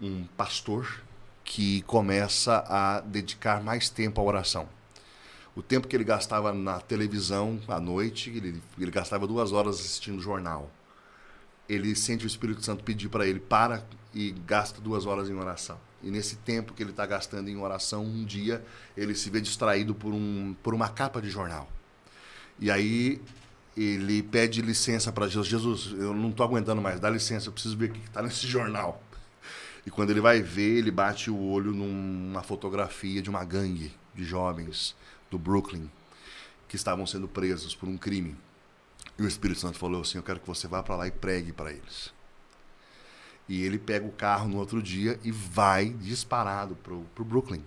um 0.00 0.24
pastor 0.36 1.02
que 1.44 1.82
começa 1.82 2.64
a 2.68 3.00
dedicar 3.00 3.62
mais 3.62 3.88
tempo 3.88 4.20
à 4.20 4.24
oração 4.24 4.68
o 5.54 5.62
tempo 5.62 5.86
que 5.86 5.94
ele 5.94 6.04
gastava 6.04 6.52
na 6.52 6.80
televisão 6.80 7.60
à 7.68 7.78
noite, 7.78 8.30
ele, 8.30 8.62
ele 8.78 8.90
gastava 8.90 9.26
duas 9.26 9.52
horas 9.52 9.76
assistindo 9.76 10.20
jornal. 10.20 10.70
Ele 11.68 11.94
sente 11.94 12.24
o 12.24 12.26
Espírito 12.26 12.64
Santo 12.64 12.82
pedir 12.82 13.08
para 13.08 13.26
ele, 13.26 13.38
para 13.38 13.84
e 14.14 14.32
gasta 14.46 14.80
duas 14.80 15.04
horas 15.04 15.28
em 15.28 15.34
oração. 15.34 15.78
E 16.02 16.10
nesse 16.10 16.36
tempo 16.36 16.72
que 16.72 16.82
ele 16.82 16.90
está 16.90 17.04
gastando 17.04 17.48
em 17.48 17.56
oração, 17.56 18.04
um 18.04 18.24
dia 18.24 18.64
ele 18.96 19.14
se 19.14 19.28
vê 19.28 19.40
distraído 19.40 19.94
por, 19.94 20.12
um, 20.12 20.56
por 20.62 20.74
uma 20.74 20.88
capa 20.88 21.20
de 21.20 21.28
jornal. 21.28 21.70
E 22.58 22.70
aí 22.70 23.20
ele 23.76 24.22
pede 24.22 24.62
licença 24.62 25.12
para 25.12 25.28
Jesus. 25.28 25.46
Jesus, 25.46 25.94
eu 25.98 26.14
não 26.14 26.30
estou 26.30 26.44
aguentando 26.44 26.80
mais, 26.80 26.98
dá 26.98 27.10
licença, 27.10 27.48
eu 27.48 27.52
preciso 27.52 27.76
ver 27.76 27.90
o 27.90 27.92
que 27.92 28.00
está 28.00 28.22
nesse 28.22 28.46
jornal. 28.46 29.02
E 29.84 29.90
quando 29.90 30.10
ele 30.10 30.20
vai 30.20 30.40
ver, 30.40 30.78
ele 30.78 30.90
bate 30.90 31.30
o 31.30 31.38
olho 31.38 31.72
numa 31.72 32.42
fotografia 32.42 33.20
de 33.20 33.28
uma 33.28 33.44
gangue 33.44 33.92
de 34.14 34.24
jovens 34.24 34.94
do 35.32 35.38
Brooklyn 35.38 35.90
que 36.68 36.76
estavam 36.76 37.06
sendo 37.06 37.26
presos 37.26 37.74
por 37.74 37.88
um 37.88 37.96
crime. 37.96 38.36
E 39.18 39.22
o 39.22 39.28
Espírito 39.28 39.60
Santo 39.60 39.78
falou 39.78 40.02
assim: 40.02 40.18
Eu 40.18 40.22
quero 40.22 40.38
que 40.40 40.46
você 40.46 40.68
vá 40.68 40.82
para 40.82 40.96
lá 40.96 41.06
e 41.06 41.10
pregue 41.10 41.52
para 41.52 41.72
eles. 41.72 42.12
E 43.48 43.62
ele 43.62 43.78
pega 43.78 44.06
o 44.06 44.12
carro 44.12 44.48
no 44.48 44.58
outro 44.58 44.82
dia 44.82 45.18
e 45.24 45.30
vai 45.32 45.88
disparado 45.90 46.76
para 46.76 46.94
o 46.94 47.24
Brooklyn. 47.24 47.64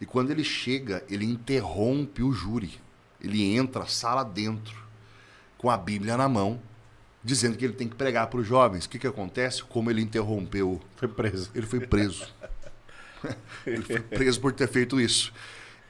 E 0.00 0.06
quando 0.06 0.30
ele 0.30 0.44
chega, 0.44 1.04
ele 1.08 1.24
interrompe 1.24 2.22
o 2.22 2.32
júri. 2.32 2.80
Ele 3.20 3.54
entra 3.54 3.86
sala 3.86 4.22
dentro, 4.22 4.76
com 5.58 5.68
a 5.68 5.76
Bíblia 5.76 6.16
na 6.16 6.28
mão, 6.28 6.60
dizendo 7.22 7.58
que 7.58 7.64
ele 7.64 7.74
tem 7.74 7.88
que 7.88 7.96
pregar 7.96 8.28
para 8.28 8.40
os 8.40 8.46
jovens. 8.46 8.86
O 8.86 8.88
que, 8.88 8.98
que 8.98 9.06
acontece? 9.06 9.62
Como 9.64 9.90
ele 9.90 10.00
interrompeu. 10.00 10.80
Foi 10.96 11.08
preso. 11.08 11.50
Ele 11.54 11.66
foi 11.66 11.80
preso. 11.80 12.26
ele 13.66 13.82
foi 13.82 14.00
preso 14.00 14.40
por 14.40 14.52
ter 14.52 14.68
feito 14.68 14.98
isso. 14.98 15.32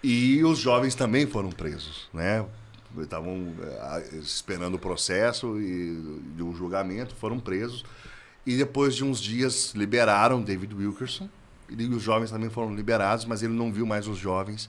E 0.03 0.42
os 0.44 0.59
jovens 0.59 0.94
também 0.94 1.26
foram 1.26 1.51
presos, 1.51 2.09
né? 2.12 2.46
Estavam 2.98 3.55
eh, 3.62 4.16
esperando 4.16 4.74
o 4.74 4.78
processo 4.78 5.61
e 5.61 5.92
um 6.40 6.55
julgamento, 6.55 7.14
foram 7.14 7.38
presos. 7.38 7.84
E 8.46 8.57
depois 8.57 8.94
de 8.94 9.05
uns 9.05 9.20
dias 9.20 9.72
liberaram 9.74 10.42
David 10.42 10.74
Wilkerson. 10.74 11.28
E 11.68 11.84
os 11.84 12.03
jovens 12.03 12.30
também 12.30 12.51
foram 12.51 12.74
liberados, 12.74 13.24
mas 13.24 13.42
ele 13.42 13.53
não 13.53 13.72
viu 13.72 13.86
mais 13.86 14.09
os 14.09 14.18
jovens. 14.18 14.68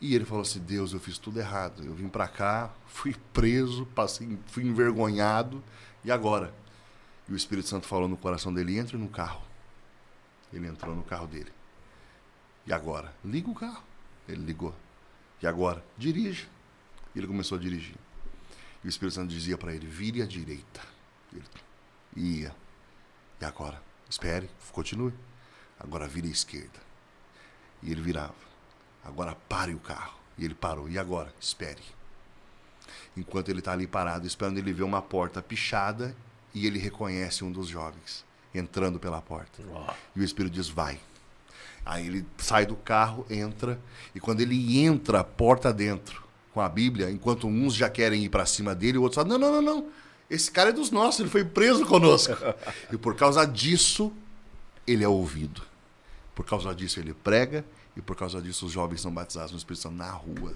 E 0.00 0.14
ele 0.14 0.24
falou 0.24 0.42
assim: 0.42 0.60
Deus, 0.60 0.92
eu 0.92 1.00
fiz 1.00 1.18
tudo 1.18 1.38
errado. 1.38 1.82
Eu 1.84 1.92
vim 1.92 2.08
para 2.08 2.26
cá, 2.28 2.70
fui 2.86 3.14
preso, 3.32 3.84
passei, 3.86 4.38
fui 4.46 4.64
envergonhado. 4.64 5.62
E 6.04 6.10
agora? 6.10 6.54
E 7.28 7.32
o 7.32 7.36
Espírito 7.36 7.68
Santo 7.68 7.86
falou 7.86 8.08
no 8.08 8.16
coração 8.16 8.54
dele: 8.54 8.78
entre 8.78 8.96
no 8.96 9.08
carro. 9.08 9.42
Ele 10.52 10.66
entrou 10.66 10.94
no 10.94 11.02
carro 11.02 11.26
dele. 11.26 11.52
E 12.66 12.72
agora? 12.72 13.12
Liga 13.24 13.50
o 13.50 13.54
carro. 13.54 13.89
Ele 14.30 14.44
ligou. 14.44 14.74
E 15.42 15.46
agora? 15.46 15.84
Dirige. 15.96 16.48
E 17.14 17.18
ele 17.18 17.26
começou 17.26 17.58
a 17.58 17.60
dirigir. 17.60 17.96
E 18.82 18.86
o 18.86 18.88
Espírito 18.88 19.14
Santo 19.14 19.28
dizia 19.28 19.58
para 19.58 19.74
ele: 19.74 19.86
vire 19.86 20.22
à 20.22 20.26
direita. 20.26 20.80
Ele 21.32 21.44
ia. 22.16 22.54
E 23.40 23.44
agora? 23.44 23.82
Espere, 24.08 24.50
continue. 24.72 25.14
Agora 25.78 26.06
vire 26.06 26.28
à 26.28 26.30
esquerda. 26.30 26.80
E 27.82 27.90
ele 27.90 28.00
virava. 28.00 28.34
Agora 29.04 29.34
pare 29.34 29.74
o 29.74 29.78
carro. 29.78 30.18
E 30.36 30.44
ele 30.44 30.54
parou. 30.54 30.88
E 30.88 30.98
agora? 30.98 31.32
Espere. 31.40 31.82
Enquanto 33.16 33.48
ele 33.48 33.60
está 33.60 33.72
ali 33.72 33.86
parado, 33.86 34.26
esperando, 34.26 34.58
ele 34.58 34.72
vê 34.72 34.82
uma 34.82 35.00
porta 35.00 35.42
pichada 35.42 36.14
e 36.52 36.66
ele 36.66 36.78
reconhece 36.78 37.44
um 37.44 37.52
dos 37.52 37.68
jovens 37.68 38.24
entrando 38.54 38.98
pela 38.98 39.22
porta. 39.22 39.62
E 40.14 40.20
o 40.20 40.24
Espírito 40.24 40.52
diz: 40.52 40.68
vai. 40.68 41.00
Aí 41.84 42.06
ele 42.06 42.26
sai 42.38 42.66
do 42.66 42.76
carro, 42.76 43.26
entra, 43.30 43.80
e 44.14 44.20
quando 44.20 44.40
ele 44.40 44.78
entra, 44.78 45.24
porta 45.24 45.72
dentro, 45.72 46.22
com 46.52 46.60
a 46.60 46.68
Bíblia, 46.68 47.10
enquanto 47.10 47.46
uns 47.46 47.74
já 47.74 47.88
querem 47.88 48.24
ir 48.24 48.28
para 48.28 48.44
cima 48.44 48.74
dele, 48.74 48.98
o 48.98 49.02
outro 49.02 49.16
fala: 49.16 49.28
não, 49.28 49.38
não, 49.38 49.62
não, 49.62 49.62
não. 49.62 49.86
Esse 50.28 50.50
cara 50.50 50.70
é 50.70 50.72
dos 50.72 50.90
nossos, 50.90 51.20
ele 51.20 51.28
foi 51.28 51.44
preso 51.44 51.84
conosco. 51.86 52.34
e 52.92 52.96
por 52.96 53.16
causa 53.16 53.44
disso, 53.44 54.12
ele 54.86 55.02
é 55.02 55.08
ouvido. 55.08 55.62
Por 56.34 56.44
causa 56.44 56.74
disso, 56.74 57.00
ele 57.00 57.12
prega, 57.12 57.64
e 57.96 58.00
por 58.00 58.14
causa 58.14 58.40
disso, 58.40 58.66
os 58.66 58.72
jovens 58.72 59.00
são 59.00 59.12
batizados 59.12 59.52
no 59.52 59.58
Espírito 59.58 59.82
Santo 59.82 59.96
na 59.96 60.10
rua. 60.10 60.54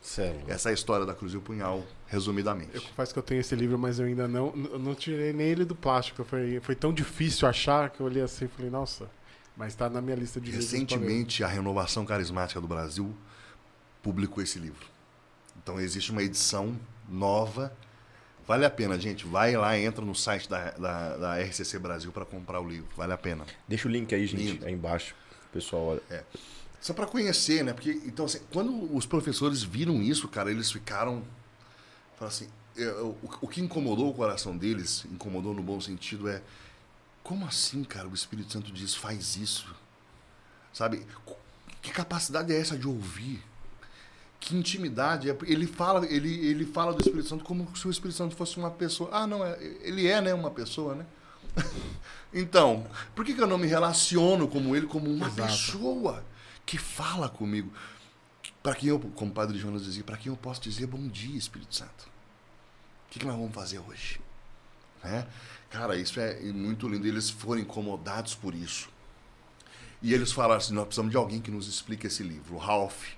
Céu. 0.00 0.38
Essa 0.46 0.68
é 0.68 0.72
a 0.72 0.74
história 0.74 1.06
da 1.06 1.14
Cruz 1.14 1.32
e 1.32 1.38
o 1.38 1.40
Punhal, 1.40 1.82
resumidamente. 2.06 2.74
Eu 2.74 2.82
confesso 2.82 3.12
que 3.14 3.18
eu 3.18 3.22
tenho 3.22 3.40
esse 3.40 3.56
livro, 3.56 3.78
mas 3.78 3.98
eu 3.98 4.04
ainda 4.04 4.28
não, 4.28 4.54
não 4.54 4.94
tirei 4.94 5.32
nem 5.32 5.46
ele 5.46 5.64
do 5.64 5.74
plástico. 5.74 6.22
Foi, 6.24 6.60
foi 6.60 6.74
tão 6.74 6.92
difícil 6.92 7.48
achar 7.48 7.88
que 7.88 8.00
eu 8.00 8.06
olhei 8.06 8.22
assim 8.22 8.44
e 8.44 8.48
falei, 8.48 8.70
nossa, 8.70 9.08
mas 9.56 9.72
está 9.72 9.88
na 9.88 10.00
minha 10.00 10.16
lista 10.16 10.40
de 10.40 10.50
livros. 10.50 10.64
Recentemente, 10.70 11.44
a 11.44 11.46
Renovação 11.46 12.04
Carismática 12.04 12.60
do 12.60 12.66
Brasil 12.66 13.14
publicou 14.02 14.42
esse 14.42 14.58
livro. 14.58 14.86
Então, 15.62 15.80
existe 15.80 16.10
uma 16.10 16.22
edição 16.22 16.78
nova. 17.08 17.72
Vale 18.46 18.66
a 18.66 18.70
pena, 18.70 18.98
gente. 18.98 19.26
Vai 19.26 19.56
lá, 19.56 19.78
entra 19.78 20.04
no 20.04 20.14
site 20.14 20.48
da, 20.48 20.72
da, 20.72 21.16
da 21.16 21.42
RCC 21.42 21.78
Brasil 21.78 22.12
para 22.12 22.24
comprar 22.24 22.60
o 22.60 22.68
livro. 22.68 22.88
Vale 22.96 23.12
a 23.12 23.18
pena. 23.18 23.46
Deixa 23.66 23.88
o 23.88 23.90
link 23.90 24.14
aí, 24.14 24.26
gente, 24.26 24.42
Lindo. 24.42 24.66
aí 24.66 24.72
embaixo. 24.72 25.14
Pessoal, 25.52 25.82
olha. 25.82 26.26
Só 26.80 26.92
para 26.92 27.06
conhecer, 27.06 27.64
né? 27.64 27.72
Porque, 27.72 27.92
então, 28.04 28.26
assim, 28.26 28.40
quando 28.52 28.94
os 28.94 29.06
professores 29.06 29.62
viram 29.62 30.02
isso, 30.02 30.28
cara, 30.28 30.50
eles 30.50 30.70
ficaram. 30.70 31.22
Falaram 32.16 32.36
assim. 32.36 32.48
é, 32.76 32.86
o, 33.00 33.16
o 33.40 33.48
que 33.48 33.62
incomodou 33.62 34.10
o 34.10 34.14
coração 34.14 34.54
deles, 34.54 35.06
incomodou 35.10 35.54
no 35.54 35.62
bom 35.62 35.80
sentido, 35.80 36.28
é. 36.28 36.42
Como 37.24 37.46
assim, 37.46 37.82
cara? 37.82 38.06
O 38.06 38.14
Espírito 38.14 38.52
Santo 38.52 38.70
diz, 38.70 38.94
faz 38.94 39.36
isso. 39.36 39.74
Sabe? 40.72 41.06
Que 41.80 41.90
capacidade 41.90 42.52
é 42.52 42.60
essa 42.60 42.76
de 42.76 42.86
ouvir? 42.86 43.42
Que 44.38 44.54
intimidade. 44.54 45.30
é- 45.30 45.36
Ele 45.44 45.66
fala, 45.66 46.04
ele, 46.06 46.46
ele 46.46 46.66
fala 46.66 46.92
do 46.92 47.00
Espírito 47.00 47.28
Santo 47.30 47.42
como 47.42 47.74
se 47.74 47.88
o 47.88 47.90
Espírito 47.90 48.18
Santo 48.18 48.36
fosse 48.36 48.58
uma 48.58 48.70
pessoa. 48.70 49.08
Ah, 49.10 49.26
não, 49.26 49.42
é, 49.44 49.56
ele 49.80 50.06
é, 50.06 50.20
né? 50.20 50.34
Uma 50.34 50.50
pessoa, 50.50 50.94
né? 50.94 51.06
então, 52.32 52.86
por 53.14 53.24
que, 53.24 53.32
que 53.32 53.40
eu 53.40 53.46
não 53.46 53.56
me 53.56 53.66
relaciono 53.66 54.46
como 54.46 54.76
ele, 54.76 54.86
como 54.86 55.10
uma 55.10 55.28
Exato. 55.28 55.48
pessoa 55.48 56.22
que 56.66 56.76
fala 56.76 57.28
comigo? 57.28 57.72
Para 58.62 58.74
quem 58.74 58.90
eu, 58.90 58.98
como 58.98 59.30
o 59.30 59.34
Padre 59.34 59.58
Jonas 59.58 59.84
dizia, 59.84 60.04
para 60.04 60.18
quem 60.18 60.30
eu 60.30 60.36
posso 60.36 60.60
dizer 60.60 60.86
bom 60.86 61.08
dia, 61.08 61.38
Espírito 61.38 61.74
Santo? 61.74 62.04
O 63.06 63.10
que, 63.10 63.18
que 63.20 63.26
nós 63.26 63.36
vamos 63.36 63.54
fazer 63.54 63.78
hoje? 63.78 64.20
Né? 65.02 65.26
Cara, 65.74 65.96
isso 65.96 66.20
é 66.20 66.40
muito 66.52 66.86
lindo. 66.86 67.04
Eles 67.04 67.28
foram 67.28 67.60
incomodados 67.60 68.32
por 68.32 68.54
isso. 68.54 68.88
E 70.00 70.14
eles 70.14 70.30
falaram 70.30 70.54
assim: 70.54 70.72
nós 70.72 70.84
precisamos 70.84 71.10
de 71.10 71.16
alguém 71.16 71.40
que 71.40 71.50
nos 71.50 71.66
explique 71.66 72.06
esse 72.06 72.22
livro. 72.22 72.54
O 72.54 72.58
Ralph 72.58 73.08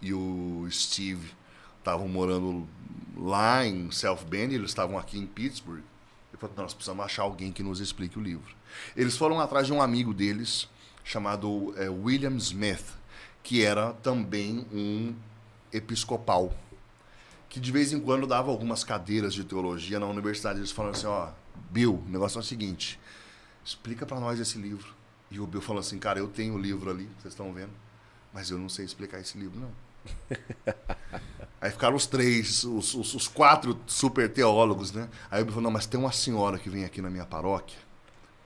e 0.00 0.14
o 0.14 0.66
Steve 0.70 1.30
estavam 1.78 2.08
morando 2.08 2.66
lá 3.14 3.66
em 3.66 3.90
South 3.90 4.24
Bend, 4.26 4.54
eles 4.54 4.70
estavam 4.70 4.96
aqui 4.96 5.18
em 5.18 5.26
Pittsburgh. 5.26 5.82
Ele 6.32 6.38
falou: 6.40 6.56
nós 6.56 6.72
precisamos 6.72 7.04
achar 7.04 7.24
alguém 7.24 7.52
que 7.52 7.62
nos 7.62 7.78
explique 7.78 8.18
o 8.18 8.22
livro. 8.22 8.56
Eles 8.96 9.14
foram 9.14 9.38
atrás 9.38 9.66
de 9.66 9.74
um 9.74 9.82
amigo 9.82 10.14
deles, 10.14 10.66
chamado 11.04 11.74
eh, 11.76 11.90
William 11.90 12.36
Smith, 12.36 12.86
que 13.42 13.62
era 13.62 13.92
também 13.92 14.66
um 14.72 15.14
episcopal 15.70 16.56
que 17.50 17.58
de 17.58 17.72
vez 17.72 17.92
em 17.92 18.00
quando 18.00 18.26
dava 18.26 18.50
algumas 18.50 18.84
cadeiras 18.84 19.32
de 19.32 19.42
teologia 19.42 19.98
na 19.98 20.06
universidade. 20.06 20.58
Eles 20.58 20.70
falaram 20.70 20.94
assim, 20.94 21.06
ó, 21.06 21.28
Bill, 21.70 22.02
o 22.06 22.08
negócio 22.10 22.38
é 22.38 22.40
o 22.40 22.44
seguinte, 22.44 22.98
explica 23.64 24.04
para 24.06 24.18
nós 24.20 24.38
esse 24.40 24.58
livro. 24.58 24.94
E 25.30 25.38
o 25.40 25.46
Bill 25.46 25.60
falou 25.60 25.80
assim, 25.80 25.98
cara, 25.98 26.18
eu 26.18 26.28
tenho 26.28 26.54
o 26.54 26.58
livro 26.58 26.90
ali, 26.90 27.04
vocês 27.20 27.34
estão 27.34 27.52
vendo, 27.52 27.72
mas 28.32 28.50
eu 28.50 28.58
não 28.58 28.68
sei 28.68 28.84
explicar 28.84 29.20
esse 29.20 29.36
livro, 29.38 29.58
não. 29.60 29.70
Aí 31.60 31.70
ficaram 31.70 31.96
os 31.96 32.06
três, 32.06 32.64
os, 32.64 32.94
os- 32.94 33.14
os 33.14 33.28
quatro 33.28 33.78
super 33.86 34.32
teólogos, 34.32 34.92
né? 34.92 35.08
Aí 35.30 35.42
o 35.42 35.44
Bill 35.44 35.54
falou, 35.54 35.64
não, 35.64 35.70
mas 35.70 35.86
tem 35.86 35.98
uma 35.98 36.12
senhora 36.12 36.58
que 36.58 36.70
vem 36.70 36.84
aqui 36.84 37.02
na 37.02 37.10
minha 37.10 37.26
paróquia, 37.26 37.78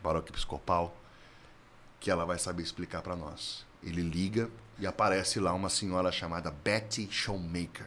paróquia 0.02 0.32
episcopal, 0.32 0.96
que 2.00 2.10
ela 2.10 2.24
vai 2.24 2.38
saber 2.38 2.62
explicar 2.62 3.02
para 3.02 3.14
nós. 3.14 3.64
Ele 3.82 4.02
liga 4.02 4.50
e 4.78 4.86
aparece 4.86 5.38
lá 5.38 5.52
uma 5.52 5.68
senhora 5.68 6.10
chamada 6.10 6.50
Betty 6.50 7.06
Showmaker. 7.10 7.86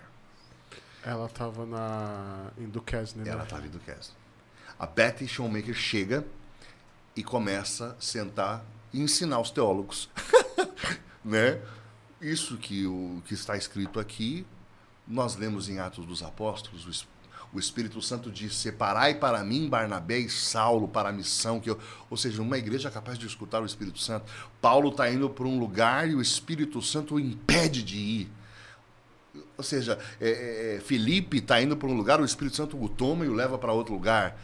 Ela 1.04 1.28
tava 1.28 1.66
na, 1.66 2.52
em 2.58 2.68
Duquesne, 2.68 3.24
né? 3.24 3.32
Ela 3.32 3.46
tá 3.46 3.58
vindo 3.58 3.80
cast. 3.80 4.14
A 4.80 4.86
Betty 4.86 5.28
Showmaker 5.28 5.74
chega 5.74 6.26
e 7.16 7.24
começa 7.24 7.96
a 7.98 8.02
sentar 8.02 8.66
e 8.92 9.02
ensinar 9.02 9.40
os 9.40 9.52
teólogos, 9.52 10.10
né? 11.24 11.62
Isso 12.22 12.58
que 12.58 12.86
o 12.86 13.22
que 13.26 13.34
está 13.34 13.56
escrito 13.58 14.00
aqui, 14.00 14.46
nós 15.08 15.36
lemos 15.36 15.70
em 15.70 15.80
Atos 15.80 16.06
dos 16.06 16.24
Apóstolos, 16.24 16.86
o, 16.86 17.58
o 17.58 17.60
Espírito 17.60 18.02
Santo 18.02 18.32
diz: 18.32 18.56
"Separai 18.56 19.16
para 19.16 19.44
mim 19.44 19.70
Barnabé 19.70 20.20
e 20.20 20.30
Saulo 20.30 20.88
para 20.88 21.10
a 21.10 21.12
missão 21.12 21.60
que 21.60 21.70
eu", 21.70 21.80
ou 22.10 22.18
seja, 22.18 22.42
uma 22.42 22.58
igreja 22.58 22.90
capaz 22.92 23.18
de 23.18 23.28
escutar 23.28 23.62
o 23.62 23.66
Espírito 23.66 24.00
Santo. 24.00 24.32
Paulo 24.62 24.90
está 24.90 25.10
indo 25.10 25.30
para 25.30 25.46
um 25.46 25.60
lugar 25.60 26.10
e 26.10 26.16
o 26.16 26.22
Espírito 26.22 26.82
Santo 26.82 27.16
o 27.16 27.20
impede 27.20 27.84
de 27.84 27.98
ir. 27.98 28.32
Ou 29.58 29.64
seja, 29.64 30.00
é, 30.20 30.78
é, 30.78 30.80
Felipe 30.82 31.38
está 31.38 31.62
indo 31.62 31.78
para 31.78 31.88
um 31.88 31.96
lugar, 31.96 32.20
o 32.20 32.26
Espírito 32.26 32.56
Santo 32.58 32.82
o 32.82 32.90
toma 32.90 33.26
e 33.26 33.30
o 33.30 33.34
leva 33.34 33.58
para 33.58 33.72
outro 33.72 33.94
lugar. 33.94 34.38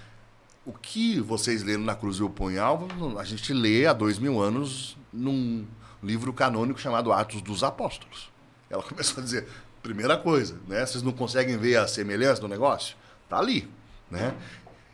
O 0.64 0.74
que 0.74 1.20
vocês 1.20 1.64
leram 1.64 1.82
na 1.82 1.95
Cruz 1.95 2.18
e 2.18 2.24
o 2.24 2.30
Punhal, 2.30 2.88
a 3.18 3.24
gente 3.24 3.51
lê 3.51 3.88
há 3.88 3.93
dois 3.93 4.20
mil 4.20 4.39
anos 4.39 4.95
num 5.12 5.66
livro 6.03 6.32
canônico 6.32 6.80
chamado 6.80 7.12
Atos 7.12 7.41
dos 7.41 7.64
Apóstolos. 7.64 8.32
Ela 8.70 8.84
começou 8.88 9.22
a 9.22 9.24
dizer, 9.24 9.47
primeira 9.82 10.16
coisa, 10.18 10.59
né? 10.68 10.86
Vocês 10.86 11.03
não 11.03 11.12
conseguem 11.12 11.57
ver 11.57 11.78
a 11.78 11.88
semelhança 11.88 12.41
do 12.41 12.47
negócio? 12.47 12.95
Tá 13.28 13.39
ali, 13.39 13.68
né? 14.09 14.36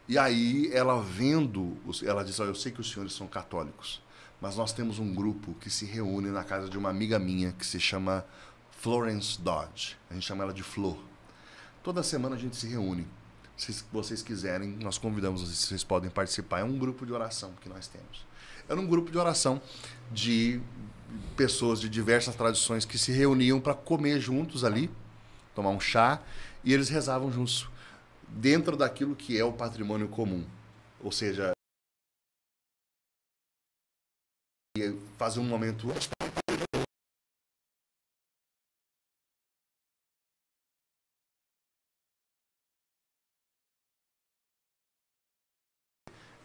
E 0.07 0.18
aí 0.18 0.72
ela 0.74 1.01
vendo, 1.01 1.78
ela 2.03 2.24
disse, 2.24 2.41
"Olha, 2.41 2.49
eu 2.49 2.55
sei 2.55 2.72
que 2.72 2.80
os 2.80 2.89
senhores 2.89 3.13
são 3.13 3.28
católicos, 3.28 4.01
mas 4.39 4.55
nós 4.55 4.72
temos 4.72 4.99
um 4.99 5.13
grupo 5.13 5.53
que 5.55 5.70
se 5.70 5.86
reúne 5.86 6.30
na 6.30 6.45
casa 6.45 6.70
de 6.70 6.78
uma 6.78 6.89
amiga 6.89 7.20
minha 7.20 7.51
que 7.51 7.65
se 7.65 7.78
chama 7.78 8.26
Florence 8.72 9.41
Dodge. 9.41 9.97
A 10.09 10.13
gente 10.13 10.26
chama 10.26 10.45
ela 10.45 10.53
de 10.53 10.63
Flor. 10.63 10.97
Toda 11.84 12.01
semana 12.03 12.36
a 12.36 12.39
gente 12.39 12.55
se 12.55 12.68
reúne. 12.68 13.05
Se 13.58 13.84
vocês 13.91 14.22
quiserem, 14.22 14.70
nós 14.82 14.99
convidamos 14.99 15.41
vocês, 15.41 15.58
vocês 15.58 15.84
podem 15.84 16.12
participar. 16.12 16.60
É 16.60 16.64
um 16.64 16.78
grupo 16.78 17.05
de 17.05 17.12
oração 17.12 17.53
que 17.60 17.68
nós 17.68 17.88
temos. 17.88 18.26
Era 18.70 18.80
um 18.80 18.86
grupo 18.86 19.10
de 19.10 19.18
oração 19.18 19.60
de 20.12 20.62
pessoas 21.36 21.82
de 21.82 21.89
diversas 21.89 22.36
tradições 22.36 22.86
que 22.86 22.97
se 22.97 23.12
reuniam 23.12 23.60
para 23.60 23.74
comer 23.74 24.20
juntos 24.20 24.64
ali, 24.64 24.91
tomar 25.55 25.72
um 25.72 25.80
chá, 25.80 26.22
e 26.64 26.72
eles 26.72 26.88
rezavam 26.89 27.32
juntos, 27.32 27.68
dentro 28.28 28.78
daquilo 28.78 29.16
que 29.16 29.39
é 29.39 29.43
o 29.43 29.51
patrimônio 29.51 30.08
comum. 30.08 30.45
Ou 31.01 31.12
seja, 31.12 31.51
fazer 35.18 35.39
um 35.39 35.45
momento 35.45 35.88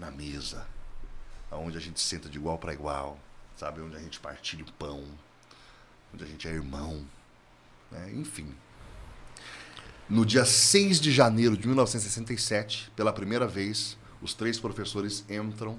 na 0.03 0.11
mesa, 0.11 0.66
onde 1.53 1.78
a 1.78 1.80
gente 1.80 2.00
senta 2.00 2.28
de 2.28 2.36
igual 2.36 2.59
para 2.59 2.74
igual, 2.74 3.16
sabe? 3.57 3.80
Onde 3.80 3.96
a 3.96 4.00
gente 4.00 4.18
partilha 4.18 4.64
o 4.64 4.72
pão, 4.72 5.05
onde 6.12 6.24
a 6.24 6.26
gente 6.26 6.48
é 6.48 6.50
irmão, 6.50 7.07
né? 7.88 8.11
enfim. 8.12 8.53
No 10.09 10.26
dia 10.26 10.44
6 10.44 11.00
de 11.00 11.12
janeiro 11.12 11.57
de 11.57 11.68
1967, 11.68 12.90
pela 12.96 13.12
primeira 13.12 13.46
vez, 13.46 13.96
os 14.20 14.34
três 14.34 14.59
professores 14.59 15.24
entram 15.30 15.78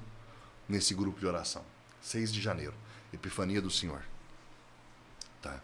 nesse 0.70 0.94
grupo 0.94 1.20
de 1.20 1.26
oração. 1.26 1.64
6 2.02 2.32
de 2.32 2.42
janeiro, 2.42 2.74
Epifania 3.12 3.62
do 3.62 3.70
Senhor. 3.70 4.02
Tá? 5.42 5.62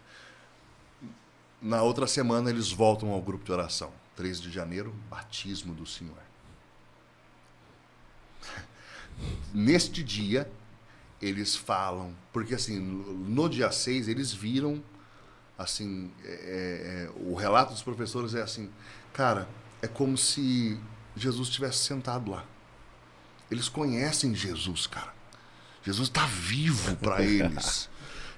Na 1.62 1.82
outra 1.82 2.06
semana, 2.06 2.50
eles 2.50 2.70
voltam 2.70 3.10
ao 3.10 3.22
grupo 3.22 3.44
de 3.44 3.52
oração. 3.52 3.90
3 4.16 4.38
de 4.40 4.50
janeiro, 4.50 4.94
batismo 5.08 5.74
do 5.74 5.86
Senhor. 5.86 6.29
Neste 9.52 10.02
dia, 10.02 10.50
eles 11.20 11.54
falam, 11.54 12.14
porque 12.32 12.54
assim, 12.54 12.78
no 12.78 13.48
dia 13.48 13.70
6 13.70 14.08
eles 14.08 14.32
viram, 14.32 14.82
assim, 15.58 16.10
é, 16.24 16.28
é, 16.28 17.10
o 17.16 17.34
relato 17.34 17.72
dos 17.72 17.82
professores 17.82 18.34
é 18.34 18.42
assim, 18.42 18.70
cara, 19.12 19.48
é 19.82 19.86
como 19.86 20.16
se 20.16 20.78
Jesus 21.14 21.48
estivesse 21.48 21.78
sentado 21.78 22.30
lá. 22.30 22.44
Eles 23.50 23.68
conhecem 23.68 24.34
Jesus, 24.34 24.86
cara. 24.86 25.12
Jesus 25.84 26.08
está 26.08 26.24
vivo 26.26 26.96
para 26.96 27.22
eles. 27.24 27.88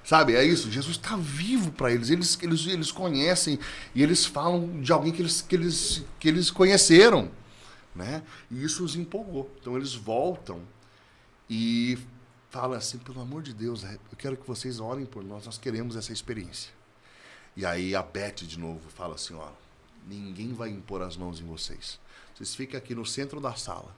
Sabe, 0.03 0.35
é 0.35 0.43
isso. 0.43 0.69
Jesus 0.69 0.97
está 0.97 1.15
vivo 1.15 1.71
para 1.71 1.91
eles. 1.91 2.09
eles. 2.09 2.37
Eles 2.41 2.67
eles 2.67 2.91
conhecem 2.91 3.57
e 3.95 4.03
eles 4.03 4.25
falam 4.25 4.81
de 4.81 4.91
alguém 4.91 5.13
que 5.13 5.21
eles, 5.21 5.41
que 5.41 5.55
eles, 5.55 6.03
que 6.19 6.27
eles 6.27 6.51
conheceram. 6.51 7.31
Né? 7.95 8.23
E 8.49 8.63
isso 8.63 8.83
os 8.83 8.95
empolgou. 8.95 9.51
Então 9.59 9.75
eles 9.75 9.93
voltam 9.93 10.61
e 11.49 11.97
fala 12.49 12.77
assim, 12.77 12.97
pelo 12.97 13.21
amor 13.21 13.41
de 13.41 13.53
Deus, 13.53 13.83
é, 13.83 13.95
eu 14.11 14.17
quero 14.17 14.37
que 14.37 14.47
vocês 14.47 14.79
orem 14.79 15.05
por 15.05 15.23
nós, 15.23 15.45
nós 15.45 15.57
queremos 15.57 15.95
essa 15.95 16.13
experiência. 16.13 16.71
E 17.55 17.65
aí 17.65 17.95
a 17.95 18.01
Beth 18.01 18.45
de 18.45 18.57
novo 18.57 18.89
fala 18.89 19.15
assim, 19.15 19.33
ó, 19.35 19.49
ninguém 20.07 20.53
vai 20.53 20.69
impor 20.69 21.01
as 21.01 21.17
mãos 21.17 21.39
em 21.39 21.45
vocês. 21.45 21.99
Vocês 22.33 22.55
ficam 22.55 22.77
aqui 22.77 22.95
no 22.95 23.05
centro 23.05 23.39
da 23.39 23.53
sala. 23.55 23.95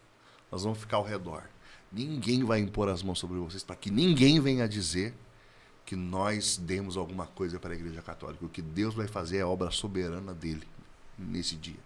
Nós 0.51 0.63
vamos 0.63 0.79
ficar 0.79 0.97
ao 0.97 1.03
redor. 1.03 1.43
Ninguém 1.91 2.43
vai 2.43 2.59
impor 2.59 2.89
as 2.89 3.01
mãos 3.01 3.19
sobre 3.19 3.37
vocês 3.37 3.63
para 3.63 3.75
que 3.75 3.89
ninguém 3.89 4.39
venha 4.39 4.67
dizer 4.67 5.13
que 5.85 5.95
nós 5.95 6.57
demos 6.57 6.97
alguma 6.97 7.27
coisa 7.27 7.59
para 7.59 7.73
a 7.73 7.75
Igreja 7.75 8.01
Católica. 8.01 8.45
O 8.45 8.49
que 8.49 8.61
Deus 8.61 8.93
vai 8.93 9.07
fazer 9.07 9.37
é 9.37 9.41
a 9.41 9.47
obra 9.47 9.71
soberana 9.71 10.33
dele 10.33 10.67
nesse 11.17 11.55
dia. 11.55 11.79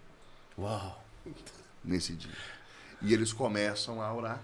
Uau! 0.57 1.03
Nesse 1.83 2.13
dia. 2.15 2.37
E 3.01 3.13
eles 3.13 3.31
começam 3.31 4.01
a 4.01 4.13
orar. 4.13 4.41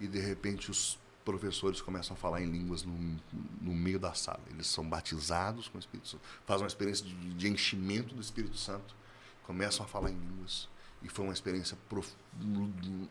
E 0.00 0.06
de 0.06 0.20
repente 0.20 0.70
os 0.70 0.98
professores 1.24 1.82
começam 1.82 2.16
a 2.16 2.18
falar 2.18 2.40
em 2.40 2.50
línguas 2.50 2.84
no, 2.84 3.20
no 3.60 3.74
meio 3.74 3.98
da 3.98 4.14
sala. 4.14 4.40
Eles 4.50 4.66
são 4.66 4.88
batizados 4.88 5.68
com 5.68 5.76
o 5.76 5.80
Espírito 5.80 6.08
Santo, 6.08 6.22
fazem 6.46 6.62
uma 6.62 6.68
experiência 6.68 7.04
de, 7.04 7.34
de 7.34 7.48
enchimento 7.48 8.14
do 8.14 8.20
Espírito 8.20 8.56
Santo, 8.56 8.94
começam 9.42 9.84
a 9.84 9.88
falar 9.88 10.10
em 10.10 10.18
línguas. 10.18 10.68
E 11.02 11.08
foi 11.08 11.26
uma 11.26 11.34
experiência 11.34 11.76
prof... 11.88 12.10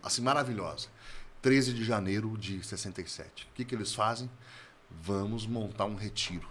assim 0.02 0.22
maravilhosa. 0.22 0.88
13 1.44 1.74
de 1.74 1.84
janeiro 1.84 2.36
de 2.38 2.64
67. 2.64 3.46
O 3.46 3.54
que, 3.54 3.64
que 3.64 3.76
eles 3.76 3.94
fazem? 3.94 4.30
Vamos 4.90 5.46
montar 5.46 5.86
um 5.86 5.96
retiro. 5.96 6.48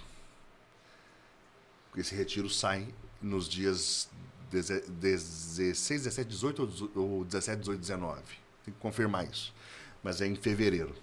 Esse 1.97 2.15
retiro 2.15 2.49
sai 2.49 2.95
nos 3.21 3.49
dias 3.49 4.09
16, 4.63 6.05
17, 6.05 6.29
18 6.29 6.91
ou 6.95 7.25
17, 7.25 7.61
18, 7.61 7.81
19. 7.81 8.23
Tem 8.65 8.75
que 8.75 8.81
confirmar 8.81 9.25
isso. 9.25 9.55
Mas 10.03 10.21
é 10.21 10.27
em 10.27 10.35
fevereiro. 10.35 10.95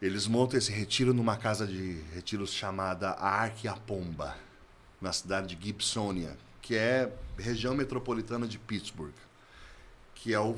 Eles 0.00 0.26
montam 0.26 0.58
esse 0.58 0.72
retiro 0.72 1.12
numa 1.12 1.36
casa 1.36 1.66
de 1.66 2.00
retiros 2.14 2.52
chamada 2.52 3.10
Arquiapomba, 3.10 4.36
na 5.00 5.12
cidade 5.12 5.54
de 5.54 5.66
Gibsonia, 5.66 6.36
que 6.62 6.74
é 6.74 7.12
região 7.38 7.74
metropolitana 7.74 8.46
de 8.46 8.58
Pittsburgh, 8.58 9.14
que 10.14 10.32
é 10.32 10.40
o 10.40 10.56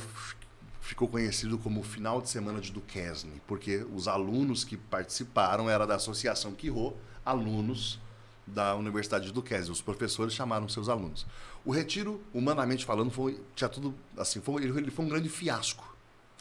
ficou 0.80 1.08
conhecido 1.08 1.56
como 1.58 1.80
o 1.80 1.84
final 1.84 2.20
de 2.20 2.28
semana 2.28 2.60
de 2.60 2.72
Duquesne, 2.72 3.40
porque 3.46 3.86
os 3.94 4.08
alunos 4.08 4.64
que 4.64 4.76
participaram 4.76 5.70
era 5.70 5.86
da 5.86 5.94
associação 5.94 6.52
Quirô, 6.52 6.94
alunos 7.24 8.00
da 8.46 8.74
Universidade 8.74 9.26
de 9.26 9.32
Duquesne. 9.32 9.70
Os 9.70 9.80
professores 9.80 10.34
chamaram 10.34 10.68
seus 10.68 10.88
alunos. 10.88 11.26
O 11.64 11.70
retiro, 11.70 12.22
humanamente 12.32 12.84
falando, 12.84 13.10
foi 13.10 13.40
tinha 13.54 13.68
tudo 13.68 13.94
assim, 14.16 14.40
foi, 14.40 14.64
ele 14.64 14.90
foi 14.90 15.04
um 15.04 15.08
grande 15.08 15.28
fiasco. 15.28 15.96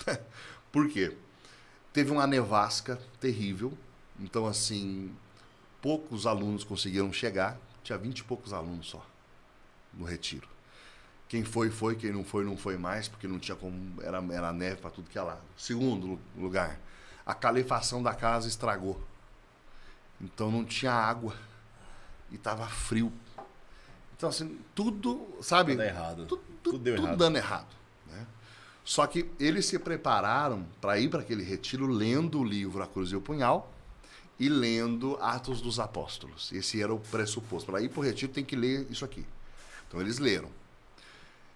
Por 0.71 0.89
quê? 0.89 1.15
Teve 1.93 2.11
uma 2.11 2.25
nevasca 2.25 2.99
terrível, 3.19 3.77
então 4.19 4.47
assim, 4.47 5.13
poucos 5.81 6.25
alunos 6.25 6.63
conseguiram 6.63 7.11
chegar, 7.11 7.57
tinha 7.83 7.97
vinte 7.97 8.19
e 8.19 8.23
poucos 8.23 8.53
alunos 8.53 8.87
só 8.89 9.05
no 9.93 10.05
retiro. 10.05 10.47
Quem 11.27 11.43
foi, 11.43 11.69
foi, 11.69 11.95
quem 11.95 12.11
não 12.11 12.23
foi, 12.23 12.43
não 12.43 12.57
foi 12.57 12.77
mais, 12.77 13.07
porque 13.07 13.27
não 13.27 13.39
tinha 13.39 13.55
como, 13.55 14.01
era, 14.01 14.23
era 14.31 14.51
neve 14.51 14.81
para 14.81 14.89
tudo 14.89 15.09
que 15.09 15.17
é 15.17 15.21
lado. 15.21 15.41
Segundo 15.57 16.19
lugar, 16.35 16.79
a 17.25 17.33
calefação 17.33 18.01
da 18.01 18.13
casa 18.13 18.47
estragou. 18.47 19.01
Então 20.19 20.51
não 20.51 20.63
tinha 20.63 20.91
água 20.91 21.35
e 22.31 22.35
estava 22.35 22.65
frio. 22.67 23.11
Então, 24.15 24.29
assim, 24.29 24.59
tudo, 24.75 25.27
sabe? 25.41 25.73
Tudo 25.73 25.83
errado. 25.83 26.25
Tudo, 26.25 26.41
tudo, 26.41 26.53
tudo, 26.61 26.95
tudo 26.95 27.05
errado. 27.05 27.17
dando 27.17 27.37
errado. 27.37 27.75
Né? 28.07 28.25
Só 28.83 29.07
que 29.07 29.29
eles 29.39 29.65
se 29.65 29.79
prepararam 29.79 30.65
para 30.79 30.99
ir 30.99 31.09
para 31.09 31.21
aquele 31.21 31.43
retiro 31.43 31.87
lendo 31.87 32.39
o 32.39 32.43
livro 32.43 32.81
A 32.83 32.87
Cruz 32.87 33.11
e 33.11 33.15
o 33.15 33.21
Punhal 33.21 33.71
e 34.39 34.49
lendo 34.49 35.17
Atos 35.21 35.61
dos 35.61 35.79
Apóstolos. 35.79 36.51
Esse 36.51 36.81
era 36.81 36.93
o 36.93 36.99
pressuposto. 36.99 37.71
Para 37.71 37.81
ir 37.81 37.89
para 37.89 37.99
o 37.99 38.03
retiro 38.03 38.31
tem 38.31 38.43
que 38.43 38.55
ler 38.55 38.87
isso 38.89 39.05
aqui. 39.05 39.25
Então 39.87 39.99
eles 39.99 40.19
leram. 40.19 40.49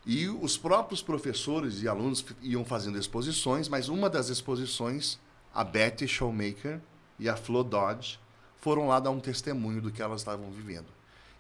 E 0.06 0.28
os 0.28 0.56
próprios 0.56 1.02
professores 1.02 1.82
e 1.82 1.88
alunos 1.88 2.24
iam 2.42 2.64
fazendo 2.64 2.98
exposições, 2.98 3.68
mas 3.68 3.90
uma 3.90 4.08
das 4.08 4.30
exposições, 4.30 5.18
a 5.54 5.64
Betty 5.64 6.08
Showmaker 6.08 6.80
e 7.18 7.28
a 7.28 7.36
Flo 7.36 7.64
Dodge 7.64 8.20
foram 8.66 8.88
lá 8.88 9.00
dar 9.00 9.12
um 9.12 9.20
testemunho 9.20 9.80
do 9.80 9.92
que 9.92 10.02
elas 10.02 10.22
estavam 10.22 10.50
vivendo. 10.50 10.88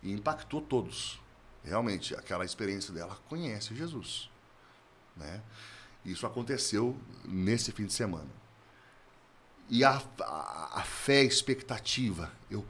E 0.04 0.12
impactou 0.12 0.62
todos. 0.62 1.20
Realmente, 1.64 2.14
aquela 2.14 2.46
experiência 2.46 2.94
dela 2.94 3.18
conhece 3.28 3.74
Jesus. 3.74 4.30
Né? 5.18 5.42
Isso 6.06 6.28
aconteceu 6.28 6.96
nesse 7.24 7.72
fim 7.72 7.88
de 7.88 7.94
semana. 7.94 8.30
E 9.68 9.84
a, 9.84 10.00
a, 10.22 10.82
a 10.82 10.84
fé, 10.84 11.22
a 11.22 11.24
expectativa, 11.24 12.32
eu, 12.48 12.64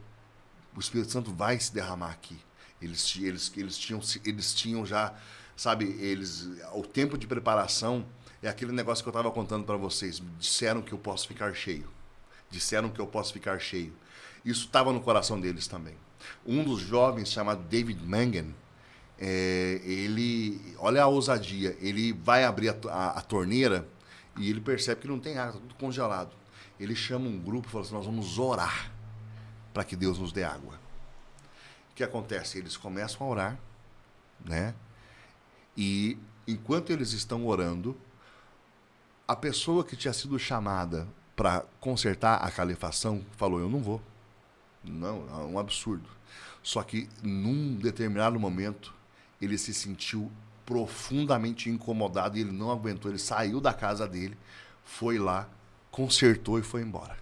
o 0.73 0.79
Espírito 0.79 1.11
Santo 1.11 1.33
vai 1.33 1.59
se 1.59 1.73
derramar 1.73 2.11
aqui. 2.11 2.39
Eles, 2.81 3.13
eles, 3.17 3.51
eles, 3.57 3.77
tinham, 3.77 3.99
eles 4.23 4.53
tinham 4.53 4.85
já, 4.85 5.13
sabe, 5.57 5.83
eles, 5.99 6.47
o 6.71 6.81
tempo 6.81 7.17
de 7.17 7.27
preparação 7.27 8.05
é 8.41 8.47
aquele 8.47 8.71
negócio 8.71 9.03
que 9.03 9.09
eu 9.09 9.11
estava 9.11 9.29
contando 9.31 9.65
para 9.65 9.75
vocês. 9.75 10.23
Disseram 10.39 10.81
que 10.81 10.93
eu 10.93 10.97
posso 10.97 11.27
ficar 11.27 11.53
cheio. 11.53 11.89
Disseram 12.49 12.89
que 12.89 13.01
eu 13.01 13.07
posso 13.07 13.33
ficar 13.33 13.59
cheio. 13.59 13.93
Isso 14.45 14.65
estava 14.65 14.93
no 14.93 15.01
coração 15.01 15.39
deles 15.39 15.67
também. 15.67 15.95
Um 16.45 16.63
dos 16.63 16.79
jovens, 16.79 17.31
chamado 17.31 17.63
David 17.63 18.05
Mangan, 18.05 18.53
é, 19.17 19.81
ele, 19.83 20.75
olha 20.77 21.03
a 21.03 21.07
ousadia, 21.07 21.75
ele 21.79 22.13
vai 22.13 22.43
abrir 22.43 22.69
a, 22.69 22.75
a, 22.89 23.09
a, 23.17 23.21
torneira 23.21 23.87
e 24.37 24.49
ele 24.49 24.61
percebe 24.61 25.01
que 25.01 25.07
não 25.07 25.19
tem 25.19 25.37
água, 25.37 25.55
está 25.55 25.59
tudo 25.61 25.75
congelado. 25.75 26.35
Ele 26.79 26.95
chama 26.95 27.27
um 27.27 27.39
grupo 27.39 27.67
e 27.67 27.71
fala 27.71 27.83
assim: 27.83 27.93
Nós 27.93 28.05
vamos 28.05 28.37
orar 28.37 28.91
para 29.73 29.83
que 29.83 29.95
Deus 29.95 30.19
nos 30.19 30.31
dê 30.31 30.43
água. 30.43 30.75
O 31.91 31.95
que 31.95 32.03
acontece? 32.03 32.57
Eles 32.57 32.75
começam 32.75 33.25
a 33.25 33.29
orar, 33.29 33.59
né? 34.43 34.75
E 35.77 36.17
enquanto 36.45 36.91
eles 36.91 37.13
estão 37.13 37.47
orando, 37.47 37.97
a 39.27 39.35
pessoa 39.35 39.83
que 39.83 39.95
tinha 39.95 40.13
sido 40.13 40.37
chamada 40.37 41.07
para 41.35 41.65
consertar 41.79 42.35
a 42.43 42.51
calefação 42.51 43.25
falou: 43.37 43.59
Eu 43.59 43.69
não 43.69 43.81
vou. 43.81 44.01
Não, 44.91 45.27
é 45.29 45.45
um 45.45 45.59
absurdo. 45.59 46.09
Só 46.63 46.82
que 46.83 47.09
num 47.21 47.75
determinado 47.75 48.39
momento 48.39 48.93
ele 49.41 49.57
se 49.57 49.74
sentiu 49.74 50.32
profundamente 50.66 51.70
incomodado 51.70 52.37
e 52.37 52.41
ele 52.41 52.51
não 52.51 52.71
aguentou. 52.71 53.12
Ele 53.12 53.20
saiu 53.20 53.62
da 53.62 53.74
casa 53.74 54.07
dele, 54.07 54.37
foi 54.83 55.20
lá, 55.20 55.47
consertou 55.91 56.57
e 56.57 56.63
foi 56.63 56.82
embora. 56.82 57.17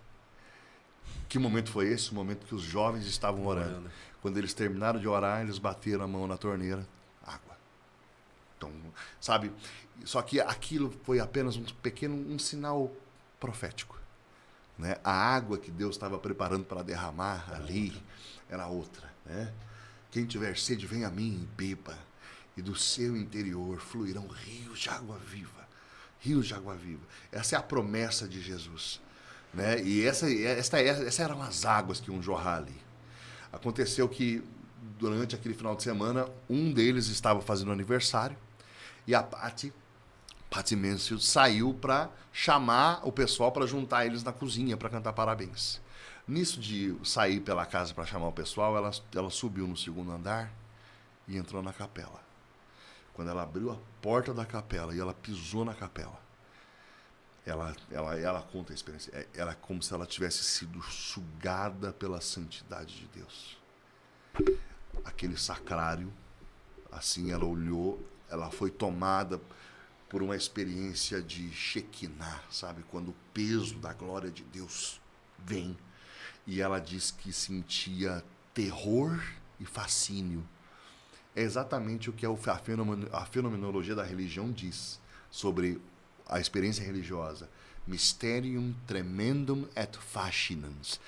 Que 1.27 1.38
momento 1.38 1.72
foi 1.72 1.88
esse? 1.88 2.11
O 2.11 2.15
momento 2.15 2.45
que 2.45 2.56
os 2.56 2.61
jovens 2.61 3.06
estavam 3.06 3.45
orando. 3.45 3.90
Quando 4.22 4.38
eles 4.38 4.53
terminaram 4.53 4.99
de 4.99 5.07
orar, 5.07 5.41
eles 5.41 5.57
bateram 5.57 6.06
a 6.06 6.07
mão 6.07 6.27
na 6.27 6.38
torneira, 6.38 6.88
água. 7.26 7.57
Então, 8.57 8.72
sabe? 9.19 9.52
Só 10.06 10.22
que 10.22 10.40
aquilo 10.40 10.94
foi 11.03 11.19
apenas 11.19 11.57
um 11.57 11.64
pequeno 11.81 12.15
um 12.15 12.40
sinal 12.40 12.91
profético. 13.40 13.99
Né? 14.78 14.98
A 15.04 15.12
água 15.12 15.58
que 15.58 15.72
Deus 15.72 15.95
estava 15.95 16.18
preparando 16.18 16.66
para 16.66 16.82
derramar 16.82 17.45
era 17.48 17.58
ali 17.58 17.86
outra. 17.86 18.04
era 18.50 18.68
outra. 18.68 19.14
Né? 19.26 19.52
Quem 20.12 20.26
tiver 20.26 20.58
sede, 20.58 20.86
vem 20.86 21.06
a 21.06 21.10
mim 21.10 21.41
e 21.44 21.56
beba, 21.56 21.98
e 22.56 22.62
do 22.62 22.76
seu 22.76 23.18
interior 23.18 23.80
fluirão 23.80 24.28
rios 24.28 24.80
de 24.80 24.90
água 24.90 25.18
viva. 25.18 25.68
Rios 26.20 26.48
de 26.48 26.54
água 26.54 26.76
viva. 26.76 27.02
Essa 27.32 27.56
é 27.56 27.60
a 27.60 27.64
promessa 27.64 28.28
de 28.28 28.41
Jesus. 28.41 29.02
Né? 29.54 29.82
E 29.84 30.06
essa, 30.06 30.32
essa, 30.32 30.80
essa 30.80 31.24
eram 31.24 31.41
as 31.41 31.66
águas 31.66 32.00
que 32.00 32.12
iam 32.12 32.22
jorrar 32.22 32.58
ali. 32.58 32.82
Aconteceu 33.52 34.08
que 34.08 34.44
durante 34.98 35.36
aquele 35.36 35.54
final 35.54 35.76
de 35.76 35.84
semana, 35.84 36.28
um 36.50 36.72
deles 36.72 37.08
estava 37.08 37.41
fazendo 37.41 37.72
aniversário 37.72 38.38
e 39.06 39.14
a 39.14 39.22
Paty 39.22 39.74
Patsy 40.53 40.75
Mansfield 40.75 41.25
saiu 41.25 41.73
para 41.73 42.11
chamar 42.31 43.01
o 43.03 43.11
pessoal 43.11 43.51
para 43.51 43.65
juntar 43.65 44.05
eles 44.05 44.21
na 44.21 44.31
cozinha 44.31 44.77
para 44.77 44.88
cantar 44.88 45.11
parabéns. 45.11 45.81
Nisso 46.27 46.59
de 46.59 46.95
sair 47.03 47.39
pela 47.39 47.65
casa 47.65 47.91
para 47.91 48.05
chamar 48.05 48.27
o 48.27 48.31
pessoal, 48.31 48.77
ela, 48.77 48.91
ela 49.15 49.31
subiu 49.31 49.65
no 49.65 49.75
segundo 49.75 50.11
andar 50.11 50.53
e 51.27 51.38
entrou 51.38 51.63
na 51.63 51.73
capela. 51.73 52.21
Quando 53.15 53.31
ela 53.31 53.41
abriu 53.41 53.71
a 53.71 53.77
porta 53.99 54.31
da 54.31 54.45
capela 54.45 54.93
e 54.93 54.99
ela 54.99 55.15
pisou 55.15 55.65
na 55.65 55.73
capela, 55.73 56.19
ela, 57.43 57.75
ela, 57.89 58.19
ela 58.19 58.41
conta 58.43 58.73
a 58.73 58.75
experiência. 58.75 59.11
É, 59.11 59.27
era 59.34 59.55
como 59.55 59.81
se 59.81 59.91
ela 59.91 60.05
tivesse 60.05 60.43
sido 60.43 60.80
sugada 60.84 61.91
pela 61.93 62.21
santidade 62.21 62.95
de 62.95 63.07
Deus. 63.07 63.57
Aquele 65.03 65.35
sacrário, 65.35 66.13
assim, 66.91 67.31
ela 67.31 67.43
olhou, 67.43 68.07
ela 68.30 68.51
foi 68.51 68.69
tomada 68.69 69.41
por 70.14 70.22
uma 70.22 70.35
experiência 70.35 71.23
de 71.23 71.49
Shekinah, 71.52 72.44
sabe? 72.52 72.84
Quando 72.91 73.10
o 73.10 73.15
peso 73.34 73.80
da 73.80 73.94
glória 73.94 74.30
de 74.30 74.44
Deus 74.44 75.02
vem. 75.40 75.76
E 76.45 76.61
ela 76.61 76.77
diz 76.77 77.10
que 77.10 77.34
sentia 77.34 78.23
terror 78.53 79.19
e 79.60 79.65
fascínio. 79.65 80.48
É 81.35 81.41
exatamente 81.41 82.11
o 82.11 82.14
que 82.14 82.27
a, 82.27 82.57
fenomen 82.60 83.07
a 83.11 83.26
fenomenologia 83.26 83.95
da 83.95 84.03
religião 84.03 84.52
diz 84.52 84.99
sobre 85.31 85.81
a 86.30 86.40
experiência 86.40 86.85
religiosa. 86.85 87.49
Mysterium 87.88 88.76
tremendum 88.85 89.68
et 89.76 89.98
fascinans. 89.98 90.99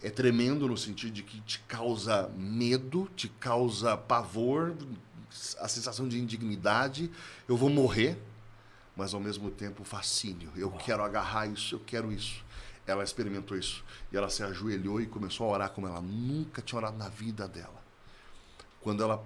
É 0.00 0.08
tremendo 0.08 0.68
no 0.68 0.78
sentido 0.78 1.14
de 1.14 1.24
que 1.24 1.40
te 1.40 1.58
causa 1.66 2.28
medo, 2.36 3.10
te 3.16 3.28
causa 3.28 3.96
pavor, 3.96 4.72
a 5.58 5.68
sensação 5.68 6.08
de 6.08 6.18
indignidade. 6.18 7.10
Eu 7.48 7.56
vou 7.56 7.68
morrer, 7.68 8.18
mas 8.96 9.14
ao 9.14 9.20
mesmo 9.20 9.50
tempo 9.50 9.84
fascínio. 9.84 10.50
Eu 10.56 10.70
quero 10.70 11.02
agarrar 11.02 11.46
isso, 11.46 11.74
eu 11.74 11.80
quero 11.80 12.12
isso. 12.12 12.44
Ela 12.86 13.02
experimentou 13.02 13.56
isso. 13.56 13.82
E 14.12 14.16
ela 14.16 14.28
se 14.28 14.42
ajoelhou 14.42 15.00
e 15.00 15.06
começou 15.06 15.48
a 15.48 15.52
orar 15.52 15.70
como 15.70 15.86
ela 15.86 16.00
nunca 16.00 16.60
tinha 16.60 16.78
orado 16.78 16.96
na 16.96 17.08
vida 17.08 17.48
dela. 17.48 17.82
Quando 18.80 19.02
ela 19.02 19.24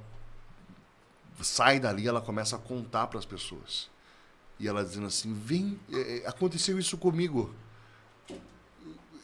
sai 1.42 1.80
dali, 1.80 2.06
ela 2.06 2.20
começa 2.20 2.56
a 2.56 2.58
contar 2.58 3.08
para 3.08 3.18
as 3.18 3.24
pessoas. 3.24 3.90
E 4.58 4.66
ela 4.68 4.84
dizendo 4.84 5.06
assim: 5.06 5.34
Vem, 5.34 5.78
é, 5.92 6.22
aconteceu 6.26 6.78
isso 6.78 6.96
comigo. 6.96 7.54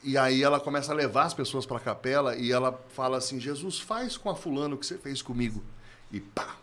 E 0.03 0.19
aí 0.19 0.43
ela 0.43 0.61
começa 0.61 0.93
a 0.93 0.95
levar 0.95 1.25
as 1.25 1.35
pessoas 1.35 1.65
para 1.65 1.79
a 1.79 1.81
capela 1.81 2.37
e 2.37 2.53
ela 2.53 2.79
fala 2.89 3.17
assim: 3.17 3.41
Jesus, 3.41 3.81
faz 3.81 4.17
com 4.17 4.29
a 4.29 4.35
fulano 4.35 4.75
o 4.75 4.79
que 4.79 4.87
você 4.87 4.99
fez 4.99 5.23
comigo. 5.23 5.65
E 6.13 6.21
pá! 6.21 6.57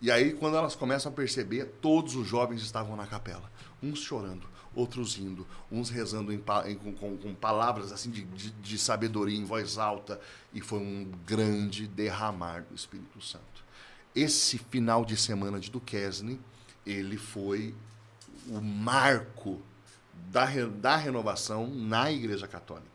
E 0.00 0.10
aí, 0.10 0.32
quando 0.32 0.56
elas 0.56 0.76
começam 0.76 1.10
a 1.10 1.14
perceber, 1.14 1.64
todos 1.80 2.14
os 2.14 2.26
jovens 2.26 2.62
estavam 2.62 2.94
na 2.94 3.06
capela. 3.06 3.50
Uns 3.82 3.98
chorando, 3.98 4.46
outros 4.74 5.16
rindo, 5.16 5.46
uns 5.70 5.90
rezando 5.90 6.32
em, 6.32 6.40
em, 6.66 6.74
com, 6.76 6.92
com, 6.92 7.16
com, 7.16 7.34
palavras 7.34 7.90
assim 7.90 8.10
de, 8.10 8.22
de, 8.24 8.50
de 8.50 8.78
sabedoria 8.78 9.36
em 9.36 9.44
voz 9.44 9.76
alta. 9.76 10.20
E 10.54 10.60
foi 10.60 10.78
um 10.78 11.10
grande 11.26 11.88
derramar 11.88 12.62
do 12.62 12.74
Espírito 12.74 13.20
Santo. 13.20 13.64
Esse 14.14 14.58
final 14.58 15.04
de 15.04 15.16
semana 15.16 15.58
de 15.58 15.70
Duquesne, 15.70 16.40
ele 16.86 17.16
foi 17.16 17.74
o 18.48 18.60
marco 18.60 19.60
da, 20.30 20.46
da 20.80 20.96
renovação 20.96 21.68
na 21.68 22.10
Igreja 22.10 22.46
Católica. 22.46 22.86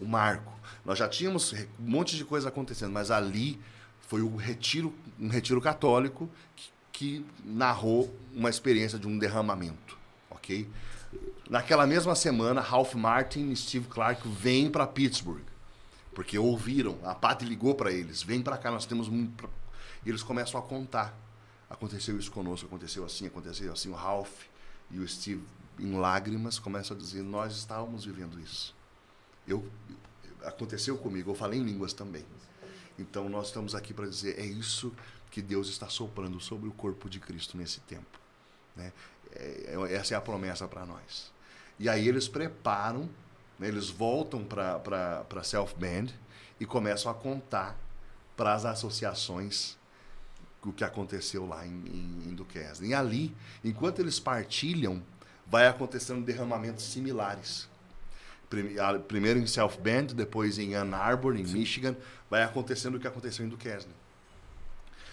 O 0.00 0.06
marco. 0.06 0.52
Nós 0.84 0.98
já 0.98 1.08
tínhamos 1.08 1.52
um 1.52 1.66
monte 1.78 2.16
de 2.16 2.24
coisa 2.24 2.48
acontecendo, 2.48 2.92
mas 2.92 3.10
ali 3.10 3.60
foi 4.10 4.22
o 4.22 4.34
retiro, 4.34 4.92
um 5.20 5.28
retiro 5.28 5.60
católico 5.60 6.28
que, 6.56 6.72
que 6.90 7.26
narrou 7.44 8.12
uma 8.34 8.50
experiência 8.50 8.98
de 8.98 9.06
um 9.06 9.16
derramamento, 9.16 9.96
ok? 10.28 10.68
Naquela 11.48 11.86
mesma 11.86 12.16
semana, 12.16 12.60
Ralph 12.60 12.94
Martin 12.94 13.52
e 13.52 13.56
Steve 13.56 13.86
Clark 13.86 14.28
vêm 14.28 14.68
para 14.68 14.84
Pittsburgh, 14.84 15.44
porque 16.12 16.36
ouviram, 16.36 16.98
a 17.04 17.14
Pat 17.14 17.42
ligou 17.42 17.76
para 17.76 17.92
eles, 17.92 18.20
vem 18.20 18.42
para 18.42 18.58
cá, 18.58 18.72
nós 18.72 18.84
temos 18.84 19.08
muito... 19.08 19.48
E 20.04 20.08
eles 20.08 20.24
começam 20.24 20.58
a 20.58 20.62
contar. 20.62 21.16
Aconteceu 21.68 22.18
isso 22.18 22.32
conosco, 22.32 22.66
aconteceu 22.66 23.04
assim, 23.04 23.28
aconteceu 23.28 23.72
assim. 23.72 23.90
O 23.90 23.94
Ralph 23.94 24.46
e 24.90 24.98
o 24.98 25.06
Steve 25.06 25.44
em 25.78 25.96
lágrimas, 25.96 26.58
começa 26.58 26.94
a 26.94 26.96
dizer: 26.96 27.22
Nós 27.22 27.54
estávamos 27.56 28.04
vivendo 28.04 28.40
isso. 28.40 28.74
Eu, 29.46 29.64
aconteceu 30.42 30.98
comigo, 30.98 31.30
eu 31.30 31.34
falei 31.34 31.60
em 31.60 31.62
línguas 31.62 31.92
também. 31.92 32.24
Então 33.00 33.28
nós 33.28 33.46
estamos 33.46 33.74
aqui 33.74 33.94
para 33.94 34.06
dizer: 34.06 34.38
é 34.38 34.44
isso 34.44 34.92
que 35.30 35.40
Deus 35.40 35.68
está 35.68 35.88
soprando 35.88 36.40
sobre 36.40 36.68
o 36.68 36.72
corpo 36.72 37.08
de 37.08 37.18
Cristo 37.18 37.56
nesse 37.56 37.80
tempo. 37.80 38.20
Né? 38.76 38.92
É, 39.32 39.76
é 39.88 39.94
essa 39.94 40.14
é 40.14 40.16
a 40.16 40.20
promessa 40.20 40.68
para 40.68 40.84
nós. 40.84 41.32
E 41.78 41.88
aí 41.88 42.06
eles 42.06 42.28
preparam, 42.28 43.08
né, 43.58 43.68
eles 43.68 43.88
voltam 43.88 44.44
para 44.44 45.42
Self 45.42 45.74
Band 45.76 46.08
e 46.58 46.66
começam 46.66 47.10
a 47.10 47.14
contar 47.14 47.78
para 48.36 48.54
as 48.54 48.64
associações 48.64 49.78
o 50.62 50.72
que 50.72 50.84
aconteceu 50.84 51.46
lá 51.46 51.66
em, 51.66 51.70
em, 51.70 52.28
em 52.28 52.34
Duquesne. 52.34 52.88
E 52.88 52.94
ali, 52.94 53.34
enquanto 53.64 54.00
eles 54.00 54.20
partilham 54.20 55.02
vai 55.46 55.66
acontecendo 55.66 56.22
derramamentos 56.24 56.84
similares. 56.84 57.66
Primeiro 59.06 59.38
em 59.38 59.46
South 59.46 59.78
Bend, 59.80 60.14
depois 60.14 60.58
em 60.58 60.74
Ann 60.74 60.92
Arbor, 60.92 61.36
em 61.36 61.46
Sim. 61.46 61.58
Michigan, 61.58 61.96
vai 62.28 62.42
acontecendo 62.42 62.96
o 62.96 63.00
que 63.00 63.06
aconteceu 63.06 63.46
em 63.46 63.48
Duquesne. 63.48 63.92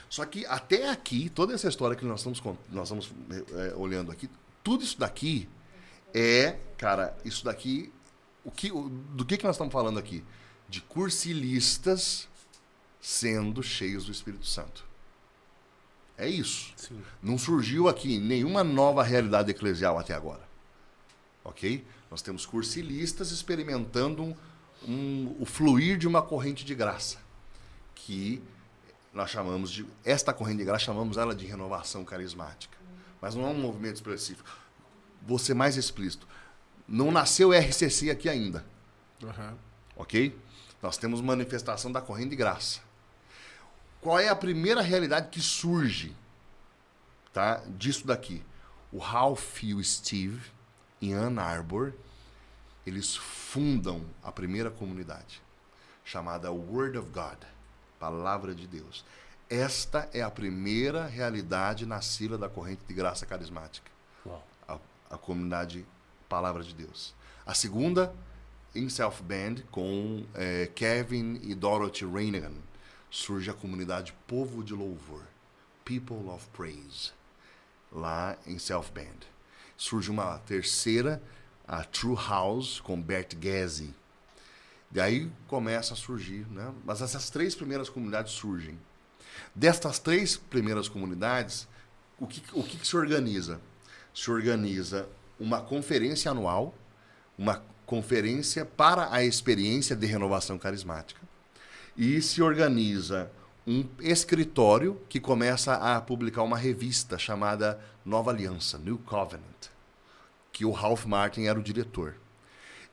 Só 0.10 0.26
que 0.26 0.46
até 0.46 0.90
aqui, 0.90 1.30
toda 1.30 1.54
essa 1.54 1.68
história 1.68 1.96
que 1.96 2.06
nós 2.06 2.26
estamos, 2.26 2.42
nós 2.72 2.92
estamos 2.92 3.12
é, 3.54 3.76
olhando 3.76 4.12
aqui, 4.12 4.30
tudo 4.64 4.84
isso 4.84 5.00
daqui 5.00 5.48
é, 6.14 6.58
cara, 6.78 7.16
isso 7.24 7.44
daqui, 7.44 7.92
o 8.44 8.52
que, 8.52 8.70
do 8.70 9.26
que, 9.26 9.38
que 9.38 9.44
nós 9.44 9.56
estamos 9.56 9.72
falando 9.72 10.00
aqui? 10.00 10.24
De 10.68 10.82
cursilistas 10.82 12.28
sendo 13.00 13.62
cheios 13.62 14.06
do 14.06 14.12
Espírito 14.12 14.46
Santo. 14.46 14.86
É 16.18 16.28
isso. 16.28 16.74
Sim. 16.76 17.02
Não 17.22 17.38
surgiu 17.38 17.88
aqui 17.88 18.18
nenhuma 18.18 18.64
nova 18.64 19.04
realidade 19.04 19.52
eclesial 19.52 20.00
até 20.00 20.14
agora. 20.14 20.42
Ok? 21.44 21.86
Nós 22.10 22.22
temos 22.22 22.46
cursilistas 22.46 23.32
experimentando 23.32 24.24
um, 24.24 24.36
um, 24.88 25.36
o 25.40 25.46
fluir 25.46 25.98
de 25.98 26.08
uma 26.08 26.22
corrente 26.22 26.64
de 26.64 26.74
graça. 26.74 27.18
Que 27.96 28.42
nós 29.14 29.30
chamamos 29.30 29.72
de. 29.72 29.86
Esta 30.06 30.34
corrente 30.34 30.60
de 30.60 30.66
graça 30.66 30.86
chamamos 30.86 31.18
ela 31.18 31.36
de 31.36 31.46
renovação 31.46 32.06
carismática. 32.06 32.78
Mas 33.22 33.36
não 33.36 33.46
é 33.46 33.50
um 33.50 33.60
movimento 33.60 33.96
específico. 33.96 34.50
Vou 35.22 35.40
ser 35.40 35.54
mais 35.54 35.76
explícito. 35.76 36.28
Não 36.88 37.12
nasceu 37.12 37.52
RCC 37.52 38.10
aqui 38.10 38.30
ainda. 38.30 38.66
Uhum. 39.22 39.58
Ok? 39.96 40.38
Nós 40.82 40.98
temos 40.98 41.20
manifestação 41.22 41.92
da 41.92 42.00
corrente 42.00 42.30
de 42.30 42.36
graça 42.36 42.88
qual 44.08 44.20
é 44.20 44.30
a 44.30 44.36
primeira 44.36 44.82
realidade 44.82 45.28
que 45.30 45.42
surge 45.42 46.16
tá, 47.34 47.62
disso 47.78 48.08
daqui? 48.08 48.42
O 48.90 49.00
Ralph 49.00 49.64
e 49.64 49.74
o 49.74 49.84
Steve, 49.84 50.50
em 51.02 51.14
Ann 51.14 51.40
Arbor, 51.40 51.94
eles 52.86 53.16
fundam 53.16 54.06
a 54.24 54.32
primeira 54.32 54.72
comunidade, 54.72 55.42
chamada 56.04 56.52
Word 56.52 56.98
of 56.98 57.10
God, 57.10 57.38
Palavra 58.00 58.54
de 58.54 58.68
Deus. 58.68 59.04
Esta 59.50 60.10
é 60.14 60.22
a 60.22 60.30
primeira 60.30 61.06
realidade 61.06 61.86
nascida 61.86 62.38
da 62.38 62.50
corrente 62.50 62.84
de 62.88 62.94
graça 62.94 63.26
carismática. 63.26 63.90
A, 64.68 64.78
a, 65.10 65.18
comunidade 65.18 65.86
Palavra 66.28 66.64
de 66.64 66.74
Deus. 66.74 67.14
A 67.46 67.54
segunda, 67.54 68.14
em 68.76 68.90
South 68.90 69.22
Bend, 69.22 69.64
com 69.72 70.26
é, 70.34 70.70
Kevin 70.76 71.40
e 71.44 71.56
Dorothy 71.56 72.06
Reinigan 72.06 72.54
surge 73.10 73.50
a 73.50 73.54
comunidade 73.54 74.14
Povo 74.28 74.64
de 74.64 74.74
Louvor, 74.74 75.24
People 75.86 76.30
of 76.30 76.46
Praise, 76.50 77.12
lá 77.92 78.38
em 78.46 78.60
South 78.60 78.92
Bend. 78.94 79.28
Surge 79.78 80.10
uma 80.10 80.40
terceira, 80.40 81.22
a 81.68 81.84
True 81.84 82.16
House, 82.16 82.80
com 82.80 83.02
Bert 83.02 83.36
Gezi. 83.40 83.94
Daí 84.90 85.30
começa 85.48 85.94
a 85.94 85.98
surgir, 85.98 86.48
né? 86.50 86.74
Mas 86.84 87.02
essas 87.02 87.30
três 87.30 87.54
primeiras 87.54 87.90
comunidades 87.90 88.34
surgem. 88.34 88.78
Destas 89.54 90.00
três 90.00 90.36
primeiras 90.36 90.90
comunidades, 90.90 91.68
o 92.20 92.26
que, 92.26 92.42
o 92.54 92.64
que, 92.64 92.78
que 92.78 92.88
se 92.88 92.98
organiza? 92.98 93.62
Se 94.14 94.32
organiza 94.32 95.08
uma 95.40 95.62
conferência 95.62 96.32
anual, 96.32 96.74
uma 97.38 97.64
conferência 97.86 98.66
para 98.66 99.14
a 99.14 99.24
experiência 99.24 99.96
de 99.96 100.08
renovação 100.08 100.58
carismática 100.58 101.22
e 101.96 102.22
se 102.22 102.42
organiza 102.42 103.32
um 103.68 103.86
escritório 104.00 104.98
que 105.10 105.20
começa 105.20 105.74
a 105.74 106.00
publicar 106.00 106.42
uma 106.42 106.58
revista 106.58 107.18
chamada 107.18 107.78
Nova 108.06 108.32
Aliança, 108.32 108.78
New 108.78 108.98
Covenant, 109.00 109.68
que 110.54 110.64
o 110.64 110.72
Ralph 110.72 111.04
Martin 111.04 111.48
era 111.48 111.60
o 111.60 111.62
diretor. 111.62 112.16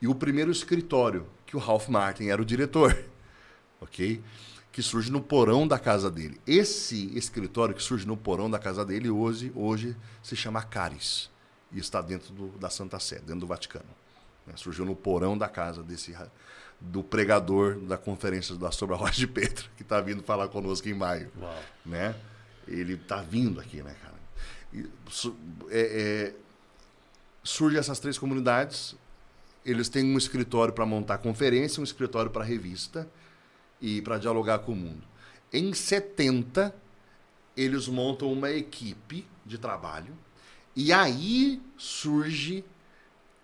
E 0.03 0.09
o 0.09 0.15
primeiro 0.17 0.51
escritório 0.51 1.29
que 1.47 1.57
o 1.57 1.61
Ralph 1.61 1.87
Martin 1.89 2.25
era 2.25 2.43
o 2.43 2.45
diretor, 2.45 3.05
ok? 3.81 4.21
Que 4.73 4.83
surge 4.83 5.13
no 5.13 5.21
porão 5.23 5.69
da 5.69 5.79
casa 5.79 6.11
dele. 6.11 6.41
Esse 6.45 7.17
escritório 7.17 7.73
que 7.73 7.83
surge 7.83 8.05
no 8.05 8.17
porão 8.17 8.51
da 8.51 8.59
casa 8.59 8.85
dele 8.85 9.09
hoje, 9.09 9.53
hoje 9.55 9.97
se 10.25 10.35
chama 10.35 10.61
Caris 10.61 11.31
e 11.71 11.79
está 11.79 12.03
dentro 12.03 12.35
do, 12.35 12.49
da 12.59 12.69
Santa 12.69 12.99
Sé, 12.99 13.21
dentro 13.21 13.41
do 13.41 13.47
Vaticano. 13.47 13.87
Né? 14.45 14.55
Surgiu 14.57 14.85
no 14.85 14.97
porão 14.97 15.39
da 15.39 15.49
casa 15.49 15.85
desse 15.85 16.13
do 16.85 17.03
pregador 17.03 17.79
da 17.79 17.97
conferência 17.97 18.55
da 18.57 18.71
Sobre 18.71 18.95
a 18.95 18.99
Rocha 18.99 19.19
de 19.19 19.27
Pedro, 19.27 19.65
que 19.77 19.83
está 19.83 20.01
vindo 20.01 20.23
falar 20.23 20.49
conosco 20.49 20.89
em 20.89 20.95
maio. 20.95 21.31
Uau. 21.41 21.63
Né? 21.85 22.15
Ele 22.69 22.95
está 22.95 23.23
vindo 23.23 23.61
aqui, 23.61 23.83
né, 23.83 23.95
cara? 24.03 24.15
E, 24.73 24.91
é, 25.71 25.81
é, 26.31 26.35
surge 27.43 27.79
essas 27.79 27.99
três 27.99 28.19
comunidades, 28.19 28.95
eles 29.65 29.89
têm 29.89 30.05
um 30.05 30.19
escritório 30.19 30.75
para 30.75 30.85
montar 30.85 31.19
conferência, 31.19 31.81
um 31.81 31.85
escritório 31.85 32.31
para 32.31 32.45
revista 32.45 33.09
e 33.81 34.03
para 34.03 34.19
dialogar 34.19 34.59
com 34.59 34.73
o 34.73 34.77
mundo. 34.77 35.03
Em 35.53 35.73
70, 35.73 36.75
eles 37.57 37.89
montam 37.89 38.31
uma 38.31 38.51
equipe 38.51 39.27
de 39.47 39.57
trabalho 39.57 40.13
e 40.77 40.93
aí 40.93 41.63
surge 41.79 42.65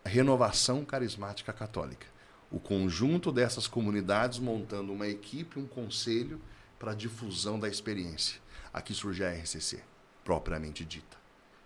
a 0.04 0.08
renovação 0.08 0.84
carismática 0.84 1.52
católica 1.52 2.10
o 2.50 2.58
conjunto 2.58 3.30
dessas 3.30 3.66
comunidades 3.66 4.38
montando 4.38 4.92
uma 4.92 5.06
equipe, 5.06 5.58
um 5.58 5.66
conselho 5.66 6.40
para 6.78 6.92
a 6.92 6.94
difusão 6.94 7.58
da 7.58 7.68
experiência. 7.68 8.40
Aqui 8.72 8.92
surge 8.94 9.24
a 9.24 9.30
RCC, 9.30 9.80
propriamente 10.24 10.84
dita, 10.84 11.16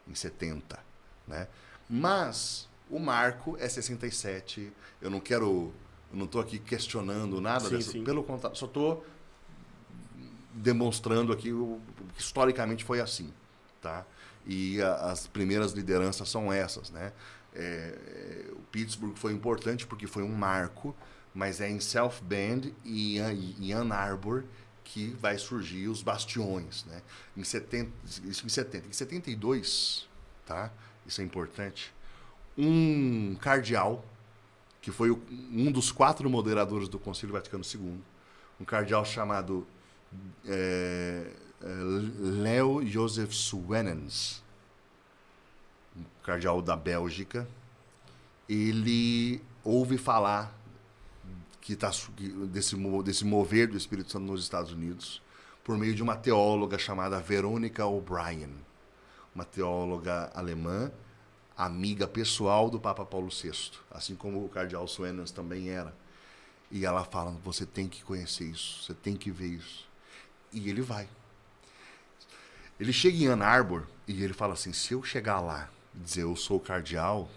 em 0.09 0.15
70. 0.15 0.79
Né? 1.27 1.49
Mas 1.89 2.69
o 2.91 2.99
marco 2.99 3.57
é 3.59 3.69
67. 3.69 4.73
Eu 5.01 5.11
não 5.11 5.21
quero. 5.21 5.73
Eu 6.13 6.19
não 6.19 6.27
estou 6.27 6.41
aqui 6.41 6.59
questionando 6.59 7.41
nada 7.41 7.69
Sim, 7.69 7.77
dessa. 7.77 7.93
sim. 7.93 8.05
Pelo 8.05 8.23
contrário, 8.23 8.57
só 8.57 8.67
estou 8.67 9.05
demonstrando 10.53 11.33
aqui 11.33 11.53
o 11.53 11.81
que 12.15 12.23
historicamente 12.23 12.85
foi 12.85 13.01
assim, 13.01 13.33
tá? 13.83 14.05
E 14.47 14.81
a- 14.81 15.11
as 15.11 15.27
primeiras 15.27 15.73
lideranças 15.73 16.29
são 16.29 16.53
essas, 16.53 16.91
né? 16.91 17.13
É, 17.55 18.47
Pittsburgh 18.75 19.17
foi 19.17 19.33
importante 19.33 19.87
porque 19.87 20.09
foi 20.09 20.25
um 20.25 20.35
marco, 20.35 20.97
mas 21.33 21.61
é 21.61 21.71
em 21.71 21.79
South 21.79 22.17
Bend 22.23 22.75
e 22.85 23.21
Ann 23.21 23.93
Arbor 23.93 24.43
que 24.83 25.11
vai 25.21 25.39
surgir 25.39 25.87
os 25.87 26.03
bastiões, 26.03 26.85
né? 26.87 27.01
Em 27.37 27.45
70, 27.45 27.91
isso 28.25 28.45
em 28.45 28.49
70, 28.49 28.89
em 28.89 28.93
72, 28.93 30.09
tá? 30.45 30.73
Isso 31.07 31.21
é 31.21 31.25
importante. 31.25 31.95
Um 32.59 33.37
cardeal 33.37 34.05
que 34.83 34.91
foi 34.91 35.11
um 35.13 35.71
dos 35.71 35.93
quatro 35.93 36.29
moderadores 36.29 36.89
do 36.89 36.99
Concílio 36.99 37.33
Vaticano 37.33 37.65
II, 37.65 37.97
um 38.61 38.65
cardeal 38.65 39.05
chamado 39.05 39.65
é, 40.47 41.31
é, 41.63 41.67
Leo 42.19 42.85
Joseph 42.85 43.33
Swenens, 43.33 44.43
um 45.97 46.03
cardeal 46.25 46.61
da 46.61 46.77
Bélgica, 46.77 47.49
ele 48.49 49.43
ouve 49.63 49.97
falar 49.97 50.55
que 51.61 51.75
tá, 51.75 51.91
desse, 52.51 52.77
desse 53.03 53.25
mover 53.25 53.69
do 53.69 53.77
Espírito 53.77 54.13
Santo 54.13 54.27
nos 54.27 54.43
Estados 54.43 54.73
Unidos 54.73 55.23
por 55.65 55.79
meio 55.79 55.95
de 55.95 56.03
uma 56.03 56.15
teóloga 56.15 56.77
chamada 56.77 57.19
Veronica 57.19 57.87
O'Brien, 57.87 58.51
uma 59.35 59.47
teóloga 59.47 60.31
alemã, 60.35 60.93
amiga 61.57 62.07
pessoal 62.07 62.69
do 62.69 62.79
Papa 62.79 63.05
Paulo 63.05 63.31
VI, 63.31 63.71
assim 63.91 64.15
como 64.15 64.45
o 64.45 64.49
cardeal 64.49 64.87
Swenens 64.87 65.31
também 65.31 65.71
era. 65.71 65.97
E 66.71 66.85
ela 66.85 67.03
fala: 67.05 67.31
você 67.43 67.65
tem 67.65 67.89
que 67.89 68.05
conhecer 68.05 68.45
isso, 68.45 68.83
você 68.83 68.95
tem 68.95 69.17
que 69.17 69.31
ver 69.31 69.47
isso. 69.47 69.89
E 70.53 70.69
ele 70.69 70.83
vai. 70.83 71.09
Ele 72.79 72.93
chega 72.93 73.17
em 73.17 73.27
Ann 73.27 73.43
Arbor 73.43 73.87
e 74.07 74.23
ele 74.23 74.35
fala 74.35 74.53
assim: 74.53 74.73
se 74.73 74.93
eu 74.93 75.03
chegar 75.03 75.41
lá 75.41 75.71
dizer 75.95 76.23
eu 76.23 76.37
sou 76.37 76.59
o 76.59 76.61
cardeal, 76.61 77.31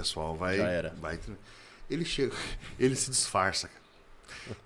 pessoal 0.00 0.36
vai. 0.36 0.56
Já 0.58 0.68
era. 0.68 0.94
vai 1.00 1.18
ele 1.88 2.04
chega, 2.04 2.34
ele 2.78 2.96
se 2.96 3.10
disfarça. 3.10 3.70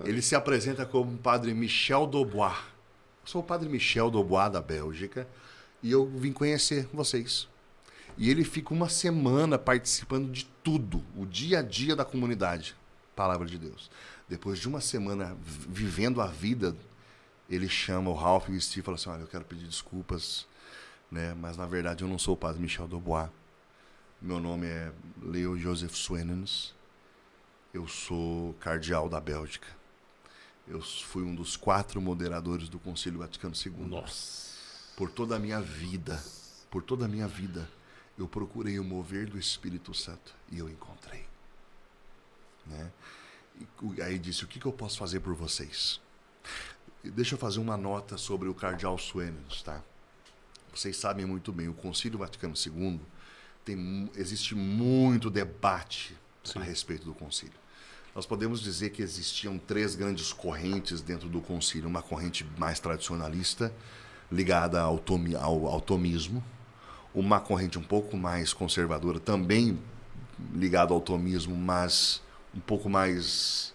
Ele 0.05 0.21
se 0.21 0.35
apresenta 0.35 0.85
como 0.85 1.15
o 1.15 1.19
padre 1.19 1.55
Michel 1.55 2.07
Daubois. 2.07 2.57
Eu 3.23 3.27
sou 3.27 3.41
o 3.41 3.45
padre 3.45 3.69
Michel 3.69 4.11
Daubois 4.11 4.51
da 4.53 4.61
Bélgica 4.61 5.27
e 5.83 5.91
eu 5.91 6.07
vim 6.07 6.33
conhecer 6.33 6.89
vocês. 6.93 7.49
E 8.19 8.29
ele 8.31 8.45
fica 8.45 8.75
uma 8.75 8.89
semana 8.89 9.59
participando 9.59 10.31
de 10.31 10.45
tudo, 10.63 11.03
o 11.17 11.25
dia 11.25 11.61
a 11.61 11.63
dia 11.63 11.95
da 11.97 12.05
comunidade. 12.05 12.75
Palavra 13.15 13.47
de 13.47 13.57
Deus. 13.59 13.91
Depois 14.29 14.59
de 14.59 14.69
uma 14.69 14.81
semana 14.81 15.37
vi- 15.43 15.85
vivendo 15.85 16.21
a 16.21 16.27
vida, 16.27 16.77
ele 17.49 17.69
chama 17.69 18.11
o 18.11 18.15
Ralph 18.15 18.49
e 18.49 18.53
o 18.53 18.61
Steve 18.61 18.81
e 18.81 18.83
fala 18.85 18.97
assim: 18.97 19.11
Olha, 19.11 19.21
eu 19.23 19.27
quero 19.27 19.45
pedir 19.45 19.67
desculpas, 19.67 20.47
né? 21.11 21.35
mas 21.39 21.57
na 21.57 21.67
verdade 21.67 22.03
eu 22.05 22.09
não 22.09 22.19
sou 22.19 22.35
o 22.35 22.37
padre 22.37 22.61
Michel 22.61 22.87
Daubois. 22.89 23.29
Meu 24.23 24.39
nome 24.39 24.67
é 24.67 24.93
Leo 25.23 25.59
Joseph 25.59 25.95
Swenens. 25.95 26.75
Eu 27.73 27.89
sou 27.89 28.53
cardeal 28.61 29.09
da 29.09 29.19
Bélgica. 29.19 29.67
Eu 30.69 30.83
fui 30.83 31.23
um 31.23 31.35
dos 31.35 31.57
quatro 31.57 32.03
moderadores 32.03 32.69
do 32.69 32.79
Concílio 32.79 33.21
Vaticano 33.21 33.55
II 33.55 33.89
Nossa. 33.89 34.59
por 34.95 35.11
toda 35.11 35.37
a 35.37 35.39
minha 35.39 35.59
vida, 35.63 36.23
por 36.71 36.83
toda 36.83 37.07
a 37.07 37.09
minha 37.09 37.27
vida, 37.27 37.67
eu 38.19 38.29
procurei 38.29 38.79
o 38.79 38.85
mover 38.85 39.27
do 39.27 39.39
Espírito 39.39 39.95
Santo 39.95 40.35
e 40.53 40.59
eu 40.59 40.69
encontrei. 40.69 41.25
Né? 42.67 42.93
E 43.97 44.03
aí 44.03 44.19
disse: 44.19 44.45
O 44.45 44.47
que, 44.47 44.61
que 44.61 44.67
eu 44.67 44.73
posso 44.73 44.99
fazer 44.99 45.21
por 45.21 45.33
vocês? 45.33 45.99
Deixa 47.03 47.37
eu 47.37 47.39
fazer 47.39 47.59
uma 47.59 47.79
nota 47.79 48.19
sobre 48.19 48.51
o 48.51 48.55
Cardeal 48.55 48.99
Suenes, 48.99 49.63
tá? 49.63 49.83
Vocês 50.75 50.99
sabem 50.99 51.25
muito 51.25 51.51
bem, 51.51 51.69
o 51.69 51.75
Concílio 51.75 52.19
Vaticano 52.19 52.53
II 52.55 53.01
tem, 53.71 54.11
existe 54.17 54.55
muito 54.55 55.31
debate 55.31 56.17
a 56.57 56.61
respeito 56.61 57.05
do 57.05 57.15
concílio. 57.15 57.59
Nós 58.15 58.27
podemos 58.27 58.61
dizer 58.61 58.91
que 58.91 59.03
existiam 59.03 59.57
três 59.59 59.95
grandes 59.95 60.33
correntes 60.33 61.01
dentro 61.01 61.29
do 61.29 61.41
concílio. 61.41 61.89
Uma 61.89 62.03
corrente 62.03 62.45
mais 62.59 62.81
tradicionalista, 62.81 63.73
ligada 64.31 64.81
ao, 64.81 64.99
tomi, 64.99 65.37
ao, 65.37 65.67
ao 65.67 65.81
tomismo. 65.81 66.43
Uma 67.15 67.41
corrente 67.41 67.79
um 67.79 67.83
pouco 67.83 68.17
mais 68.17 68.53
conservadora, 68.53 69.21
também 69.21 69.79
ligada 70.53 70.93
ao 70.93 71.01
tomismo, 71.01 71.55
mas 71.55 72.21
um 72.55 72.61
pouco 72.61 72.89
mais, 72.89 73.73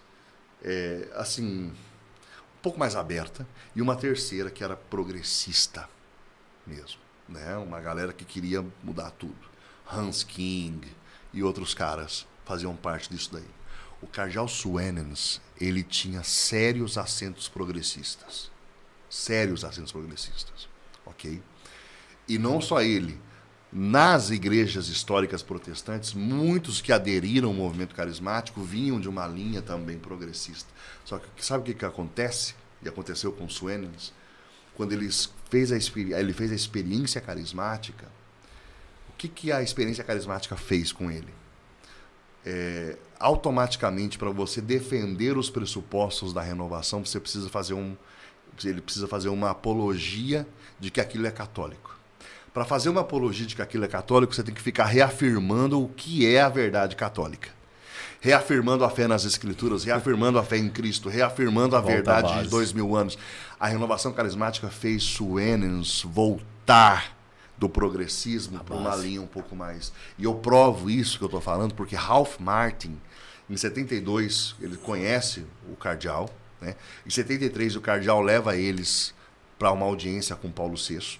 é, 0.62 1.08
assim, 1.14 1.68
um 1.68 2.60
pouco 2.62 2.78
mais 2.78 2.94
aberta. 2.94 3.46
E 3.74 3.80
uma 3.80 3.96
terceira 3.96 4.50
que 4.50 4.62
era 4.62 4.76
progressista 4.76 5.88
mesmo. 6.66 7.00
Né? 7.26 7.56
Uma 7.56 7.80
galera 7.80 8.12
que 8.12 8.24
queria 8.24 8.64
mudar 8.82 9.10
tudo. 9.12 9.55
Hans 9.90 10.22
King 10.22 10.86
e 11.32 11.42
outros 11.42 11.74
caras 11.74 12.26
faziam 12.44 12.74
parte 12.74 13.10
disso 13.10 13.30
daí. 13.32 13.56
O 14.00 14.06
cardeal 14.06 14.48
Suenens, 14.48 15.40
ele 15.60 15.82
tinha 15.82 16.22
sérios 16.22 16.98
acentos 16.98 17.48
progressistas. 17.48 18.50
Sérios 19.08 19.64
acentos 19.64 19.92
progressistas. 19.92 20.68
Ok? 21.04 21.42
E 22.28 22.38
não 22.38 22.60
só 22.60 22.82
ele. 22.82 23.18
Nas 23.72 24.30
igrejas 24.30 24.88
históricas 24.88 25.42
protestantes, 25.42 26.14
muitos 26.14 26.80
que 26.80 26.92
aderiram 26.92 27.48
ao 27.48 27.54
movimento 27.54 27.94
carismático 27.94 28.62
vinham 28.62 29.00
de 29.00 29.08
uma 29.08 29.26
linha 29.26 29.60
também 29.60 29.98
progressista. 29.98 30.68
Só 31.04 31.18
que 31.18 31.44
sabe 31.44 31.62
o 31.62 31.66
que, 31.66 31.74
que 31.74 31.84
acontece? 31.84 32.54
E 32.82 32.88
aconteceu 32.88 33.32
com 33.32 33.48
Suenens? 33.48 34.12
Quando 34.74 34.92
ele 34.92 35.08
fez 35.50 35.72
a, 35.72 35.76
ele 35.76 36.32
fez 36.32 36.52
a 36.52 36.54
experiência 36.54 37.20
carismática, 37.20 38.06
que, 39.16 39.28
que 39.28 39.52
a 39.52 39.62
experiência 39.62 40.04
carismática 40.04 40.56
fez 40.56 40.92
com 40.92 41.10
ele? 41.10 41.32
É, 42.44 42.96
automaticamente, 43.18 44.18
para 44.18 44.30
você 44.30 44.60
defender 44.60 45.36
os 45.36 45.50
pressupostos 45.50 46.32
da 46.32 46.42
renovação, 46.42 47.04
você 47.04 47.18
precisa 47.18 47.48
fazer 47.48 47.74
um. 47.74 47.96
Ele 48.64 48.80
precisa 48.80 49.08
fazer 49.08 49.28
uma 49.28 49.50
apologia 49.50 50.46
de 50.78 50.90
que 50.90 51.00
aquilo 51.00 51.26
é 51.26 51.30
católico. 51.30 51.98
Para 52.54 52.64
fazer 52.64 52.88
uma 52.88 53.02
apologia 53.02 53.46
de 53.46 53.54
que 53.54 53.60
aquilo 53.60 53.84
é 53.84 53.88
católico, 53.88 54.34
você 54.34 54.42
tem 54.42 54.54
que 54.54 54.62
ficar 54.62 54.84
reafirmando 54.86 55.82
o 55.82 55.88
que 55.88 56.26
é 56.26 56.40
a 56.40 56.48
verdade 56.48 56.96
católica. 56.96 57.50
Reafirmando 58.18 58.82
a 58.82 58.88
fé 58.88 59.06
nas 59.06 59.24
Escrituras, 59.24 59.84
reafirmando 59.84 60.38
a 60.38 60.42
fé 60.42 60.56
em 60.56 60.70
Cristo, 60.70 61.08
reafirmando 61.08 61.76
a 61.76 61.80
Volta 61.80 61.94
verdade 61.94 62.28
de 62.28 62.34
base. 62.34 62.48
dois 62.48 62.72
mil 62.72 62.96
anos. 62.96 63.18
A 63.60 63.66
renovação 63.66 64.12
carismática 64.12 64.68
fez 64.68 65.02
Suenens 65.02 66.02
voltar 66.02 67.15
do 67.58 67.68
progressismo 67.68 68.62
para 68.62 68.76
uma 68.76 68.94
linha 68.94 69.20
um 69.22 69.26
pouco 69.26 69.56
mais. 69.56 69.92
E 70.18 70.24
eu 70.24 70.34
provo 70.34 70.90
isso 70.90 71.18
que 71.18 71.24
eu 71.24 71.26
estou 71.26 71.40
falando 71.40 71.74
porque 71.74 71.96
Ralph 71.96 72.38
Martin, 72.38 72.98
em 73.48 73.56
72, 73.56 74.56
ele 74.60 74.76
conhece 74.76 75.44
o 75.70 75.76
cardeal. 75.76 76.28
Né? 76.60 76.74
Em 77.06 77.10
73, 77.10 77.76
o 77.76 77.80
cardeal 77.80 78.20
leva 78.20 78.56
eles 78.56 79.14
para 79.58 79.72
uma 79.72 79.86
audiência 79.86 80.36
com 80.36 80.50
Paulo 80.50 80.76
VI. 80.76 81.18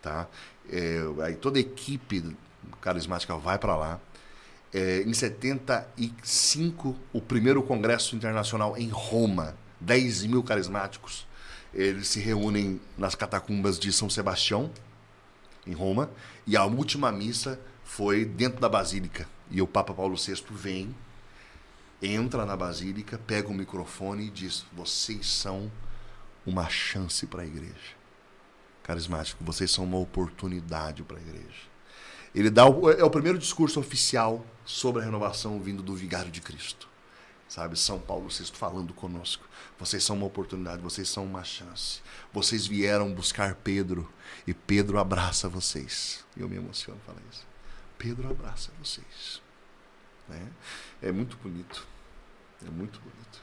Tá? 0.00 0.28
É, 0.70 1.00
aí 1.22 1.34
toda 1.34 1.58
a 1.58 1.60
equipe 1.60 2.36
carismática 2.80 3.36
vai 3.36 3.58
para 3.58 3.76
lá. 3.76 4.00
É, 4.72 5.02
em 5.02 5.14
75, 5.14 6.96
o 7.12 7.20
primeiro 7.20 7.62
congresso 7.62 8.16
internacional 8.16 8.76
em 8.76 8.88
Roma, 8.88 9.56
10 9.80 10.26
mil 10.26 10.42
carismáticos. 10.42 11.26
Eles 11.72 12.08
se 12.08 12.20
reúnem 12.20 12.80
nas 12.96 13.14
catacumbas 13.14 13.78
de 13.78 13.92
São 13.92 14.08
Sebastião, 14.08 14.70
em 15.66 15.72
Roma, 15.72 16.10
e 16.46 16.56
a 16.56 16.64
última 16.64 17.10
missa 17.10 17.58
foi 17.84 18.24
dentro 18.24 18.60
da 18.60 18.68
basílica. 18.68 19.28
E 19.50 19.60
o 19.60 19.66
Papa 19.66 19.92
Paulo 19.92 20.16
VI 20.16 20.42
vem, 20.50 20.94
entra 22.02 22.44
na 22.44 22.56
basílica, 22.56 23.18
pega 23.18 23.48
o 23.48 23.54
microfone 23.54 24.26
e 24.26 24.30
diz: 24.30 24.64
Vocês 24.72 25.26
são 25.26 25.70
uma 26.46 26.68
chance 26.68 27.26
para 27.26 27.42
a 27.42 27.46
igreja. 27.46 27.94
Carismático, 28.82 29.42
vocês 29.42 29.70
são 29.70 29.84
uma 29.84 29.98
oportunidade 29.98 31.02
para 31.02 31.16
a 31.16 31.20
igreja. 31.20 31.74
Ele 32.34 32.50
dá 32.50 32.66
o, 32.66 32.90
é 32.90 33.04
o 33.04 33.10
primeiro 33.10 33.38
discurso 33.38 33.80
oficial 33.80 34.44
sobre 34.64 35.00
a 35.00 35.04
renovação 35.04 35.60
vindo 35.60 35.82
do 35.82 35.94
Vigário 35.94 36.30
de 36.30 36.40
Cristo. 36.40 36.88
Sabe, 37.48 37.78
São 37.78 38.00
Paulo 38.00 38.28
VI 38.28 38.46
falando 38.52 38.92
conosco. 38.92 39.46
Vocês 39.78 40.02
são 40.02 40.16
uma 40.16 40.26
oportunidade, 40.26 40.82
vocês 40.82 41.08
são 41.08 41.24
uma 41.24 41.44
chance. 41.44 42.00
Vocês 42.32 42.66
vieram 42.66 43.14
buscar 43.14 43.54
Pedro 43.54 44.10
e 44.46 44.54
Pedro 44.54 44.98
abraça 44.98 45.48
vocês. 45.48 46.24
Eu 46.36 46.48
me 46.48 46.56
emociono 46.56 47.00
falar 47.06 47.18
isso. 47.32 47.46
Pedro 47.98 48.30
abraça 48.30 48.70
vocês. 48.82 49.40
Né? 50.28 50.40
É 51.02 51.12
muito 51.12 51.36
bonito. 51.42 51.86
É 52.66 52.70
muito 52.70 53.00
bonito. 53.00 53.42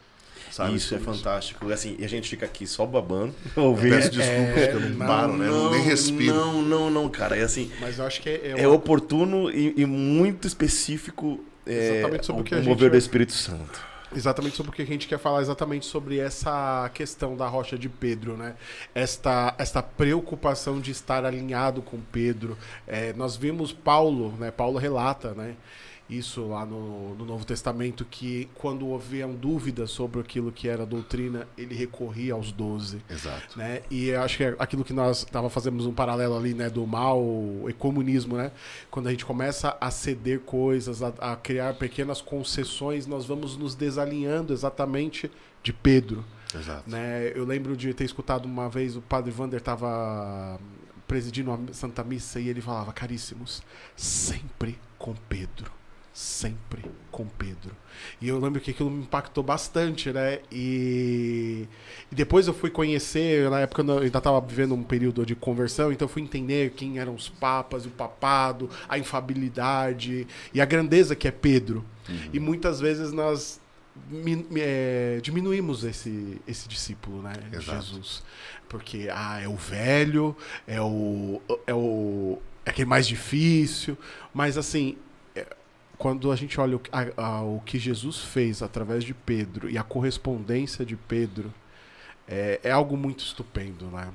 sabe? 0.52 0.76
Isso 0.76 0.94
é 0.94 0.98
Tudo 0.98 1.16
fantástico. 1.16 1.72
Assim, 1.72 1.96
e 1.98 2.06
a 2.06 2.08
gente 2.08 2.30
fica 2.30 2.46
aqui 2.46 2.68
só 2.68 2.86
babando, 2.86 3.34
Eu 3.56 3.64
ouvindo. 3.64 3.96
Peço 3.96 4.12
desculpas 4.12 4.68
que 4.68 4.74
eu 4.74 4.80
não 4.80 5.08
paro, 5.08 5.38
né? 5.38 5.48
Eu 5.48 5.72
nem 5.72 5.82
respiro. 5.84 6.34
Não, 6.34 6.62
não, 6.62 6.90
não, 6.90 7.10
cara. 7.10 7.38
É 7.38 7.44
assim, 7.44 7.72
Mas 7.80 8.00
eu 8.00 8.06
acho 8.06 8.22
que 8.22 8.30
é, 8.30 8.54
é 8.58 8.68
oportuno 8.68 9.50
e, 9.50 9.74
e 9.78 9.86
muito 9.86 10.48
específico 10.48 11.44
é, 11.66 12.00
Exatamente 12.00 12.26
sobre 12.26 12.42
o 12.42 12.46
que 12.46 12.56
a 12.56 12.58
o 12.58 12.62
gente 12.62 12.70
mover 12.70 12.92
do 12.92 12.98
Espírito 12.98 13.34
Santo. 13.34 13.91
Exatamente 14.14 14.58
sobre 14.58 14.72
o 14.72 14.74
que 14.74 14.82
a 14.82 14.86
gente 14.86 15.08
quer 15.08 15.18
falar, 15.18 15.42
exatamente 15.42 15.86
sobre 15.86 16.20
essa 16.20 16.90
questão 16.94 17.38
da 17.38 17.48
rocha 17.48 17.78
de 17.78 17.88
Pedro, 17.88 18.36
né? 18.36 18.56
Esta, 18.94 19.56
esta 19.58 19.82
preocupação 19.82 20.82
de 20.82 20.92
estar 20.92 21.24
alinhado 21.24 21.82
com 21.82 21.98
Pedro. 22.12 22.58
É, 22.86 23.14
nós 23.14 23.38
vimos 23.38 23.72
Paulo, 23.72 24.34
né? 24.38 24.52
Paulo 24.52 24.78
relata, 24.78 25.34
né? 25.34 25.56
Isso 26.12 26.46
lá 26.46 26.66
no, 26.66 27.16
no 27.16 27.24
Novo 27.24 27.46
Testamento, 27.46 28.04
que 28.04 28.50
quando 28.54 28.94
haviam 28.94 29.34
dúvidas 29.34 29.92
sobre 29.92 30.20
aquilo 30.20 30.52
que 30.52 30.68
era 30.68 30.86
doutrina, 30.86 31.48
ele 31.58 31.74
recorria 31.74 32.34
aos 32.34 32.52
doze. 32.52 33.02
Exato. 33.10 33.58
né? 33.58 33.82
E 33.90 34.10
eu 34.10 34.22
acho 34.22 34.36
que 34.36 34.44
é 34.44 34.56
aquilo 34.60 34.84
que 34.84 34.92
nós 34.92 35.24
tava 35.24 35.50
fazendo 35.50 35.88
um 35.88 35.94
paralelo 35.94 36.36
ali, 36.36 36.54
né, 36.54 36.70
do 36.70 36.86
mal 36.86 37.24
e 37.66 37.72
comunismo, 37.72 38.36
né? 38.36 38.52
Quando 38.90 39.08
a 39.08 39.12
gente 39.12 39.24
começa 39.26 39.78
a 39.80 39.90
ceder 39.90 40.42
coisas, 40.42 41.02
a, 41.02 41.14
a 41.20 41.36
criar 41.38 41.76
pequenas 41.76 42.20
concessões, 42.20 43.08
nós 43.08 43.26
vamos 43.26 43.56
nos 43.56 43.74
desalinhando 43.74 44.52
exatamente 44.52 45.32
de 45.64 45.72
Pedro, 45.72 46.26
Exato. 46.54 46.90
né? 46.90 47.32
Eu 47.34 47.46
lembro 47.46 47.78
de 47.78 47.94
ter 47.94 48.04
escutado 48.04 48.46
uma 48.46 48.68
vez 48.68 48.98
o 48.98 49.02
Padre 49.02 49.32
Vander 49.32 49.60
estava 49.60 50.60
presidindo 51.08 51.52
a 51.52 51.74
Santa 51.74 52.04
Missa 52.04 52.38
e 52.38 52.50
ele 52.50 52.60
falava, 52.60 52.92
caríssimos, 52.92 53.62
sempre 53.96 54.78
com 54.98 55.14
Pedro. 55.30 55.72
Sempre 56.14 56.84
com 57.10 57.26
Pedro. 57.26 57.76
E 58.20 58.28
eu 58.28 58.40
lembro 58.40 58.60
que 58.60 58.72
aquilo 58.72 58.90
me 58.90 59.04
impactou 59.04 59.44
bastante, 59.44 60.12
né? 60.12 60.40
E, 60.52 61.68
e 62.12 62.16
depois 62.16 62.48
eu 62.48 62.54
fui 62.54 62.70
conhecer, 62.70 63.50
na 63.50 63.62
época 63.62 63.82
eu 63.82 64.00
ainda 64.00 64.18
estava 64.18 64.42
vivendo 64.42 64.74
um 64.74 64.84
período 64.84 65.26
de 65.26 65.36
conversão, 65.36 65.92
então 65.92 66.06
eu 66.06 66.10
fui 66.10 66.22
entender 66.22 66.72
quem 66.72 67.00
eram 67.00 67.16
os 67.16 67.30
papas, 67.30 67.86
o 67.86 67.90
papado, 67.90 68.70
a 68.90 68.98
infabilidade 68.98 70.28
e 70.54 70.60
a 70.60 70.66
grandeza 70.66 71.16
que 71.16 71.28
é 71.28 71.32
Pedro. 71.32 71.86
E 72.34 72.40
muitas 72.40 72.80
vezes 72.82 73.14
nós 73.14 73.62
é, 74.56 75.20
diminuímos 75.22 75.84
esse, 75.84 76.42
esse 76.48 76.68
discípulo, 76.68 77.22
né? 77.22 77.34
de. 77.52 77.62
Jesus. 77.62 78.24
Porque, 78.68 79.10
ah, 79.12 79.40
é 79.42 79.48
o 79.48 79.56
velho, 79.56 80.36
é 80.68 80.82
o. 80.82 81.42
É 81.68 81.74
o. 81.74 82.42
É 82.66 82.70
aquele 82.70 82.88
mais 82.88 83.08
difícil. 83.08 83.98
Mas 84.34 84.58
assim. 84.58 84.98
Quando 86.02 86.32
a 86.32 86.36
gente 86.36 86.60
olha 86.60 86.78
o, 86.78 86.80
que- 86.80 86.90
a- 86.92 87.12
a- 87.16 87.44
o 87.44 87.62
que 87.64 87.78
Jesus 87.78 88.18
fez 88.18 88.64
através 88.64 89.04
de 89.04 89.14
Pedro 89.14 89.70
e 89.70 89.78
a 89.78 89.84
correspondência 89.84 90.84
de 90.84 90.96
Pedro, 90.96 91.54
é, 92.28 92.60
é 92.64 92.72
algo 92.72 92.98
muito 92.98 93.20
estupendo, 93.24 93.86
né? 93.86 94.08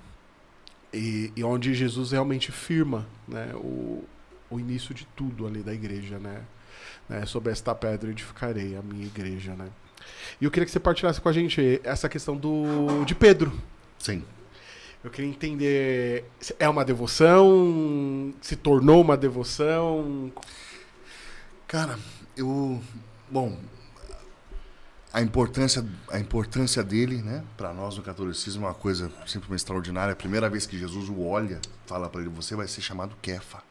E, 0.93 1.31
e 1.37 1.45
onde 1.45 1.73
Jesus 1.75 2.11
realmente 2.11 2.51
firma 2.51 3.07
né, 3.29 3.53
o, 3.55 4.03
o 4.51 4.59
início 4.59 4.93
de 4.93 5.07
tudo 5.15 5.47
ali 5.47 5.63
da 5.63 5.73
igreja, 5.73 6.19
né? 6.19 6.41
né? 7.09 7.25
Sobre 7.25 7.53
esta 7.53 7.73
pedra 7.73 8.11
edificarei 8.11 8.75
a 8.75 8.83
minha 8.83 9.07
igreja, 9.07 9.55
né? 9.55 9.69
E 10.41 10.45
eu 10.45 10.51
queria 10.51 10.67
que 10.67 10.73
você 10.73 10.81
partilhasse 10.81 11.21
com 11.21 11.29
a 11.29 11.33
gente 11.33 11.81
essa 11.85 12.09
questão 12.09 12.37
do 12.37 13.05
de 13.05 13.15
Pedro. 13.15 13.53
Sim. 13.97 14.25
Eu 15.05 15.11
queria 15.11 15.31
entender 15.31 16.25
se 16.41 16.53
é 16.59 16.69
uma 16.69 16.85
devoção, 16.85 18.35
se 18.41 18.57
tornou 18.57 19.01
uma 19.03 19.17
devoção. 19.17 20.33
Cara, 21.67 21.99
eu. 22.37 22.81
Bom, 23.29 23.59
a 25.13 25.21
importância, 25.21 25.85
a 26.11 26.19
importância 26.19 26.83
dele, 26.85 27.23
né, 27.23 27.43
para 27.57 27.73
nós 27.73 27.97
no 27.97 28.03
catolicismo 28.03 28.65
é 28.65 28.69
uma 28.69 28.75
coisa 28.75 29.11
simplesmente 29.27 29.61
extraordinária. 29.61 30.13
A 30.13 30.17
primeira 30.17 30.49
vez 30.49 30.67
que 30.67 30.79
Jesus 30.79 31.09
o 31.09 31.25
olha, 31.25 31.61
fala 31.87 32.09
para 32.09 32.21
ele: 32.21 32.31
você 32.31 32.55
vai 32.55 32.69
ser 32.69 32.83
chamado 32.83 33.17
Kefa. 33.21 33.63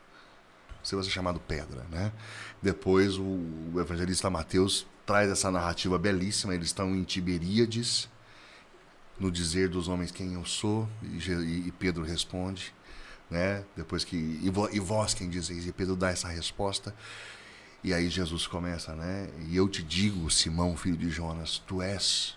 Você 0.83 0.95
vai 0.95 1.03
ser 1.03 1.11
chamado 1.11 1.39
Pedra, 1.39 1.85
né? 1.89 2.11
Depois 2.61 3.17
o, 3.17 3.39
evangelista 3.79 4.29
Mateus 4.29 4.85
traz 5.05 5.31
essa 5.31 5.49
narrativa 5.49 5.97
belíssima. 5.97 6.53
Eles 6.53 6.67
estão 6.67 6.93
em 6.95 7.03
Tiberíades, 7.03 8.09
no 9.19 9.31
dizer 9.31 9.69
dos 9.69 9.87
homens 9.87 10.11
quem 10.11 10.33
eu 10.33 10.45
sou, 10.45 10.87
e, 11.01 11.71
Pedro 11.79 12.03
responde, 12.03 12.73
né? 13.31 13.63
Depois 13.75 14.03
que 14.03 14.15
e, 14.15 14.51
e 14.73 14.79
vós 14.79 15.13
quem 15.13 15.29
dizeis, 15.29 15.65
e 15.65 15.71
Pedro 15.71 15.95
dá 15.95 16.09
essa 16.09 16.27
resposta. 16.27 16.93
E 17.85 17.93
aí 17.93 18.09
Jesus 18.09 18.47
começa, 18.47 18.95
né? 18.95 19.29
E 19.47 19.55
eu 19.55 19.69
te 19.69 19.83
digo, 19.83 20.27
Simão, 20.31 20.75
filho 20.75 20.97
de 20.97 21.11
Jonas, 21.11 21.61
tu 21.67 21.83
és 21.83 22.35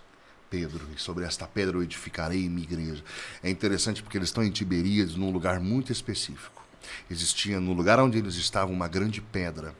Pedro, 0.50 0.86
e 0.94 1.00
sobre 1.00 1.24
esta 1.24 1.46
pedra 1.46 1.78
eu 1.78 1.82
edificarei 1.82 2.46
minha 2.50 2.66
igreja. 2.66 3.02
É 3.42 3.48
interessante 3.48 4.02
porque 4.02 4.18
eles 4.18 4.28
estão 4.28 4.44
em 4.44 4.50
Tiberíades, 4.50 5.14
num 5.14 5.30
lugar 5.30 5.58
muito 5.58 5.90
específico. 5.90 6.62
Existia 7.10 7.58
no 7.60 7.72
lugar 7.72 7.98
onde 7.98 8.18
eles 8.18 8.34
estavam 8.34 8.74
uma 8.74 8.88
grande 8.88 9.22
pedra, 9.22 9.74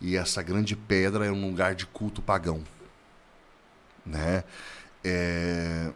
e 0.00 0.16
essa 0.16 0.42
grande 0.42 0.74
pedra 0.74 1.26
é 1.26 1.30
um 1.30 1.46
lugar 1.46 1.74
de 1.74 1.84
culto 1.84 2.22
pagão, 2.22 2.64
né? 4.06 4.44
É, 5.04 5.90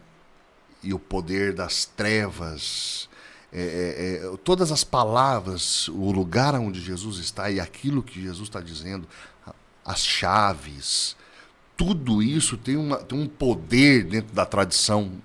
e 0.83 0.93
o 0.93 0.99
poder 0.99 1.55
das 1.55 1.85
trevas, 1.85 3.06
é, 3.51 3.61
é, 3.61 4.33
é, 4.33 4.37
todas 4.43 4.71
as 4.71 4.83
palavras, 4.83 5.87
o 5.87 6.11
lugar 6.11 6.53
onde 6.55 6.81
Jesus 6.81 7.17
está 7.17 7.49
e 7.49 7.59
aquilo 7.59 8.03
que 8.03 8.21
Jesus 8.21 8.49
está 8.49 8.59
dizendo, 8.59 9.07
as 9.85 10.05
chaves, 10.05 11.15
tudo 11.77 12.21
isso 12.21 12.57
tem, 12.57 12.75
uma, 12.75 12.97
tem 12.97 13.17
um 13.17 13.27
poder 13.27 14.03
dentro 14.03 14.33
da 14.35 14.45
tradição, 14.45 15.21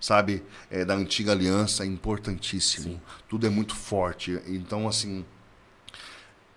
sabe, 0.00 0.42
é, 0.70 0.84
da 0.84 0.94
antiga 0.94 1.32
aliança 1.32 1.86
importantíssimo. 1.86 3.00
Tudo 3.28 3.46
é 3.46 3.50
muito 3.50 3.76
forte. 3.76 4.40
Então, 4.46 4.88
assim, 4.88 5.24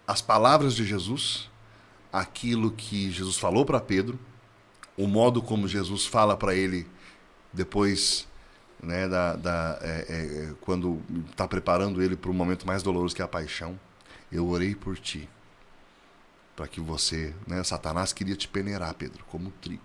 as 0.07 0.21
palavras 0.21 0.73
de 0.73 0.83
Jesus, 0.83 1.49
aquilo 2.11 2.71
que 2.71 3.11
Jesus 3.11 3.37
falou 3.37 3.65
para 3.65 3.79
Pedro, 3.79 4.19
o 4.97 5.07
modo 5.07 5.41
como 5.41 5.67
Jesus 5.67 6.05
fala 6.05 6.35
para 6.35 6.55
ele 6.55 6.87
depois 7.51 8.27
né, 8.83 9.07
da, 9.07 9.35
da, 9.35 9.79
é, 9.81 10.05
é, 10.09 10.53
quando 10.61 11.01
está 11.31 11.47
preparando 11.47 12.01
ele 12.01 12.15
para 12.15 12.29
o 12.29 12.33
momento 12.33 12.67
mais 12.67 12.83
doloroso 12.83 13.15
que 13.15 13.21
é 13.21 13.25
a 13.25 13.27
paixão, 13.27 13.79
eu 14.31 14.47
orei 14.47 14.75
por 14.75 14.97
ti, 14.99 15.29
para 16.55 16.67
que 16.67 16.81
você, 16.81 17.33
né, 17.47 17.63
Satanás 17.63 18.11
queria 18.11 18.35
te 18.35 18.47
peneirar, 18.47 18.93
Pedro, 18.93 19.23
como 19.25 19.51
trigo, 19.61 19.83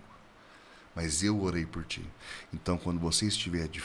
mas 0.94 1.22
eu 1.22 1.40
orei 1.40 1.64
por 1.64 1.84
ti. 1.84 2.04
Então, 2.52 2.76
quando 2.76 2.98
você 2.98 3.26
estiver 3.26 3.68
de, 3.68 3.82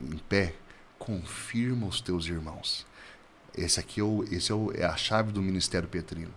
em 0.00 0.18
pé, 0.18 0.54
confirma 0.98 1.86
os 1.86 2.00
teus 2.00 2.26
irmãos. 2.26 2.86
Esse 3.56 3.78
aqui 3.78 4.00
é, 4.00 4.04
o, 4.04 4.24
esse 4.24 4.50
é, 4.50 4.54
o, 4.54 4.72
é 4.72 4.84
a 4.84 4.96
chave 4.96 5.32
do 5.32 5.40
ministério 5.40 5.88
petrino. 5.88 6.34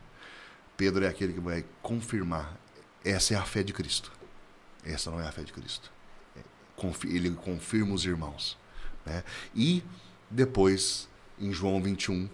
Pedro 0.78 1.04
é 1.04 1.08
aquele 1.08 1.34
que 1.34 1.40
vai 1.40 1.66
confirmar. 1.82 2.56
Essa 3.04 3.34
é 3.34 3.38
a 3.38 3.44
fé 3.44 3.64
de 3.64 3.74
Cristo. 3.74 4.12
Essa 4.86 5.10
não 5.10 5.20
é 5.20 5.28
a 5.28 5.32
fé 5.32 5.44
de 5.44 5.52
Cristo 5.52 5.92
ele 7.06 7.32
confirma 7.32 7.94
os 7.94 8.06
irmãos. 8.06 8.58
Né? 9.06 9.24
E 9.56 9.84
depois, 10.30 11.08
em 11.40 11.52
João 11.52 11.82
21, 11.82 12.30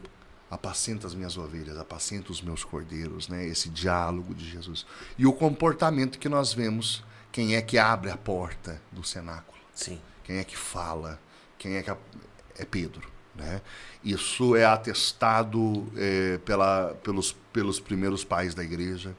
apacenta 0.50 1.08
as 1.08 1.14
minhas 1.16 1.38
ovelhas, 1.38 1.78
apacenta 1.78 2.32
os 2.32 2.42
meus 2.42 2.64
cordeiros, 2.64 3.28
né? 3.28 3.46
esse 3.46 3.70
diálogo 3.70 4.34
de 4.34 4.50
Jesus. 4.50 4.86
E 5.18 5.26
o 5.26 5.34
comportamento 5.34 6.20
que 6.20 6.30
nós 6.30 6.54
vemos, 6.54 7.04
quem 7.32 7.56
é 7.56 7.62
que 7.62 7.78
abre 7.78 8.10
a 8.10 8.18
porta 8.18 8.82
do 8.92 9.04
cenáculo, 9.04 9.58
Sim. 9.74 10.00
quem 10.24 10.38
é 10.38 10.44
que 10.44 10.58
fala, 10.58 11.20
quem 11.58 11.76
é 11.76 11.84
que 11.84 11.90
é 11.90 12.66
Pedro. 12.66 13.12
Né? 13.36 13.62
Isso 14.04 14.56
é 14.56 14.64
atestado 14.64 15.92
é, 15.98 16.38
pela, 16.40 16.96
pelos, 17.04 17.34
pelos 17.52 17.80
primeiros 17.80 18.24
pais 18.24 18.56
da 18.56 18.64
igreja 18.64 19.16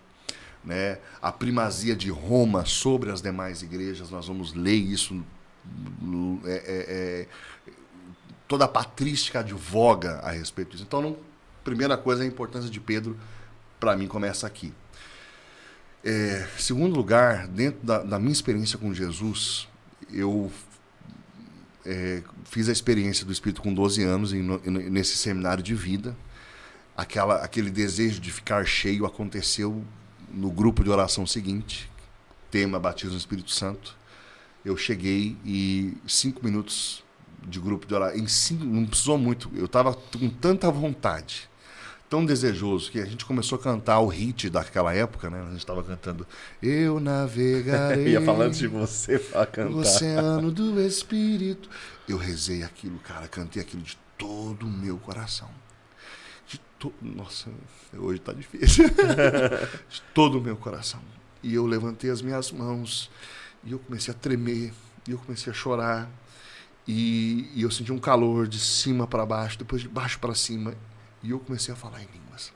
né, 0.67 0.99
a 1.23 1.31
primazia 1.33 1.95
de 1.97 2.11
Roma 2.11 2.65
sobre 2.67 3.11
as 3.11 3.23
demais 3.23 3.63
igrejas, 3.63 4.11
nós 4.11 4.27
vamos 4.27 4.53
ler 4.53 4.75
isso, 4.75 5.25
é- 6.45 6.51
é- 6.51 6.87
é, 6.89 7.27
toda 8.49 8.65
a 8.65 8.69
patrística 8.69 9.39
advoga 9.41 10.19
a 10.25 10.31
respeito 10.33 10.73
disso. 10.73 10.83
Então, 10.87 11.01
não, 11.01 11.17
primeira 11.65 11.97
coisa, 11.97 12.23
a 12.25 12.27
importância 12.27 12.69
de 12.69 12.81
Pedro, 12.81 13.17
para 13.79 13.97
mim, 13.97 14.07
começa 14.09 14.47
aqui. 14.47 14.73
É, 16.05 16.47
segundo 16.59 16.95
lugar, 16.95 17.47
dentro 17.49 17.85
da, 17.85 18.03
da 18.03 18.19
minha 18.19 18.33
experiência 18.33 18.79
com 18.79 18.93
Jesus, 18.93 19.69
eu 20.13 20.51
é, 21.85 22.23
fiz 22.45 22.69
a 22.69 22.73
experiência 22.73 23.25
do 23.25 23.33
Espírito 23.33 23.63
com 23.63 23.73
12 23.73 24.03
anos 24.03 24.33
em, 24.33 24.43
no- 24.43 24.61
em- 24.65 24.91
nesse 24.91 25.17
seminário 25.17 25.63
de 25.63 25.75
vida. 25.75 26.17
Aquela, 26.97 27.37
aquele 27.45 27.71
desejo 27.71 28.21
de 28.21 28.33
ficar 28.33 28.65
cheio 28.67 29.05
aconteceu 29.07 29.85
no 30.37 30.51
grupo 30.51 30.85
de 30.85 30.91
oração 30.91 31.27
seguinte, 31.27 31.91
tema 32.51 32.79
batismo 32.79 33.13
no 33.13 33.19
Espírito 33.19 33.51
Santo. 33.51 33.97
Eu 34.65 34.77
cheguei 34.77 35.37
e 35.45 35.97
cinco 36.07 36.45
minutos 36.45 37.03
de 37.47 37.59
grupo 37.59 37.87
de 37.87 37.95
oração, 37.95 38.19
em 38.19 38.27
cinco, 38.27 38.65
não 38.65 38.85
precisou 38.85 39.17
muito, 39.17 39.51
eu 39.55 39.65
estava 39.65 39.95
com 39.95 40.29
tanta 40.29 40.71
vontade, 40.71 41.49
tão 42.11 42.25
desejoso 42.25 42.91
que 42.91 43.01
a 43.01 43.05
gente 43.07 43.25
começou 43.25 43.57
a 43.57 43.63
cantar 43.63 44.01
o 44.01 44.09
hit 44.09 44.51
daquela 44.51 44.93
época, 44.93 45.31
né? 45.31 45.41
A 45.41 45.51
gente 45.51 45.59
estava 45.59 45.83
cantando 45.83 46.27
Eu 46.63 47.01
navegarei. 47.01 48.09
Ia 48.13 48.21
falando 48.21 48.53
de 48.53 48.67
você 48.67 49.19
pra 49.19 49.47
cantar. 49.47 49.71
No 49.71 49.79
oceano 49.79 50.51
do 50.51 50.81
Espírito. 50.81 51.71
Eu 52.09 52.19
rezei 52.19 52.63
aquilo, 52.63 52.99
cara, 52.99 53.27
cantei 53.27 53.63
aquilo 53.63 53.83
de 53.83 53.97
todo 54.19 54.67
o 54.67 54.71
meu 54.71 54.99
coração. 54.99 55.49
To... 56.87 56.95
Nossa, 57.03 57.51
hoje 57.97 58.21
tá 58.21 58.33
difícil. 58.33 58.89
de 58.89 60.03
todo 60.15 60.39
o 60.39 60.41
meu 60.41 60.57
coração. 60.57 61.01
E 61.43 61.55
eu 61.55 61.67
levantei 61.67 62.11
as 62.11 62.23
minhas 62.23 62.51
mãos 62.53 63.11
e 63.65 63.73
eu 63.73 63.79
comecei 63.79 64.13
a 64.15 64.17
tremer, 64.17 64.73
e 65.07 65.11
eu 65.11 65.19
comecei 65.19 65.53
a 65.53 65.55
chorar. 65.55 66.09
E, 66.87 67.51
e 67.55 67.63
eu 67.63 67.71
senti 67.71 67.93
um 67.93 67.99
calor 67.99 68.47
de 68.47 68.61
cima 68.61 69.07
para 69.07 69.27
baixo, 69.27 69.59
depois 69.59 69.83
de 69.83 69.89
baixo 69.89 70.19
para 70.21 70.35
cima. 70.35 70.75
E 71.23 71.31
eu 71.31 71.41
comecei 71.41 71.75
a 71.75 71.77
falar 71.77 72.01
em 72.03 72.07
línguas. 72.07 72.53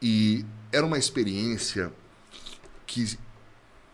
E 0.00 0.44
era 0.72 0.86
uma 0.86 0.98
experiência 0.98 1.92
que 2.86 3.18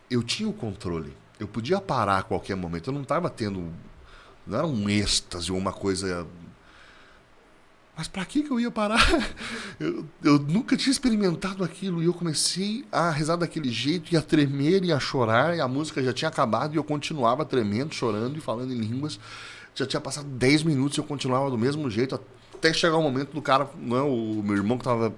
eu 0.09 0.23
tinha 0.23 0.47
o 0.47 0.53
controle. 0.53 1.15
Eu 1.39 1.47
podia 1.47 1.81
parar 1.81 2.19
a 2.19 2.23
qualquer 2.23 2.55
momento. 2.55 2.87
Eu 2.89 2.93
não 2.93 3.01
estava 3.01 3.29
tendo. 3.29 3.73
Não 4.47 4.57
era 4.57 4.67
um 4.67 4.89
êxtase 4.89 5.51
ou 5.51 5.57
uma 5.57 5.73
coisa. 5.73 6.25
Mas 7.99 8.07
para 8.07 8.23
que, 8.23 8.43
que 8.43 8.49
eu 8.49 8.57
ia 8.61 8.71
parar? 8.71 9.05
Eu, 9.77 10.05
eu 10.23 10.39
nunca 10.39 10.77
tinha 10.77 10.91
experimentado 10.91 11.65
aquilo. 11.65 12.01
E 12.01 12.05
eu 12.05 12.13
comecei 12.13 12.85
a 12.89 13.11
rezar 13.11 13.35
daquele 13.35 13.69
jeito, 13.69 14.13
e 14.13 14.17
a 14.17 14.21
tremer 14.21 14.85
e 14.85 14.93
a 14.93 14.99
chorar. 14.99 15.57
E 15.57 15.59
a 15.59 15.67
música 15.67 16.01
já 16.01 16.13
tinha 16.13 16.29
acabado 16.29 16.73
e 16.73 16.77
eu 16.77 16.83
continuava 16.83 17.43
tremendo, 17.43 17.93
chorando 17.93 18.37
e 18.37 18.41
falando 18.41 18.73
em 18.73 18.77
línguas. 18.77 19.19
Já 19.75 19.85
tinha 19.85 19.99
passado 19.99 20.27
10 20.29 20.63
minutos 20.63 20.97
e 20.97 21.01
eu 21.01 21.03
continuava 21.03 21.49
do 21.49 21.57
mesmo 21.57 21.89
jeito 21.89 22.15
até 22.55 22.71
chegar 22.71 22.95
o 22.95 23.03
momento 23.03 23.33
do 23.33 23.41
cara, 23.41 23.69
não, 23.77 23.97
né, 23.97 24.01
o 24.01 24.43
meu 24.43 24.55
irmão 24.55 24.77
que 24.77 24.83
estava 24.83 25.13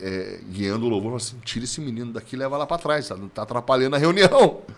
é, 0.00 0.40
guiando 0.50 0.86
o 0.86 0.88
louvor, 0.88 1.10
falou 1.10 1.16
assim: 1.18 1.36
tira 1.44 1.66
esse 1.66 1.82
menino 1.82 2.14
daqui 2.14 2.34
e 2.34 2.38
leva 2.38 2.56
lá 2.56 2.66
para 2.66 2.78
trás, 2.78 3.08
tá, 3.08 3.16
tá 3.34 3.42
atrapalhando 3.42 3.94
a 3.94 3.98
reunião. 3.98 4.62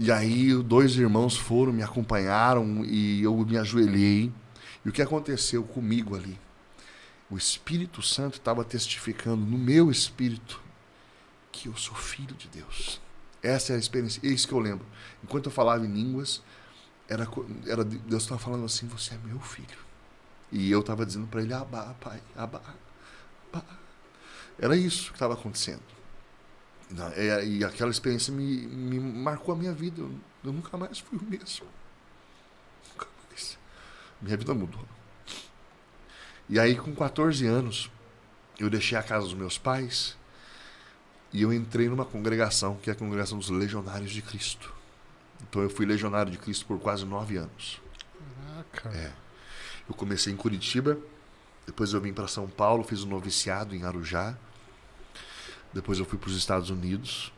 E 0.00 0.12
aí, 0.12 0.54
dois 0.54 0.94
irmãos 0.94 1.36
foram, 1.36 1.72
me 1.72 1.82
acompanharam 1.82 2.84
e 2.84 3.20
eu 3.20 3.36
me 3.44 3.58
ajoelhei. 3.58 4.32
E 4.84 4.88
o 4.88 4.92
que 4.92 5.02
aconteceu 5.02 5.62
comigo 5.64 6.16
ali? 6.16 6.38
O 7.30 7.36
Espírito 7.36 8.00
Santo 8.00 8.38
estava 8.38 8.64
testificando 8.64 9.44
no 9.44 9.58
meu 9.58 9.90
espírito 9.90 10.60
que 11.52 11.68
eu 11.68 11.76
sou 11.76 11.94
filho 11.94 12.34
de 12.34 12.48
Deus. 12.48 13.00
Essa 13.42 13.72
é 13.72 13.76
a 13.76 13.78
experiência, 13.78 14.20
é 14.24 14.28
isso 14.30 14.48
que 14.48 14.54
eu 14.54 14.58
lembro. 14.58 14.86
Enquanto 15.22 15.46
eu 15.46 15.52
falava 15.52 15.84
em 15.84 15.92
línguas, 15.92 16.42
era, 17.08 17.28
era 17.66 17.84
Deus 17.84 18.22
estava 18.22 18.40
falando 18.40 18.64
assim: 18.64 18.86
Você 18.88 19.14
é 19.14 19.18
meu 19.18 19.40
filho. 19.40 19.78
E 20.50 20.70
eu 20.70 20.80
estava 20.80 21.04
dizendo 21.04 21.26
para 21.26 21.42
ele: 21.42 21.52
Abá, 21.52 21.94
pai, 22.00 22.22
abá, 22.36 22.60
abá. 23.52 23.64
Era 24.58 24.76
isso 24.76 25.10
que 25.10 25.16
estava 25.16 25.34
acontecendo. 25.34 25.82
E 27.50 27.64
aquela 27.64 27.90
experiência 27.90 28.32
me, 28.32 28.66
me 28.66 28.98
marcou 28.98 29.54
a 29.54 29.58
minha 29.58 29.72
vida. 29.72 30.00
Eu, 30.00 30.52
nunca 30.52 30.76
mais 30.76 30.98
fui 30.98 31.18
o 31.18 31.22
mesmo. 31.22 31.66
Minha 34.20 34.36
vida 34.36 34.54
mudou. 34.54 34.84
E 36.48 36.58
aí, 36.58 36.76
com 36.76 36.94
14 36.94 37.46
anos, 37.46 37.90
eu 38.58 38.70
deixei 38.70 38.96
a 38.96 39.02
casa 39.02 39.26
dos 39.26 39.34
meus 39.34 39.58
pais 39.58 40.16
e 41.32 41.42
eu 41.42 41.52
entrei 41.52 41.88
numa 41.88 42.04
congregação, 42.04 42.76
que 42.76 42.88
é 42.88 42.92
a 42.92 42.96
congregação 42.96 43.38
dos 43.38 43.50
Legionários 43.50 44.10
de 44.10 44.22
Cristo. 44.22 44.74
Então, 45.42 45.62
eu 45.62 45.70
fui 45.70 45.86
legionário 45.86 46.32
de 46.32 46.38
Cristo 46.38 46.66
por 46.66 46.80
quase 46.80 47.04
nove 47.04 47.36
anos. 47.36 47.80
Caraca. 48.72 48.96
É. 48.96 49.12
Eu 49.88 49.94
comecei 49.94 50.32
em 50.32 50.36
Curitiba, 50.36 50.98
depois 51.66 51.92
eu 51.92 52.00
vim 52.00 52.12
para 52.12 52.26
São 52.26 52.48
Paulo, 52.48 52.82
fiz 52.82 53.04
um 53.04 53.08
noviciado 53.08 53.74
em 53.74 53.84
Arujá. 53.84 54.36
Depois 55.72 55.98
eu 55.98 56.04
fui 56.04 56.18
para 56.18 56.30
os 56.30 56.36
Estados 56.36 56.70
Unidos. 56.70 57.32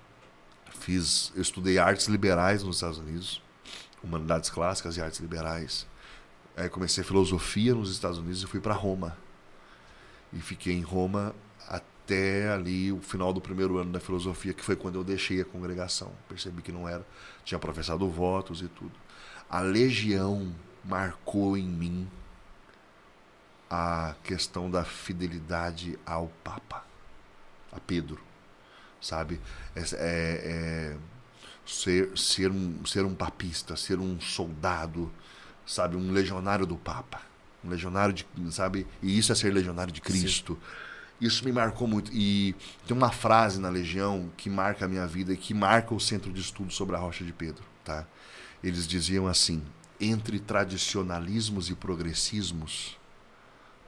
Fiz, 0.78 1.32
eu 1.34 1.42
estudei 1.42 1.78
artes 1.78 2.06
liberais 2.06 2.62
nos 2.62 2.76
Estados 2.76 2.98
Unidos, 2.98 3.42
humanidades 4.02 4.48
clássicas 4.48 4.96
e 4.96 5.00
artes 5.00 5.20
liberais. 5.20 5.86
Aí 6.56 6.68
comecei 6.68 7.02
filosofia 7.04 7.74
nos 7.74 7.90
Estados 7.90 8.18
Unidos 8.18 8.42
e 8.42 8.46
fui 8.46 8.60
para 8.60 8.74
Roma. 8.74 9.16
E 10.32 10.40
fiquei 10.40 10.74
em 10.74 10.82
Roma 10.82 11.34
até 11.68 12.50
ali 12.52 12.92
o 12.92 13.00
final 13.00 13.32
do 13.32 13.40
primeiro 13.40 13.78
ano 13.78 13.92
da 13.92 14.00
filosofia, 14.00 14.52
que 14.52 14.64
foi 14.64 14.76
quando 14.76 14.96
eu 14.96 15.04
deixei 15.04 15.40
a 15.40 15.44
congregação. 15.44 16.12
Percebi 16.28 16.62
que 16.62 16.72
não 16.72 16.88
era, 16.88 17.06
tinha 17.44 17.58
professado 17.58 18.08
votos 18.08 18.62
e 18.62 18.68
tudo. 18.68 18.92
A 19.48 19.60
legião 19.60 20.54
marcou 20.84 21.56
em 21.56 21.68
mim 21.68 22.08
a 23.68 24.16
questão 24.24 24.70
da 24.70 24.84
fidelidade 24.84 25.98
ao 26.04 26.28
Papa, 26.42 26.84
a 27.70 27.78
Pedro, 27.78 28.20
sabe? 29.00 29.40
É, 29.76 29.80
é, 29.80 29.96
é 29.96 30.96
ser, 31.64 32.18
ser, 32.18 32.50
um, 32.50 32.84
ser 32.84 33.04
um 33.04 33.14
papista, 33.14 33.76
ser 33.76 33.98
um 34.00 34.20
soldado, 34.20 35.10
sabe? 35.70 35.96
Um 35.96 36.10
legionário 36.10 36.66
do 36.66 36.76
Papa, 36.76 37.22
um 37.64 37.70
legionário 37.70 38.12
de, 38.12 38.26
sabe? 38.50 38.86
E 39.02 39.16
isso 39.16 39.30
é 39.30 39.34
ser 39.34 39.52
legionário 39.52 39.92
de 39.92 40.00
Cristo. 40.00 40.54
Sim. 40.54 41.26
Isso 41.26 41.44
me 41.44 41.52
marcou 41.52 41.86
muito. 41.86 42.10
E 42.12 42.56
tem 42.86 42.96
uma 42.96 43.10
frase 43.10 43.60
na 43.60 43.68
Legião 43.68 44.30
que 44.36 44.48
marca 44.48 44.86
a 44.86 44.88
minha 44.88 45.06
vida 45.06 45.32
e 45.32 45.36
que 45.36 45.54
marca 45.54 45.94
o 45.94 46.00
centro 46.00 46.32
de 46.32 46.40
estudo 46.40 46.72
sobre 46.72 46.96
a 46.96 46.98
Rocha 46.98 47.24
de 47.24 47.32
Pedro, 47.32 47.62
tá? 47.84 48.06
Eles 48.64 48.86
diziam 48.88 49.26
assim: 49.26 49.62
entre 50.00 50.40
tradicionalismos 50.40 51.68
e 51.68 51.74
progressismos, 51.74 52.98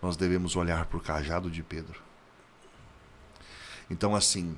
nós 0.01 0.17
devemos 0.17 0.57
olhar 0.57 0.85
para 0.87 0.99
o 0.99 1.01
cajado 1.01 1.51
de 1.51 1.63
Pedro. 1.63 2.01
Então, 3.91 4.15
assim, 4.15 4.55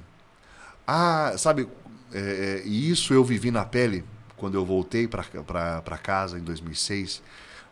ah, 0.86 1.34
sabe, 1.38 1.68
é, 2.12 2.62
é, 2.64 2.68
isso 2.68 3.14
eu 3.14 3.24
vivi 3.24 3.50
na 3.50 3.64
pele 3.64 4.04
quando 4.36 4.54
eu 4.54 4.64
voltei 4.64 5.08
para 5.08 5.98
casa 6.02 6.38
em 6.38 6.42
2006. 6.42 7.22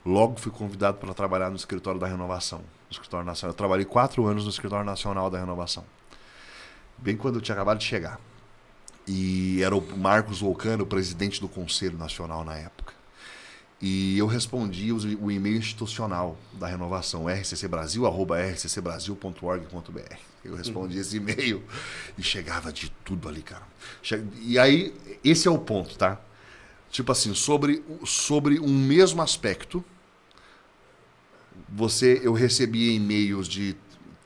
Logo 0.05 0.39
fui 0.39 0.51
convidado 0.51 0.99
para 0.99 1.15
trabalhar 1.15 1.51
no 1.51 1.57
escritório 1.57 2.01
da 2.01 2.07
renovação. 2.07 2.59
No 2.59 2.93
escritório 2.93 3.25
nacional. 3.25 3.53
Eu 3.53 3.57
trabalhei 3.57 3.85
quatro 3.85 4.27
anos 4.27 4.45
no 4.45 4.51
escritório 4.51 4.85
nacional 4.85 5.31
da 5.31 5.39
renovação. 5.39 5.85
Bem 6.99 7.17
quando 7.17 7.37
eu 7.37 7.41
tinha 7.41 7.55
acabado 7.55 7.79
de 7.79 7.85
chegar. 7.85 8.19
E 9.07 9.63
era 9.63 9.77
o 9.77 9.99
Marcos 9.99 10.41
Volcano, 10.41 10.83
o 10.85 10.87
presidente 10.87 11.41
do 11.41 11.49
Conselho 11.49 11.99
Nacional 11.99 12.45
na 12.45 12.57
época. 12.57 12.95
E 13.81 14.17
eu 14.17 14.29
respondi 14.29 14.93
o, 14.93 15.29
e-mail 15.29 15.57
institucional 15.57 16.39
da 16.53 16.69
renovação, 16.69 17.25
rccbrasil.rccbrasil.org.br. 17.25 20.17
Eu 20.45 20.55
respondi 20.55 20.99
esse 20.99 21.17
e-mail 21.17 21.65
e 22.17 22.23
chegava 22.23 22.73
de 22.73 22.91
tudo 23.05 23.29
ali, 23.29 23.43
cara. 23.43 23.67
E 24.41 24.57
aí, 24.57 24.95
esse 25.25 25.49
é 25.49 25.51
o 25.51 25.59
ponto, 25.59 25.99
tá? 25.99 26.21
Tipo 26.93 27.11
assim, 27.11 27.35
sobre, 27.35 27.83
sobre 28.05 28.61
um 28.61 28.69
mesmo 28.69 29.23
aspecto, 29.23 29.83
você, 31.67 32.21
eu 32.23 32.35
recebia 32.35 32.93
e-mails 32.93 33.49
de 33.49 33.75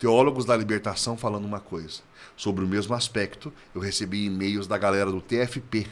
teólogos 0.01 0.45
da 0.45 0.57
libertação 0.57 1.17
falando 1.17 1.45
uma 1.45 1.61
coisa. 1.61 2.01
Sobre 2.37 2.65
o 2.65 2.69
mesmo 2.69 2.93
aspecto, 2.93 3.53
eu 3.73 3.81
recebi 3.81 4.27
e-mails 4.27 4.67
da 4.67 4.77
galera 4.77 5.13
do 5.13 5.21
TFP 5.21 5.87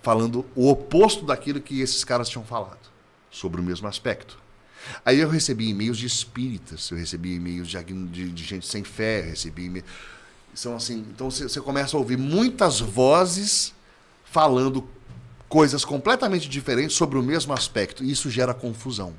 falando 0.00 0.46
o 0.54 0.70
oposto 0.70 1.26
daquilo 1.26 1.60
que 1.60 1.82
esses 1.82 2.02
caras 2.02 2.30
tinham 2.30 2.46
falado 2.46 2.88
sobre 3.30 3.60
o 3.60 3.64
mesmo 3.64 3.86
aspecto. 3.86 4.38
Aí 5.04 5.20
eu 5.20 5.28
recebi 5.28 5.68
e-mails 5.68 5.98
de 5.98 6.06
espíritas, 6.06 6.90
eu 6.90 6.96
recebi 6.96 7.34
e-mails 7.34 7.68
de, 7.68 7.82
de, 7.84 8.32
de 8.32 8.44
gente 8.44 8.66
sem 8.66 8.82
fé, 8.82 9.20
recebi 9.20 9.66
e-mails. 9.66 9.86
São 10.54 10.74
assim, 10.74 11.06
então 11.14 11.30
você 11.30 11.60
começa 11.60 11.94
a 11.94 12.00
ouvir 12.00 12.16
muitas 12.16 12.80
vozes 12.80 13.74
falando 14.24 14.88
coisas 15.50 15.84
completamente 15.84 16.48
diferentes 16.48 16.96
sobre 16.96 17.18
o 17.18 17.22
mesmo 17.22 17.52
aspecto. 17.52 18.02
E 18.02 18.10
isso 18.10 18.30
gera 18.30 18.54
confusão. 18.54 19.14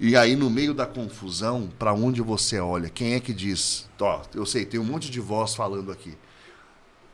E 0.00 0.16
aí, 0.16 0.34
no 0.34 0.48
meio 0.48 0.72
da 0.72 0.86
confusão, 0.86 1.70
para 1.78 1.92
onde 1.92 2.22
você 2.22 2.58
olha? 2.58 2.88
Quem 2.88 3.14
é 3.14 3.20
que 3.20 3.32
diz? 3.32 3.88
Ó, 4.00 4.22
eu 4.34 4.46
sei, 4.46 4.64
tem 4.64 4.80
um 4.80 4.84
monte 4.84 5.10
de 5.10 5.20
voz 5.20 5.54
falando 5.54 5.92
aqui. 5.92 6.16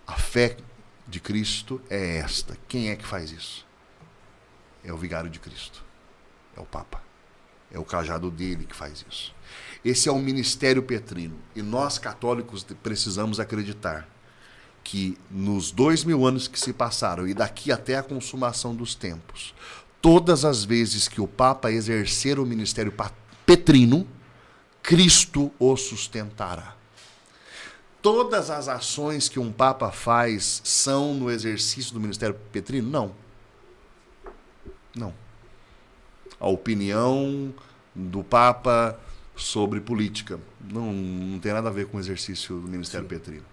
A 0.07 0.15
fé 0.15 0.57
de 1.09 1.19
Cristo 1.19 1.81
é 1.91 2.19
esta. 2.19 2.57
Quem 2.69 2.91
é 2.91 2.97
que 2.97 3.05
faz 3.05 3.31
isso? 3.33 3.67
É 4.85 4.93
o 4.93 4.97
vigário 4.97 5.29
de 5.29 5.41
Cristo. 5.41 5.85
É 6.57 6.61
o 6.61 6.65
Papa. 6.65 7.03
É 7.73 7.79
o 7.79 7.85
cajado 7.85 8.31
dele 8.31 8.65
que 8.65 8.77
faz 8.77 9.05
isso. 9.11 9.35
Esse 9.85 10.09
é 10.09 10.13
o 10.13 10.19
ministério 10.19 10.83
petrino. 10.83 11.37
E 11.57 11.63
nós, 11.63 11.99
católicos, 11.99 12.65
precisamos 12.83 13.41
acreditar 13.41 14.09
que 14.83 15.17
nos 15.31 15.71
dois 15.71 16.05
mil 16.05 16.27
anos 16.27 16.49
que 16.49 16.59
se 16.59 16.73
passaram 16.73 17.27
e 17.27 17.35
daqui 17.35 17.71
até 17.71 17.97
a 17.97 18.03
consumação 18.03 18.75
dos 18.75 18.95
tempos, 18.95 19.55
todas 20.01 20.45
as 20.45 20.65
vezes 20.65 21.09
que 21.09 21.21
o 21.21 21.27
Papa 21.27 21.71
exercer 21.71 22.39
o 22.39 22.47
ministério 22.47 22.93
petrino, 23.47 24.07
Cristo 24.83 25.53
o 25.59 25.77
sustentará. 25.77 26.77
Todas 28.01 28.51
as 28.51 28.67
ações 28.67 29.29
que 29.29 29.39
um 29.39 29.53
Papa 29.53 29.93
faz 29.93 30.61
são 30.65 31.15
no 31.15 31.31
exercício 31.31 31.95
do 31.95 32.01
ministério 32.01 32.35
petrino? 32.51 32.91
Não. 32.91 33.15
Não. 34.95 35.15
A 36.41 36.49
opinião 36.49 37.55
do 37.95 38.25
Papa 38.25 38.99
sobre 39.37 39.81
política. 39.81 40.41
Não, 40.61 40.93
não 40.93 41.39
tem 41.39 41.53
nada 41.53 41.69
a 41.69 41.73
ver 41.73 41.87
com 41.87 41.97
o 41.97 42.01
exercício 42.01 42.59
do 42.59 42.69
Ministério 42.69 43.07
Petrino. 43.07 43.52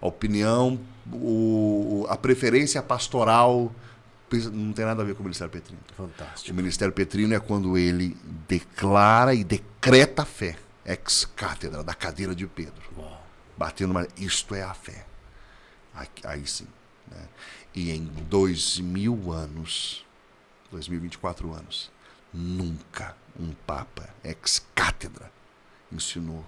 A 0.00 0.06
opinião, 0.06 0.78
o, 1.12 2.06
a 2.08 2.16
preferência 2.16 2.82
pastoral 2.82 3.72
não 4.52 4.72
tem 4.72 4.84
nada 4.84 5.02
a 5.02 5.04
ver 5.04 5.14
com 5.14 5.20
o 5.20 5.24
Ministério 5.24 5.52
Petrino. 5.52 5.80
Fantástico. 5.96 6.52
O 6.52 6.54
Ministério 6.54 6.92
Petrino 6.92 7.34
é 7.34 7.40
quando 7.40 7.78
ele 7.78 8.16
declara 8.48 9.34
e 9.34 9.44
decreta 9.44 10.22
a 10.22 10.24
fé, 10.24 10.56
ex 10.84 11.24
cátedra, 11.36 11.84
da 11.84 11.94
cadeira 11.94 12.34
de 12.34 12.46
Pedro. 12.46 12.82
Uau. 12.96 13.24
Batendo, 13.56 13.94
mas 13.94 14.08
isto 14.16 14.54
é 14.54 14.62
a 14.62 14.74
fé. 14.74 15.06
Aí, 15.94 16.08
aí 16.24 16.46
sim. 16.46 16.66
Né? 17.10 17.28
E 17.74 17.90
em 17.90 18.04
dois 18.04 18.78
mil 18.78 19.32
anos, 19.32 20.04
2024 20.70 21.52
anos, 21.54 21.90
nunca 22.32 23.16
um 23.38 23.52
Papa 23.66 24.08
ex 24.24 24.66
cátedra 24.74 25.30
ensinou 25.92 26.44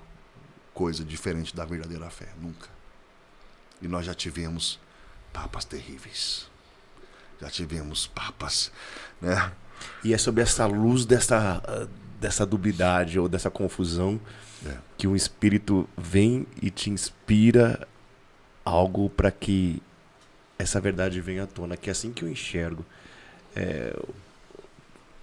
coisa 0.74 1.04
diferente 1.04 1.54
da 1.54 1.64
verdadeira 1.64 2.10
fé. 2.10 2.28
Nunca. 2.40 2.68
E 3.80 3.88
nós 3.88 4.04
já 4.06 4.14
tivemos 4.14 4.78
papas 5.32 5.64
terríveis. 5.64 6.46
Já 7.40 7.48
tivemos 7.48 8.06
papas, 8.06 8.72
né? 9.20 9.52
E 10.02 10.12
é 10.12 10.18
sobre 10.18 10.42
essa 10.42 10.66
luz 10.66 11.04
dessa, 11.06 11.62
ah, 11.64 11.86
dessa 12.20 12.44
dubiedade 12.44 13.18
ou 13.18 13.28
dessa 13.28 13.48
confusão 13.50 14.20
É. 14.66 14.74
que 14.96 15.06
um 15.06 15.14
espírito 15.14 15.88
vem 15.96 16.44
e 16.60 16.68
te 16.70 16.90
inspira 16.90 17.86
algo 18.64 19.08
para 19.08 19.30
que 19.30 19.80
essa 20.58 20.80
verdade 20.80 21.20
venha 21.20 21.44
à 21.44 21.46
tona, 21.46 21.76
que 21.76 21.88
é 21.88 21.92
assim 21.92 22.12
que 22.12 22.24
eu 22.24 22.28
enxergo. 22.28 22.84
É, 23.54 23.96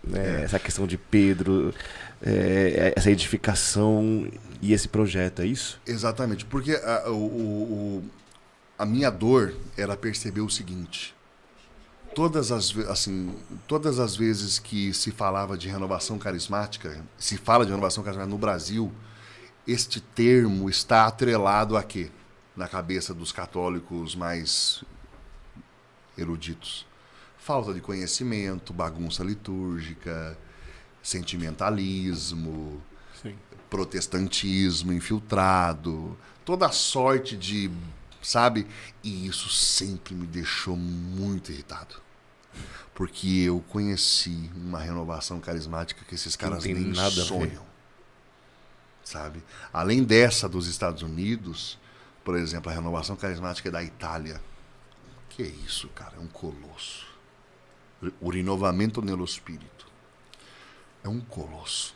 né, 0.02 0.40
É. 0.42 0.44
Essa 0.46 0.58
questão 0.58 0.88
de 0.88 0.98
Pedro, 0.98 1.74
é, 2.22 2.94
essa 2.96 3.12
edificação 3.12 4.32
e 4.62 4.72
esse 4.72 4.88
projeto, 4.88 5.42
é 5.42 5.46
isso? 5.48 5.82
Exatamente, 5.86 6.46
porque 6.46 6.72
a, 6.74 7.10
o, 7.10 7.16
o- 7.16 7.98
o- 8.00 8.10
a 8.78 8.86
minha 8.86 9.10
dor 9.10 9.56
era 9.78 9.96
perceber 9.96 10.42
o 10.42 10.50
seguinte: 10.50 11.16
todas 12.16 12.52
as, 12.52 12.76
assim, 12.90 13.36
todas 13.68 14.00
as 14.00 14.16
vezes 14.16 14.58
que 14.60 14.94
se 14.94 15.12
falava 15.12 15.58
de 15.58 15.68
renovação 15.68 16.18
carismática, 16.18 17.04
se 17.18 17.38
fala 17.38 17.66
de 17.66 17.72
renovação 17.72 18.04
carismática 18.04 18.32
no 18.32 18.38
Brasil, 18.38 18.92
este 19.68 20.00
termo 20.00 20.70
está 20.70 21.06
atrelado 21.06 21.76
a 21.76 21.84
quê? 21.84 22.10
Na 22.56 22.68
cabeça 22.68 23.14
dos 23.14 23.32
católicos 23.32 24.16
mais 24.16 24.84
eruditos. 26.18 26.86
Falta 27.38 27.74
de 27.74 27.82
conhecimento, 27.82 28.74
bagunça 28.74 29.24
litúrgica, 29.24 30.38
sentimentalismo, 31.04 32.82
Sim. 33.22 33.36
protestantismo 33.70 34.92
infiltrado, 34.94 36.18
toda 36.44 36.72
sorte 36.72 37.36
de, 37.36 37.70
sabe? 38.26 38.68
E 39.04 39.28
isso 39.28 39.50
sempre 39.50 40.16
me 40.16 40.26
deixou 40.26 40.76
muito 40.76 41.52
irritado. 41.52 41.96
Porque 42.94 43.28
eu 43.28 43.64
conheci 43.70 44.50
uma 44.56 44.80
renovação 44.80 45.40
carismática 45.40 46.04
que 46.06 46.16
esses 46.16 46.36
caras 46.36 46.64
nem 46.64 46.76
nada 46.76 47.24
sonham. 47.24 47.66
Sabe? 49.04 49.44
Além 49.72 50.04
dessa 50.04 50.50
dos 50.50 50.68
Estados 50.68 51.04
Unidos, 51.04 51.78
por 52.24 52.36
exemplo, 52.36 52.72
a 52.72 52.74
renovação 52.74 53.16
carismática 53.16 53.70
da 53.70 53.84
Itália. 53.84 54.42
Que 55.30 55.44
é 55.44 55.48
isso, 55.48 55.90
cara? 55.90 56.16
É 56.16 56.20
um 56.20 56.28
colosso. 56.28 57.06
O 58.22 58.30
renovamento 58.30 59.02
nello 59.02 59.28
spirito. 59.28 59.86
É 61.04 61.10
um 61.10 61.20
colosso 61.20 61.96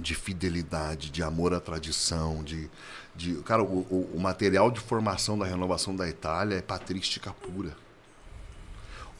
de 0.00 0.14
fidelidade, 0.14 1.10
de 1.10 1.22
amor 1.22 1.52
à 1.52 1.60
tradição, 1.60 2.42
de, 2.42 2.70
de 3.18 3.34
cara, 3.42 3.62
o, 3.62 3.80
o- 3.90 4.10
o 4.14 4.20
material 4.20 4.70
de 4.70 4.78
formação 4.80 5.36
da 5.36 5.44
renovação 5.44 5.94
da 5.94 6.08
Itália 6.08 6.56
é 6.56 6.62
patrística 6.62 7.32
pura. 7.32 7.76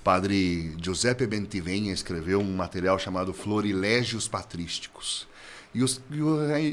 O 0.00 0.04
padre 0.04 0.74
Giuseppe 0.80 1.26
Bentivegna 1.26 1.92
escreveu 1.92 2.40
um 2.40 2.56
material 2.56 2.96
chamado 2.98 3.34
Florilegios 3.34 4.28
Patrísticos. 4.28 5.26
E, 5.74 5.82
os- 5.82 6.00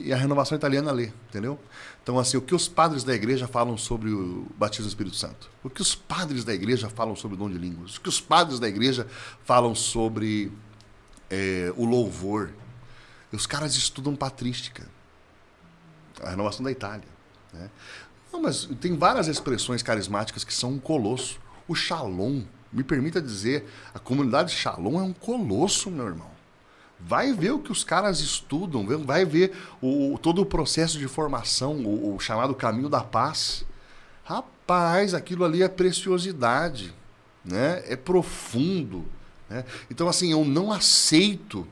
e 0.05 0.13
a 0.13 0.15
renovação 0.15 0.55
italiana 0.55 0.91
lê, 0.91 1.07
entendeu? 1.29 1.59
Então, 2.01 2.19
assim, 2.19 2.37
o 2.37 2.41
que 2.41 2.53
os 2.53 2.67
padres 2.67 3.03
da 3.03 3.13
igreja 3.15 3.47
falam 3.47 3.75
sobre 3.77 4.11
o 4.11 4.45
batismo 4.55 4.85
do 4.85 4.89
Espírito 4.89 5.15
Santo? 5.15 5.49
O 5.63 5.69
que 5.69 5.81
os 5.81 5.95
padres 5.95 6.43
da 6.45 6.53
igreja 6.53 6.89
falam 6.89 7.15
sobre 7.15 7.35
o 7.35 7.37
dom 7.39 7.49
de 7.49 7.57
línguas? 7.57 7.97
O 7.97 8.01
que 8.01 8.07
os 8.07 8.21
padres 8.21 8.59
da 8.59 8.67
igreja 8.69 9.07
falam 9.43 9.73
sobre 9.73 10.51
eh, 11.29 11.73
o 11.75 11.83
louvor? 11.85 12.51
Os 13.33 13.47
caras 13.47 13.75
estudam 13.75 14.15
patrística. 14.15 14.87
A 16.21 16.29
renovação 16.29 16.63
da 16.63 16.71
Itália. 16.71 17.14
Né? 17.55 17.69
Não, 18.31 18.41
mas 18.41 18.65
tem 18.81 18.95
várias 18.97 19.27
expressões 19.27 19.81
carismáticas 19.81 20.43
que 20.43 20.53
são 20.53 20.71
um 20.71 20.79
colosso. 20.79 21.39
O 21.67 21.73
Shalom, 21.73 22.43
me 22.71 22.83
permita 22.83 23.21
dizer, 23.21 23.65
a 23.93 23.99
comunidade 23.99 24.51
Shalom 24.51 24.99
é 24.99 25.03
um 25.03 25.13
colosso, 25.13 25.89
meu 25.89 26.05
irmão. 26.05 26.29
Vai 26.99 27.33
ver 27.33 27.51
o 27.51 27.59
que 27.59 27.71
os 27.71 27.83
caras 27.83 28.19
estudam, 28.19 28.85
vai 29.03 29.25
ver 29.25 29.55
o, 29.81 30.17
todo 30.21 30.41
o 30.41 30.45
processo 30.45 30.97
de 30.97 31.07
formação, 31.07 31.73
o, 31.75 32.15
o 32.15 32.19
chamado 32.19 32.53
caminho 32.55 32.89
da 32.89 33.01
paz. 33.01 33.65
Rapaz, 34.23 35.13
aquilo 35.13 35.43
ali 35.45 35.61
é 35.61 35.67
preciosidade, 35.67 36.93
né? 37.43 37.83
é 37.87 37.95
profundo. 37.95 39.05
Né? 39.49 39.63
Então, 39.89 40.07
assim, 40.07 40.31
eu 40.31 40.43
não 40.43 40.71
aceito 40.71 41.67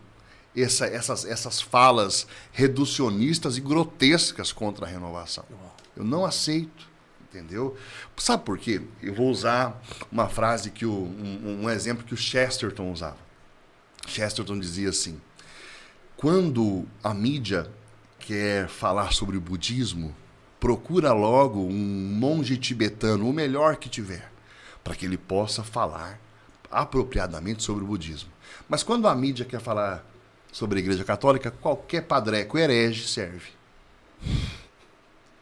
essa- 0.56 0.86
essas, 0.86 1.26
essas 1.26 1.62
falas 1.62 2.28
reducionistas 2.52 3.58
e 3.58 3.62
grotescas 3.62 4.52
contra 4.52 4.86
a 4.86 4.90
renovação. 4.90 5.46
Eu 5.96 6.04
não 6.04 6.26
aceito, 6.26 6.88
entendeu? 7.22 7.78
Sabe 8.18 8.44
por 8.44 8.58
quê? 8.58 8.82
Eu 9.02 9.14
vou 9.14 9.30
usar 9.30 9.82
uma 10.12 10.28
frase 10.28 10.72
que 10.72 10.86
o, 10.86 10.92
um, 10.92 11.64
um 11.64 11.70
exemplo 11.70 12.04
que 12.04 12.14
o 12.14 12.18
Chesterton 12.18 12.92
usava. 12.92 13.18
Chesterton 14.08 14.60
dizia 14.60 14.90
assim: 14.90 15.20
quando 16.18 16.86
a 17.04 17.14
mídia 17.14 17.70
quer 18.20 18.68
falar 18.68 19.14
sobre 19.14 19.38
o 19.38 19.42
budismo, 19.42 20.16
procura 20.60 21.12
logo 21.12 21.60
um 21.60 22.16
monge 22.18 22.58
tibetano, 22.58 23.30
o 23.30 23.34
melhor 23.34 23.76
que 23.76 23.90
tiver, 23.90 24.32
para 24.84 24.96
que 24.96 25.06
ele 25.06 25.18
possa 25.18 25.64
falar 25.64 26.20
apropriadamente 26.72 27.62
sobre 27.62 27.84
o 27.84 27.88
budismo. 27.88 28.32
Mas 28.68 28.82
quando 28.82 29.08
a 29.08 29.16
mídia 29.16 29.46
quer 29.46 29.60
falar 29.60 30.06
sobre 30.52 30.80
a 30.80 30.82
Igreja 30.82 31.04
Católica, 31.04 31.52
qualquer 31.52 32.02
padreco 32.04 32.58
herege 32.58 33.08
serve. 33.08 33.52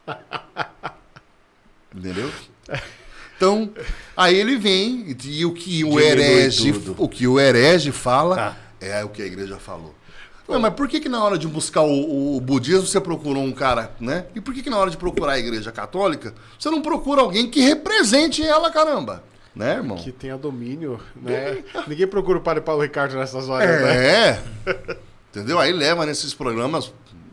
Entendeu? 1.94 2.30
Então, 3.36 3.70
aí 4.16 4.36
ele 4.36 4.56
vem 4.56 5.16
e 5.24 5.44
o 5.44 5.52
que 5.52 5.84
o 5.84 5.98
herege, 5.98 6.72
o 6.96 7.08
que 7.08 7.26
o 7.26 7.38
herege 7.40 7.90
fala 7.92 8.56
Ah. 8.56 8.56
é 8.80 9.04
o 9.04 9.08
que 9.08 9.20
a 9.22 9.26
igreja 9.26 9.58
falou. 9.58 9.94
Ué, 10.48 10.58
mas 10.58 10.74
por 10.74 10.88
que, 10.88 11.00
que 11.00 11.08
na 11.08 11.22
hora 11.22 11.38
de 11.38 11.46
buscar 11.46 11.82
o, 11.82 12.36
o 12.36 12.40
budismo 12.40 12.86
você 12.86 13.00
procurou 13.00 13.42
um 13.42 13.52
cara, 13.52 13.92
né? 14.00 14.26
E 14.34 14.40
por 14.40 14.52
que, 14.52 14.62
que 14.62 14.70
na 14.70 14.76
hora 14.76 14.90
de 14.90 14.96
procurar 14.96 15.32
a 15.32 15.38
igreja 15.38 15.70
católica 15.72 16.34
você 16.58 16.68
não 16.70 16.82
procura 16.82 17.22
alguém 17.22 17.48
que 17.48 17.60
represente 17.60 18.42
ela, 18.42 18.70
caramba? 18.70 19.22
Né, 19.54 19.74
irmão? 19.74 19.98
Que 19.98 20.10
tenha 20.10 20.36
domínio, 20.38 20.98
né? 21.14 21.62
Ninguém 21.86 22.06
procura 22.06 22.38
o 22.38 22.40
padre 22.40 22.62
Paulo 22.62 22.82
Ricardo 22.82 23.16
nessas 23.16 23.48
horas, 23.48 23.68
né? 23.82 24.30
É. 24.30 24.42
Entendeu? 25.30 25.58
Aí 25.58 25.72
leva 25.72 26.06
nesses 26.06 26.32
programas. 26.34 26.92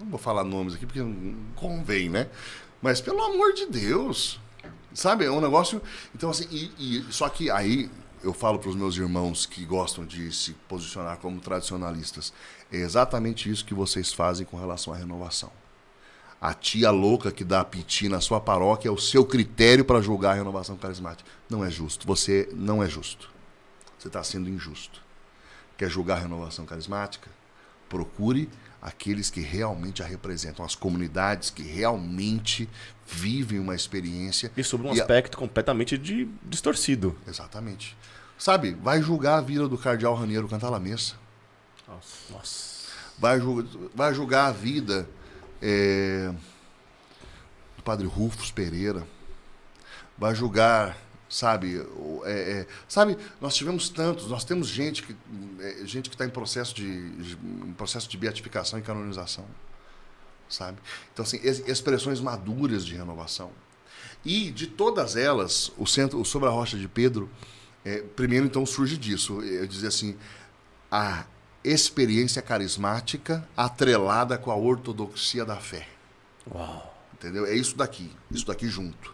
Vou 0.09 0.19
falar 0.19 0.43
nomes 0.43 0.73
aqui 0.73 0.85
porque 0.85 1.01
não 1.01 1.35
convém, 1.55 2.09
né? 2.09 2.27
Mas 2.81 2.99
pelo 2.99 3.21
amor 3.21 3.53
de 3.53 3.65
Deus. 3.67 4.39
Sabe? 4.93 5.23
É 5.25 5.31
um 5.31 5.39
negócio. 5.39 5.81
Então, 6.15 6.29
assim, 6.31 6.47
e, 6.49 6.97
e- 6.97 7.05
só 7.13 7.29
que 7.29 7.51
aí 7.51 7.89
eu 8.23 8.33
falo 8.33 8.57
para 8.59 8.69
os 8.69 8.75
meus 8.75 8.97
irmãos 8.97 9.45
que 9.45 9.63
gostam 9.63 10.03
de 10.05 10.31
se 10.33 10.53
posicionar 10.67 11.17
como 11.17 11.39
tradicionalistas. 11.39 12.33
É 12.71 12.77
exatamente 12.77 13.49
isso 13.49 13.63
que 13.63 13.73
vocês 13.73 14.11
fazem 14.11 14.45
com 14.45 14.57
relação 14.57 14.91
à 14.93 14.97
renovação. 14.97 15.51
A 16.41 16.53
tia 16.53 16.89
louca 16.89 17.31
que 17.31 17.43
dá 17.43 17.63
piti 17.63 18.09
na 18.09 18.19
sua 18.21 18.39
paróquia 18.39 18.87
é 18.87 18.91
o 18.91 18.97
seu 18.97 19.25
critério 19.25 19.83
para 19.85 20.01
julgar 20.01 20.31
a 20.31 20.35
renovação 20.35 20.75
carismática. 20.77 21.29
Não 21.49 21.63
é 21.63 21.69
justo. 21.69 22.07
Você 22.07 22.49
não 22.53 22.81
é 22.81 22.89
justo. 22.89 23.29
Você 23.97 24.07
está 24.07 24.23
sendo 24.23 24.49
injusto. 24.49 25.01
Quer 25.77 25.89
julgar 25.89 26.17
a 26.17 26.21
renovação 26.21 26.65
carismática? 26.65 27.29
Procure 27.89 28.49
aqueles 28.81 29.29
que 29.29 29.41
realmente 29.41 30.01
a 30.01 30.05
representam, 30.05 30.63
as 30.65 30.75
comunidades 30.75 31.49
que 31.49 31.63
realmente 31.63 32.69
vivem 33.05 33.59
uma 33.59 33.75
experiência. 33.75 34.51
E 34.55 34.63
sobre 34.63 34.87
um 34.87 34.93
E 34.93 34.99
a- 34.99 35.03
aspecto 35.03 35.37
completamente 35.37 35.97
de, 35.97 36.25
distorcido. 36.43 37.15
Exatamente. 37.27 37.95
Sabe, 38.37 38.71
vai 38.81 39.01
julgar 39.01 39.37
a 39.39 39.41
vida 39.41 39.67
do 39.67 39.77
cardeal 39.77 40.15
Raniero 40.15 40.47
Cantalamessa. 40.47 41.15
Nossa. 42.29 42.87
Vai, 43.17 43.39
ju- 43.39 43.89
vai 43.93 44.13
julgar 44.13 44.45
a 44.47 44.51
vida 44.51 45.07
é, 45.61 46.31
do 47.75 47.83
padre 47.83 48.07
Rufus 48.07 48.49
Pereira. 48.51 49.05
Vai 50.17 50.33
julgar, 50.35 50.95
sabe, 51.29 51.77
é, 52.25 52.31
é, 52.31 52.67
sabe, 52.87 53.17
nós 53.39 53.55
tivemos 53.55 53.87
tantos, 53.89 54.27
nós 54.27 54.43
temos 54.43 54.67
gente 54.67 55.03
que 55.03 55.15
é, 55.59 55.85
gente 55.85 56.09
que 56.09 56.15
está 56.15 56.25
em 56.25 56.29
processo 56.29 56.73
de 56.75 56.87
em 56.87 57.73
processo 57.77 58.09
de 58.09 58.17
beatificação 58.17 58.79
e 58.79 58.81
canonização. 58.81 59.45
sabe? 60.49 60.79
Então, 61.13 61.23
assim, 61.23 61.39
es- 61.43 61.59
expressões 61.67 62.19
maduras 62.19 62.83
de 62.85 62.95
renovação. 62.95 63.51
E 64.25 64.49
de 64.51 64.65
todas 64.67 65.15
elas, 65.15 65.71
o 65.77 65.85
centro, 65.85 66.19
o 66.19 66.25
sobre 66.25 66.47
a 66.49 66.51
rocha 66.51 66.77
de 66.77 66.87
Pedro, 66.87 67.29
é, 67.85 68.01
primeiro 68.01 68.45
então 68.47 68.65
surge 68.65 68.97
disso, 68.97 69.41
eu 69.41 69.65
dizer 69.67 69.87
assim, 69.87 70.17
a 70.91 71.25
experiência 71.63 72.41
carismática 72.41 73.47
atrelada 73.55 74.37
com 74.37 74.49
a 74.49 74.55
ortodoxia 74.55 75.45
da 75.45 75.57
fé. 75.57 75.87
Uau. 76.51 76.97
Entendeu? 77.13 77.45
É 77.45 77.53
isso 77.53 77.75
daqui, 77.77 78.11
isso 78.31 78.45
daqui 78.47 78.67
junto. 78.67 79.13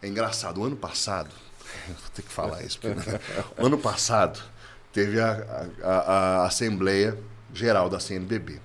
É 0.00 0.06
engraçado, 0.06 0.60
o 0.60 0.64
ano 0.64 0.76
passado, 0.76 1.34
vou 1.88 2.10
ter 2.14 2.22
que 2.22 2.32
falar 2.32 2.62
isso, 2.62 2.78
porque, 2.80 2.94
né? 3.10 3.20
ano 3.56 3.78
passado 3.78 4.40
teve 4.92 5.20
a- 5.20 5.66
a- 5.82 5.88
a 6.42 6.46
Assembleia 6.46 7.18
Geral 7.52 7.88
da 7.88 7.98
CNBB. 8.00 8.60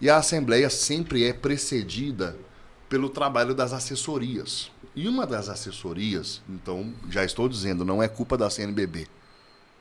E 0.00 0.10
a 0.10 0.16
Assembleia 0.18 0.68
sempre 0.68 1.24
é 1.24 1.32
precedida 1.32 2.36
pelo 2.88 3.08
trabalho 3.08 3.54
das 3.54 3.72
assessorias. 3.72 4.70
E 4.94 5.08
uma 5.08 5.26
das 5.26 5.48
assessorias, 5.48 6.40
então, 6.48 6.92
já 7.10 7.24
estou 7.24 7.48
dizendo, 7.48 7.84
não 7.84 8.02
é 8.02 8.06
culpa 8.08 8.36
da 8.36 8.48
CNBB, 8.50 9.08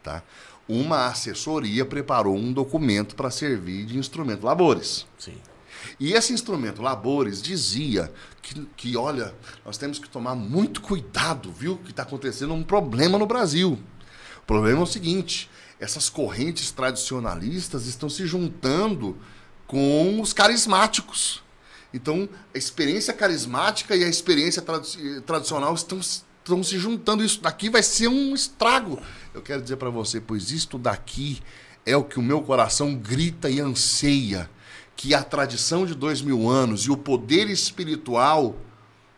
tá? 0.02 0.24
Uma 0.68 1.08
assessoria 1.08 1.86
preparou 1.86 2.36
um 2.36 2.52
documento 2.54 3.16
para 3.16 3.30
servir 3.30 3.86
de 3.86 3.98
instrumento 3.98 4.44
labores. 4.46 5.06
Sim. 5.20 5.36
E 6.00 6.14
esse 6.14 6.34
instrumento, 6.34 6.82
Labores, 6.82 7.42
dizia 7.42 8.12
que, 8.42 8.66
que, 8.76 8.98
olha, 8.98 9.34
nós 9.66 9.78
temos 9.78 10.00
que 10.00 10.10
tomar 10.10 10.36
muito 10.36 10.82
cuidado, 10.82 11.52
viu? 11.52 11.78
Que 11.78 11.92
está 11.92 12.04
acontecendo 12.04 12.54
um 12.54 12.64
problema 12.64 13.18
no 13.18 13.26
Brasil. 13.26 13.80
O 14.38 14.46
problema 14.46 14.80
é 14.80 14.84
o 14.84 14.88
seguinte: 14.88 15.50
essas 15.80 16.10
correntes 16.10 16.72
tradicionalistas 16.72 17.86
estão 17.88 18.10
se 18.10 18.26
juntando 18.28 19.18
com 19.68 20.22
os 20.22 20.34
carismáticos. 20.34 21.42
Então, 21.94 22.28
a 22.54 22.58
experiência 22.58 23.14
carismática 23.14 23.96
e 23.96 24.04
a 24.04 24.08
experiência 24.10 24.62
tradi- 24.62 25.22
tradicional 25.22 25.74
estão, 25.76 26.00
estão 26.00 26.64
se 26.64 26.80
juntando. 26.80 27.24
Isso 27.24 27.40
daqui 27.40 27.70
vai 27.70 27.84
ser 27.84 28.08
um 28.08 28.34
estrago. 28.34 29.00
Eu 29.34 29.42
quero 29.42 29.62
dizer 29.62 29.78
para 29.78 29.90
você, 29.92 30.20
pois 30.20 30.52
isto 30.52 30.78
daqui 30.78 31.42
é 31.86 31.96
o 31.96 32.04
que 32.04 32.18
o 32.18 32.22
meu 32.24 32.42
coração 32.42 32.96
grita 32.96 33.50
e 33.50 33.60
anseia. 33.60 34.50
Que 34.96 35.14
a 35.14 35.24
tradição 35.24 35.86
de 35.86 35.96
dois 35.96 36.22
mil 36.22 36.50
anos 36.50 36.84
e 36.84 36.92
o 36.92 36.98
poder 36.98 37.50
espiritual 37.50 38.56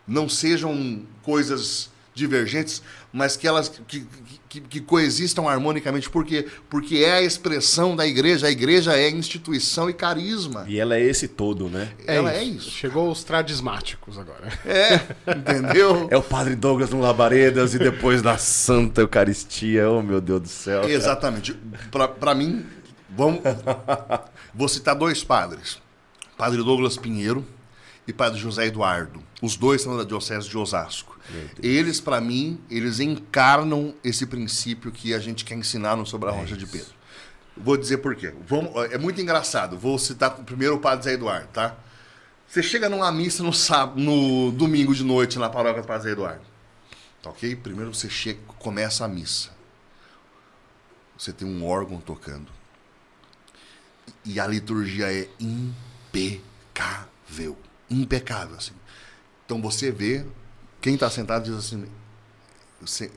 não 0.06 0.28
sejam 0.28 1.02
coisas 1.22 1.90
divergentes, 2.14 2.82
mas 3.12 3.36
que 3.36 3.46
elas 3.46 3.68
que, 3.86 4.06
que, 4.48 4.60
que 4.60 4.80
coexistam 4.80 5.46
harmonicamente. 5.48 6.08
Por 6.08 6.24
quê? 6.24 6.46
Porque 6.70 6.96
é 6.96 7.12
a 7.12 7.22
expressão 7.22 7.94
da 7.94 8.06
igreja. 8.06 8.46
A 8.46 8.50
igreja 8.50 8.96
é 8.96 9.10
instituição 9.10 9.90
e 9.90 9.92
carisma. 9.92 10.64
E 10.66 10.80
ela 10.80 10.96
é 10.96 11.02
esse 11.02 11.28
todo, 11.28 11.68
né? 11.68 11.90
Ela 12.06 12.32
é 12.32 12.42
isso. 12.42 12.70
Chegou 12.70 13.10
os 13.10 13.22
tradismáticos 13.22 14.18
agora. 14.18 14.48
É, 14.64 14.94
entendeu? 15.36 16.08
É 16.10 16.16
o 16.16 16.22
Padre 16.22 16.54
Douglas 16.56 16.90
no 16.90 17.00
Labaredas 17.00 17.74
e 17.74 17.78
depois 17.78 18.22
na 18.22 18.38
Santa 18.38 19.02
Eucaristia. 19.02 19.90
Oh, 19.90 20.02
meu 20.02 20.20
Deus 20.20 20.40
do 20.40 20.48
céu. 20.48 20.82
cara. 20.82 20.92
Exatamente. 20.92 21.54
Pra 22.18 22.34
mim, 22.34 22.64
vamos. 23.16 23.40
Vou 24.54 24.68
citar 24.68 24.94
dois 24.94 25.24
padres: 25.24 25.80
Padre 26.36 26.62
Douglas 26.62 26.96
Pinheiro 26.96 27.44
e 28.06 28.12
Padre 28.12 28.38
José 28.38 28.66
Eduardo. 28.66 29.22
Os 29.42 29.56
dois 29.56 29.82
são 29.82 29.96
da 29.96 30.04
Diocese 30.04 30.48
de 30.48 30.56
Osasco. 30.56 31.18
Eles, 31.62 32.00
pra 32.00 32.20
mim, 32.20 32.60
eles 32.70 33.00
encarnam 33.00 33.94
esse 34.04 34.26
princípio 34.26 34.92
que 34.92 35.12
a 35.12 35.18
gente 35.18 35.44
quer 35.44 35.56
ensinar 35.56 35.96
no 35.96 36.06
Sobre 36.06 36.28
a 36.28 36.32
Rocha 36.32 36.56
de 36.56 36.66
Pedro. 36.66 36.94
Vou 37.56 37.76
dizer 37.76 37.98
por 37.98 38.14
quê. 38.14 38.32
Vamos, 38.46 38.72
é 38.92 38.98
muito 38.98 39.20
engraçado. 39.20 39.78
Vou 39.78 39.98
citar 39.98 40.30
primeiro 40.30 40.76
o 40.76 40.78
Padre 40.78 41.04
Zé 41.04 41.12
Eduardo, 41.14 41.48
tá? 41.48 41.74
Você 42.46 42.62
chega 42.62 42.88
numa 42.88 43.10
missa 43.10 43.42
no, 43.42 43.52
sábado, 43.52 44.00
no 44.00 44.52
domingo 44.52 44.94
de 44.94 45.02
noite 45.02 45.38
na 45.38 45.48
paróquia 45.48 45.82
do 45.82 45.88
Padre 45.88 46.04
Zé 46.04 46.10
Eduardo. 46.12 46.44
Tá 47.22 47.30
ok? 47.30 47.56
Primeiro 47.56 47.92
você 47.92 48.08
chega, 48.08 48.38
começa 48.58 49.04
a 49.04 49.08
missa. 49.08 49.50
Você 51.18 51.32
tem 51.32 51.48
um 51.48 51.66
órgão 51.66 51.98
tocando. 51.98 52.46
E 54.24 54.40
a 54.40 54.46
liturgia 54.46 55.12
é 55.12 55.28
impecável. 55.40 57.56
Impecável, 57.90 58.56
assim. 58.56 58.72
Então 59.44 59.60
você 59.62 59.90
vê, 59.90 60.24
quem 60.80 60.94
está 60.94 61.08
sentado 61.08 61.44
diz 61.44 61.54
assim, 61.54 61.86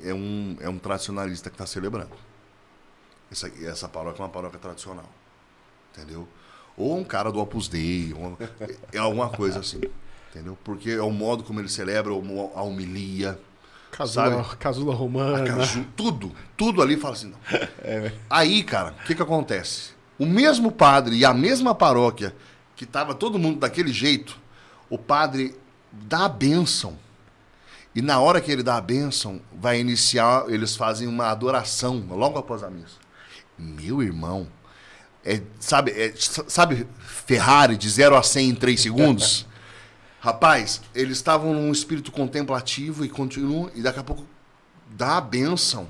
é 0.04 0.14
um, 0.14 0.58
é 0.60 0.70
um 0.70 0.78
tradicionalista 0.78 1.50
que 1.50 1.56
está 1.56 1.66
celebrando. 1.66 2.12
Essa, 3.32 3.52
essa 3.64 3.88
paróquia 3.88 4.22
é 4.22 4.26
uma 4.26 4.32
paróquia 4.32 4.60
tradicional. 4.60 5.10
Entendeu? 5.94 6.28
Ou 6.78 6.98
um 6.98 7.04
cara 7.04 7.32
do 7.32 7.40
Opus 7.40 7.68
Dei, 7.68 8.14
ou- 8.14 8.38
é 8.94 8.98
alguma 8.98 9.30
coisa 9.30 9.60
assim. 9.60 9.82
Entendeu? 10.30 10.58
Porque 10.64 10.92
é 10.92 11.02
o 11.02 11.12
modo 11.12 11.44
como 11.44 11.60
ele 11.60 11.70
celebra, 11.70 12.12
a 12.14 12.62
homilia. 12.62 13.40
Casula, 13.92 14.44
Sabe? 14.44 14.58
casula 14.58 14.94
romana. 14.94 15.44
caju, 15.44 15.84
tudo, 15.98 16.32
tudo 16.56 16.82
ali 16.82 16.96
fala 16.96 17.16
assim, 17.16 17.32
não. 17.32 17.40
Aí, 18.30 18.64
cara, 18.64 18.96
o 19.02 19.06
que 19.06 19.16
que 19.16 19.22
acontece? 19.22 19.92
O 20.20 20.26
mesmo 20.26 20.70
padre 20.70 21.16
e 21.16 21.24
a 21.24 21.34
mesma 21.34 21.74
paróquia 21.74 22.36
que 22.76 22.86
tava 22.86 23.16
todo 23.16 23.40
mundo 23.40 23.60
daquele 23.60 23.92
jeito, 23.92 24.38
o 24.90 24.98
padre 24.98 25.56
dá 25.92 26.26
a 26.26 26.30
bênção. 26.30 26.98
E 27.96 28.02
na 28.02 28.20
hora 28.20 28.40
que 28.40 28.52
ele 28.52 28.62
dá 28.62 28.78
a 28.78 28.82
bênção, 28.82 29.42
vai 29.54 29.80
iniciar, 29.80 30.46
eles 30.50 30.76
fazem 30.76 31.08
uma 31.08 31.28
adoração 31.28 32.06
logo 32.10 32.38
após 32.38 32.64
a 32.64 32.70
missa. 32.70 32.98
Meu 33.58 34.04
irmão, 34.04 34.48
é, 35.24 35.42
sabe, 35.60 35.92
é, 35.92 36.14
sabe 36.16 36.88
Ferrari 37.00 37.76
de 37.76 37.90
0 37.90 38.16
a 38.16 38.24
100 38.24 38.50
em 38.50 38.56
3 38.56 38.82
segundos? 38.82 39.48
Rapaz, 40.20 40.82
eles 40.94 41.18
estavam 41.18 41.54
num 41.54 41.72
espírito 41.72 42.12
contemplativo 42.12 43.06
e 43.06 43.10
continuam, 43.10 43.72
e 43.74 43.82
daqui 43.82 44.00
a 44.00 44.04
pouco 44.04 44.26
dá 44.90 45.18
a 45.18 45.22
bênção. 45.22 45.88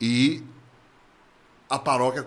E 0.00 0.42
a 1.68 1.78
paróquia 1.78 2.26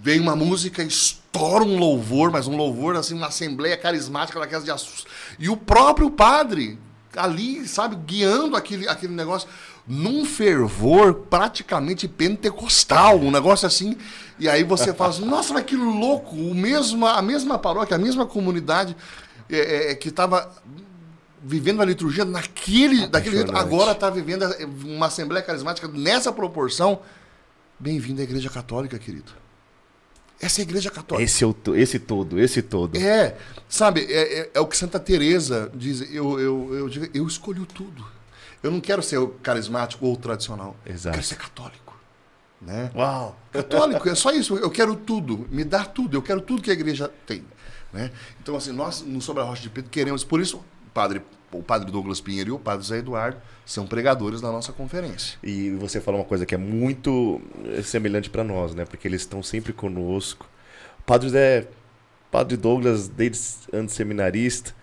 vem 0.00 0.20
uma 0.20 0.36
música, 0.36 0.82
estoura 0.82 1.64
um 1.64 1.78
louvor, 1.78 2.30
mas 2.30 2.46
um 2.46 2.56
louvor 2.56 2.96
assim, 2.96 3.14
uma 3.14 3.26
assembleia 3.28 3.76
carismática 3.76 4.38
daquelas 4.38 4.64
de 4.64 4.70
assus- 4.70 5.06
E 5.38 5.48
o 5.48 5.56
próprio 5.56 6.10
padre 6.10 6.78
ali, 7.16 7.66
sabe, 7.66 7.96
guiando 7.96 8.56
aquele, 8.56 8.88
aquele 8.88 9.12
negócio 9.12 9.48
num 9.86 10.24
fervor 10.24 11.14
praticamente 11.30 12.06
pentecostal, 12.06 13.18
um 13.18 13.30
negócio 13.30 13.66
assim. 13.66 13.96
E 14.38 14.48
aí 14.48 14.62
você 14.62 14.92
fala 14.94 15.10
assim, 15.10 15.24
nossa, 15.24 15.52
mas 15.54 15.64
que 15.64 15.74
louco, 15.74 16.36
o 16.36 16.54
mesmo, 16.54 17.06
a 17.06 17.22
mesma 17.22 17.58
paróquia, 17.58 17.96
a 17.96 17.98
mesma 17.98 18.26
comunidade 18.26 18.94
é, 19.50 19.90
é, 19.90 19.94
que 19.94 20.10
estava 20.10 20.52
vivendo 21.42 21.80
a 21.80 21.84
liturgia 21.84 22.24
naquele, 22.24 23.06
daquele 23.06 23.36
jeito, 23.36 23.56
agora 23.56 23.92
está 23.92 24.10
vivendo 24.10 24.44
uma 24.84 25.06
assembleia 25.06 25.44
carismática 25.44 25.88
nessa 25.88 26.32
proporção. 26.32 27.00
Bem-vindo 27.80 28.20
à 28.20 28.24
Igreja 28.24 28.50
Católica, 28.50 28.98
querido. 28.98 29.32
Essa 30.40 30.60
é 30.60 30.62
a 30.62 30.66
Igreja 30.66 30.90
Católica. 30.90 31.24
Esse, 31.24 31.42
é 31.42 31.46
o 31.46 31.52
to- 31.52 31.74
esse 31.76 31.98
todo, 31.98 32.38
esse 32.38 32.62
todo. 32.62 32.96
É, 32.96 33.36
sabe, 33.68 34.02
é, 34.08 34.40
é- 34.40 34.50
é 34.54 34.60
o 34.60 34.66
que 34.66 34.76
Santa 34.76 35.00
Teresa 35.00 35.70
diz, 35.74 36.00
eu, 36.12 36.38
eu, 36.38 36.74
eu, 36.74 36.88
digo, 36.88 37.08
eu 37.12 37.26
escolho 37.26 37.66
tudo. 37.66 38.06
Eu 38.62 38.70
não 38.70 38.80
quero 38.80 39.02
ser 39.02 39.24
carismático 39.42 40.06
ou 40.06 40.16
tradicional. 40.16 40.76
Exato. 40.86 41.08
Eu 41.08 41.12
quero 41.12 41.26
ser 41.26 41.36
católico. 41.36 41.96
Né? 42.60 42.90
Uau! 42.94 43.38
Católico, 43.52 44.08
é 44.08 44.14
só 44.14 44.30
isso. 44.32 44.56
Eu 44.56 44.70
quero 44.70 44.96
tudo. 44.96 45.46
Me 45.50 45.62
dá 45.64 45.84
tudo. 45.84 46.16
Eu 46.16 46.22
quero 46.22 46.40
tudo 46.40 46.60
que 46.62 46.70
a 46.70 46.72
igreja 46.72 47.08
tem. 47.26 47.44
Né? 47.92 48.10
Então, 48.42 48.56
assim, 48.56 48.72
nós, 48.72 49.00
no 49.02 49.20
Sobre 49.20 49.42
a 49.42 49.46
Rocha 49.46 49.62
de 49.62 49.70
Pedro, 49.70 49.90
queremos. 49.90 50.24
Por 50.24 50.40
isso, 50.40 50.60
padre, 50.92 51.22
o 51.52 51.62
padre 51.62 51.90
Douglas 51.90 52.20
Pinheiro 52.20 52.50
e 52.50 52.52
o 52.52 52.58
padre 52.58 52.86
Zé 52.86 52.98
Eduardo 52.98 53.38
são 53.64 53.86
pregadores 53.86 54.40
da 54.40 54.50
nossa 54.50 54.72
conferência. 54.72 55.38
E 55.42 55.70
você 55.70 56.00
falou 56.00 56.20
uma 56.20 56.26
coisa 56.26 56.44
que 56.44 56.54
é 56.54 56.58
muito 56.58 57.40
eh, 57.66 57.82
semelhante 57.82 58.28
para 58.30 58.44
nós, 58.44 58.74
né? 58.74 58.84
Porque 58.84 59.08
eles 59.08 59.22
estão 59.22 59.42
sempre 59.42 59.72
conosco. 59.72 60.48
O 61.00 61.02
Padre 61.02 61.30
Zé, 61.30 61.68
Padre 62.30 62.56
Douglas, 62.56 63.08
desde 63.08 63.66
antes 63.72 63.94
seminarista. 63.94 64.74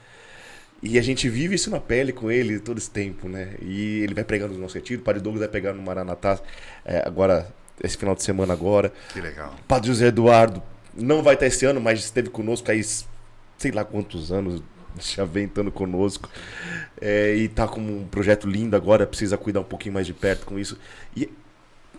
E 0.81 0.99
a 0.99 1.01
gente 1.01 1.27
vive 1.29 1.55
isso 1.55 1.69
na 1.69 1.79
pele 1.79 2.11
com 2.11 2.29
ele 2.29 2.59
todo 2.59 2.77
esse 2.77 2.89
tempo, 2.89 3.27
né? 3.27 3.55
E 3.61 4.01
ele 4.01 4.13
vai 4.13 4.23
pregar 4.23 4.49
no 4.49 4.57
nosso 4.57 4.75
retiro. 4.75 5.01
O 5.01 5.03
Padre 5.03 5.21
Douglas 5.21 5.41
vai 5.41 5.49
pregar 5.49 5.73
no 5.73 5.81
Maranatá 5.81 6.39
eh, 6.83 7.03
agora, 7.05 7.51
esse 7.83 7.97
final 7.97 8.15
de 8.15 8.23
semana 8.23 8.53
agora. 8.53 8.91
Que 9.13 9.21
legal. 9.21 9.55
Padre 9.67 9.87
José 9.87 10.07
Eduardo 10.07 10.61
não 10.95 11.21
vai 11.23 11.33
estar 11.33 11.47
esse 11.47 11.65
ano, 11.65 11.81
mas 11.81 11.99
esteve 11.99 12.29
conosco 12.29 12.69
aí, 12.71 12.83
sei 13.57 13.71
lá 13.71 13.83
quantos 13.83 14.31
anos, 14.31 14.61
já 15.15 15.25
vem 15.25 15.45
estando 15.45 15.71
conosco. 15.71 16.29
É, 16.99 17.35
e 17.35 17.47
tá 17.47 17.67
com 17.67 17.81
um 17.81 18.07
projeto 18.07 18.47
lindo 18.47 18.75
agora, 18.75 19.05
precisa 19.05 19.37
cuidar 19.37 19.61
um 19.61 19.65
pouquinho 19.65 19.93
mais 19.93 20.05
de 20.05 20.13
perto 20.13 20.45
com 20.45 20.57
isso. 20.57 20.77
E, 21.15 21.29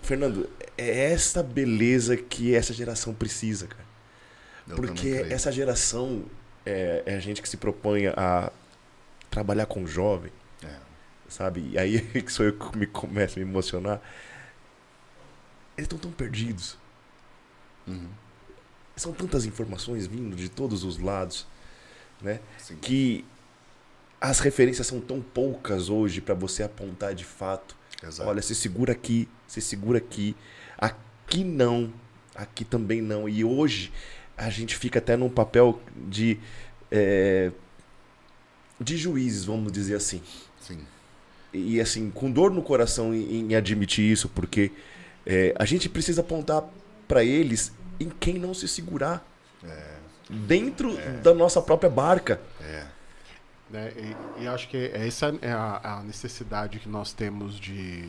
Fernando, 0.03 0.49
é 0.77 1.13
essa 1.13 1.43
beleza 1.43 2.17
que 2.17 2.55
essa 2.55 2.73
geração 2.73 3.15
precisa, 3.15 3.67
cara. 3.67 3.87
Eu 4.69 4.77
Porque 4.77 5.27
essa 5.31 5.53
geração 5.53 6.25
é, 6.65 7.03
é 7.07 7.17
a 7.17 7.21
gente 7.21 7.41
que 7.41 7.49
se 7.49 7.57
propõe 7.57 8.09
a 8.09 8.51
trabalhar 9.31 9.67
com 9.67 9.87
jovem, 9.87 10.33
É. 10.63 10.75
sabe? 11.29 11.71
E 11.73 11.79
aí 11.79 12.01
que 12.23 12.33
sou 12.33 12.47
eu 12.47 12.53
que 12.53 12.77
me 12.77 12.87
começo 12.87 13.39
a 13.39 13.43
me 13.45 13.49
emocionar. 13.49 14.01
Eles 15.77 15.85
estão 15.85 15.99
tão 15.99 16.11
perdidos. 16.11 16.77
Uhum. 17.87 18.09
São 18.97 19.13
tantas 19.13 19.45
informações 19.45 20.07
vindo 20.07 20.35
de 20.35 20.49
todos 20.49 20.83
os 20.83 20.99
lados. 20.99 21.47
Né? 22.21 22.41
Sim. 22.59 22.77
Que 22.77 23.25
as 24.21 24.41
referências 24.41 24.87
são 24.87 25.01
tão 25.01 25.21
poucas 25.21 25.89
hoje 25.89 26.21
para 26.21 26.35
você 26.35 26.63
apontar 26.63 27.15
de 27.15 27.25
fato. 27.25 27.77
Exato. 28.03 28.29
Olha, 28.29 28.43
se 28.43 28.55
segura 28.55 28.93
aqui, 28.93 29.29
se 29.47 29.61
segura 29.61 29.99
aqui. 29.99 30.37
Aqui 30.79 31.45
não, 31.45 31.93
aqui 32.35 32.65
também 32.65 33.01
não. 33.01 33.29
E 33.29 33.45
hoje 33.45 33.93
a 34.37 34.51
gente 34.51 34.77
fica 34.77 34.99
até 34.99 35.17
num 35.17 35.29
papel 35.29 35.81
de 35.95 36.39
é, 36.91 37.51
de 38.81 38.97
juízes, 38.97 39.45
vamos 39.45 39.73
dizer 39.73 39.97
assim. 39.97 40.23
Sim. 40.61 40.79
E 41.53 41.81
assim, 41.81 42.11
com 42.11 42.31
dor 42.31 42.51
no 42.51 42.63
coração 42.63 43.15
em, 43.15 43.51
em 43.51 43.55
admitir 43.55 44.05
isso, 44.05 44.29
porque 44.29 44.71
é, 45.25 45.55
a 45.59 45.65
gente 45.65 45.89
precisa 45.89 46.21
apontar 46.21 46.65
para 47.09 47.25
eles 47.25 47.73
em 47.99 48.11
quem 48.11 48.39
não 48.39 48.53
se 48.53 48.69
segurar. 48.69 49.27
Dentro 50.29 50.97
da 51.23 51.33
nossa 51.33 51.61
própria 51.63 51.89
barca. 51.91 52.41
É. 52.61 52.85
né? 53.71 53.93
E, 54.39 54.43
e 54.45 54.49
acho 54.49 54.69
que 54.69 54.91
essa 54.93 55.35
é 55.41 55.53
a, 55.53 55.81
a 55.99 56.03
necessidade 56.03 56.79
que 56.79 56.89
nós 56.89 57.13
temos 57.13 57.59
de 57.59 58.09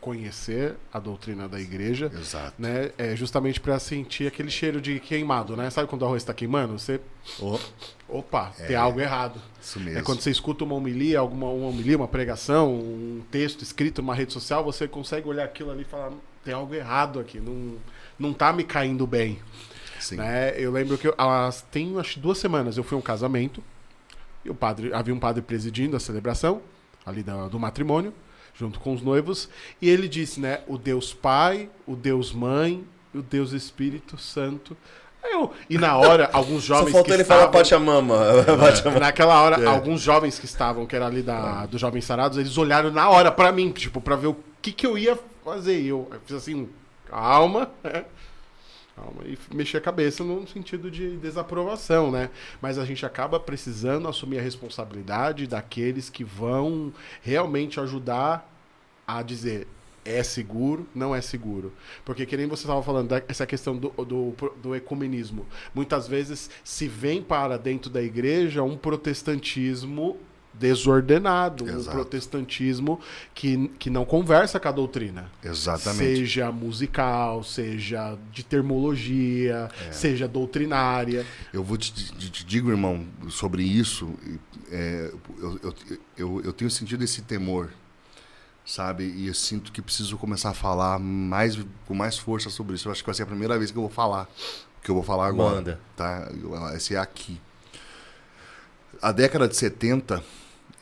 conhecer 0.00 0.76
a 0.92 0.98
doutrina 0.98 1.48
da 1.48 1.60
igreja, 1.60 2.10
Exato. 2.14 2.54
né? 2.58 2.92
É 2.96 3.16
justamente 3.16 3.60
para 3.60 3.78
sentir 3.78 4.26
aquele 4.28 4.50
cheiro 4.50 4.80
de 4.80 5.00
queimado, 5.00 5.56
né? 5.56 5.68
Sabe 5.70 5.88
quando 5.88 6.02
o 6.02 6.04
arroz 6.06 6.22
está 6.22 6.32
queimando? 6.32 6.78
Você, 6.78 7.00
Oh, 7.40 7.58
opa, 8.08 8.52
tem 8.66 8.76
algo 8.76 9.00
errado. 9.00 9.40
isso 9.60 9.78
mesmo. 9.80 9.98
É 9.98 10.02
quando 10.02 10.20
você 10.20 10.30
escuta 10.30 10.64
uma 10.64 10.74
homilia, 10.74 11.18
alguma 11.18 11.48
uma 11.50 11.66
homilia, 11.68 11.96
uma 11.96 12.08
pregação, 12.08 12.72
um 12.74 13.22
texto 13.30 13.62
escrito 13.62 14.00
numa 14.00 14.14
rede 14.14 14.32
social, 14.32 14.64
você 14.64 14.88
consegue 14.88 15.28
olhar 15.28 15.44
aquilo 15.44 15.70
ali 15.70 15.82
e 15.82 15.84
falar, 15.84 16.12
tem 16.44 16.54
algo 16.54 16.72
errado 16.74 17.18
aqui, 17.20 17.38
não, 17.40 17.76
não 18.18 18.32
tá 18.32 18.52
me 18.52 18.64
caindo 18.64 19.06
bem. 19.06 19.38
Sim. 20.00 20.16
Né? 20.16 20.54
Eu 20.56 20.70
lembro 20.72 20.96
que 20.98 21.08
eu, 21.08 21.14
as, 21.18 21.62
tem 21.70 21.98
acho 21.98 22.18
duas 22.20 22.38
semanas 22.38 22.76
eu 22.76 22.84
fui 22.84 22.96
a 22.96 22.98
um 22.98 23.02
casamento 23.02 23.62
e 24.44 24.50
o 24.50 24.54
padre 24.54 24.92
havia 24.94 25.14
um 25.14 25.18
padre 25.18 25.42
presidindo 25.42 25.96
a 25.96 26.00
celebração 26.00 26.60
ali 27.04 27.22
da- 27.22 27.48
do 27.48 27.58
matrimônio 27.58 28.12
junto 28.54 28.80
com 28.80 28.92
os 28.92 29.02
noivos 29.02 29.48
e 29.80 29.88
ele 29.88 30.08
disse, 30.08 30.40
né, 30.40 30.60
o 30.66 30.76
Deus 30.78 31.12
Pai, 31.14 31.68
o 31.86 31.94
Deus 31.94 32.32
Mãe, 32.32 32.84
e 33.14 33.18
o 33.18 33.22
Deus 33.22 33.52
Espírito 33.52 34.18
Santo. 34.18 34.76
Eu, 35.24 35.52
e 35.68 35.76
na 35.78 35.96
hora 35.96 36.28
alguns 36.32 36.64
Só 36.64 36.74
jovens 36.78 36.92
faltou 36.92 37.04
que 37.04 37.12
ele 37.12 37.24
falar 37.24 37.46
estavam, 37.46 37.60
Pachamama. 37.60 38.16
Pachamama. 38.58 39.00
Naquela 39.00 39.42
hora, 39.42 39.68
alguns 39.68 40.00
jovens 40.00 40.38
que 40.38 40.44
estavam, 40.44 40.86
que 40.86 40.94
era 40.94 41.06
ali 41.06 41.22
da, 41.22 41.66
do 41.66 41.76
Jovens 41.78 42.04
Sarados, 42.04 42.38
eles 42.38 42.56
olharam 42.56 42.90
na 42.90 43.08
hora 43.08 43.30
pra 43.30 43.50
mim, 43.50 43.70
tipo, 43.72 44.00
pra 44.00 44.16
ver 44.16 44.28
o 44.28 44.36
que, 44.62 44.72
que 44.72 44.86
eu 44.86 44.96
ia 44.96 45.18
fazer. 45.44 45.80
E 45.80 45.88
eu, 45.88 46.08
eu 46.12 46.20
fiz 46.24 46.36
assim, 46.36 46.68
calma, 47.10 47.70
né? 47.82 48.04
Calma, 48.98 49.22
e 49.24 49.38
mexer 49.54 49.76
a 49.76 49.80
cabeça 49.80 50.24
no 50.24 50.46
sentido 50.48 50.90
de 50.90 51.16
desaprovação, 51.18 52.10
né? 52.10 52.30
Mas 52.60 52.78
a 52.78 52.84
gente 52.84 53.06
acaba 53.06 53.38
precisando 53.38 54.08
assumir 54.08 54.40
a 54.40 54.42
responsabilidade 54.42 55.46
daqueles 55.46 56.10
que 56.10 56.24
vão 56.24 56.92
realmente 57.22 57.78
ajudar 57.78 58.52
a 59.06 59.22
dizer 59.22 59.68
é 60.04 60.22
seguro, 60.22 60.86
não 60.94 61.14
é 61.14 61.20
seguro. 61.20 61.72
Porque 62.04 62.26
que 62.26 62.36
nem 62.36 62.46
você 62.46 62.62
estava 62.62 62.82
falando, 62.82 63.12
essa 63.28 63.46
questão 63.46 63.76
do, 63.76 63.90
do, 63.90 64.34
do 64.60 64.74
ecumenismo. 64.74 65.46
Muitas 65.74 66.08
vezes 66.08 66.50
se 66.64 66.88
vem 66.88 67.22
para 67.22 67.56
dentro 67.58 67.90
da 67.90 68.02
igreja 68.02 68.62
um 68.62 68.76
protestantismo 68.76 70.16
desordenado, 70.58 71.64
um 71.64 71.68
Exato. 71.68 71.96
protestantismo 71.96 73.00
que, 73.34 73.68
que 73.78 73.88
não 73.90 74.04
conversa 74.04 74.58
com 74.58 74.68
a 74.68 74.72
doutrina. 74.72 75.30
Exatamente. 75.44 76.16
Seja 76.16 76.50
musical, 76.52 77.42
seja 77.44 78.18
de 78.32 78.42
termologia, 78.44 79.70
seja 79.92 80.26
doutrinária. 80.28 81.24
Eu 81.52 81.62
vou 81.62 81.76
te, 81.76 81.92
te- 81.92 82.30
te 82.30 82.44
digo, 82.44 82.70
irmão, 82.70 83.06
sobre 83.30 83.62
isso. 83.62 84.12
é, 84.70 85.10
eu, 85.38 85.58
eu, 85.62 85.74
eu, 86.16 86.40
eu 86.46 86.52
tenho 86.52 86.70
sentido 86.70 87.02
esse 87.04 87.22
temor, 87.22 87.70
sabe? 88.64 89.04
E 89.04 89.28
eu 89.28 89.34
sinto 89.34 89.70
que 89.72 89.80
preciso 89.80 90.16
começar 90.18 90.50
a 90.50 90.54
falar 90.54 90.98
mais, 90.98 91.58
com 91.86 91.94
mais 91.94 92.18
força 92.18 92.50
sobre 92.50 92.74
isso. 92.74 92.88
Eu 92.88 92.92
acho 92.92 93.02
que 93.02 93.06
vai 93.06 93.14
ser 93.14 93.22
a 93.22 93.26
primeira 93.26 93.56
vez 93.58 93.70
que 93.70 93.78
eu 93.78 93.82
vou 93.82 93.90
falar. 93.90 94.28
Que 94.82 94.90
eu 94.90 94.94
vou 94.94 95.02
falar 95.04 95.26
agora. 95.26 95.56
Manda. 95.56 95.80
Tá? 95.96 96.28
Vai 96.44 96.78
ser 96.80 96.96
aqui. 96.96 97.40
A 99.00 99.12
década 99.12 99.46
de 99.48 99.56
70, 99.56 100.22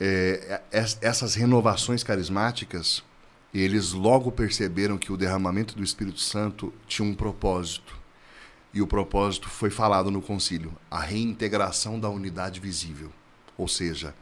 é, 0.01 0.61
es- 0.73 0.99
essas 1.01 1.35
renovações 1.35 2.03
carismáticas, 2.03 3.03
eles 3.55 3.93
logo 3.93 4.31
perceberam 4.31 4.99
que 4.99 5.13
o 5.13 5.17
derramamento 5.17 5.75
do 5.75 5.83
Espírito 5.83 6.21
Santo 6.21 6.73
tinha 6.87 7.09
um 7.09 7.15
propósito. 7.15 7.97
E 8.75 8.83
o 8.83 8.87
propósito 8.87 9.49
foi 9.49 9.71
falado 9.71 10.11
no 10.11 10.21
concílio: 10.21 10.77
a 10.91 11.01
reintegração 11.01 11.99
da 11.99 12.11
unidade 12.11 12.61
visível. 12.61 13.11
Ou 13.57 13.67
seja, 13.67 14.15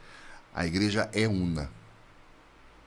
a 0.53 0.65
igreja 0.65 1.09
é 1.13 1.27
una. 1.27 1.69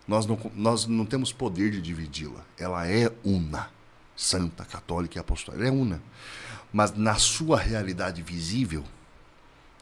Nós 0.06 0.24
não, 0.24 0.39
nós 0.55 0.86
não 0.86 1.05
temos 1.05 1.31
poder 1.32 1.70
de 1.70 1.82
dividi-la. 1.82 2.43
Ela 2.59 2.86
é 2.89 3.12
una. 3.23 3.70
Santa, 4.16 4.65
católica 4.65 5.19
e 5.19 5.20
apostólica. 5.20 5.66
Ela 5.66 5.77
é 5.77 5.78
una. 5.78 6.02
Mas 6.73 6.93
na 6.97 7.16
sua 7.16 7.59
realidade 7.59 8.23
visível, 8.23 8.82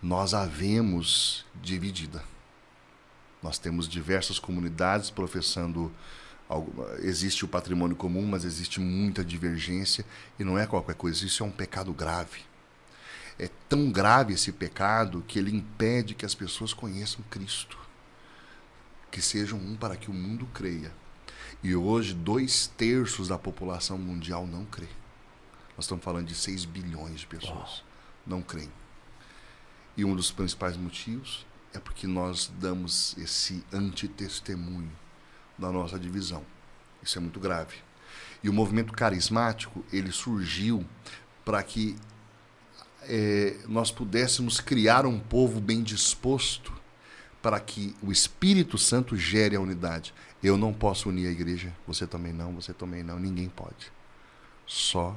nós 0.02 0.34
a 0.34 0.44
vemos 0.44 1.46
dividida. 1.62 2.22
Nós 3.42 3.58
temos 3.58 3.88
diversas 3.88 4.38
comunidades 4.38 5.10
professando. 5.10 5.92
algo- 6.48 6.86
Existe 7.00 7.44
o 7.44 7.48
patrimônio 7.48 7.96
comum, 7.96 8.24
mas 8.26 8.44
existe 8.44 8.78
muita 8.80 9.24
divergência 9.24 10.04
e 10.38 10.44
não 10.44 10.56
é 10.58 10.66
qualquer 10.66 10.94
coisa. 10.94 11.24
Isso 11.26 11.42
é 11.42 11.46
um 11.46 11.50
pecado 11.50 11.92
grave. 11.92 12.42
É 13.38 13.50
tão 13.68 13.90
grave 13.90 14.32
esse 14.34 14.52
pecado 14.52 15.24
que 15.26 15.38
ele 15.38 15.54
impede 15.54 16.14
que 16.14 16.24
as 16.24 16.34
pessoas 16.34 16.72
conheçam 16.72 17.22
Cristo. 17.28 17.76
Que 19.10 19.20
sejam 19.20 19.58
um 19.58 19.76
para 19.76 19.96
que 19.96 20.10
o 20.10 20.14
mundo 20.14 20.46
creia. 20.54 20.92
E 21.62 21.74
hoje, 21.74 22.14
dois 22.14 22.66
terços 22.76 23.28
da 23.28 23.38
população 23.38 23.98
mundial 23.98 24.46
não 24.46 24.64
crê. 24.64 24.88
Nós 25.76 25.84
estamos 25.84 26.04
falando 26.04 26.26
de 26.26 26.34
6 26.34 26.64
bilhões 26.64 27.20
de 27.20 27.26
pessoas. 27.26 27.82
Não 28.26 28.40
creem. 28.42 28.70
E 29.96 30.04
um 30.04 30.14
dos 30.14 30.30
principais 30.30 30.76
motivos 30.76 31.45
é 31.76 31.80
porque 31.80 32.06
nós 32.06 32.50
damos 32.58 33.16
esse 33.18 33.64
antitestemunho 33.72 34.90
da 35.58 35.70
nossa 35.70 35.98
divisão. 35.98 36.44
Isso 37.02 37.18
é 37.18 37.20
muito 37.20 37.38
grave. 37.38 37.76
E 38.42 38.48
o 38.48 38.52
movimento 38.52 38.92
carismático, 38.92 39.84
ele 39.92 40.10
surgiu 40.10 40.84
para 41.44 41.62
que 41.62 41.96
eh, 43.02 43.56
nós 43.68 43.90
pudéssemos 43.90 44.60
criar 44.60 45.06
um 45.06 45.18
povo 45.18 45.60
bem 45.60 45.82
disposto 45.82 46.72
para 47.42 47.60
que 47.60 47.94
o 48.02 48.10
Espírito 48.10 48.76
Santo 48.78 49.16
gere 49.16 49.54
a 49.54 49.60
unidade. 49.60 50.12
Eu 50.42 50.56
não 50.56 50.72
posso 50.72 51.08
unir 51.08 51.28
a 51.28 51.30
igreja, 51.30 51.72
você 51.86 52.06
também 52.06 52.32
não, 52.32 52.54
você 52.54 52.72
também 52.72 53.02
não, 53.02 53.18
ninguém 53.18 53.48
pode. 53.48 53.92
Só 54.66 55.16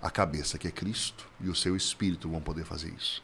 a 0.00 0.10
cabeça, 0.10 0.58
que 0.58 0.68
é 0.68 0.70
Cristo, 0.70 1.28
e 1.40 1.48
o 1.48 1.54
seu 1.54 1.74
Espírito 1.74 2.28
vão 2.28 2.40
poder 2.40 2.64
fazer 2.64 2.92
isso. 2.96 3.22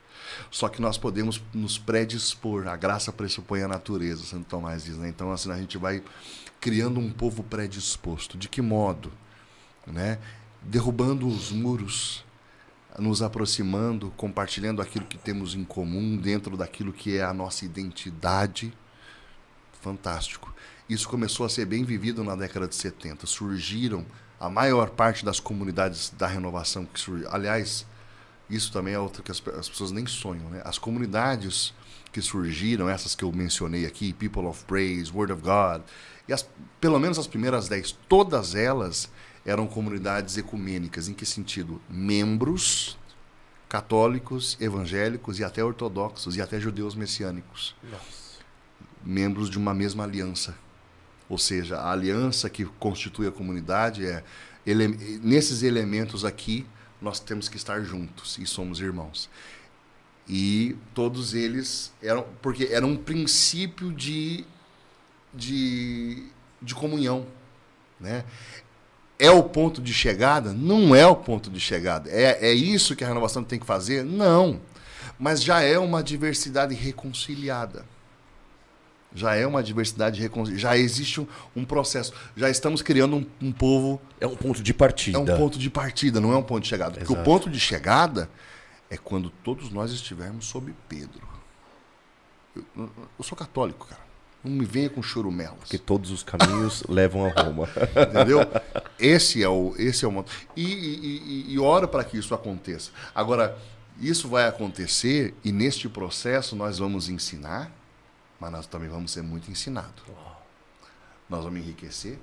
Só 0.51 0.69
que 0.69 0.81
nós 0.81 0.99
podemos 0.99 1.43
nos 1.53 1.79
predispor, 1.79 2.69
a 2.69 2.77
graça 2.77 3.13
pressupõe 3.13 3.63
a 3.63 3.69
natureza, 3.69 4.25
Santo 4.25 4.47
Tomás 4.47 4.85
diz, 4.85 4.97
né? 4.97 5.09
Então, 5.09 5.33
assim, 5.33 5.51
a 5.51 5.57
gente 5.57 5.79
vai 5.79 6.03
criando 6.61 6.99
um 6.99 7.11
povo 7.11 7.43
predisposto. 7.43 8.39
De 8.39 8.49
que 8.49 8.63
modo? 8.63 9.13
Né? 9.87 10.19
Derrubando 10.63 11.27
os 11.27 11.51
muros, 11.51 12.25
nos 12.99 13.23
aproximando, 13.23 14.13
compartilhando 14.17 14.81
aquilo 14.81 15.05
que 15.05 15.19
temos 15.19 15.55
em 15.55 15.65
comum 15.65 16.17
dentro 16.17 16.57
daquilo 16.57 16.93
que 16.93 17.19
é 17.19 17.23
a 17.23 17.35
nossa 17.35 17.65
identidade. 17.65 18.73
Fantástico. 19.81 20.55
Isso 20.89 21.09
começou 21.09 21.45
a 21.45 21.49
ser 21.49 21.67
bem 21.67 21.85
vivido 21.85 22.23
na 22.25 22.35
década 22.37 22.69
de 22.69 22.75
70. 22.75 23.27
Surgiram 23.27 24.05
a 24.39 24.49
maior 24.49 24.91
parte 24.91 25.25
das 25.25 25.41
comunidades 25.41 26.11
da 26.11 26.27
renovação 26.27 26.85
que 26.85 27.01
surgiu. 27.01 27.29
Aliás, 27.31 27.87
isso 28.49 28.73
também 28.73 28.95
é 28.95 28.99
outra 28.99 29.23
que 29.23 29.31
as, 29.31 29.43
as 29.59 29.69
pessoas 29.69 29.91
nem 29.91 30.07
sonham, 30.07 30.49
né? 30.51 30.61
As 30.65 30.79
comunidades 30.79 31.73
que 32.13 32.23
surgiram, 32.23 32.89
essas 32.89 33.15
que 33.15 33.25
eu 33.25 33.33
mencionei 33.33 33.87
aqui, 33.87 34.13
People 34.13 34.47
of 34.47 34.65
Praise, 34.65 35.11
Word 35.13 35.33
of 35.33 35.43
God, 35.43 35.83
e 36.29 36.33
as, 36.33 36.49
pelo 36.81 36.99
menos 36.99 37.19
as 37.19 37.27
primeiras 37.27 37.69
dez, 37.69 37.93
todas 38.09 38.55
elas 38.55 39.11
eram 39.45 39.67
comunidades 39.67 40.37
ecumênicas. 40.37 41.09
Em 41.09 41.13
que 41.13 41.27
sentido? 41.27 41.81
Membros 41.89 42.97
católicos, 43.69 44.57
evangélicos 44.61 45.39
e 45.39 45.45
até 45.45 45.63
ortodoxos 45.65 46.37
e 46.37 46.41
até 46.41 46.61
judeus 46.61 46.95
messiânicos. 46.95 47.75
Membros 49.05 49.51
de 49.51 49.59
uma 49.59 49.75
mesma 49.75 50.05
aliança. 50.05 50.57
Ou 51.29 51.37
seja, 51.37 51.79
a 51.79 51.91
aliança 51.91 52.49
que 52.49 52.65
constitui 52.65 53.27
a 53.27 53.33
comunidade 53.33 54.07
é 54.07 54.23
ele, 54.65 55.21
nesses 55.23 55.63
elementos 55.63 56.25
aqui 56.25 56.67
nós 57.05 57.21
temos 57.21 57.49
que 57.49 57.57
estar 57.57 57.83
juntos 57.83 58.39
e 58.39 58.47
somos 58.47 58.81
irmãos. 58.81 59.29
E 60.27 60.75
todos 60.95 61.35
eles 61.35 61.93
eram 62.03 62.25
porque 62.41 62.71
era 62.73 62.87
um 62.87 62.97
princípio 62.97 63.93
de 63.93 64.45
de, 65.33 66.27
de 66.63 66.75
comunhão, 66.75 67.27
né? 68.01 68.25
É 69.19 69.31
o 69.31 69.43
ponto 69.43 69.83
de 69.83 69.93
chegada? 69.93 70.53
Não 70.53 70.95
é 70.95 71.07
o 71.07 71.15
ponto 71.15 71.51
de 71.51 71.61
chegada. 71.61 72.09
É, 72.11 72.49
é 72.49 72.53
isso 72.53 72.97
que 72.97 73.05
a 73.05 73.07
renovação 73.07 73.45
tem 73.45 73.59
que 73.59 73.67
fazer? 73.67 74.05
Não. 74.05 74.61
Mas 75.19 75.43
já 75.43 75.61
é 75.61 75.79
uma 75.79 76.03
diversidade 76.03 76.75
reconciliada. 76.75 77.85
Já 79.15 79.35
é 79.37 79.47
uma 79.47 79.63
diversidade 79.63 80.21
reconciliada. 80.21 80.61
Já 80.61 80.77
existe 80.77 81.21
um, 81.21 81.27
um 81.55 81.65
processo. 81.65 82.13
Já 82.37 82.51
estamos 82.51 82.83
criando 82.83 83.17
um, 83.17 83.27
um 83.41 83.53
povo. 83.53 84.01
É 84.21 84.27
um 84.27 84.35
ponto 84.37 84.63
de 84.63 84.75
partida. 84.75 85.17
É 85.19 85.21
um 85.21 85.37
ponto 85.39 85.59
de 85.59 85.71
partida, 85.71 86.21
não 86.21 86.33
é 86.33 86.37
um 86.37 86.43
ponto 86.43 86.63
de 86.63 86.69
chegada. 86.69 86.99
Porque 86.99 87.13
o 87.13 87.17
Exato. 87.17 87.25
ponto 87.31 87.49
de 87.51 87.61
chegada 87.61 88.29
é 88.91 88.97
quando 88.97 89.31
todos 89.31 89.71
nós 89.71 89.93
estivermos 89.93 90.47
sob 90.47 90.75
Pedro. 90.89 91.23
Eu, 92.57 92.65
eu- 92.77 92.91
sou 93.25 93.37
católico, 93.37 93.87
cara. 93.87 94.03
Não 94.43 94.53
me 94.53 94.65
venha 94.65 94.91
com 94.91 95.03
chorumelas. 95.03 95.57
Porque 95.61 95.79
todos 95.79 96.11
os 96.11 96.23
caminhos 96.23 96.83
levam 96.89 97.25
a 97.27 97.31
Roma. 97.43 97.69
Entendeu? 98.13 98.41
Esse 98.99 99.43
é 99.43 99.49
o 99.49 99.75
esse 99.79 100.05
é 100.05 100.09
o 100.09 100.13
momento. 100.13 100.31
E, 100.55 100.63
e, 100.65 101.47
e- 101.51 101.53
e 101.55 101.59
ora 101.59 101.89
para 101.89 102.05
que 102.05 102.19
isso 102.19 102.35
aconteça. 102.35 102.91
Agora, 103.15 103.57
isso 104.01 104.29
vai 104.29 104.47
acontecer 104.47 105.35
e 105.45 105.51
neste 105.51 105.89
processo 105.89 106.55
nós 106.55 106.79
vamos 106.79 107.09
ensinar, 107.09 107.73
mas 108.39 108.53
nós 108.53 108.67
também 108.67 108.89
vamos 108.89 109.13
ser 109.13 109.23
muito 109.23 109.51
ensinados. 109.51 110.05
Nós 111.29 111.45
vamos 111.45 111.61
enriquecer, 111.61 112.19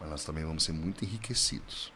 mas 0.00 0.08
nós 0.08 0.24
também 0.24 0.44
vamos 0.44 0.64
ser 0.64 0.72
muito 0.72 1.04
enriquecidos. 1.04 1.92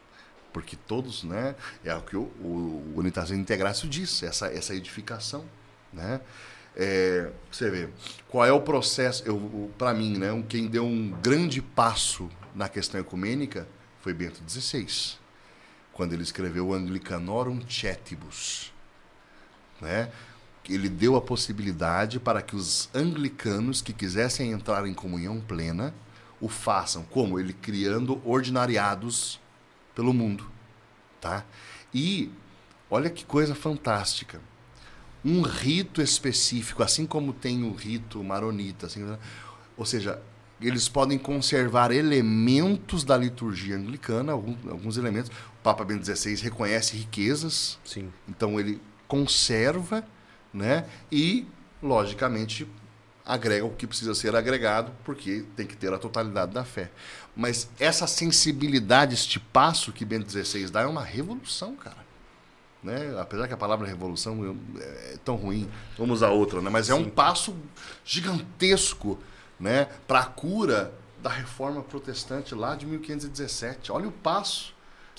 Porque 0.53 0.75
todos, 0.75 1.23
né? 1.23 1.55
É 1.83 1.93
o 1.95 2.01
que 2.01 2.15
o, 2.15 2.23
o, 2.39 2.93
o 2.95 2.99
Unitação 2.99 3.35
Integrácio 3.35 3.89
diz, 3.89 4.23
essa, 4.23 4.47
essa 4.47 4.73
edificação, 4.73 5.45
né? 5.91 6.21
É, 6.75 7.31
você 7.49 7.69
vê, 7.69 7.89
qual 8.27 8.45
é 8.45 8.51
o 8.51 8.61
processo? 8.61 9.23
Eu, 9.25 9.71
para 9.77 9.93
mim, 9.93 10.17
né, 10.17 10.27
quem 10.49 10.67
deu 10.67 10.85
um 10.85 11.09
grande 11.21 11.61
passo 11.61 12.29
na 12.53 12.67
questão 12.67 12.99
ecumênica 12.99 13.65
foi 14.01 14.13
Bento 14.13 14.41
XVI, 14.47 15.17
quando 15.93 16.13
ele 16.13 16.23
escreveu 16.23 16.67
o 16.67 16.73
Anglicanorum 16.73 17.61
Cetibus. 17.67 18.73
Né? 19.79 20.11
Ele 20.69 20.89
deu 20.89 21.15
a 21.15 21.21
possibilidade 21.21 22.19
para 22.19 22.41
que 22.41 22.55
os 22.55 22.89
anglicanos 22.93 23.81
que 23.81 23.93
quisessem 23.93 24.51
entrar 24.51 24.87
em 24.87 24.93
comunhão 24.93 25.39
plena 25.39 25.93
o 26.41 26.49
façam. 26.49 27.03
Como? 27.03 27.39
Ele 27.39 27.53
criando 27.53 28.21
ordinariados 28.25 29.39
pelo 29.93 30.13
mundo. 30.13 30.49
Tá? 31.21 31.45
E 31.93 32.31
olha 32.89 33.09
que 33.09 33.23
coisa 33.25 33.53
fantástica 33.55 34.41
um 35.23 35.41
rito 35.41 36.01
específico, 36.03 36.83
assim 36.83 37.05
como 37.05 37.33
tem 37.33 37.63
o 37.63 37.73
rito 37.73 38.23
maronita, 38.23 38.85
assim, 38.85 39.01
né? 39.03 39.17
ou 39.75 39.83
seja, 39.83 40.21
eles 40.61 40.87
podem 40.87 41.17
conservar 41.17 41.91
elementos 41.91 43.03
da 43.03 43.17
liturgia 43.17 43.75
anglicana, 43.75 44.31
algum- 44.33 44.55
alguns 44.69 44.97
elementos. 44.97 45.31
O 45.31 45.63
Papa 45.63 45.83
Bento 45.83 46.05
XVI 46.05 46.35
reconhece 46.43 46.95
riquezas, 46.95 47.79
Sim. 47.83 48.13
então 48.29 48.59
ele 48.59 48.79
conserva, 49.07 50.05
né? 50.55 50.85
E 51.11 51.45
logicamente 51.83 52.67
agrega 53.25 53.65
o 53.65 53.71
que 53.71 53.85
precisa 53.85 54.15
ser 54.15 54.35
agregado, 54.35 54.91
porque 55.03 55.43
tem 55.55 55.65
que 55.67 55.75
ter 55.75 55.91
a 55.93 55.97
totalidade 55.97 56.53
da 56.53 56.63
fé. 56.63 56.89
Mas 57.35 57.69
essa 57.79 58.07
sensibilidade, 58.07 59.13
este 59.13 59.39
passo 59.39 59.91
que 59.91 60.05
Bento 60.05 60.31
XVI 60.31 60.69
dá 60.69 60.81
é 60.81 60.85
uma 60.85 61.03
revolução, 61.03 61.75
cara. 61.75 62.05
Né? 62.81 63.17
Apesar 63.19 63.47
que 63.47 63.53
a 63.53 63.57
palavra 63.57 63.87
revolução 63.87 64.43
eu- 64.43 64.57
é 64.79 65.17
tão 65.25 65.35
ruim, 65.35 65.67
vamos 65.97 66.17
usar 66.19 66.29
outra, 66.29 66.61
né? 66.61 66.69
Mas 66.69 66.89
é 66.89 66.93
um 66.93 67.09
passo 67.09 67.55
gigantesco, 68.05 69.19
né, 69.59 69.85
para 70.07 70.19
a 70.19 70.25
cura 70.25 70.93
da 71.21 71.29
reforma 71.29 71.81
protestante 71.81 72.53
lá 72.53 72.75
de 72.75 72.85
1517. 72.85 73.91
Olha 73.91 74.07
o 74.07 74.11
passo, 74.11 74.73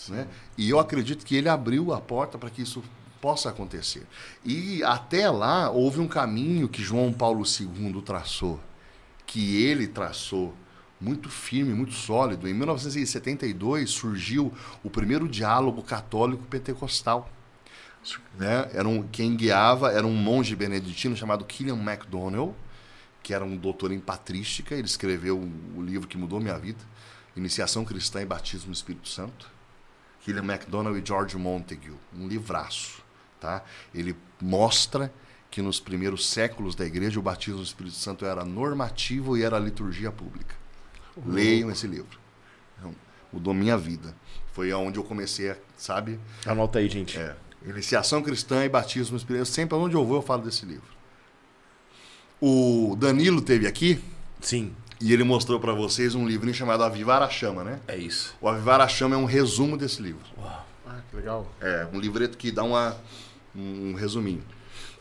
né? 0.08 0.28
E 0.56 0.70
eu 0.70 0.78
acredito 0.78 1.24
que 1.26 1.34
ele 1.34 1.48
abriu 1.48 1.92
a 1.92 2.00
porta 2.00 2.38
para 2.38 2.50
que 2.50 2.62
isso 2.62 2.82
possa 3.20 3.50
acontecer. 3.50 4.06
E 4.44 4.82
até 4.84 5.30
lá 5.30 5.70
houve 5.70 6.00
um 6.00 6.08
caminho 6.08 6.68
que 6.68 6.82
João 6.82 7.12
Paulo 7.12 7.44
II 7.44 8.02
traçou, 8.02 8.60
que 9.26 9.62
ele 9.62 9.86
traçou 9.86 10.54
muito 11.00 11.28
firme, 11.28 11.74
muito 11.74 11.92
sólido. 11.92 12.48
Em 12.48 12.54
1972 12.54 13.90
surgiu 13.90 14.52
o 14.82 14.90
primeiro 14.90 15.28
diálogo 15.28 15.82
católico 15.82 16.44
pentecostal. 16.44 17.30
Né? 18.38 18.70
Era 18.72 18.88
um, 18.88 19.02
quem 19.02 19.36
guiava 19.36 19.90
era 19.92 20.06
um 20.06 20.14
monge 20.14 20.54
beneditino 20.54 21.16
chamado 21.16 21.44
Killian 21.44 21.76
MacDonald, 21.76 22.54
que 23.22 23.34
era 23.34 23.44
um 23.44 23.56
doutor 23.56 23.92
em 23.92 23.98
patrística. 23.98 24.74
Ele 24.74 24.86
escreveu 24.86 25.38
o 25.76 25.82
livro 25.82 26.06
que 26.06 26.16
mudou 26.16 26.40
minha 26.40 26.58
vida, 26.58 26.78
Iniciação 27.36 27.84
Cristã 27.84 28.22
e 28.22 28.26
Batismo 28.26 28.68
no 28.68 28.72
Espírito 28.72 29.08
Santo. 29.08 29.50
Killian 30.24 30.42
MacDonald 30.42 30.98
e 30.98 31.06
George 31.06 31.36
Montague, 31.36 31.92
um 32.16 32.26
livraço. 32.26 33.05
Tá? 33.46 33.62
Ele 33.94 34.16
mostra 34.42 35.12
que 35.48 35.62
nos 35.62 35.78
primeiros 35.78 36.28
séculos 36.28 36.74
da 36.74 36.84
igreja 36.84 37.20
o 37.20 37.22
batismo 37.22 37.58
no 37.58 37.62
Espírito 37.62 37.94
Santo 37.94 38.26
era 38.26 38.44
normativo 38.44 39.36
e 39.36 39.44
era 39.44 39.56
liturgia 39.56 40.10
pública. 40.10 40.56
Leiam 41.24 41.70
esse 41.70 41.86
livro. 41.86 42.18
Então, 42.76 42.92
Mudou 43.32 43.54
minha 43.54 43.78
vida. 43.78 44.12
Foi 44.52 44.72
aonde 44.72 44.98
eu 44.98 45.04
comecei 45.04 45.50
a, 45.50 45.56
sabe? 45.76 46.18
Anota 46.44 46.80
aí, 46.80 46.88
gente. 46.88 47.16
É. 47.16 47.36
Iniciação 47.64 48.20
Cristã 48.20 48.64
e 48.64 48.68
Batismo 48.68 49.12
no 49.12 49.18
Espírito. 49.18 49.46
Sempre 49.46 49.76
onde 49.76 49.94
eu 49.94 50.04
vou 50.04 50.16
eu 50.16 50.22
falo 50.22 50.42
desse 50.42 50.66
livro. 50.66 50.90
O 52.40 52.96
Danilo 52.98 53.40
teve 53.40 53.68
aqui 53.68 54.02
Sim, 54.40 54.74
e 55.00 55.12
ele 55.12 55.22
mostrou 55.22 55.60
para 55.60 55.72
vocês 55.72 56.16
um 56.16 56.26
livrinho 56.26 56.52
chamado 56.52 56.82
Avivar 56.82 57.22
a 57.22 57.30
Chama, 57.30 57.62
né? 57.62 57.78
é 57.86 57.96
isso. 57.96 58.34
O 58.40 58.48
Avivar 58.48 58.80
a 58.80 58.88
Chama 58.88 59.14
é 59.14 59.18
um 59.18 59.24
resumo 59.24 59.76
desse 59.76 60.02
livro. 60.02 60.24
Ah, 60.42 60.64
que 61.10 61.16
legal. 61.16 61.46
É, 61.60 61.86
um 61.92 62.00
livreto 62.00 62.36
que 62.36 62.50
dá 62.50 62.62
uma, 62.62 62.96
um 63.56 63.94
resuminho. 63.94 64.44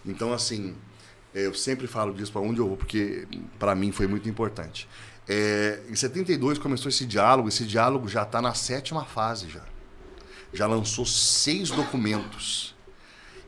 Então, 0.06 0.34
assim, 0.34 0.76
eu 1.34 1.54
sempre 1.54 1.88
falo 1.88 2.14
disso 2.14 2.32
para 2.32 2.42
onde 2.42 2.60
eu 2.60 2.68
vou, 2.68 2.78
porque 2.78 3.28
para 3.60 3.76
mim 3.76 3.92
foi 3.92 4.08
muito 4.08 4.30
importante. 4.30 4.88
É, 5.28 5.82
em 5.90 5.96
72 5.96 6.60
começou 6.60 6.90
esse 6.90 7.06
diálogo, 7.06 7.50
esse 7.50 7.66
diálogo 7.66 8.08
já 8.08 8.24
está 8.24 8.42
na 8.42 8.54
sétima 8.54 9.04
fase 9.04 9.50
já. 9.50 9.64
Já 10.54 10.68
lançou 10.68 11.06
seis 11.06 11.70
documentos. 11.70 12.76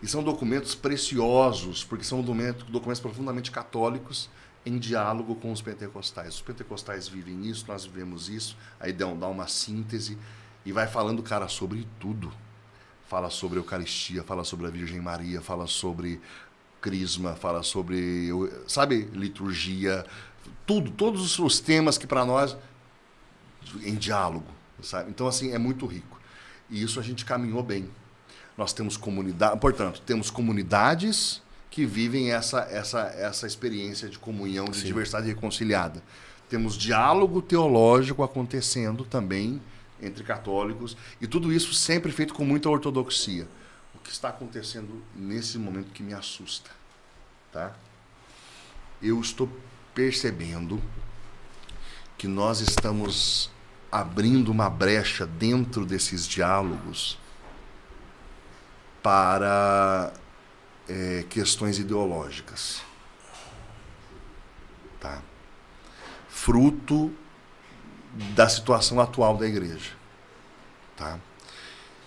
E 0.02 0.08
são 0.08 0.24
documentos 0.24 0.76
preciosos, 0.76 1.84
porque 1.84 2.04
são 2.04 2.22
documentos, 2.22 3.00
profundamente 3.00 3.52
católicos 3.52 4.30
em 4.66 4.78
diálogo 4.78 5.36
com 5.36 5.52
os 5.52 5.62
pentecostais. 5.62 6.36
Os 6.36 6.42
pentecostais 6.42 7.08
vivem 7.08 7.48
isso, 7.48 7.66
nós 7.68 7.86
vivemos 7.86 8.28
isso, 8.28 8.58
aí 8.80 8.92
dá 8.92 9.08
uma 9.08 9.48
síntese 9.48 10.18
e 10.66 10.72
vai 10.72 10.88
falando, 10.88 11.24
cara, 11.24 11.48
sobre 11.48 11.88
tudo. 12.00 12.32
Fala 13.08 13.30
sobre 13.30 13.58
Eucaristia, 13.60 14.24
fala 14.24 14.44
sobre 14.44 14.68
a 14.68 14.70
Virgem 14.70 15.00
Maria, 15.00 15.42
fala 15.42 15.66
sobre 15.68 16.20
crisma, 16.82 17.36
fala 17.36 17.64
sobre, 17.64 18.30
sabe, 18.68 19.08
liturgia, 19.14 20.06
tudo, 20.66 20.92
todos 20.92 21.40
os- 21.40 21.60
temas 21.60 21.98
que 21.98 22.06
para 22.06 22.26
nós 22.26 22.56
em 23.84 23.96
diálogo, 23.96 24.46
sabe? 24.82 25.10
Então 25.10 25.28
assim 25.28 25.52
é 25.54 25.58
muito 25.58 25.86
rico. 25.86 26.20
E 26.70 26.82
isso 26.82 27.00
a 27.00 27.04
gente 27.04 27.24
caminhou 27.26 27.64
bem. 27.64 27.90
Nós 28.58 28.74
temos 28.74 28.98
comunidade, 28.98 29.60
portanto, 29.60 30.02
temos 30.06 30.30
comunidades 30.30 31.42
que 31.70 31.86
vivem 31.86 32.32
essa 32.32 32.60
essa 32.70 33.00
essa 33.02 33.48
experiência 33.48 34.10
de 34.10 34.18
comunhão, 34.20 34.66
de 34.66 34.84
diversidade 34.84 35.28
reconciliada. 35.28 36.04
Temos 36.50 36.76
diálogo 36.78 37.42
teológico 37.42 38.24
acontecendo 38.24 39.04
também 39.06 39.62
entre 40.02 40.24
católicos 40.24 40.96
e 41.20 41.28
tudo 41.28 41.52
isso 41.52 41.74
sempre 41.74 42.12
feito 42.12 42.34
com 42.34 42.46
muita 42.46 42.70
ortodoxia. 42.70 43.48
O 43.96 44.00
que 44.00 44.12
está 44.12 44.30
acontecendo 44.30 45.04
nesse 45.16 45.58
momento 45.58 45.92
que 45.92 46.04
me 46.04 46.14
assusta, 46.14 46.70
tá? 47.52 47.74
Eu 49.02 49.20
estou 49.20 49.50
percebendo 49.94 50.82
que 52.18 52.28
nós 52.28 52.62
estamos 52.62 53.50
abrindo 53.92 54.50
uma 54.50 54.70
brecha 54.70 55.26
dentro 55.26 55.86
desses 55.86 56.28
diálogos 56.28 57.18
para 59.02 60.14
eh, 60.90 61.26
questões 61.30 61.80
ideológicas. 61.80 62.82
Tá? 65.00 65.22
Fruto 66.28 67.14
da 68.36 68.48
situação 68.50 69.00
atual 69.00 69.38
da 69.38 69.48
igreja. 69.48 69.92
Tá? 70.96 71.20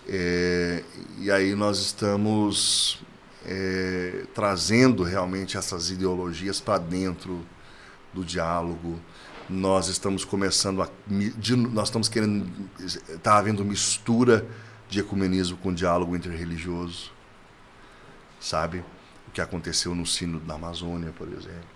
Eh, 0.08 0.82
e 1.18 1.30
aí 1.30 1.54
nós 1.54 1.78
estamos 1.78 3.00
eh, 3.46 4.26
trazendo 4.34 5.02
realmente 5.02 5.56
essas 5.56 5.90
ideologias 5.90 6.60
para 6.60 6.78
dentro 6.78 7.44
do 8.12 8.24
diálogo. 8.24 9.00
Nós 9.48 9.88
estamos 9.88 10.24
começando 10.24 10.82
a. 10.82 10.88
de- 11.08 11.56
nós 11.56 11.88
estamos 11.88 12.08
querendo. 12.08 12.48
Está 12.80 13.36
havendo 13.38 13.64
mistura 13.64 14.46
de 14.88 15.00
ecumenismo 15.00 15.56
com 15.58 15.72
diálogo 15.72 16.16
interreligioso. 16.16 17.12
Sabe? 18.40 18.84
O 19.28 19.30
que 19.32 19.40
aconteceu 19.40 19.94
no 19.94 20.06
Sínodo 20.06 20.44
da 20.44 20.54
Amazônia, 20.54 21.12
por 21.16 21.28
exemplo. 21.28 21.68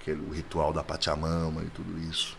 Aquele, 0.00 0.20
o 0.26 0.30
ritual 0.30 0.72
da 0.72 0.82
Pachamama 0.82 1.62
e 1.62 1.70
tudo 1.70 1.98
isso. 2.10 2.36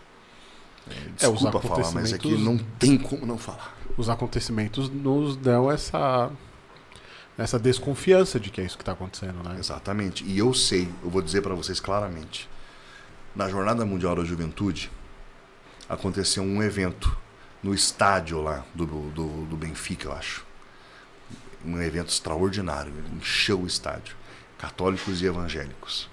É, 0.88 1.26
É, 1.26 1.30
desculpa 1.30 1.60
falar, 1.60 1.92
mas 1.92 2.12
aqui 2.12 2.36
não 2.36 2.58
tem 2.58 2.98
como 2.98 3.24
não 3.24 3.38
falar. 3.38 3.76
Os 3.96 4.08
acontecimentos 4.08 4.88
nos 4.90 5.36
dão 5.36 5.70
essa 5.70 6.30
essa 7.36 7.58
desconfiança 7.58 8.38
de 8.38 8.48
que 8.50 8.60
é 8.60 8.64
isso 8.64 8.76
que 8.76 8.82
está 8.82 8.92
acontecendo, 8.92 9.42
né? 9.42 9.56
Exatamente. 9.58 10.24
E 10.24 10.38
eu 10.38 10.54
sei, 10.54 10.88
eu 11.02 11.10
vou 11.10 11.20
dizer 11.20 11.42
para 11.42 11.54
vocês 11.54 11.80
claramente. 11.80 12.48
Na 13.34 13.48
Jornada 13.48 13.84
Mundial 13.84 14.14
da 14.14 14.24
Juventude, 14.24 14.90
aconteceu 15.88 16.44
um 16.44 16.62
evento 16.62 17.16
no 17.62 17.74
estádio 17.74 18.40
lá 18.40 18.64
do, 18.74 18.86
do, 18.86 19.46
do 19.46 19.56
Benfica, 19.56 20.08
eu 20.08 20.12
acho. 20.12 20.46
Um 21.64 21.80
evento 21.80 22.10
extraordinário. 22.10 22.92
Encheu 23.16 23.62
o 23.62 23.66
estádio. 23.66 24.14
Católicos 24.58 25.20
e 25.20 25.26
evangélicos. 25.26 26.08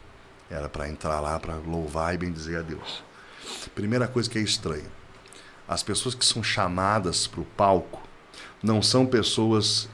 Era 0.50 0.68
para 0.68 0.90
entrar 0.90 1.20
lá 1.20 1.40
para 1.40 1.56
louvar 1.56 2.16
e 2.16 2.18
bendizer 2.18 2.60
a 2.60 2.62
Deus. 2.62 3.04
Primeira 3.74 4.08
coisa 4.08 4.30
que 4.30 4.38
é 4.38 4.42
estranha: 4.42 4.92
as 5.68 5.84
pessoas 5.84 6.16
que 6.16 6.26
são 6.26 6.44
chamadas 6.44 7.28
para 7.28 7.42
o 7.42 7.46
palco 7.46 8.02
não 8.62 8.82
são 8.82 9.06
pessoas 9.06 9.90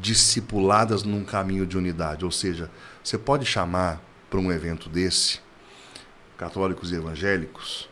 discipuladas 0.00 1.02
num 1.02 1.24
caminho 1.24 1.66
de 1.66 1.76
unidade. 1.76 2.24
Ou 2.24 2.30
seja, 2.30 2.70
você 3.02 3.16
pode 3.16 3.46
chamar 3.46 4.02
para 4.28 4.38
um 4.38 4.52
evento 4.52 4.88
desse 4.88 5.40
católicos 6.36 6.92
e 6.92 6.94
evangélicos 6.94 7.88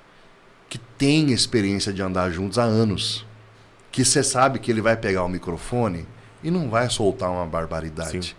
que 0.68 0.78
têm 0.78 1.32
experiência 1.32 1.92
de 1.92 2.02
andar 2.02 2.30
juntos 2.30 2.58
há 2.58 2.64
anos, 2.64 3.26
que 3.90 4.04
você 4.04 4.22
sabe 4.22 4.58
que 4.58 4.70
ele 4.70 4.80
vai 4.80 4.96
pegar 4.96 5.24
o 5.24 5.28
microfone 5.28 6.06
e 6.42 6.50
não 6.50 6.68
vai 6.68 6.88
soltar 6.90 7.30
uma 7.30 7.46
barbaridade, 7.46 8.28
Sim. 8.28 8.34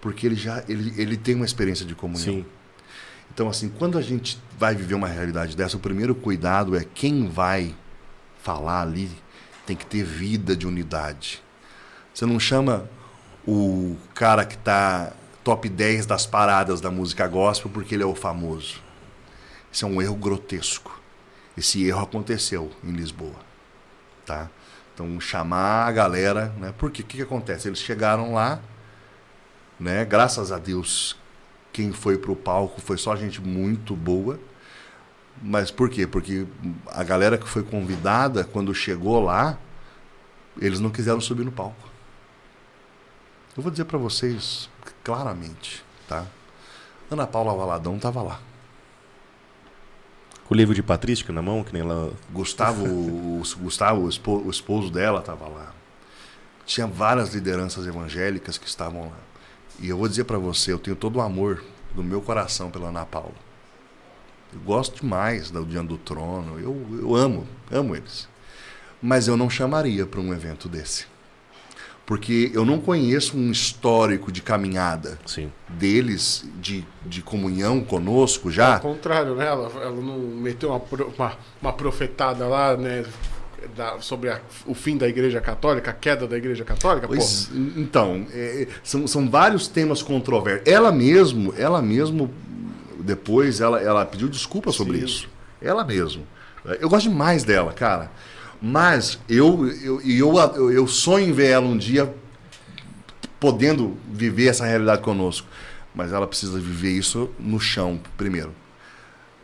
porque 0.00 0.26
ele 0.26 0.36
já 0.36 0.62
ele, 0.68 0.92
ele 1.00 1.16
tem 1.16 1.34
uma 1.34 1.44
experiência 1.44 1.84
de 1.84 1.94
comunhão. 1.94 2.24
Sim. 2.24 2.46
Então, 3.32 3.48
assim, 3.48 3.70
quando 3.70 3.96
a 3.96 4.02
gente 4.02 4.38
vai 4.58 4.74
viver 4.74 4.94
uma 4.94 5.08
realidade 5.08 5.56
dessa, 5.56 5.76
o 5.76 5.80
primeiro 5.80 6.14
cuidado 6.14 6.76
é 6.76 6.84
quem 6.84 7.28
vai 7.28 7.74
falar 8.42 8.82
ali 8.82 9.10
tem 9.64 9.74
que 9.74 9.86
ter 9.86 10.04
vida 10.04 10.54
de 10.54 10.66
unidade. 10.66 11.42
Você 12.12 12.26
não 12.26 12.38
chama 12.38 12.88
o 13.46 13.96
cara 14.14 14.44
que 14.44 14.58
tá 14.58 15.12
top 15.42 15.68
10 15.68 16.04
das 16.04 16.26
paradas 16.26 16.80
da 16.80 16.90
música 16.90 17.26
gospel 17.26 17.70
porque 17.72 17.94
ele 17.94 18.02
é 18.02 18.06
o 18.06 18.14
famoso. 18.14 18.82
Isso 19.70 19.86
é 19.86 19.88
um 19.88 20.02
erro 20.02 20.16
grotesco. 20.16 21.00
Esse 21.56 21.86
erro 21.86 22.02
aconteceu 22.02 22.70
em 22.84 22.92
Lisboa, 22.92 23.36
tá? 24.26 24.50
Então 24.92 25.18
chamar 25.20 25.86
a 25.86 25.92
galera, 25.92 26.52
né? 26.58 26.74
Porque 26.76 27.00
o 27.00 27.04
que, 27.04 27.16
que 27.16 27.22
acontece? 27.22 27.68
Eles 27.68 27.78
chegaram 27.78 28.34
lá, 28.34 28.60
né? 29.80 30.04
Graças 30.04 30.52
a 30.52 30.58
Deus, 30.58 31.16
quem 31.72 31.92
foi 31.92 32.18
pro 32.18 32.36
palco 32.36 32.80
foi 32.80 32.98
só 32.98 33.16
gente 33.16 33.40
muito 33.40 33.96
boa. 33.96 34.38
Mas 35.42 35.70
por 35.70 35.88
quê? 35.88 36.06
Porque 36.06 36.46
a 36.86 37.02
galera 37.02 37.38
que 37.38 37.48
foi 37.48 37.62
convidada, 37.62 38.44
quando 38.44 38.74
chegou 38.74 39.20
lá, 39.20 39.58
eles 40.60 40.78
não 40.78 40.90
quiseram 40.90 41.20
subir 41.20 41.44
no 41.44 41.52
palco. 41.52 41.88
Eu 43.56 43.62
vou 43.62 43.70
dizer 43.70 43.84
para 43.86 43.98
vocês 43.98 44.68
claramente, 45.02 45.84
tá? 46.08 46.26
Ana 47.10 47.26
Paula 47.26 47.54
Valadão 47.54 47.96
estava 47.96 48.22
lá. 48.22 48.40
Com 50.44 50.54
o 50.54 50.56
livro 50.56 50.74
de 50.74 50.82
patrística 50.82 51.32
na 51.32 51.42
mão, 51.42 51.64
que 51.64 51.72
nem 51.72 51.82
ela. 51.82 52.12
Gustavo, 52.32 52.84
o 52.84 53.42
Gustavo, 53.58 54.02
o 54.02 54.46
o 54.46 54.50
esposo 54.50 54.90
dela, 54.90 55.20
estava 55.20 55.48
lá. 55.48 55.72
Tinha 56.64 56.86
várias 56.86 57.34
lideranças 57.34 57.86
evangélicas 57.86 58.56
que 58.56 58.66
estavam 58.66 59.10
lá. 59.10 59.16
E 59.82 59.88
eu 59.88 59.98
vou 59.98 60.08
dizer 60.08 60.24
para 60.24 60.38
você, 60.38 60.72
eu 60.72 60.78
tenho 60.78 60.94
todo 60.94 61.16
o 61.16 61.20
amor 61.20 61.62
do 61.92 62.04
meu 62.04 62.22
coração 62.22 62.70
pela 62.70 62.88
Ana 62.88 63.04
Paula. 63.04 63.34
Eu 64.54 64.60
gosto 64.60 65.00
demais 65.00 65.50
do 65.50 65.64
Diante 65.64 65.88
do 65.88 65.98
Trono. 65.98 66.56
Eu, 66.60 67.00
eu 67.00 67.16
amo, 67.16 67.48
amo 67.68 67.96
eles. 67.96 68.28
Mas 69.02 69.26
eu 69.26 69.36
não 69.36 69.50
chamaria 69.50 70.06
para 70.06 70.20
um 70.20 70.32
evento 70.32 70.68
desse. 70.68 71.06
Porque 72.06 72.50
eu 72.54 72.64
não 72.64 72.78
conheço 72.78 73.36
um 73.36 73.50
histórico 73.50 74.30
de 74.30 74.40
caminhada 74.40 75.18
Sim. 75.26 75.50
deles, 75.68 76.44
de, 76.60 76.86
de 77.04 77.20
comunhão 77.20 77.82
conosco 77.82 78.48
Ao 78.48 78.52
já. 78.52 78.78
contrário, 78.78 79.34
né? 79.34 79.46
Ela, 79.46 79.68
ela 79.82 80.00
não 80.00 80.18
meteu 80.18 80.70
uma, 80.70 80.82
uma, 81.16 81.38
uma 81.60 81.72
profetada 81.72 82.46
lá, 82.46 82.76
né? 82.76 83.04
Da- 83.76 84.00
sobre 84.00 84.28
a- 84.30 84.40
o 84.66 84.74
fim 84.74 84.96
da 84.96 85.08
Igreja 85.08 85.40
Católica, 85.40 85.90
a 85.90 85.94
queda 85.94 86.26
da 86.26 86.36
Igreja 86.36 86.64
Católica? 86.64 87.06
Pois, 87.06 87.50
então, 87.76 88.26
é, 88.32 88.66
são, 88.82 89.06
são 89.06 89.28
vários 89.30 89.68
temas 89.68 90.02
controversos. 90.02 90.66
Ela 90.66 90.90
mesmo, 90.92 91.54
ela 91.56 91.80
mesmo, 91.82 92.32
depois, 93.00 93.60
ela, 93.60 93.80
ela 93.80 94.04
pediu 94.04 94.28
desculpa 94.28 94.70
sobre 94.72 94.98
Sim. 94.98 95.04
isso. 95.04 95.28
Ela 95.60 95.84
mesmo. 95.84 96.26
Eu 96.80 96.88
gosto 96.88 97.08
demais 97.08 97.44
dela, 97.44 97.72
cara. 97.72 98.10
Mas 98.60 99.18
eu, 99.28 99.66
eu, 99.82 100.00
eu, 100.02 100.34
eu, 100.54 100.70
eu 100.72 100.86
sonho 100.86 101.28
em 101.28 101.32
ver 101.32 101.48
ela 101.50 101.66
um 101.66 101.76
dia 101.76 102.12
podendo 103.40 103.96
viver 104.12 104.46
essa 104.48 104.64
realidade 104.64 105.02
conosco. 105.02 105.46
Mas 105.94 106.12
ela 106.12 106.26
precisa 106.26 106.58
viver 106.58 106.90
isso 106.90 107.28
no 107.38 107.58
chão 107.60 108.00
primeiro. 108.16 108.52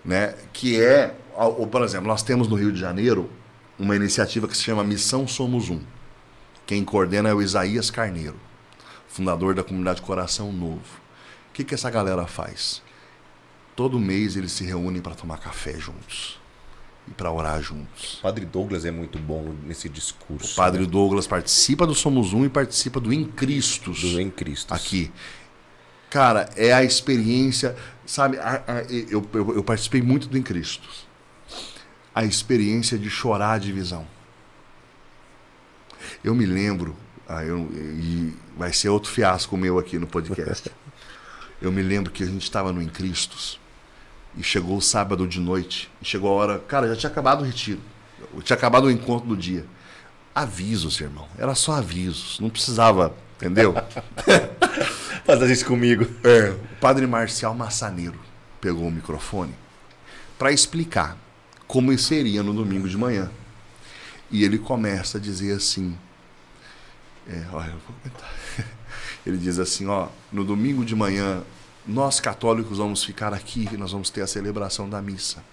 Né? 0.05 0.35
Que 0.53 0.81
é, 0.81 1.15
ou, 1.35 1.67
por 1.67 1.83
exemplo, 1.83 2.07
nós 2.07 2.23
temos 2.23 2.49
no 2.49 2.55
Rio 2.57 2.73
de 2.73 2.79
Janeiro 2.81 3.29
uma 3.79 3.95
iniciativa 3.97 4.49
que 4.49 4.57
se 4.57 4.63
chama 4.65 4.83
Missão 4.85 5.27
Somos 5.27 5.69
Um. 5.71 5.81
Quem 6.67 6.85
coordena 6.85 7.29
é 7.29 7.35
o 7.35 7.41
Isaías 7.43 7.91
Carneiro, 7.91 8.37
fundador 9.09 9.55
da 9.55 9.63
comunidade 9.63 10.03
Coração 10.03 10.53
Novo. 10.53 10.81
O 11.51 11.53
que, 11.55 11.65
que 11.65 11.75
essa 11.75 11.91
galera 11.91 12.27
faz? 12.27 12.83
Todo 13.75 13.99
mês 13.99 14.37
eles 14.37 14.53
se 14.53 14.65
reúnem 14.65 15.01
para 15.01 15.15
tomar 15.15 15.39
café 15.39 15.79
juntos 15.79 16.39
e 17.07 17.13
para 17.13 17.31
orar 17.31 17.63
juntos. 17.63 18.15
O 18.19 18.23
Padre 18.23 18.45
Douglas 18.45 18.85
é 18.85 18.91
muito 18.91 19.19
bom 19.19 19.55
nesse 19.65 19.89
discurso. 19.89 20.53
O 20.53 20.57
Padre 20.57 20.83
né? 20.83 20.89
Douglas 20.89 21.27
participa 21.27 21.87
do 21.87 21.95
Somos 21.95 22.33
Um 22.33 22.45
e 22.45 22.49
participa 22.49 23.01
do 23.01 23.13
Em 23.13 23.25
Cristos 23.25 24.01
do 24.03 24.21
Em 24.21 24.29
Cristo. 24.31 24.75
aqui. 24.75 25.11
Cara, 26.11 26.49
é 26.57 26.73
a 26.73 26.83
experiência, 26.83 27.77
sabe? 28.07 28.39
a- 28.39 28.63
a- 28.67 28.83
eu, 28.93 29.27
eu, 29.33 29.55
eu 29.57 29.65
participei 29.65 30.03
muito 30.03 30.27
do 30.29 30.37
Em 30.37 30.43
Cristos. 30.43 31.07
A 32.19 32.25
experiência 32.25 32.99
de 32.99 33.09
chorar 33.09 33.53
a 33.53 33.59
divisão. 33.59 34.05
Eu 36.25 36.35
me 36.35 36.45
lembro, 36.47 36.97
ah, 37.29 37.45
eu- 37.45 37.71
e 37.73 38.35
vai 38.57 38.73
ser 38.73 38.89
outro 38.89 39.09
fiasco 39.09 39.57
meu 39.57 39.79
aqui 39.79 40.01
no 40.01 40.07
podcast. 40.09 40.69
Eu 41.63 41.71
me 41.71 41.81
lembro 41.81 42.11
que 42.13 42.25
a 42.25 42.27
gente 42.27 42.43
estava 42.43 42.73
no 42.73 42.83
Em 42.83 42.89
Cristos 42.89 43.61
e 44.37 44.43
chegou 44.43 44.77
o 44.79 44.83
sábado 44.83 45.29
de 45.29 45.39
noite 45.39 45.89
e 46.03 46.05
chegou 46.05 46.31
a 46.31 46.35
hora, 46.35 46.59
cara, 46.59 46.89
já 46.89 46.97
tinha 46.97 47.11
acabado 47.11 47.43
o 47.43 47.45
retiro, 47.45 47.81
tinha 48.43 48.57
acabado 48.57 48.85
o 48.87 48.91
encontro 48.91 49.29
do 49.29 49.37
dia. 49.37 49.65
Avisos, 50.35 51.01
irmão, 51.01 51.29
era 51.39 51.55
só 51.55 51.75
avisos, 51.75 52.41
não 52.41 52.51
precisava, 52.51 53.15
entendeu? 53.37 53.75
Faz 55.25 55.41
isso 55.51 55.67
comigo. 55.67 56.05
É, 56.25 56.51
o 56.51 56.77
padre 56.81 57.07
Marcial 57.07 57.55
Massaneiro 57.55 58.19
pegou 58.61 58.89
o 58.89 58.91
microfone 58.91 59.55
para 60.37 60.51
explicar 60.51 61.17
como 61.69 61.97
seria 61.97 62.43
no 62.43 62.53
domingo 62.53 62.89
de 62.89 62.99
manhã. 62.99 63.31
E 64.29 64.43
ele 64.43 64.59
começa 64.59 65.19
a 65.19 65.21
dizer 65.21 65.55
assim: 65.55 65.97
é, 67.29 67.47
olha, 67.53 67.69
eu 67.69 67.79
vou 67.79 67.95
comentar. 68.03 68.35
Ele 69.25 69.37
diz 69.37 69.59
assim: 69.59 69.87
ó, 69.87 70.09
no 70.33 70.45
domingo 70.45 70.85
de 70.85 70.97
manhã, 70.97 71.43
nós 71.87 72.21
católicos 72.21 72.79
vamos 72.79 73.05
ficar 73.05 73.33
aqui 73.33 73.69
e 73.73 73.77
nós 73.77 73.93
vamos 73.93 74.11
ter 74.11 74.23
a 74.23 74.27
celebração 74.27 74.89
da 74.89 75.01
missa. 75.01 75.45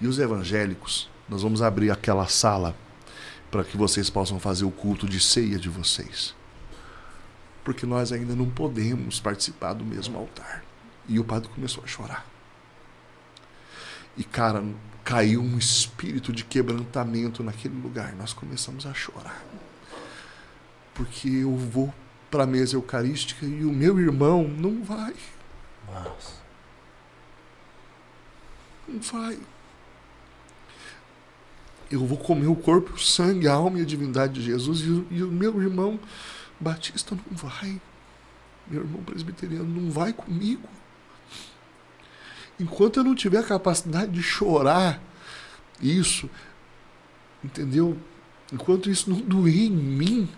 E 0.00 0.06
os 0.06 0.18
evangélicos, 0.18 1.08
nós 1.28 1.42
vamos 1.42 1.62
abrir 1.62 1.90
aquela 1.90 2.26
sala 2.26 2.74
para 3.50 3.62
que 3.62 3.76
vocês 3.76 4.10
possam 4.10 4.40
fazer 4.40 4.64
o 4.64 4.70
culto 4.70 5.08
de 5.08 5.20
ceia 5.20 5.58
de 5.58 5.68
vocês 5.68 6.34
porque 7.64 7.86
nós 7.86 8.12
ainda 8.12 8.36
não 8.36 8.48
podemos 8.48 9.18
participar 9.18 9.72
do 9.72 9.84
mesmo 9.84 10.18
altar. 10.18 10.62
E 11.08 11.18
o 11.18 11.24
padre 11.24 11.48
começou 11.48 11.82
a 11.82 11.86
chorar. 11.86 12.26
E, 14.16 14.22
cara, 14.22 14.62
caiu 15.04 15.42
um 15.42 15.58
espírito 15.58 16.32
de 16.32 16.44
quebrantamento 16.44 17.42
naquele 17.42 17.78
lugar. 17.80 18.14
Nós 18.14 18.32
começamos 18.32 18.86
a 18.86 18.94
chorar. 18.94 19.44
Porque 20.94 21.28
eu 21.28 21.54
vou 21.54 21.92
para 22.30 22.44
a 22.44 22.46
mesa 22.46 22.74
eucarística 22.74 23.44
e 23.44 23.64
o 23.64 23.72
meu 23.72 24.00
irmão 24.00 24.48
não 24.48 24.82
vai. 24.82 25.14
Nossa. 25.86 26.32
Não 28.88 29.00
vai. 29.00 29.38
Eu 31.90 32.04
vou 32.04 32.18
comer 32.18 32.46
o 32.46 32.56
corpo, 32.56 32.94
o 32.94 32.98
sangue, 32.98 33.46
a 33.46 33.52
alma 33.52 33.78
e 33.78 33.82
a 33.82 33.84
divindade 33.84 34.34
de 34.34 34.42
Jesus 34.42 34.80
e 34.80 35.06
e 35.14 35.22
o 35.22 35.30
meu 35.30 35.62
irmão 35.62 36.00
Batista 36.58 37.14
não 37.14 37.36
vai. 37.36 37.80
Meu 38.66 38.82
irmão 38.82 39.02
presbiteriano 39.02 39.68
não 39.68 39.90
vai 39.90 40.12
comigo. 40.12 40.68
Enquanto 42.58 43.00
eu 43.00 43.04
não 43.04 43.14
tiver 43.14 43.38
a 43.38 43.42
capacidade 43.42 44.12
de 44.12 44.22
chorar 44.22 45.00
isso, 45.80 46.30
entendeu? 47.42 47.98
Enquanto 48.52 48.90
isso 48.90 49.10
não 49.10 49.20
doer 49.20 49.64
em 49.64 49.70
mim, 49.70 50.28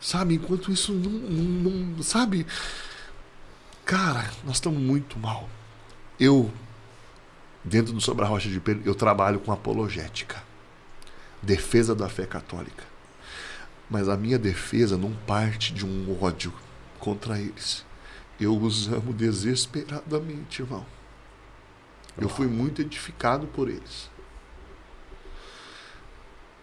sabe? 0.00 0.34
Enquanto 0.34 0.70
isso 0.70 0.92
não, 0.92 1.10
não, 1.10 1.70
não 1.70 2.02
sabe? 2.02 2.46
Cara, 3.84 4.30
nós 4.44 4.56
estamos 4.56 4.80
muito 4.80 5.18
mal. 5.18 5.48
Eu, 6.20 6.52
dentro 7.64 7.92
do 7.92 8.00
Sobre 8.00 8.24
a 8.24 8.28
Rocha 8.28 8.50
de 8.50 8.60
Pedro, 8.60 8.82
eu 8.84 8.94
trabalho 8.94 9.40
com 9.40 9.50
apologética, 9.50 10.42
defesa 11.42 11.94
da 11.94 12.08
fé 12.08 12.26
católica. 12.26 12.84
Mas 13.88 14.08
a 14.08 14.16
minha 14.16 14.38
defesa 14.38 14.98
não 14.98 15.12
parte 15.26 15.72
de 15.72 15.86
um 15.86 16.22
ódio 16.22 16.52
contra 16.98 17.40
eles. 17.40 17.87
Eu 18.40 18.56
os 18.56 18.88
amo 18.88 19.12
desesperadamente, 19.12 20.62
irmão. 20.62 20.86
Eu 22.16 22.28
fui 22.28 22.46
muito 22.46 22.82
edificado 22.82 23.46
por 23.46 23.68
eles. 23.68 24.10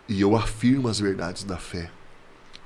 E 0.07 0.21
eu 0.21 0.35
afirmo 0.35 0.87
as 0.87 0.99
verdades 0.99 1.43
da 1.43 1.57
fé. 1.57 1.91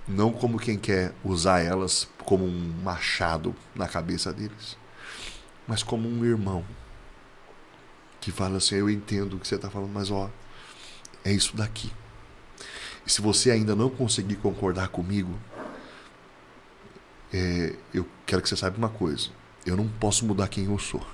Não 0.08 0.32
como 0.32 0.60
quem 0.60 0.78
quer 0.78 1.14
usar 1.24 1.60
elas 1.60 2.08
como 2.26 2.46
um 2.46 2.74
machado 2.84 3.56
na 3.76 3.88
cabeça 3.88 4.34
deles, 4.34 4.76
mas 5.68 5.84
como 5.84 6.10
um 6.10 6.26
irmão 6.26 6.66
que 8.20 8.32
fala 8.32 8.58
assim: 8.58 8.76
Eu 8.76 8.90
entendo 8.90 9.36
o 9.36 9.40
que 9.40 9.48
você 9.48 9.56
está 9.56 9.70
falando, 9.70 9.92
mas 9.92 10.10
ó, 10.10 10.30
é 11.24 11.32
isso 11.32 11.56
daqui. 11.56 11.92
E 13.06 13.12
se 13.12 13.22
você 13.22 13.52
ainda 13.52 13.76
não 13.76 13.90
conseguir 13.90 14.36
concordar 14.36 14.90
comigo, 14.90 15.34
é, 17.34 17.76
eu 17.94 18.08
quero 18.26 18.42
que 18.42 18.50
você 18.50 18.58
saiba 18.58 18.78
uma 18.78 18.90
coisa: 18.90 19.30
eu 19.66 19.76
não 19.76 19.88
posso 19.88 20.26
mudar 20.26 20.48
quem 20.48 20.66
eu 20.66 20.78
sou. 20.80 21.06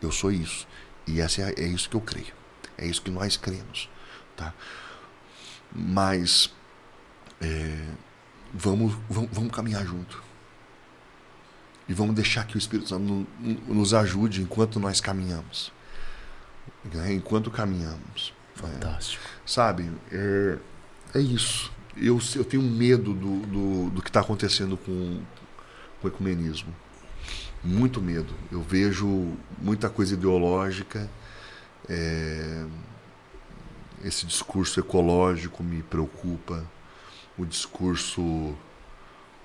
Eu 0.00 0.10
sou 0.10 0.30
isso. 0.30 0.66
E 1.06 1.20
essa 1.20 1.42
é, 1.42 1.54
é 1.56 1.66
isso 1.66 1.88
que 1.88 1.96
eu 1.96 2.00
creio. 2.00 2.34
É 2.76 2.86
isso 2.86 3.02
que 3.02 3.10
nós 3.10 3.36
cremos. 3.36 3.88
Tá? 4.36 4.52
Mas 5.72 6.52
é, 7.40 7.84
vamos, 8.52 8.94
vamos, 9.08 9.30
vamos 9.32 9.52
caminhar 9.52 9.84
junto. 9.84 10.22
E 11.88 11.92
vamos 11.92 12.14
deixar 12.14 12.46
que 12.46 12.56
o 12.56 12.58
Espírito 12.58 12.88
Santo 12.88 13.26
nos 13.68 13.92
ajude 13.92 14.40
enquanto 14.40 14.80
nós 14.80 15.00
caminhamos. 15.00 15.70
Né? 16.92 17.12
Enquanto 17.12 17.50
caminhamos. 17.50 18.32
Fantástico. 18.54 19.22
É, 19.24 19.28
sabe? 19.46 19.90
É, 20.10 20.58
é 21.14 21.20
isso. 21.20 21.70
Eu, 21.96 22.18
eu 22.34 22.44
tenho 22.44 22.62
medo 22.62 23.12
do, 23.12 23.40
do, 23.40 23.90
do 23.90 24.02
que 24.02 24.08
está 24.08 24.20
acontecendo 24.20 24.76
com, 24.76 25.22
com 26.04 26.08
o 26.08 26.10
ecumenismo. 26.10 26.74
Muito 27.62 28.00
medo. 28.00 28.34
Eu 28.52 28.62
vejo 28.62 29.32
muita 29.58 29.88
coisa 29.88 30.14
ideológica. 30.14 31.08
É, 31.88 32.66
esse 34.04 34.26
discurso 34.26 34.78
ecológico 34.80 35.62
me 35.62 35.82
preocupa. 35.82 36.64
O 37.38 37.44
discurso 37.44 38.54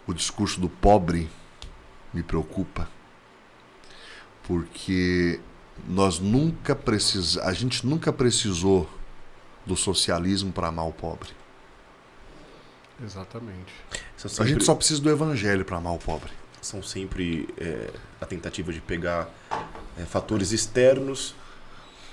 o 0.06 0.14
discurso 0.14 0.60
do 0.60 0.68
pobre 0.68 1.30
me 2.14 2.24
preocupa. 2.24 2.90
Porque 4.44 5.40
nós 5.88 6.20
nunca 6.20 6.76
precis, 6.76 7.38
a 7.38 7.54
gente 7.54 7.86
nunca 7.86 8.12
precisou 8.12 8.90
do 9.66 9.76
socialismo 9.76 10.52
para 10.52 10.68
amar 10.68 10.88
o 10.88 10.92
pobre. 10.92 11.30
Exatamente. 13.04 13.72
Sempre, 14.18 14.44
a 14.44 14.48
gente 14.48 14.64
só 14.66 14.76
precisa 14.76 15.00
do 15.00 15.10
evangelho 15.10 15.64
para 15.64 15.78
amar 15.78 15.94
o 15.94 16.00
pobre. 16.00 16.39
São 16.62 16.84
sempre 16.84 17.48
é, 17.58 17.90
a 18.20 18.26
tentativa 18.26 18.74
de 18.74 18.82
pegar 18.82 19.30
é, 19.98 20.04
fatores 20.06 20.52
externos 20.52 21.36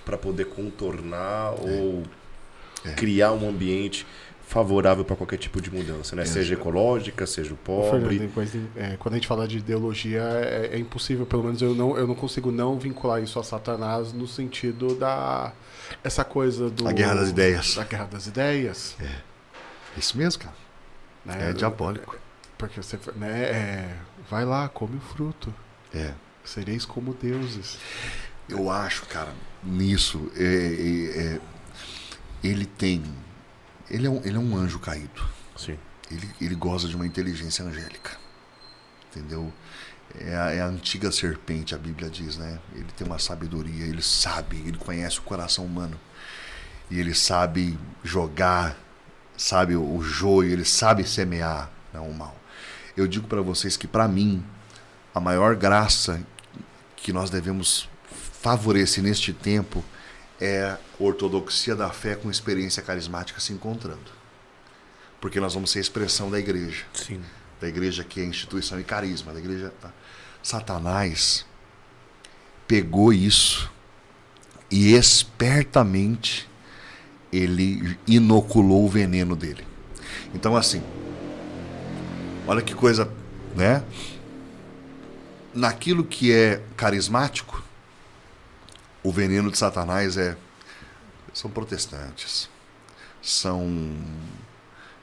para 0.05 0.17
poder 0.17 0.47
contornar 0.47 1.55
é. 1.59 1.81
ou 1.81 2.03
é. 2.85 2.93
criar 2.93 3.33
um 3.33 3.49
ambiente 3.49 4.07
favorável 4.47 5.05
para 5.05 5.17
qualquer 5.17 5.39
tipo 5.39 5.61
de 5.61 5.73
mudança, 5.73 6.15
né? 6.15 6.25
Seja 6.25 6.55
ecológica, 6.55 7.27
seja 7.27 7.53
o 7.53 7.57
pobre. 7.57 8.19
Fernando, 8.29 8.71
é, 8.77 8.97
quando 8.97 9.15
a 9.15 9.17
gente 9.17 9.27
fala 9.27 9.47
de 9.47 9.59
ideologia, 9.59 10.23
é, 10.23 10.71
é, 10.73 10.79
impossível, 10.79 11.27
pelo 11.27 11.43
menos 11.43 11.61
eu 11.61 11.75
não, 11.75 11.99
eu 11.99 12.07
não 12.07 12.15
consigo 12.15 12.53
não 12.53 12.79
vincular 12.79 13.21
isso 13.21 13.41
a 13.41 13.43
Satanás 13.43 14.13
no 14.13 14.27
sentido 14.29 14.95
da 14.95 15.53
essa 16.03 16.25
coisa 16.25 16.71
do 16.71 16.87
a 16.87 16.93
guerra 16.93 17.15
das 17.17 17.31
ideias. 17.31 17.75
Da 17.75 17.85
guerra 17.85 18.05
das 18.05 18.27
ideias. 18.29 18.97
É. 19.01 19.21
Isso 19.99 20.17
mesmo, 20.17 20.43
cara. 20.43 20.57
Né? 21.25 21.51
É 21.51 21.53
diabólico. 21.53 22.17
Porque 22.57 22.81
você, 22.81 22.99
né, 23.17 23.43
é, 23.43 23.97
vai 24.31 24.45
lá, 24.45 24.69
come 24.69 24.97
o 24.97 25.01
fruto. 25.01 25.55
É. 25.95 26.15
Sereis 26.45 26.85
como 26.85 27.15
deuses. 27.15 27.79
Eu 28.49 28.71
acho, 28.71 29.05
cara, 29.07 29.33
nisso, 29.63 30.31
é, 30.37 30.45
é, 30.45 31.35
é 31.35 31.41
ele 32.43 32.65
tem 32.65 33.03
ele 33.91 34.07
é 34.07 34.11
um, 34.11 34.21
ele 34.25 34.37
é 34.37 34.41
um 34.41 34.57
anjo 34.57 34.79
caído. 34.79 35.23
Sim. 35.57 35.79
Ele, 36.11 36.29
ele 36.41 36.55
goza 36.55 36.89
de 36.89 36.97
uma 36.97 37.07
inteligência 37.07 37.65
angélica. 37.65 38.17
Entendeu? 39.11 39.53
É 40.19 40.37
a, 40.37 40.51
é 40.53 40.61
a, 40.61 40.67
antiga 40.67 41.11
serpente, 41.13 41.75
a 41.75 41.79
Bíblia 41.79 42.11
diz, 42.11 42.37
né? 42.37 42.59
Ele 42.75 42.89
tem 42.97 43.07
uma 43.07 43.19
sabedoria, 43.19 43.85
ele 43.85 44.03
sabe, 44.03 44.57
ele 44.67 44.79
conhece 44.79 45.19
o 45.19 45.23
coração 45.23 45.65
humano. 45.65 45.99
E 46.91 46.99
ele 46.99 47.15
sabe 47.15 47.79
jogar, 48.03 48.77
sabe 49.37 49.77
o, 49.77 50.03
joio, 50.03 50.51
ele 50.51 50.65
sabe 50.65 51.05
semear 51.05 51.71
né, 51.93 52.01
o 52.01 52.13
mal. 52.13 52.37
Eu 52.97 53.07
digo 53.07 53.27
para 53.27 53.43
vocês 53.43 53.77
que, 53.77 53.87
para 53.87 54.09
mim, 54.09 54.43
a 55.15 55.21
maior 55.21 55.55
graça 55.55 56.25
que 56.97 57.13
nós 57.13 57.29
devemos 57.29 57.89
favorecer 58.41 59.03
neste 59.03 59.33
tempo 59.33 59.85
é 60.41 60.77
ortodoxia 60.99 61.75
da 61.75 61.91
fé 61.91 62.15
com 62.15 62.31
experiência 62.31 62.83
carismática 62.83 63.41
se 63.41 63.53
encontrando. 63.53 64.17
Porque 65.21 65.41
nós 65.41 65.55
vamos 65.55 65.71
ser 65.71 65.79
a 65.79 65.83
expressão 65.83 66.31
da 66.31 66.39
igreja. 66.39 66.85
Sim. 66.95 67.21
Da 67.61 67.69
igreja 67.69 68.05
que 68.05 68.21
é 68.21 68.25
instituição 68.25 68.79
e 68.81 68.85
carisma. 68.85 69.33
Da 69.33 69.39
igreja. 69.39 69.73
Tá? 69.81 69.93
Satanás 70.43 71.45
pegou 72.67 73.13
isso 73.13 73.71
e 74.71 74.95
espertamente 74.95 76.49
ele 77.33 77.99
inoculou 78.07 78.85
o 78.85 78.89
veneno 78.89 79.35
dele. 79.37 79.67
Então, 80.35 80.57
assim, 80.57 80.83
olha 82.47 82.63
que 82.63 82.75
coisa, 82.75 83.11
né? 83.55 83.83
Naquilo 85.55 86.05
que 86.05 86.33
é 86.33 86.63
carismático, 86.77 87.63
o 89.03 89.13
veneno 89.13 89.51
de 89.51 89.59
Satanás 89.59 90.17
é 90.17 90.37
são 91.33 91.51
protestantes, 91.51 92.49
são 93.21 93.95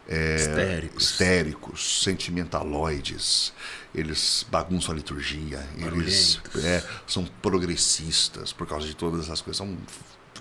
é, 0.07 0.35
histéricos. 0.35 1.03
histéricos, 1.03 2.03
sentimentaloides, 2.03 3.53
eles 3.93 4.45
bagunçam 4.49 4.93
a 4.93 4.97
liturgia, 4.97 5.63
eles 5.77 6.39
é, 6.63 6.83
são 7.05 7.25
progressistas 7.41 8.51
por 8.51 8.67
causa 8.67 8.87
de 8.87 8.95
todas 8.95 9.25
essas 9.25 9.41
coisas, 9.41 9.57
são, 9.57 9.77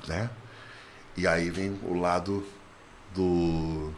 né? 0.08 0.30
E 1.16 1.26
aí 1.26 1.50
vem 1.50 1.78
o 1.82 1.92
lado 1.92 2.44
do 3.14 3.92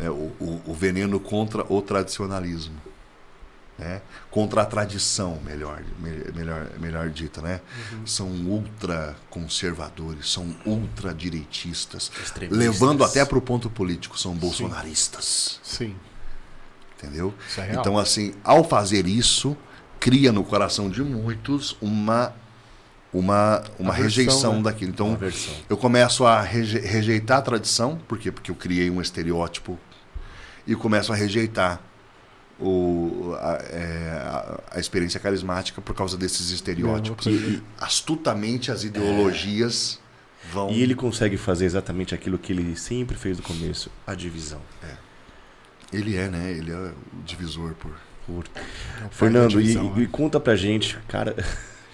é, 0.00 0.10
o, 0.10 0.32
o, 0.40 0.62
o 0.66 0.74
veneno 0.74 1.18
contra 1.18 1.64
o 1.72 1.82
tradicionalismo 1.82 2.88
né? 3.78 4.02
contra 4.30 4.62
a 4.62 4.64
tradição, 4.66 5.38
melhor, 5.44 5.82
melhor, 6.34 6.68
melhor 6.78 7.08
dita, 7.10 7.40
né? 7.40 7.60
Uhum. 7.92 8.06
São 8.06 8.26
ultra 8.26 9.16
conservadores, 9.30 10.30
são 10.30 10.54
ultra 10.66 11.14
direitistas, 11.14 12.10
levando 12.50 13.04
até 13.04 13.24
para 13.24 13.38
o 13.38 13.40
ponto 13.40 13.70
político, 13.70 14.18
são 14.18 14.34
bolsonaristas. 14.34 15.60
Sim. 15.62 15.94
Entendeu? 16.96 17.32
É 17.56 17.74
então, 17.74 17.96
assim, 17.96 18.34
ao 18.42 18.64
fazer 18.64 19.06
isso, 19.06 19.56
cria 20.00 20.32
no 20.32 20.42
coração 20.42 20.90
de 20.90 21.02
muitos 21.02 21.76
uma 21.80 22.34
uma, 23.10 23.64
uma 23.78 23.94
rejeição 23.94 24.56
né? 24.56 24.62
daquilo. 24.64 24.90
Então, 24.90 25.18
eu 25.70 25.78
começo 25.78 26.26
a 26.26 26.42
reje 26.42 26.78
rejeitar 26.78 27.38
a 27.38 27.42
tradição, 27.42 27.96
por 28.06 28.18
quê? 28.18 28.30
Porque 28.30 28.50
eu 28.50 28.54
criei 28.54 28.90
um 28.90 29.00
estereótipo 29.00 29.78
e 30.68 30.76
começo 30.76 31.10
a 31.12 31.16
rejeitar 31.16 31.80
o, 32.60 33.34
a, 33.40 33.58
é, 33.70 34.62
a, 34.72 34.78
experiência 34.78 35.18
carismática 35.18 35.80
por 35.80 35.94
causa 35.94 36.16
desses 36.16 36.50
estereótipos. 36.50 37.26
E, 37.26 37.62
astutamente 37.78 38.70
as 38.70 38.84
ideologias 38.84 39.98
é. 40.44 40.52
vão. 40.52 40.70
E 40.70 40.82
ele 40.82 40.94
consegue 40.94 41.38
fazer 41.38 41.64
exatamente 41.64 42.14
aquilo 42.14 42.38
que 42.38 42.52
ele 42.52 42.76
sempre 42.76 43.16
fez 43.16 43.38
no 43.38 43.44
começo: 43.44 43.90
a 44.06 44.14
divisão. 44.14 44.60
É. 44.82 44.94
Ele 45.90 46.16
é, 46.16 46.28
né? 46.28 46.52
Ele 46.52 46.70
é 46.70 46.76
o 46.76 46.94
divisor 47.24 47.74
por. 47.74 47.92
por... 48.26 48.44
É 48.56 49.08
Fernando, 49.10 49.50
divisão, 49.50 49.86
e, 49.96 50.00
né? 50.00 50.02
e, 50.02 50.06
conta 50.06 50.38
pra 50.38 50.54
gente, 50.54 50.98
cara. 51.08 51.34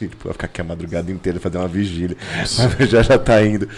A 0.01 0.05
gente 0.05 0.17
pode 0.17 0.33
ficar 0.33 0.47
aqui 0.47 0.61
a 0.61 0.65
madrugada 0.65 1.13
inteira 1.13 1.39
fazer 1.39 1.57
uma 1.57 1.69
vigília. 1.69 2.17
Mas 2.37 2.91
já 2.91 3.01
já 3.01 3.17
tá 3.17 3.41
indo. 3.47 3.69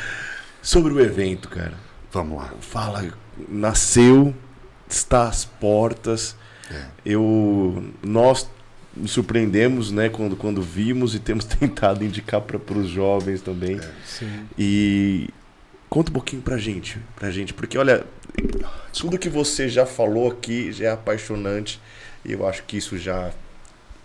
Sobre 0.62 0.94
o 0.94 0.98
evento, 0.98 1.46
cara. 1.46 1.74
Vamos 2.10 2.38
lá. 2.38 2.54
Fala, 2.58 3.12
nasceu, 3.46 4.34
está 4.88 5.28
às 5.28 5.44
portas 5.44 6.36
é. 6.70 6.84
Eu, 7.04 7.92
nós 8.02 8.48
nos 8.94 9.10
surpreendemos, 9.12 9.90
né, 9.90 10.08
quando, 10.08 10.36
quando 10.36 10.62
vimos 10.62 11.14
e 11.14 11.18
temos 11.18 11.44
tentado 11.46 12.04
indicar 12.04 12.40
para 12.40 12.78
os 12.78 12.88
jovens 12.88 13.40
também. 13.40 13.78
É. 13.78 14.26
E 14.58 15.28
conta 15.88 16.10
um 16.10 16.14
pouquinho 16.14 16.42
pra 16.42 16.56
gente, 16.56 16.98
pra 17.14 17.30
gente, 17.30 17.54
porque 17.54 17.78
olha, 17.78 18.04
tudo 18.92 19.18
que 19.18 19.28
você 19.28 19.68
já 19.68 19.86
falou 19.86 20.30
aqui 20.30 20.72
já 20.72 20.86
é 20.86 20.90
apaixonante 20.90 21.80
e 22.24 22.32
eu 22.32 22.46
acho 22.46 22.64
que 22.64 22.76
isso 22.76 22.98
já 22.98 23.32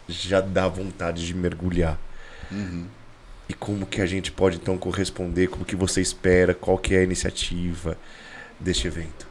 já 0.08 0.42
dá 0.42 0.68
vontade 0.68 1.26
de 1.26 1.34
mergulhar. 1.34 1.98
Uhum. 2.52 2.86
E 3.48 3.54
como 3.54 3.86
que 3.86 4.02
a 4.02 4.06
gente 4.06 4.30
pode 4.30 4.58
então 4.58 4.78
corresponder, 4.78 5.48
como 5.48 5.64
que 5.64 5.76
você 5.76 6.02
espera, 6.02 6.54
qual 6.54 6.78
que 6.78 6.94
é 6.94 7.00
a 7.00 7.04
iniciativa 7.04 7.98
deste 8.60 8.88
evento? 8.88 9.31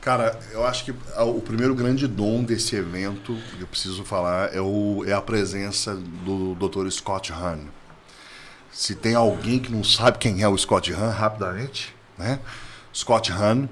Cara, 0.00 0.38
eu 0.50 0.64
acho 0.64 0.84
que 0.84 0.94
o 1.18 1.40
primeiro 1.42 1.74
grande 1.74 2.06
dom 2.06 2.42
desse 2.42 2.74
evento, 2.74 3.36
que 3.56 3.62
eu 3.62 3.66
preciso 3.66 4.02
falar, 4.02 4.54
é, 4.54 4.60
o, 4.60 5.04
é 5.06 5.12
a 5.12 5.20
presença 5.20 5.94
do 5.94 6.54
Dr. 6.54 6.88
Scott 6.90 7.32
Hahn. 7.32 7.66
Se 8.72 8.94
tem 8.94 9.14
alguém 9.14 9.58
que 9.58 9.70
não 9.70 9.84
sabe 9.84 10.18
quem 10.18 10.42
é 10.42 10.48
o 10.48 10.56
Scott 10.56 10.90
Hahn, 10.92 11.10
rapidamente, 11.10 11.94
né? 12.16 12.40
Scott 12.94 13.30
Hahn 13.30 13.68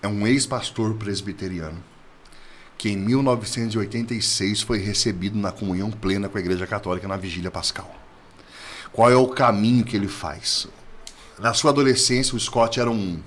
é 0.00 0.08
um 0.08 0.26
ex-pastor 0.26 0.94
presbiteriano 0.94 1.82
que 2.78 2.88
em 2.90 2.96
1986 2.96 4.62
foi 4.62 4.78
recebido 4.78 5.36
na 5.36 5.50
comunhão 5.50 5.90
plena 5.90 6.28
com 6.28 6.38
a 6.38 6.40
Igreja 6.40 6.64
Católica 6.64 7.08
na 7.08 7.16
Vigília 7.16 7.50
Pascal. 7.50 7.92
Qual 8.92 9.10
é 9.10 9.16
o 9.16 9.26
caminho 9.26 9.84
que 9.84 9.96
ele 9.96 10.06
faz? 10.06 10.68
Na 11.40 11.52
sua 11.52 11.72
adolescência, 11.72 12.36
o 12.36 12.40
Scott 12.40 12.78
era 12.78 12.88
um 12.88 13.20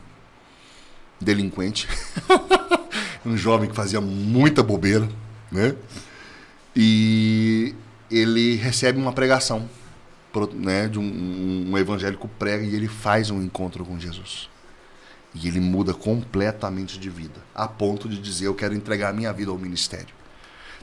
delinquente, 1.22 1.88
um 3.26 3.38
jovem 3.38 3.70
que 3.70 3.76
fazia 3.76 4.02
muita 4.02 4.64
bobeira, 4.64 5.08
né? 5.52 5.76
E 6.76 7.76
ele 8.10 8.56
recebe 8.56 9.00
uma 9.00 9.14
pregação, 9.14 9.70
né, 10.54 10.88
de 10.88 10.98
um, 10.98 11.70
um 11.70 11.78
evangélico 11.78 12.28
prega 12.40 12.64
e 12.64 12.74
ele 12.74 12.88
faz 12.88 13.30
um 13.30 13.42
encontro 13.42 13.86
com 13.86 14.00
Jesus. 14.00 14.50
E 15.34 15.48
ele 15.48 15.60
muda 15.60 15.94
completamente 15.94 17.00
de 17.00 17.10
vida, 17.10 17.42
a 17.54 17.68
ponto 17.68 18.10
de 18.10 18.20
dizer 18.20 18.48
eu 18.48 18.56
quero 18.56 18.74
entregar 18.74 19.10
a 19.10 19.14
minha 19.14 19.32
vida 19.32 19.52
ao 19.52 19.58
ministério. 19.58 20.14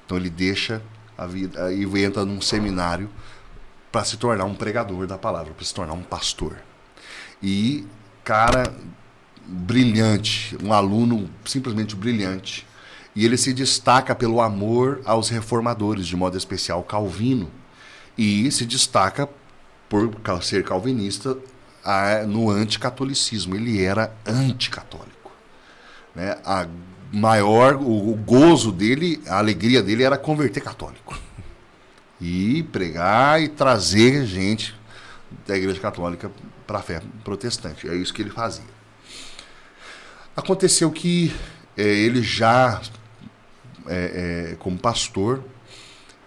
Então 0.04 0.16
ele 0.16 0.30
deixa 0.30 0.82
a 1.16 1.26
vida 1.26 1.72
e 1.72 1.84
entra 2.02 2.24
num 2.24 2.40
seminário 2.40 3.10
para 3.90 4.04
se 4.04 4.16
tornar 4.16 4.44
um 4.44 4.54
pregador 4.54 5.06
da 5.06 5.18
palavra, 5.18 5.52
para 5.52 5.64
se 5.64 5.74
tornar 5.74 5.94
um 5.94 6.02
pastor. 6.02 6.56
E 7.42 7.86
cara 8.24 8.74
brilhante, 9.48 10.56
um 10.62 10.72
aluno 10.72 11.28
simplesmente 11.44 11.96
brilhante. 11.96 12.66
E 13.16 13.24
ele 13.24 13.36
se 13.36 13.52
destaca 13.52 14.14
pelo 14.14 14.40
amor 14.40 15.00
aos 15.04 15.28
reformadores, 15.28 16.06
de 16.06 16.14
modo 16.14 16.36
especial 16.36 16.82
Calvino. 16.82 17.50
E 18.16 18.50
se 18.52 18.66
destaca 18.66 19.28
por 19.88 20.14
ser 20.42 20.62
calvinista 20.64 21.36
no 22.28 22.50
anticatolicismo. 22.50 23.56
Ele 23.56 23.82
era 23.82 24.12
anticatólico. 24.26 25.32
Né? 26.14 26.36
A 26.44 26.68
maior, 27.12 27.76
o 27.76 28.14
gozo 28.14 28.70
dele, 28.70 29.22
a 29.26 29.38
alegria 29.38 29.82
dele 29.82 30.02
era 30.02 30.18
converter 30.18 30.60
católico. 30.60 31.18
E 32.20 32.64
pregar 32.64 33.40
e 33.40 33.48
trazer 33.48 34.26
gente 34.26 34.74
da 35.46 35.56
igreja 35.56 35.80
católica 35.80 36.30
para 36.66 36.78
a 36.78 36.82
fé 36.82 37.00
protestante. 37.24 37.88
É 37.88 37.94
isso 37.94 38.12
que 38.12 38.22
ele 38.22 38.30
fazia. 38.30 38.77
Aconteceu 40.38 40.88
que 40.92 41.34
eh, 41.76 41.82
ele 41.82 42.22
já, 42.22 42.80
eh, 43.88 44.50
eh, 44.52 44.56
como 44.60 44.78
pastor, 44.78 45.42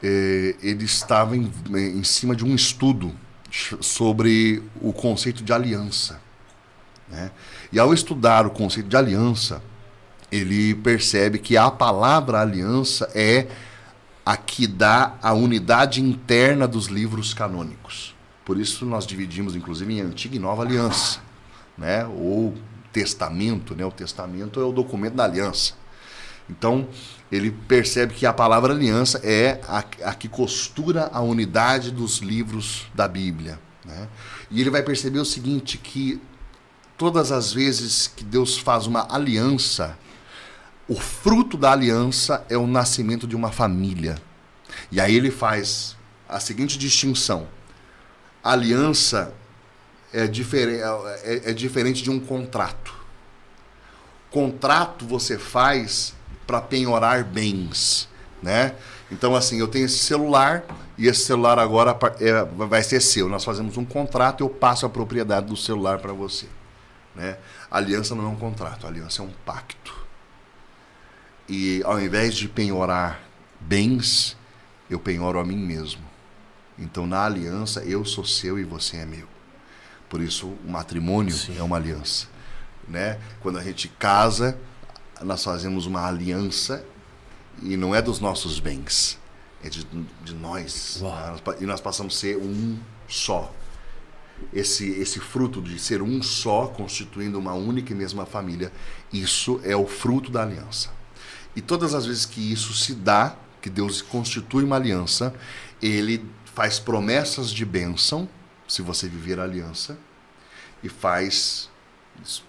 eh, 0.04 0.54
ele 0.62 0.84
estava 0.84 1.38
em, 1.38 1.50
em 1.74 2.04
cima 2.04 2.36
de 2.36 2.44
um 2.44 2.54
estudo 2.54 3.16
sobre 3.80 4.62
o 4.82 4.92
conceito 4.92 5.42
de 5.42 5.54
aliança. 5.54 6.20
né? 7.08 7.32
E 7.72 7.80
ao 7.80 7.94
estudar 7.94 8.46
o 8.46 8.50
conceito 8.50 8.90
de 8.90 8.98
aliança, 8.98 9.64
ele 10.30 10.76
percebe 10.76 11.40
que 11.40 11.56
a 11.56 11.72
palavra 11.72 12.42
aliança 12.42 13.10
é 13.16 13.48
a 14.26 14.36
que 14.36 14.68
dá 14.68 15.16
a 15.22 15.32
unidade 15.32 16.02
interna 16.02 16.68
dos 16.68 16.88
livros 16.88 17.34
canônicos. 17.34 18.14
Por 18.44 18.60
isso 18.60 18.86
nós 18.86 19.08
dividimos, 19.08 19.56
inclusive, 19.56 19.94
em 19.94 20.02
antiga 20.02 20.36
e 20.36 20.40
nova 20.40 20.64
aliança, 20.64 21.22
né? 21.78 22.06
Ou 22.06 22.54
testamento, 22.92 23.76
né? 23.76 23.86
O 23.86 23.92
testamento 23.92 24.60
é 24.60 24.64
o 24.64 24.72
documento 24.72 25.16
da 25.16 25.24
aliança. 25.24 25.74
Então 26.50 26.88
ele 27.32 27.52
percebe 27.52 28.14
que 28.14 28.26
a 28.26 28.34
palavra 28.34 28.74
aliança 28.74 29.20
é 29.24 29.62
a, 29.68 29.80
a 30.04 30.14
que 30.14 30.28
costura 30.28 31.10
a 31.14 31.22
unidade 31.22 31.92
dos 31.92 32.18
livros 32.18 32.88
da 32.94 33.08
Bíblia, 33.08 33.60
né? 33.86 34.08
E 34.50 34.60
ele 34.60 34.70
vai 34.70 34.84
perceber 34.84 35.20
o 35.20 35.26
seguinte 35.26 35.78
que 35.78 36.22
todas 36.98 37.32
as 37.32 37.54
vezes 37.54 38.08
que 38.08 38.24
Deus 38.24 38.58
faz 38.58 38.86
uma 38.86 39.08
aliança, 39.14 39.98
o 40.88 41.00
fruto 41.00 41.58
da 41.58 41.72
aliança 41.72 42.46
é 42.50 42.58
o 42.58 42.68
nascimento 42.68 43.26
de 43.26 43.36
uma 43.36 43.52
família. 43.52 44.22
E 44.92 45.00
aí 45.00 45.16
ele 45.16 45.32
faz 45.32 45.96
a 46.28 46.40
seguinte 46.40 46.78
distinção: 46.78 47.48
a 48.44 48.52
aliança 48.52 49.34
é, 50.14 50.28
difere- 50.28 50.80
é- 51.24 51.52
é 51.52 51.54
diferente 51.54 52.04
de 52.04 52.10
um 52.10 52.20
contrato. 52.20 52.94
Contrato 54.30 55.06
você 55.06 55.38
faz 55.38 56.14
para 56.48 56.62
penhorar 56.62 57.24
bens, 57.24 58.08
né? 58.42 58.76
Então 59.12 59.36
assim, 59.36 59.60
eu 59.60 59.68
tenho 59.68 59.86
esse 59.86 60.00
celular 60.00 60.64
e 60.98 61.08
esse 61.08 61.26
celular 61.26 61.60
agora 61.60 61.98
é, 62.20 62.44
vai 62.66 62.82
ser 62.84 63.02
seu. 63.02 63.28
Nós 63.28 63.44
fazemos 63.44 63.78
um 63.78 63.86
contrato, 63.86 64.42
eu 64.44 64.50
passo 64.50 64.86
a 64.86 64.90
propriedade 64.90 65.48
do 65.48 65.58
celular 65.58 66.00
para 66.00 66.14
você, 66.14 66.48
né? 67.16 67.38
Aliança 67.70 68.16
não 68.16 68.26
é 68.26 68.28
um 68.28 68.36
contrato, 68.36 68.88
aliança 68.88 69.22
é 69.22 69.26
um 69.26 69.32
pacto. 69.46 69.96
E 71.48 71.82
ao 71.84 72.00
invés 72.00 72.36
de 72.36 72.48
penhorar 72.48 73.22
bens, 73.60 74.38
eu 74.90 75.00
penhoro 75.00 75.40
a 75.40 75.46
mim 75.46 75.58
mesmo. 75.58 76.02
Então 76.80 77.06
na 77.06 77.26
aliança 77.26 77.84
eu 77.84 78.06
sou 78.06 78.26
seu 78.26 78.58
e 78.58 78.64
você 78.64 78.98
é 78.98 79.06
meu. 79.06 79.31
Por 80.12 80.22
isso 80.22 80.48
o 80.48 80.70
matrimônio 80.70 81.34
é 81.58 81.64
uma 81.64 81.78
aliança, 81.78 82.28
né? 82.86 83.18
Quando 83.40 83.58
a 83.58 83.64
gente 83.64 83.88
casa, 83.88 84.60
nós 85.22 85.42
fazemos 85.42 85.86
uma 85.86 86.06
aliança 86.06 86.86
e 87.64 87.78
não 87.78 87.96
é 87.96 88.02
dos 88.02 88.20
nossos 88.20 88.60
bens, 88.60 89.18
é 89.64 89.70
de, 89.70 89.88
de 90.22 90.36
nós. 90.36 91.02
Né? 91.02 91.56
E 91.62 91.66
nós 91.66 91.80
passamos 91.80 92.18
a 92.18 92.20
ser 92.20 92.36
um 92.36 92.78
só. 93.08 93.56
Esse, 94.52 94.90
esse 95.00 95.22
fruto 95.22 95.62
de 95.62 95.80
ser 95.80 96.02
um 96.02 96.22
só, 96.22 96.68
constituindo 96.68 97.40
uma 97.40 97.54
única 97.54 97.94
e 97.94 97.96
mesma 97.96 98.26
família, 98.26 98.70
isso 99.14 99.62
é 99.64 99.78
o 99.78 99.88
fruto 99.88 100.30
da 100.30 100.42
aliança. 100.42 100.90
E 101.56 101.62
todas 101.62 101.94
as 101.94 102.06
vezes 102.06 102.26
que 102.26 102.52
isso 102.52 102.74
se 102.74 102.96
dá, 102.96 103.38
que 103.62 103.70
Deus 103.70 104.02
constitui 104.02 104.66
uma 104.66 104.76
aliança, 104.76 105.34
ele 105.82 106.26
faz 106.54 106.80
promessas 106.80 107.50
de 107.50 107.64
bênção, 107.64 108.28
se 108.72 108.82
você 108.82 109.10
viver 109.10 109.38
a 109.38 109.44
aliança, 109.44 109.98
e 110.82 110.88
faz 110.88 111.70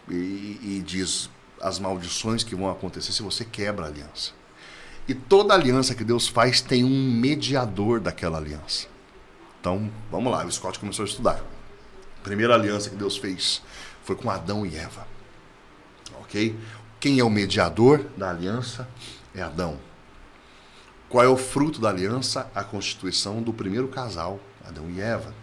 e, 0.09 0.15
e 0.63 0.83
diz 0.87 1.29
as 1.61 1.81
maldições 1.81 2.45
que 2.45 2.55
vão 2.55 2.71
acontecer 2.71 3.11
se 3.13 3.23
você 3.23 3.45
quebra 3.45 3.87
a 3.87 3.89
aliança. 3.89 4.31
E 5.09 5.15
toda 5.15 5.53
aliança 5.53 5.97
que 5.97 6.05
Deus 6.05 6.29
faz 6.29 6.61
tem 6.61 6.85
um 6.85 7.13
mediador 7.13 7.99
daquela 7.99 8.39
aliança. 8.39 8.87
Então, 9.61 9.91
vamos 10.13 10.31
lá, 10.31 10.45
o 10.45 10.53
Scott 10.53 10.79
começou 10.79 11.03
a 11.05 11.09
estudar. 11.09 11.43
A 12.21 12.23
primeira 12.23 12.55
aliança 12.55 12.89
que 12.89 12.95
Deus 12.95 13.17
fez 13.17 13.61
foi 14.05 14.15
com 14.15 14.31
Adão 14.31 14.65
e 14.65 14.77
Eva. 14.77 15.09
Ok? 16.21 16.57
Quem 17.01 17.19
é 17.19 17.25
o 17.25 17.31
mediador 17.31 18.07
da 18.17 18.31
aliança? 18.31 18.89
É 19.35 19.43
Adão. 19.43 19.77
Qual 21.09 21.25
é 21.25 21.29
o 21.29 21.37
fruto 21.37 21.81
da 21.81 21.89
aliança? 21.89 22.49
A 22.55 22.63
constituição 22.63 23.43
do 23.43 23.53
primeiro 23.53 23.89
casal, 23.89 24.39
Adão 24.65 24.89
e 24.89 25.01
Eva. 25.01 25.42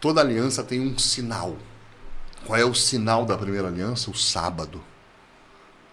Toda 0.00 0.20
aliança 0.20 0.62
tem 0.62 0.80
um 0.80 0.96
sinal. 0.98 1.56
Qual 2.46 2.58
é 2.58 2.64
o 2.64 2.74
sinal 2.74 3.26
da 3.26 3.36
primeira 3.36 3.68
aliança? 3.68 4.10
O 4.10 4.14
sábado, 4.14 4.82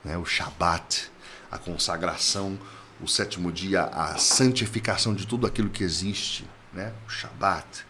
né? 0.03 0.17
o 0.17 0.25
Shabat, 0.25 1.11
a 1.51 1.57
consagração, 1.57 2.59
o 3.01 3.07
sétimo 3.07 3.51
dia, 3.51 3.83
a 3.85 4.17
santificação 4.17 5.13
de 5.13 5.25
tudo 5.25 5.47
aquilo 5.47 5.69
que 5.69 5.83
existe, 5.83 6.47
né? 6.71 6.93
o 7.07 7.09
Shabat. 7.09 7.85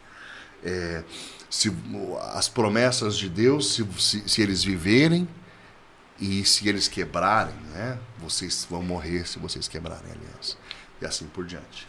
É, 0.63 1.03
se, 1.49 1.71
as 2.33 2.47
promessas 2.47 3.17
de 3.17 3.29
Deus, 3.29 3.75
se, 3.75 3.87
se, 3.99 4.27
se 4.27 4.41
eles 4.41 4.63
viverem, 4.63 5.27
e 6.19 6.45
se 6.45 6.67
eles 6.67 6.87
quebrarem, 6.87 7.55
né, 7.73 7.99
vocês 8.17 8.65
vão 8.69 8.81
morrer 8.81 9.27
se 9.27 9.37
vocês 9.37 9.67
quebrarem 9.67 10.09
a 10.09 10.13
aliança. 10.13 10.57
E 11.01 11.05
assim 11.05 11.25
por 11.27 11.45
diante. 11.45 11.87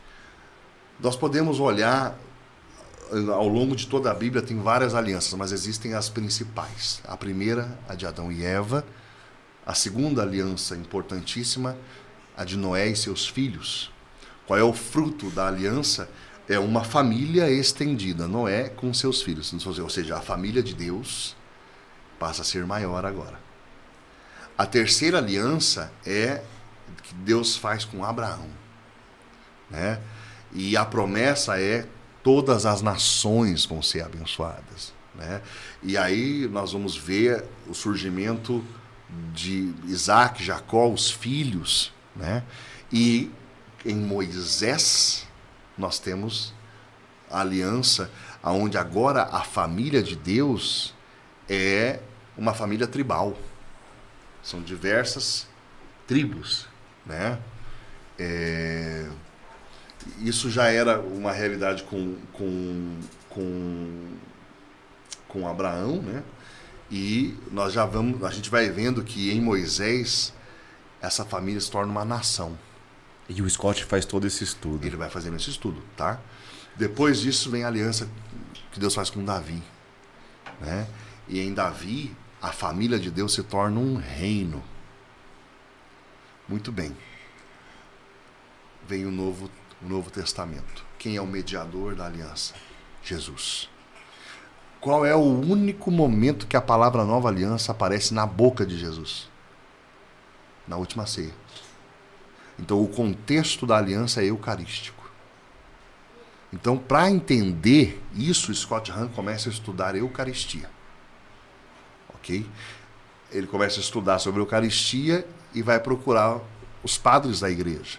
Nós 0.99 1.15
podemos 1.15 1.61
olhar 1.61 2.19
ao 3.33 3.47
longo 3.49 3.77
de 3.77 3.87
toda 3.87 4.11
a 4.11 4.15
Bíblia 4.15 4.43
tem 4.43 4.59
várias 4.61 4.95
alianças, 4.95 5.33
mas 5.35 5.53
existem 5.53 5.95
as 5.95 6.09
principais. 6.09 7.01
A 7.05 7.17
primeira, 7.17 7.79
a 7.89 7.95
de 7.95 8.07
Adão 8.07 8.31
e 8.33 8.45
Eva. 8.45 8.85
A 9.65 9.75
segunda 9.75 10.23
aliança 10.23 10.77
importantíssima, 10.77 11.77
a 12.37 12.45
de 12.45 12.57
Noé 12.57 12.89
e 12.89 12.97
seus 12.97 13.27
filhos. 13.27 13.91
Qual 14.47 14.59
é 14.59 14.63
o 14.63 14.73
fruto 14.73 15.31
da 15.31 15.49
aliança? 15.49 16.09
É 16.49 16.59
uma 16.59 16.85
família 16.85 17.51
estendida, 17.51 18.29
Noé 18.29 18.69
com 18.69 18.95
seus 18.95 19.23
filhos. 19.23 19.53
Ou 19.67 19.91
seja, 19.91 20.17
a 20.17 20.21
família 20.21 20.63
de 20.63 20.75
Deus 20.75 21.35
passa 22.19 22.43
a 22.43 22.45
ser 22.45 22.65
maior 22.65 23.05
agora. 23.05 23.41
A 24.57 24.65
terceira 24.65 25.19
aliança 25.19 25.93
é 26.05 26.43
que 27.03 27.15
Deus 27.15 27.57
faz 27.57 27.85
com 27.85 28.05
Abraão. 28.05 28.49
Né? 29.69 30.01
E 30.53 30.77
a 30.77 30.85
promessa 30.85 31.61
é 31.61 31.87
todas 32.27 32.67
as 32.67 32.83
nações 32.83 33.65
vão 33.65 33.81
ser 33.81 34.03
abençoadas. 34.03 34.93
Né? 35.15 35.41
E 35.81 35.97
aí 35.97 36.49
nós 36.49 36.73
vamos 36.73 36.97
ver 36.97 37.45
o 37.69 37.73
surgimento 37.73 38.65
de 39.33 39.73
Isaac, 39.85 40.43
Jacó, 40.43 40.89
os 40.89 41.09
filhos, 41.09 41.95
né? 42.17 42.43
E 42.93 43.31
em 43.85 43.95
Moisés 43.95 45.25
nós 45.79 46.01
temos 46.01 46.53
a 47.31 47.43
aliança 47.43 48.11
aonde 48.43 48.77
agora 48.77 49.23
a 49.23 49.45
família 49.45 50.03
de 50.03 50.17
Deus 50.17 50.93
é 51.49 52.01
uma 52.37 52.53
família 52.55 52.89
tribal. 52.89 53.39
São 54.43 54.61
diversas 54.61 55.47
tribos, 56.09 56.67
né? 57.07 57.39
É, 58.19 59.09
isso 60.21 60.51
já 60.51 60.69
era 60.69 61.01
uma 61.01 61.33
realidade 61.33 61.83
com, 61.85 62.17
com, 62.33 63.01
com, 63.29 64.17
com 65.29 65.49
Abraão, 65.49 66.03
né? 66.03 66.23
E 66.91 67.37
nós 67.51 67.73
já 67.73 67.85
vamos, 67.85 68.23
a 68.23 68.31
gente 68.31 68.49
vai 68.49 68.71
vendo 68.71 69.03
que 69.03 69.33
em 69.33 69.41
Moisés 69.41 70.33
essa 71.01 71.25
família 71.25 71.61
se 71.61 71.71
torna 71.71 71.91
uma 71.91 72.05
nação. 72.05 72.57
E 73.29 73.43
o 73.43 73.51
Scott 73.51 73.85
faz 73.85 74.05
todo 74.05 74.27
esse 74.27 74.45
estudo. 74.45 74.87
Ele 74.87 74.97
vai 74.97 75.11
fazendo 75.11 75.37
esse 75.37 75.51
estudo, 75.51 75.83
tá? 75.97 76.21
Depois 76.77 77.21
disso 77.21 77.51
vem 77.51 77.65
a 77.65 77.69
aliança 77.69 78.09
que 78.71 78.79
Deus 78.79 78.95
faz 78.95 79.11
com 79.11 79.25
Davi, 79.25 79.63
né? 80.61 80.87
E 81.29 81.41
em 81.41 81.53
Davi 81.53 82.15
a 82.41 82.53
família 82.53 82.99
de 82.99 83.11
Deus 83.11 83.35
se 83.35 83.43
torna 83.43 83.81
um 83.81 83.97
reino. 83.97 84.63
Muito 86.49 86.71
bem. 86.71 86.97
Vem 88.87 89.05
o 89.05 89.11
novo, 89.11 89.51
o 89.83 89.89
novo 89.89 90.11
Testamento. 90.11 90.85
Quem 90.99 91.17
é 91.17 91.21
o 91.21 91.27
mediador 91.27 91.95
da 91.95 92.07
aliança? 92.07 92.55
Jesus. 93.03 93.69
Qual 94.81 95.05
é 95.05 95.15
o 95.15 95.21
único 95.21 95.91
momento 95.91 96.47
que 96.47 96.57
a 96.57 96.61
palavra 96.61 97.05
nova 97.05 97.29
aliança 97.29 97.73
aparece 97.73 98.15
na 98.15 98.27
boca 98.27 98.65
de 98.65 98.79
Jesus? 98.79 99.29
Na 100.67 100.77
última 100.77 101.07
ceia. 101.07 101.35
Então, 102.59 102.83
o 102.83 102.89
contexto 102.89 103.67
da 103.67 103.77
aliança 103.77 104.23
é 104.23 104.27
eucarístico. 104.27 104.97
Então, 106.53 106.79
para 106.79 107.11
entender 107.11 108.01
isso, 108.15 108.55
Scott 108.55 108.91
Hahn 108.91 109.09
começa 109.09 109.49
a 109.49 109.53
estudar 109.53 109.95
a 109.95 109.99
Eucaristia. 109.99 110.71
Ok? 112.15 112.47
Ele 113.31 113.47
começa 113.47 113.79
a 113.79 113.83
estudar 113.83 114.19
sobre 114.19 114.41
a 114.41 114.43
Eucaristia 114.43 115.27
e 115.53 115.63
vai 115.63 115.79
procurar 115.81 116.41
os 116.83 116.97
padres 116.97 117.41
da 117.41 117.51
igreja. 117.51 117.99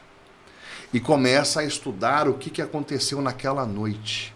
E 0.94 1.00
começa 1.00 1.60
a 1.60 1.66
estudar 1.66 2.28
o 2.28 2.36
que, 2.36 2.50
que 2.50 2.62
aconteceu 2.62 3.22
naquela 3.22 3.66
noite. 3.66 4.34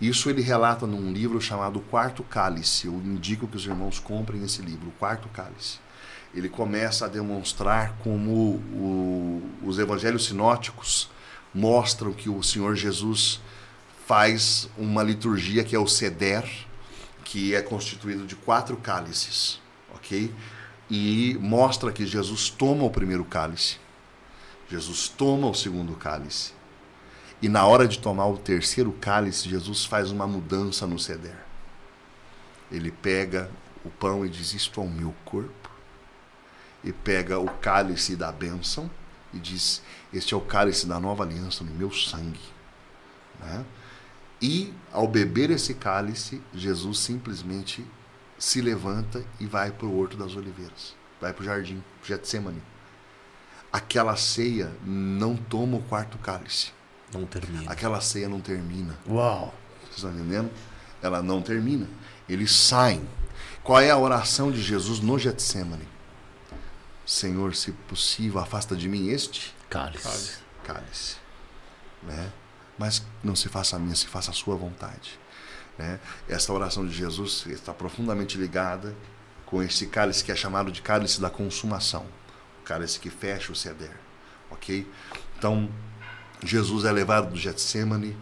Isso 0.00 0.30
ele 0.30 0.40
relata 0.40 0.86
num 0.86 1.12
livro 1.12 1.40
chamado 1.40 1.80
Quarto 1.80 2.22
Cálice. 2.22 2.86
Eu 2.86 2.94
indico 2.94 3.46
que 3.46 3.56
os 3.56 3.66
irmãos 3.66 3.98
comprem 3.98 4.42
esse 4.42 4.62
livro, 4.62 4.92
Quarto 4.98 5.28
Cálice. 5.28 5.78
Ele 6.34 6.48
começa 6.48 7.04
a 7.04 7.08
demonstrar 7.08 7.96
como 8.02 8.30
o, 8.30 9.42
os 9.62 9.78
evangelhos 9.78 10.26
sinóticos 10.26 11.10
mostram 11.52 12.12
que 12.12 12.30
o 12.30 12.42
Senhor 12.42 12.76
Jesus 12.76 13.40
faz 14.06 14.68
uma 14.78 15.02
liturgia 15.02 15.64
que 15.64 15.74
é 15.74 15.78
o 15.78 15.86
Seder, 15.86 16.48
que 17.24 17.54
é 17.54 17.60
constituído 17.60 18.26
de 18.26 18.36
quatro 18.36 18.76
cálices, 18.76 19.60
ok? 19.94 20.32
E 20.88 21.36
mostra 21.40 21.92
que 21.92 22.06
Jesus 22.06 22.48
toma 22.48 22.84
o 22.84 22.90
primeiro 22.90 23.24
cálice, 23.24 23.78
Jesus 24.70 25.08
toma 25.08 25.48
o 25.48 25.54
segundo 25.54 25.96
cálice, 25.96 26.52
e 27.42 27.48
na 27.48 27.66
hora 27.66 27.88
de 27.88 27.98
tomar 27.98 28.26
o 28.26 28.38
terceiro 28.38 28.92
cálice, 28.92 29.48
Jesus 29.48 29.84
faz 29.84 30.10
uma 30.10 30.26
mudança 30.26 30.86
no 30.86 30.98
ceder. 30.98 31.36
Ele 32.70 32.90
pega 32.90 33.50
o 33.84 33.90
pão 33.90 34.24
e 34.24 34.28
diz: 34.28 34.52
Isto 34.52 34.80
é 34.80 34.84
o 34.84 34.88
meu 34.88 35.14
corpo. 35.24 35.70
E 36.84 36.92
pega 36.92 37.38
o 37.38 37.48
cálice 37.58 38.14
da 38.14 38.30
bênção 38.30 38.90
e 39.32 39.38
diz: 39.38 39.82
Este 40.12 40.34
é 40.34 40.36
o 40.36 40.40
cálice 40.40 40.86
da 40.86 41.00
nova 41.00 41.24
aliança 41.24 41.64
no 41.64 41.72
meu 41.72 41.90
sangue. 41.90 42.40
Né? 43.40 43.64
E 44.40 44.72
ao 44.92 45.08
beber 45.08 45.50
esse 45.50 45.74
cálice, 45.74 46.42
Jesus 46.54 47.00
simplesmente 47.00 47.84
se 48.38 48.60
levanta 48.60 49.24
e 49.38 49.46
vai 49.46 49.70
para 49.70 49.86
o 49.86 49.98
Horto 49.98 50.16
das 50.16 50.34
Oliveiras, 50.34 50.94
vai 51.20 51.32
para 51.32 51.42
o 51.42 51.44
jardim, 51.44 51.82
Getsemane. 52.02 52.62
Aquela 53.72 54.16
ceia 54.16 54.72
não 54.84 55.36
toma 55.36 55.76
o 55.76 55.82
quarto 55.82 56.18
cálice 56.18 56.72
não 57.12 57.26
termina. 57.26 57.70
Aquela 57.70 58.00
ceia 58.00 58.28
não 58.28 58.40
termina. 58.40 58.96
Uau! 59.08 59.54
Vocês 59.82 59.96
estão 59.96 60.12
entendendo? 60.12 60.50
Ela 61.02 61.22
não 61.22 61.42
termina. 61.42 61.88
Eles 62.28 62.52
saem. 62.52 63.06
Qual 63.62 63.80
é 63.80 63.90
a 63.90 63.98
oração 63.98 64.50
de 64.50 64.62
Jesus 64.62 65.00
no 65.00 65.18
Getsemane? 65.18 65.88
Senhor, 67.04 67.54
se 67.56 67.72
possível, 67.72 68.40
afasta 68.40 68.76
de 68.76 68.88
mim 68.88 69.08
este 69.08 69.54
cálice. 69.68 70.04
Cálice. 70.04 70.38
cálice. 70.64 71.16
Né? 72.02 72.32
Mas 72.78 73.04
não 73.22 73.34
se 73.34 73.48
faça 73.48 73.76
a 73.76 73.78
minha, 73.78 73.96
se 73.96 74.06
faça 74.06 74.30
a 74.30 74.34
sua 74.34 74.54
vontade. 74.54 75.18
Né? 75.76 75.98
Essa 76.28 76.52
oração 76.52 76.86
de 76.86 76.92
Jesus 76.92 77.44
está 77.46 77.74
profundamente 77.74 78.38
ligada 78.38 78.94
com 79.44 79.62
esse 79.62 79.86
cálice 79.86 80.22
que 80.22 80.30
é 80.30 80.36
chamado 80.36 80.70
de 80.70 80.80
cálice 80.80 81.20
da 81.20 81.28
consumação. 81.28 82.06
O 82.70 82.72
cálice 82.72 83.00
que 83.00 83.10
fecha 83.10 83.50
o 83.50 83.56
ceder. 83.56 83.90
Ok? 84.48 84.88
Então, 85.36 85.68
Jesus 86.44 86.84
é 86.84 86.92
levado 86.92 87.30
do 87.30 87.36
Getsemane, 87.36 88.16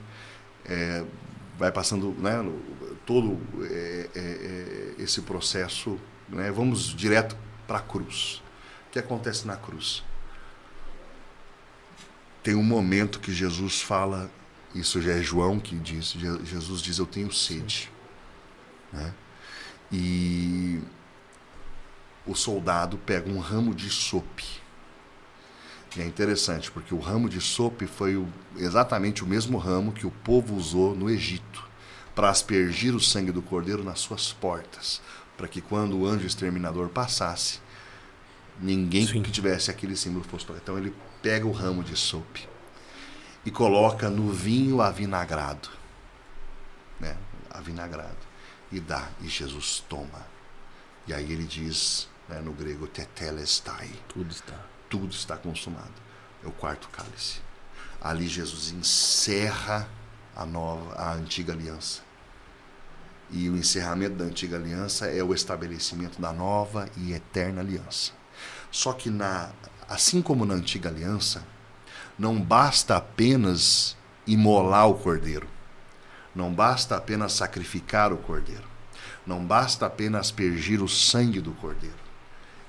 é, 0.65 1.05
vai 1.59 1.71
passando 1.71 2.15
né, 2.19 2.33
todo 3.05 3.39
é, 3.71 4.09
é, 4.15 4.21
é, 4.21 5.03
esse 5.03 5.21
processo. 5.21 6.01
Né, 6.31 6.51
vamos 6.51 6.95
direto 6.97 7.37
para 7.67 7.77
a 7.77 7.83
cruz. 7.83 8.43
O 8.87 8.93
que 8.93 8.99
acontece 8.99 9.47
na 9.47 9.55
cruz? 9.55 10.03
Tem 12.43 12.55
um 12.55 12.65
momento 12.65 13.21
que 13.21 13.35
Jesus 13.35 13.83
fala, 13.83 14.31
isso 14.75 15.03
já 15.03 15.13
é 15.13 15.23
João 15.23 15.61
que 15.61 15.77
diz, 15.77 16.13
Jesus 16.45 16.81
diz: 16.81 16.97
Eu 16.97 17.07
tenho 17.07 17.31
sede. 17.31 17.91
Né? 18.91 19.13
E 19.93 20.81
o 22.29 22.35
soldado 22.35 22.99
pega 22.99 23.29
um 23.31 23.39
ramo 23.39 23.75
de 23.75 23.91
sope 23.91 24.45
e 25.99 26.01
é 26.01 26.07
interessante, 26.07 26.71
porque 26.71 26.95
o 26.95 27.01
ramo 27.01 27.29
de 27.29 27.41
sope 27.41 27.85
foi 27.85 28.17
o, 28.17 28.29
exatamente 28.57 29.25
o 29.25 29.27
mesmo 29.27 29.59
ramo 29.59 29.91
que 29.91 30.07
o 30.07 30.13
povo 30.13 30.55
usou 30.55 30.95
no 30.95 31.11
Egito 31.11 31.67
para 32.15 32.31
aspergir 32.31 32.95
o 32.95 33.01
sangue 33.01 33.33
do 33.33 33.43
cordeiro 33.43 33.83
nas 33.83 33.99
suas 33.99 34.33
portas, 34.33 35.03
para 35.37 35.49
que 35.49 35.61
quando 35.61 35.99
o 35.99 36.07
anjo 36.07 36.25
exterminador 36.25 36.89
passasse, 36.89 37.59
ninguém 38.61 39.09
Sim. 39.09 39.23
que 39.23 39.31
tivesse 39.33 39.73
aquele 39.73 39.97
símbolo 39.97 40.25
fosse 40.25 40.47
tocar. 40.47 40.61
Então 40.63 40.79
ele 40.79 40.95
pega 41.21 41.47
o 41.47 41.53
ramo 41.53 41.83
de 41.83 41.97
sope 41.97 42.49
e 43.45 43.51
coloca 43.51 44.09
no 44.09 44.31
vinho 44.31 44.81
avinagrado, 44.81 45.69
né? 47.01 47.17
Avinagrado 47.51 48.29
e 48.71 48.79
dá 48.79 49.09
e 49.21 49.29
Jesus 49.29 49.83
toma. 49.89 50.27
E 51.09 51.13
aí 51.13 51.33
ele 51.33 51.45
diz, 51.45 52.08
né, 52.29 52.41
no 52.41 52.53
grego, 52.53 52.87
tetelestai. 52.87 53.91
Tudo 54.09 54.31
está 54.31 54.55
tudo 54.89 55.13
está 55.13 55.37
consumado. 55.37 55.93
É 56.43 56.49
o 56.49 56.53
quarto 56.53 56.89
cálice. 56.89 57.41
Ali 58.01 58.29
Jesus 58.29 58.71
encerra 58.71 59.89
a 60.35 60.47
nova, 60.47 60.95
a 60.95 61.13
antiga 61.13 61.53
aliança. 61.53 62.01
E 63.31 63.49
o 63.51 63.57
encerramento 63.57 64.17
da 64.17 64.25
antiga 64.25 64.57
aliança 64.57 65.07
é 65.07 65.23
o 65.23 65.35
estabelecimento 65.35 66.21
da 66.21 66.33
nova 66.33 66.89
e 66.97 67.13
eterna 67.13 67.61
aliança. 67.61 68.13
Só 68.71 68.93
que 68.93 69.11
na, 69.11 69.51
assim 69.89 70.23
como 70.23 70.47
na 70.47 70.55
antiga 70.55 70.89
aliança, 70.89 71.45
não 72.19 72.41
basta 72.41 72.97
apenas 72.97 73.97
imolar 74.27 74.89
o 74.89 74.95
cordeiro. 74.95 75.47
Não 76.35 76.55
basta 76.55 76.97
apenas 76.97 77.33
sacrificar 77.33 78.13
o 78.13 78.19
cordeiro. 78.19 78.65
Não 79.27 79.45
basta 79.45 79.85
apenas 79.85 80.29
aspergir 80.29 80.83
o 80.83 80.89
sangue 80.89 81.41
do 81.41 81.53
cordeiro. 81.53 82.08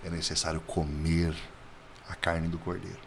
É 0.03 0.09
necessário 0.09 0.61
comer 0.61 1.35
a 2.07 2.15
carne 2.15 2.47
do 2.47 2.57
cordeiro. 2.57 2.99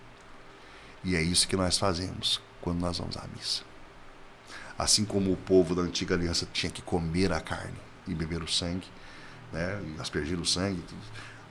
E 1.04 1.16
é 1.16 1.22
isso 1.22 1.48
que 1.48 1.56
nós 1.56 1.78
fazemos 1.78 2.40
quando 2.60 2.80
nós 2.80 2.98
vamos 2.98 3.16
à 3.16 3.24
missa. 3.36 3.62
Assim 4.78 5.04
como 5.04 5.32
o 5.32 5.36
povo 5.36 5.74
da 5.74 5.82
antiga 5.82 6.14
aliança 6.14 6.46
tinha 6.52 6.70
que 6.70 6.82
comer 6.82 7.32
a 7.32 7.40
carne 7.40 7.78
e 8.06 8.14
beber 8.14 8.42
o 8.42 8.48
sangue, 8.48 8.86
né, 9.52 9.80
e 9.84 10.00
aspergir 10.00 10.38
o 10.38 10.46
sangue, 10.46 10.82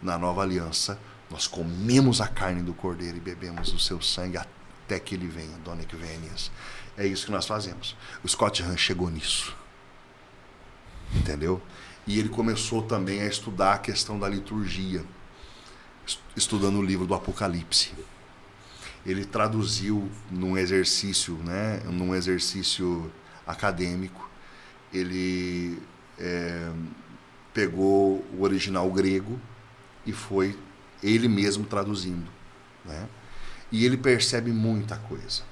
na 0.02 0.18
nova 0.18 0.42
aliança 0.42 0.98
nós 1.30 1.48
comemos 1.48 2.20
a 2.20 2.28
carne 2.28 2.62
do 2.62 2.74
cordeiro 2.74 3.18
e 3.18 3.22
bebemos 3.22 3.72
o 3.74 3.80
seu 3.80 4.02
sangue 4.02 4.38
até 4.38 5.00
que 5.00 5.16
ele 5.16 5.28
venha, 5.28 5.58
Dona 5.64 5.82
Equivênias. 5.82 6.52
É 6.98 7.08
isso 7.08 7.26
que 7.26 7.32
nós 7.32 7.46
fazemos. 7.46 7.96
O 8.22 8.28
Scott 8.28 8.62
Hahn 8.62 8.76
chegou 8.76 9.10
nisso. 9.10 9.56
Entendeu? 11.16 11.62
E 12.06 12.20
ele 12.20 12.28
começou 12.28 12.82
também 12.82 13.22
a 13.22 13.28
estudar 13.28 13.76
a 13.76 13.78
questão 13.78 14.20
da 14.20 14.28
liturgia 14.28 15.06
estudando 16.36 16.78
o 16.78 16.82
livro 16.82 17.06
do 17.06 17.14
Apocalipse. 17.14 17.94
Ele 19.06 19.26
traduziu 19.26 20.10
num 20.30 20.58
exercício, 20.58 21.36
né, 21.38 21.82
num 21.86 22.14
exercício 22.14 23.12
acadêmico, 23.46 24.30
ele 24.94 25.82
é, 26.20 26.72
pegou 27.54 28.24
o 28.34 28.42
original 28.42 28.90
grego 28.92 29.40
e 30.06 30.12
foi 30.12 30.58
ele 31.02 31.28
mesmo 31.28 31.66
traduzindo. 31.66 32.30
Né? 32.86 33.08
E 33.72 33.86
ele 33.86 33.98
percebe 33.98 34.52
muita 34.52 34.98
coisa. 34.98 35.44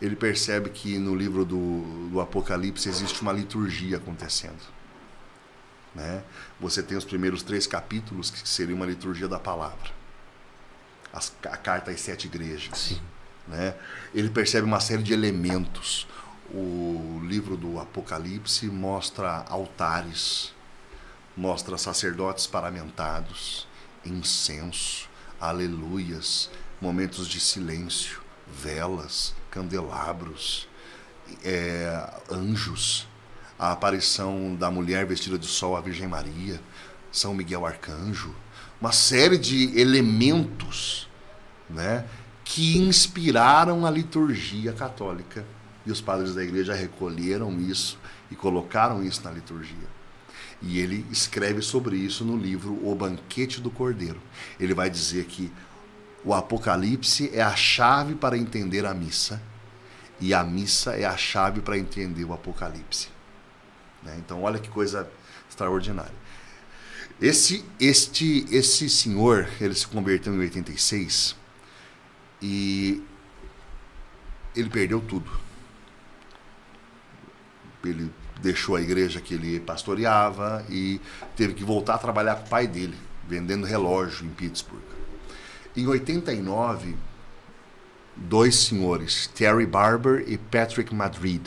Ele 0.00 0.16
percebe 0.16 0.70
que 0.70 0.98
no 0.98 1.14
livro 1.14 1.44
do, 1.44 2.08
do 2.10 2.20
Apocalipse 2.20 2.88
existe 2.88 3.22
uma 3.22 3.32
liturgia 3.32 3.96
acontecendo. 3.96 4.60
Né? 5.94 6.22
Você 6.60 6.82
tem 6.82 6.96
os 6.96 7.04
primeiros 7.04 7.42
três 7.42 7.66
capítulos, 7.66 8.30
que 8.30 8.48
seria 8.48 8.74
uma 8.74 8.86
liturgia 8.86 9.28
da 9.28 9.38
palavra. 9.38 9.90
As, 11.12 11.32
a 11.44 11.56
carta 11.56 11.90
às 11.90 12.00
sete 12.00 12.26
igrejas. 12.26 12.78
Sim. 12.78 13.00
Né? 13.46 13.74
Ele 14.14 14.30
percebe 14.30 14.66
uma 14.66 14.80
série 14.80 15.02
de 15.02 15.12
elementos. 15.12 16.06
O 16.50 17.20
livro 17.24 17.56
do 17.56 17.78
Apocalipse 17.78 18.66
mostra 18.66 19.44
altares, 19.48 20.54
mostra 21.36 21.76
sacerdotes 21.76 22.46
paramentados, 22.46 23.66
incenso, 24.04 25.08
aleluias, 25.40 26.50
momentos 26.80 27.28
de 27.28 27.40
silêncio, 27.40 28.20
velas, 28.46 29.34
candelabros, 29.50 30.68
é, 31.44 32.08
anjos, 32.30 33.08
a 33.58 33.72
aparição 33.72 34.54
da 34.54 34.70
mulher 34.70 35.06
vestida 35.06 35.38
de 35.38 35.46
sol, 35.46 35.76
a 35.76 35.80
Virgem 35.80 36.06
Maria, 36.06 36.60
São 37.10 37.34
Miguel 37.34 37.64
Arcanjo, 37.64 38.34
uma 38.80 38.92
série 38.92 39.38
de 39.38 39.78
elementos, 39.78 41.08
né, 41.68 42.04
que 42.44 42.78
inspiraram 42.78 43.84
a 43.86 43.90
liturgia 43.90 44.72
católica 44.72 45.44
e 45.84 45.90
os 45.90 46.00
padres 46.00 46.34
da 46.34 46.42
igreja 46.42 46.74
recolheram 46.74 47.58
isso 47.60 47.98
e 48.30 48.36
colocaram 48.36 49.02
isso 49.02 49.22
na 49.24 49.30
liturgia. 49.30 49.96
E 50.60 50.78
ele 50.78 51.06
escreve 51.10 51.60
sobre 51.60 51.96
isso 51.96 52.24
no 52.24 52.36
livro 52.36 52.78
O 52.86 52.94
Banquete 52.94 53.60
do 53.60 53.70
Cordeiro. 53.70 54.20
Ele 54.58 54.74
vai 54.74 54.88
dizer 54.88 55.24
que 55.26 55.52
o 56.24 56.32
Apocalipse 56.34 57.30
é 57.32 57.42
a 57.42 57.54
chave 57.54 58.14
para 58.14 58.38
entender 58.38 58.84
a 58.86 58.94
missa 58.94 59.40
e 60.20 60.32
a 60.32 60.42
missa 60.42 60.92
é 60.92 61.04
a 61.04 61.16
chave 61.16 61.60
para 61.60 61.78
entender 61.78 62.24
o 62.24 62.32
Apocalipse. 62.32 63.15
Né? 64.06 64.16
Então, 64.18 64.42
olha 64.42 64.58
que 64.58 64.70
coisa 64.70 65.08
extraordinária. 65.48 66.14
Esse, 67.20 67.64
este, 67.80 68.46
esse 68.50 68.88
senhor, 68.88 69.48
ele 69.60 69.74
se 69.74 69.86
converteu 69.86 70.34
em 70.34 70.38
86 70.38 71.36
e 72.40 73.02
ele 74.54 74.70
perdeu 74.70 75.00
tudo 75.00 75.46
ele 77.88 78.12
deixou 78.40 78.76
a 78.76 78.80
igreja 78.80 79.20
que 79.20 79.34
ele 79.34 79.60
pastoreava 79.60 80.64
e 80.68 81.00
teve 81.36 81.54
que 81.54 81.64
voltar 81.64 81.94
a 81.94 81.98
trabalhar 81.98 82.36
com 82.36 82.46
o 82.46 82.48
pai 82.48 82.66
dele, 82.66 82.96
vendendo 83.26 83.66
relógio 83.66 84.26
em 84.26 84.30
Pittsburgh. 84.30 84.82
Em 85.76 85.86
89, 85.86 86.96
dois 88.14 88.56
senhores, 88.56 89.26
Terry 89.28 89.66
Barber 89.66 90.24
e 90.26 90.38
Patrick 90.38 90.94
Madrid, 90.94 91.46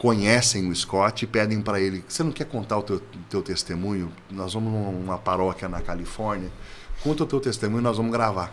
conhecem 0.00 0.66
o 0.66 0.74
Scott 0.74 1.24
e 1.24 1.28
pedem 1.28 1.60
para 1.60 1.78
ele: 1.78 2.02
Você 2.08 2.22
não 2.22 2.32
quer 2.32 2.46
contar 2.46 2.78
o 2.78 2.82
teu, 2.82 3.00
teu 3.28 3.42
testemunho? 3.42 4.10
Nós 4.30 4.54
vamos 4.54 4.72
numa 4.72 5.18
paróquia 5.18 5.68
na 5.68 5.82
Califórnia, 5.82 6.50
conta 7.02 7.24
o 7.24 7.26
teu 7.26 7.38
testemunho, 7.38 7.82
nós 7.82 7.98
vamos 7.98 8.10
gravar. 8.10 8.50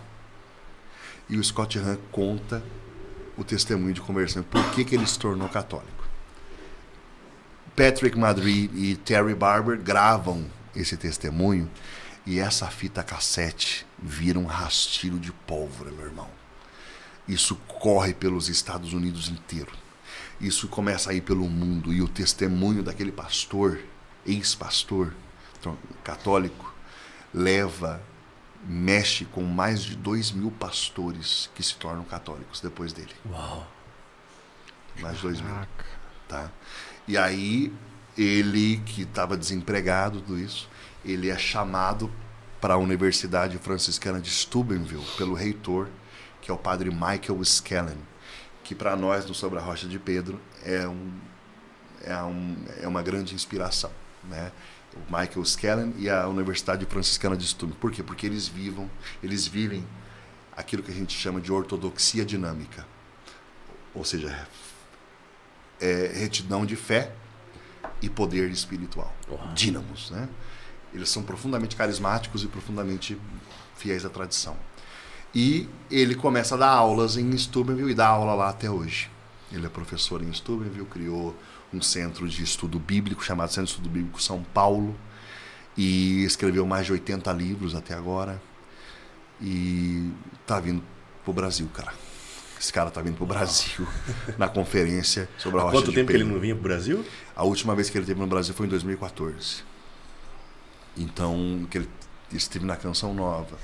E 1.29 1.37
o 1.37 1.43
Scott 1.43 1.79
Hahn 1.79 1.97
conta 2.11 2.61
o 3.37 3.45
testemunho 3.45 3.93
de 3.93 4.01
conversão, 4.01 4.43
por 4.43 4.61
que, 4.71 4.83
que 4.83 4.93
ele 4.93 5.07
se 5.07 5.17
tornou 5.17 5.47
católico. 5.47 6.05
Patrick 7.77 8.17
Madrid 8.17 8.69
e 8.73 8.97
Terry 8.97 9.33
Barber 9.33 9.79
gravam 9.79 10.45
esse 10.75 10.97
testemunho 10.97 11.69
e 12.25 12.39
essa 12.39 12.67
fita 12.67 13.03
cassete 13.03 13.85
vira 13.97 14.37
um 14.37 14.45
rastilho 14.45 15.17
de 15.17 15.31
pólvora, 15.31 15.91
meu 15.91 16.07
irmão. 16.07 16.27
Isso 17.25 17.55
corre 17.67 18.13
pelos 18.13 18.49
Estados 18.49 18.91
Unidos 18.91 19.29
inteiro. 19.29 19.71
Isso 20.39 20.67
começa 20.67 21.11
a 21.11 21.13
ir 21.13 21.21
pelo 21.21 21.49
mundo 21.49 21.91
e 21.91 22.01
o 22.01 22.07
testemunho 22.07 22.83
daquele 22.83 23.11
pastor, 23.11 23.79
ex-pastor 24.25 25.13
católico, 26.03 26.73
leva, 27.33 28.01
mexe 28.63 29.25
com 29.25 29.43
mais 29.43 29.83
de 29.83 29.95
dois 29.95 30.31
mil 30.31 30.51
pastores 30.51 31.49
que 31.55 31.63
se 31.63 31.75
tornam 31.75 32.03
católicos 32.03 32.61
depois 32.61 32.93
dele. 32.93 33.13
Uau! 33.29 33.67
Mais 34.99 35.17
de 35.17 35.21
dois 35.23 35.41
mil. 35.41 35.53
Tá? 36.27 36.51
E 37.07 37.17
aí 37.17 37.73
ele 38.17 38.77
que 38.85 39.03
estava 39.03 39.37
desempregado 39.37 40.21
tudo 40.21 40.39
isso, 40.39 40.69
ele 41.05 41.29
é 41.29 41.37
chamado 41.37 42.11
para 42.59 42.73
a 42.73 42.77
Universidade 42.77 43.57
Franciscana 43.57 44.19
de 44.19 44.29
Steubenville 44.29 45.05
pelo 45.17 45.33
reitor, 45.33 45.87
que 46.41 46.49
é 46.49 46.53
o 46.53 46.57
padre 46.57 46.89
Michael 46.89 47.41
Skellen, 47.43 47.97
que 48.67 48.75
para 48.75 48.97
nós 48.97 49.25
no 49.25 49.33
Sobre 49.33 49.57
a 49.57 49.61
Rocha 49.61 49.87
de 49.87 49.97
Pedro 49.97 50.41
é 50.61 50.85
um 50.85 51.11
é, 52.03 52.21
um, 52.21 52.55
é 52.81 52.87
uma 52.87 53.01
grande 53.01 53.33
inspiração, 53.33 53.91
né? 54.25 54.51
O 54.93 54.99
Michael 55.05 55.41
Skellen 55.43 55.93
e 55.97 56.09
a 56.09 56.27
Universidade 56.27 56.85
Franciscana 56.85 57.35
de 57.35 57.47
Steubenville. 57.47 57.79
Por 57.79 57.91
quê? 57.91 58.03
Porque 58.03 58.25
eles 58.25 58.47
vivam, 58.47 58.89
eles 59.23 59.47
vivem 59.47 59.85
aquilo 60.55 60.83
que 60.83 60.91
a 60.91 60.93
gente 60.93 61.17
chama 61.17 61.39
de 61.39 61.51
ortodoxia 61.51 62.25
dinâmica. 62.25 62.85
Ou 63.93 64.03
seja, 64.03 64.47
é, 65.79 66.11
retidão 66.13 66.65
de 66.65 66.75
fé 66.75 67.13
e 68.01 68.09
poder 68.09 68.49
espiritual. 68.51 69.13
Uau. 69.29 69.53
Dínamos, 69.53 70.11
né? 70.11 70.27
Eles 70.93 71.09
são 71.09 71.23
profundamente 71.23 71.75
carismáticos 71.75 72.43
e 72.43 72.47
profundamente 72.47 73.19
fiéis 73.75 74.05
à 74.05 74.09
tradição. 74.09 74.57
E 75.37 75.69
ele 75.91 76.15
começa 76.15 76.55
a 76.55 76.57
dar 76.57 76.71
aulas 76.71 77.15
em 77.15 77.37
Steubenville 77.37 77.91
e 77.91 77.93
dá 77.93 78.07
aula 78.07 78.33
lá 78.33 78.49
até 78.49 78.71
hoje. 78.71 79.07
Ele 79.51 79.67
é 79.67 79.69
professor 79.69 80.23
em 80.23 80.33
Steubenville, 80.33 80.83
criou 80.85 81.35
um 81.71 81.79
centro 81.79 82.27
de 82.27 82.41
estudo 82.41 82.79
bíblico 82.79 83.23
chamado 83.23 83.49
Centro 83.49 83.65
de 83.65 83.71
Estudo 83.73 83.87
Bíblico 83.87 84.19
São 84.19 84.41
Paulo 84.41 84.97
e 85.77 86.23
escreveu 86.23 86.65
mais 86.65 86.87
de 86.87 86.93
80 86.93 87.31
livros 87.33 87.75
até 87.75 87.93
agora. 87.93 88.41
E 89.39 90.09
tá 90.47 90.59
vindo 90.59 90.81
pro 91.23 91.33
Brasil, 91.33 91.69
cara. 91.71 91.93
Esse 92.59 92.73
cara 92.73 92.89
tá 92.89 92.99
vindo 92.99 93.17
pro 93.17 93.27
Brasil 93.27 93.87
na 94.39 94.49
conferência 94.49 95.29
sobre 95.37 95.59
a 95.59 95.65
Rocha 95.65 95.77
Quanto 95.77 95.93
tempo 95.93 96.09
que 96.09 96.17
ele 96.17 96.23
não 96.23 96.39
vinha 96.39 96.55
pro 96.55 96.63
Brasil? 96.63 97.05
A 97.35 97.43
última 97.43 97.75
vez 97.75 97.91
que 97.91 97.97
ele 97.99 98.05
esteve 98.05 98.19
no 98.19 98.25
Brasil 98.25 98.55
foi 98.55 98.65
em 98.65 98.69
2014. 98.69 99.63
Então, 100.97 101.67
que 101.69 101.77
ele 101.77 101.89
esteve 102.31 102.65
na 102.65 102.75
Canção 102.75 103.13
Nova. 103.13 103.55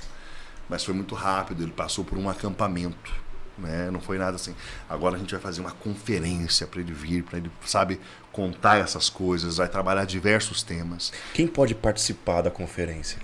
Mas 0.68 0.84
foi 0.84 0.94
muito 0.94 1.14
rápido, 1.14 1.62
ele 1.62 1.72
passou 1.72 2.04
por 2.04 2.18
um 2.18 2.28
acampamento. 2.28 3.12
Né? 3.56 3.90
Não 3.90 4.00
foi 4.00 4.18
nada 4.18 4.36
assim. 4.36 4.54
Agora 4.88 5.16
a 5.16 5.18
gente 5.18 5.32
vai 5.32 5.40
fazer 5.40 5.60
uma 5.60 5.70
conferência 5.70 6.66
para 6.66 6.80
ele 6.80 6.92
vir, 6.92 7.22
para 7.22 7.38
ele, 7.38 7.50
sabe, 7.64 8.00
contar 8.32 8.78
essas 8.78 9.08
coisas, 9.08 9.58
vai 9.58 9.68
trabalhar 9.68 10.04
diversos 10.04 10.62
temas. 10.62 11.12
Quem 11.32 11.46
pode 11.46 11.74
participar 11.74 12.42
da 12.42 12.50
conferência? 12.50 13.18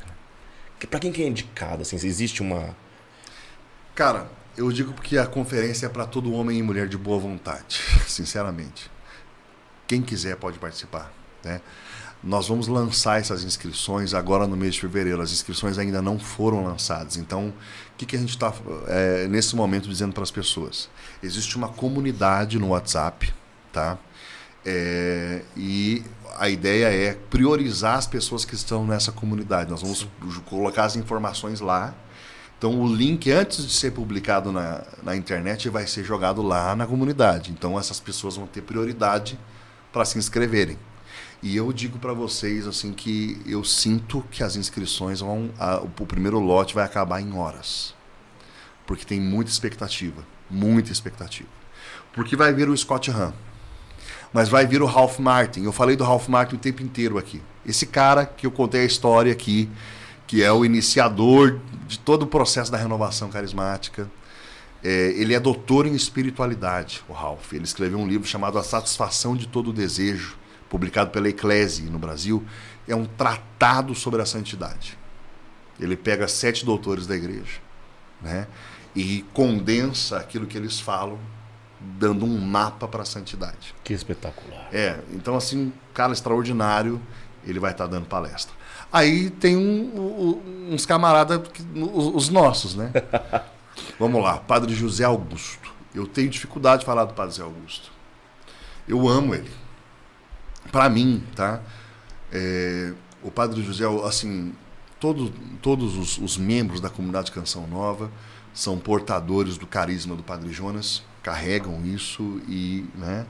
Para 0.89 1.01
quem 1.01 1.13
que 1.13 1.23
é 1.23 1.27
indicado? 1.27 1.83
Assim, 1.83 1.97
existe 1.97 2.41
uma. 2.41 2.75
Cara, 3.95 4.31
eu 4.57 4.71
digo 4.73 4.93
porque 4.93 5.19
a 5.19 5.27
conferência 5.27 5.87
é 5.87 5.89
para 5.89 6.07
todo 6.07 6.33
homem 6.33 6.59
e 6.59 6.63
mulher 6.63 6.89
de 6.89 6.97
boa 6.97 7.19
vontade, 7.19 7.81
sinceramente. 8.07 8.91
Quem 9.87 10.01
quiser 10.01 10.37
pode 10.37 10.59
participar. 10.59 11.13
Né? 11.43 11.61
Nós 12.23 12.49
vamos 12.49 12.69
lançar 12.69 13.19
essas 13.19 13.45
inscrições 13.45 14.13
agora 14.13 14.47
no 14.47 14.57
mês 14.57 14.75
de 14.75 14.81
fevereiro. 14.81 15.23
As 15.23 15.33
inscrições 15.33 15.79
ainda 15.79 16.03
não 16.03 16.19
foram 16.19 16.65
lançadas. 16.65 17.17
Então, 17.17 17.49
o 17.49 17.55
que, 17.97 18.05
que 18.05 18.17
a 18.17 18.19
gente 18.19 18.31
está, 18.31 18.53
é, 18.89 19.27
nesse 19.29 19.57
momento, 19.57 19.89
dizendo 19.89 20.13
para 20.13 20.23
as 20.23 20.31
pessoas? 20.31 20.89
Existe 21.23 21.57
uma 21.57 21.69
comunidade 21.69 22.59
no 22.59 22.69
WhatsApp, 22.69 23.33
tá? 23.73 23.99
É, 24.65 25.43
e 25.57 26.05
a 26.39 26.51
ideia 26.51 26.87
é 26.87 27.15
priorizar 27.15 27.97
as 27.97 28.07
pessoas 28.07 28.45
que 28.45 28.55
estão 28.55 28.87
nessa 28.87 29.11
comunidade. 29.11 29.71
Nós 29.71 29.81
vamos 29.81 30.07
colocar 30.45 30.85
as 30.85 30.97
informações 30.97 31.61
lá 31.61 31.95
então 32.61 32.79
o 32.79 32.95
link, 32.95 33.33
antes 33.33 33.67
de 33.67 33.73
ser 33.73 33.91
publicado 33.93 34.53
na, 34.53 34.83
na 35.03 35.17
internet, 35.17 35.71
vai 35.71 35.87
ser 35.87 36.05
jogado 36.05 36.43
lá 36.43 36.77
na 36.77 36.87
comunidade. 36.87 37.51
Então 37.51 37.79
essas 37.79 37.99
pessoas 37.99 38.37
vão 38.37 38.47
ter 38.47 38.61
prioridade 38.61 39.41
para 39.91 40.05
se 40.05 40.19
inscreverem. 40.19 40.77
E 41.43 41.57
eu 41.57 41.73
digo 41.73 41.99
para 41.99 42.13
vocês 42.13 42.67
assim 42.67 42.93
que 42.93 43.41
eu 43.47 43.65
sinto 43.65 44.23
que 44.31 44.43
as 44.43 44.57
inscrições 44.57 45.21
vão. 45.21 45.51
A, 45.59 45.79
o 45.79 45.89
primeiro 46.07 46.39
lote 46.39 46.75
vai 46.75 46.85
acabar 46.85 47.21
em 47.21 47.33
horas. 47.33 47.95
Porque 48.87 49.05
tem 49.05 49.21
muita 49.21 49.51
expectativa. 49.51 50.27
Muita 50.51 50.93
expectativa. 50.93 51.49
Porque 52.13 52.37
vai 52.37 52.53
vir 52.53 52.69
o 52.69 52.77
Scott 52.77 53.11
Hahn. 53.11 53.33
Mas 54.33 54.49
vai 54.49 54.67
vir 54.67 54.83
o 54.83 54.87
Ralph 54.87 55.19
Martin. 55.19 55.63
Eu 55.63 55.73
falei 55.73 55.97
do 55.97 56.05
Ralph 56.05 56.29
Martin 56.29 56.57
o 56.57 56.59
tempo 56.59 56.83
inteiro 56.83 57.17
aqui. 57.17 57.41
Esse 57.65 57.87
cara 57.87 58.27
que 58.27 58.47
eu 58.47 58.51
contei 58.51 58.83
a 58.83 58.85
história 58.85 59.33
aqui 59.33 59.69
que 60.31 60.45
é 60.45 60.53
o 60.53 60.65
iniciador 60.65 61.59
de 61.89 61.99
todo 61.99 62.23
o 62.23 62.27
processo 62.29 62.71
da 62.71 62.79
renovação 62.79 63.29
carismática. 63.31 64.09
É, 64.81 65.09
ele 65.17 65.35
é 65.35 65.41
doutor 65.41 65.87
em 65.87 65.93
espiritualidade, 65.93 67.03
o 67.09 67.13
Ralph. 67.13 67.53
Ele 67.53 67.65
escreveu 67.65 67.99
um 67.99 68.07
livro 68.07 68.29
chamado 68.29 68.57
A 68.57 68.63
Satisfação 68.63 69.35
de 69.35 69.49
Todo 69.49 69.73
Desejo, 69.73 70.39
publicado 70.71 71.11
pela 71.11 71.29
Eclese 71.29 71.83
no 71.83 71.99
Brasil. 71.99 72.43
É 72.89 72.95
um 72.97 73.05
tratado 73.05 73.95
sobre 73.95 74.23
a 74.23 74.27
santidade. 74.27 74.97
Ele 75.79 75.97
pega 75.97 76.27
sete 76.27 76.65
doutores 76.65 77.07
da 77.07 77.15
igreja, 77.15 77.59
né? 78.23 78.47
E 78.97 79.23
condensa 79.35 80.17
aquilo 80.19 80.47
que 80.47 80.57
eles 80.57 80.81
falam, 80.81 81.19
dando 81.81 82.25
um 82.25 82.39
mapa 82.39 82.89
para 82.89 83.03
a 83.03 83.07
santidade. 83.07 83.75
Que 83.85 83.93
espetacular. 83.93 84.69
É, 84.73 84.99
então 85.13 85.37
assim, 85.37 85.73
cara 85.95 86.13
extraordinário, 86.13 87.01
ele 87.47 87.59
vai 87.59 87.73
estar 87.73 87.87
dando 87.87 88.07
palestra. 88.07 88.55
Aí 88.93 89.31
tem 89.31 89.57
um- 89.57 90.01
um- 90.01 90.75
uns 90.75 90.85
camaradas, 90.85 91.41
os, 91.75 92.15
os 92.15 92.29
nossos, 92.29 92.75
né? 92.75 92.91
Vamos 93.99 94.23
lá, 94.23 94.39
Padre 94.39 94.75
José 94.75 95.05
Augusto. 95.05 95.73
Eu 95.95 96.07
tenho 96.07 96.29
dificuldade 96.29 96.81
de 96.81 96.87
falar 96.87 97.05
do 97.05 97.15
Padre 97.15 97.33
José 97.33 97.43
Augusto. 97.45 97.91
Eu 98.87 99.09
amo 99.09 99.35
ele. 99.35 99.51
Para 100.71 100.89
mim, 100.89 101.25
tá? 101.35 101.61
É, 102.33 102.93
o 103.23 103.31
Padre 103.31 103.63
José, 103.63 103.85
assim, 104.07 104.55
todo, 104.99 105.31
todos 105.61 105.97
os, 105.97 106.19
os 106.19 106.37
membros 106.37 106.81
da 106.81 106.89
comunidade 106.89 107.33
Canção 107.33 107.67
Nova 107.67 108.11
são 108.55 108.79
portadores 108.79 109.57
do 109.57 109.67
carisma 109.67 110.15
do 110.15 110.23
Padre 110.23 110.53
Jonas, 110.53 111.03
carregam 111.23 111.85
isso 111.85 112.41
e, 112.49 112.89
né? 112.95 113.27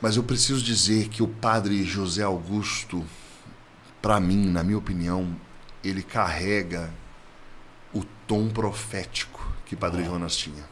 Mas 0.00 0.16
eu 0.16 0.22
preciso 0.22 0.62
dizer 0.62 1.08
que 1.08 1.22
o 1.22 1.28
Padre 1.28 1.84
José 1.84 2.22
Augusto, 2.22 3.04
para 4.00 4.20
mim, 4.20 4.46
na 4.46 4.62
minha 4.62 4.78
opinião, 4.78 5.36
ele 5.82 6.02
carrega 6.02 6.90
o 7.92 8.04
tom 8.26 8.48
profético 8.48 9.52
que 9.66 9.74
Padre 9.74 10.04
Jonas 10.04 10.36
tinha. 10.36 10.64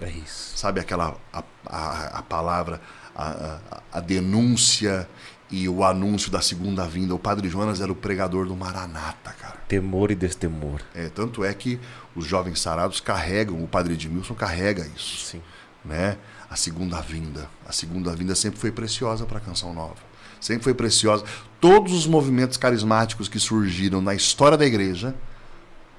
É 0.00 0.10
isso. 0.10 0.56
Sabe 0.56 0.80
aquela 0.80 1.16
a, 1.32 1.42
a, 1.64 2.18
a 2.18 2.22
palavra, 2.22 2.80
a, 3.16 3.58
a, 3.70 3.82
a 3.98 4.00
denúncia 4.00 5.08
e 5.50 5.68
o 5.68 5.82
anúncio 5.84 6.30
da 6.30 6.40
segunda 6.40 6.86
vinda. 6.86 7.14
O 7.14 7.18
Padre 7.18 7.48
Jonas 7.48 7.80
era 7.80 7.90
o 7.90 7.94
pregador 7.94 8.46
do 8.46 8.54
Maranata, 8.54 9.32
cara. 9.32 9.56
Temor 9.66 10.10
e 10.10 10.14
destemor. 10.14 10.80
É, 10.94 11.08
tanto 11.08 11.44
é 11.44 11.52
que 11.54 11.80
os 12.14 12.26
jovens 12.26 12.60
sarados 12.60 13.00
carregam, 13.00 13.62
o 13.62 13.66
Padre 13.66 13.94
Edmilson 13.94 14.34
carrega 14.34 14.86
isso 14.94 15.26
Sim. 15.26 15.42
né? 15.84 16.18
A 16.50 16.56
segunda 16.56 17.00
vinda. 17.00 17.48
A 17.66 17.72
segunda 17.72 18.14
vinda 18.14 18.34
sempre 18.34 18.60
foi 18.60 18.70
preciosa 18.70 19.24
para 19.24 19.38
a 19.38 19.40
Canção 19.40 19.72
Nova. 19.72 19.96
Sempre 20.40 20.64
foi 20.64 20.74
preciosa. 20.74 21.24
Todos 21.60 21.92
os 21.92 22.06
movimentos 22.06 22.56
carismáticos 22.56 23.28
que 23.28 23.40
surgiram 23.40 24.00
na 24.00 24.14
história 24.14 24.56
da 24.56 24.66
igreja, 24.66 25.14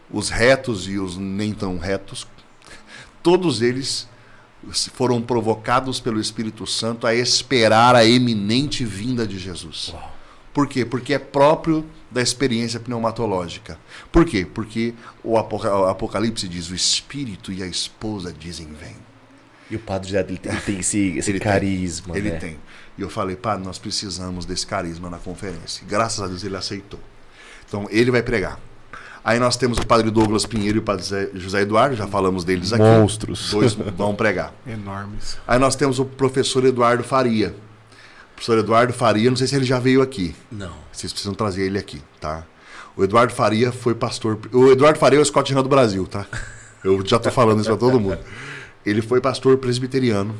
os 0.09 0.29
retos 0.29 0.87
e 0.87 0.97
os 0.97 1.17
nem 1.17 1.53
tão 1.53 1.77
retos, 1.77 2.27
todos 3.21 3.61
eles 3.61 4.07
foram 4.93 5.21
provocados 5.21 5.99
pelo 5.99 6.19
Espírito 6.19 6.65
Santo 6.65 7.05
a 7.07 7.13
esperar 7.13 7.95
a 7.95 8.05
eminente 8.05 8.83
vinda 8.83 9.25
de 9.27 9.37
Jesus. 9.39 9.93
Por 10.53 10.67
quê? 10.67 10.83
Porque 10.83 11.13
é 11.13 11.19
próprio 11.19 11.85
da 12.09 12.21
experiência 12.21 12.79
pneumatológica. 12.79 13.79
Por 14.11 14.25
quê? 14.25 14.45
Porque 14.51 14.93
o 15.23 15.37
Apoca- 15.37 15.75
o 15.75 15.85
Apocalipse 15.85 16.47
diz: 16.47 16.69
o 16.69 16.75
Espírito 16.75 17.51
e 17.51 17.61
a 17.61 17.67
esposa 17.67 18.33
dizem: 18.33 18.67
vem. 18.67 18.95
E 19.69 19.75
o 19.75 19.79
padre 19.79 20.09
já 20.11 20.21
ele 20.21 20.37
tem, 20.37 20.51
ele 20.51 20.61
tem 20.61 20.79
esse, 20.79 20.97
esse 21.19 21.29
Ele 21.29 21.39
tem. 21.39 21.47
carisma. 21.51 22.17
Ele 22.17 22.31
né? 22.31 22.37
tem. 22.37 22.57
E 22.97 23.01
eu 23.01 23.09
falei, 23.09 23.35
pá, 23.35 23.57
nós 23.57 23.77
precisamos 23.77 24.45
desse 24.45 24.65
carisma 24.65 25.09
na 25.09 25.17
conferência. 25.19 25.85
Graças 25.87 26.19
a 26.21 26.27
Deus 26.27 26.43
ele 26.43 26.55
aceitou. 26.57 26.99
Então 27.67 27.85
ele 27.91 28.09
vai 28.09 28.23
pregar. 28.23 28.59
Aí 29.27 29.39
nós 29.39 29.57
temos 29.57 29.77
o 29.77 29.85
padre 29.85 30.09
Douglas 30.09 30.45
Pinheiro 30.45 30.77
e 30.77 30.79
o 30.79 30.81
padre 30.81 31.03
José 31.33 31.59
Eduardo, 31.59 31.97
já 31.97 32.07
falamos 32.07 32.45
deles 32.45 32.71
aqui. 32.71 32.81
Monstros. 32.81 33.51
Dois 33.51 33.73
vão 33.73 34.15
pregar. 34.15 34.53
Enormes. 34.65 35.37
Aí 35.45 35.59
nós 35.59 35.75
temos 35.75 35.99
o 35.99 36.05
professor 36.05 36.63
Eduardo 36.63 37.03
Faria. 37.03 37.49
O 37.49 38.35
professor 38.35 38.57
Eduardo 38.57 38.93
Faria, 38.93 39.29
não 39.29 39.35
sei 39.35 39.45
se 39.45 39.53
ele 39.53 39.65
já 39.65 39.79
veio 39.79 40.01
aqui. 40.01 40.33
Não. 40.49 40.71
Vocês 40.93 41.11
precisam 41.11 41.33
trazer 41.33 41.63
ele 41.63 41.77
aqui, 41.77 42.01
tá? 42.21 42.45
O 42.95 43.03
Eduardo 43.03 43.33
Faria 43.33 43.69
foi 43.69 43.93
pastor. 43.93 44.39
O 44.53 44.71
Eduardo 44.71 44.97
Faria 44.97 45.19
é 45.19 45.21
o 45.21 45.25
Scott 45.25 45.49
Renan 45.49 45.63
do 45.63 45.67
Brasil, 45.67 46.07
tá? 46.07 46.25
Eu 46.81 47.05
já 47.05 47.19
tô 47.19 47.29
falando 47.29 47.59
isso 47.59 47.67
pra 47.67 47.75
todo 47.77 47.99
mundo. 47.99 48.19
Ele 48.85 49.01
foi 49.01 49.19
pastor 49.19 49.57
presbiteriano, 49.57 50.33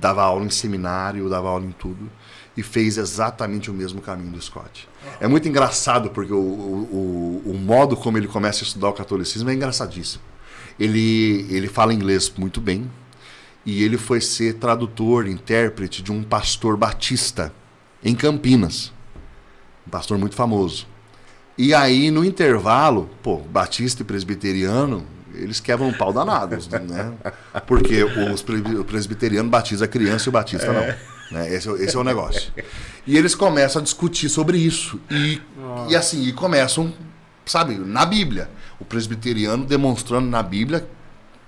dava 0.00 0.24
aula 0.24 0.44
em 0.44 0.50
seminário, 0.50 1.28
dava 1.28 1.48
aula 1.48 1.64
em 1.64 1.70
tudo, 1.70 2.10
e 2.56 2.62
fez 2.64 2.98
exatamente 2.98 3.70
o 3.70 3.72
mesmo 3.72 4.00
caminho 4.00 4.32
do 4.32 4.42
Scott. 4.42 4.88
É 5.20 5.28
muito 5.28 5.48
engraçado, 5.48 6.10
porque 6.10 6.32
o, 6.32 6.36
o, 6.36 7.42
o, 7.46 7.54
modo 7.54 7.96
como 7.96 8.18
ele 8.18 8.26
começa 8.26 8.62
a 8.62 8.66
estudar 8.66 8.88
o 8.88 8.92
catolicismo 8.92 9.50
é 9.50 9.54
engraçadíssimo. 9.54 10.22
Ele, 10.78 11.46
ele 11.50 11.68
fala 11.68 11.94
inglês 11.94 12.32
muito 12.36 12.60
bem, 12.60 12.90
e 13.64 13.82
ele 13.82 13.96
foi 13.96 14.20
ser 14.20 14.54
tradutor, 14.54 15.26
intérprete 15.26 16.02
de 16.02 16.12
um 16.12 16.22
pastor 16.22 16.76
batista 16.76 17.52
em 18.04 18.14
Campinas 18.14 18.92
um 19.86 19.90
pastor 19.90 20.18
muito 20.18 20.34
famoso. 20.34 20.86
E 21.56 21.72
aí, 21.72 22.10
no 22.10 22.24
intervalo, 22.24 23.08
pô, 23.22 23.38
batista 23.38 24.02
e 24.02 24.04
presbiteriano, 24.04 25.06
eles 25.34 25.60
quebram 25.60 25.88
um 25.88 25.92
pau 25.92 26.12
danados, 26.12 26.68
né? 26.68 27.12
Porque 27.66 28.02
os 28.02 28.42
presbi- 28.42 28.76
o 28.76 28.84
presbiteriano 28.84 29.48
batiza 29.48 29.84
a 29.84 29.88
criança 29.88 30.28
e 30.28 30.30
o 30.30 30.32
batista 30.32 30.72
não. 30.72 30.94
Né? 31.30 31.52
Esse, 31.54 31.68
é 31.68 31.70
o- 31.70 31.76
esse 31.76 31.96
é 31.96 31.98
o 31.98 32.04
negócio. 32.04 32.52
E 33.06 33.16
eles 33.16 33.34
começam 33.34 33.80
a 33.80 33.82
discutir 33.82 34.28
sobre 34.28 34.58
isso. 34.58 35.00
E, 35.10 35.40
e 35.88 35.96
assim, 35.96 36.22
e 36.24 36.32
começam, 36.32 36.92
sabe, 37.46 37.74
na 37.76 38.04
Bíblia. 38.06 38.48
O 38.80 38.84
presbiteriano 38.84 39.64
demonstrando 39.64 40.28
na 40.28 40.42
Bíblia 40.42 40.86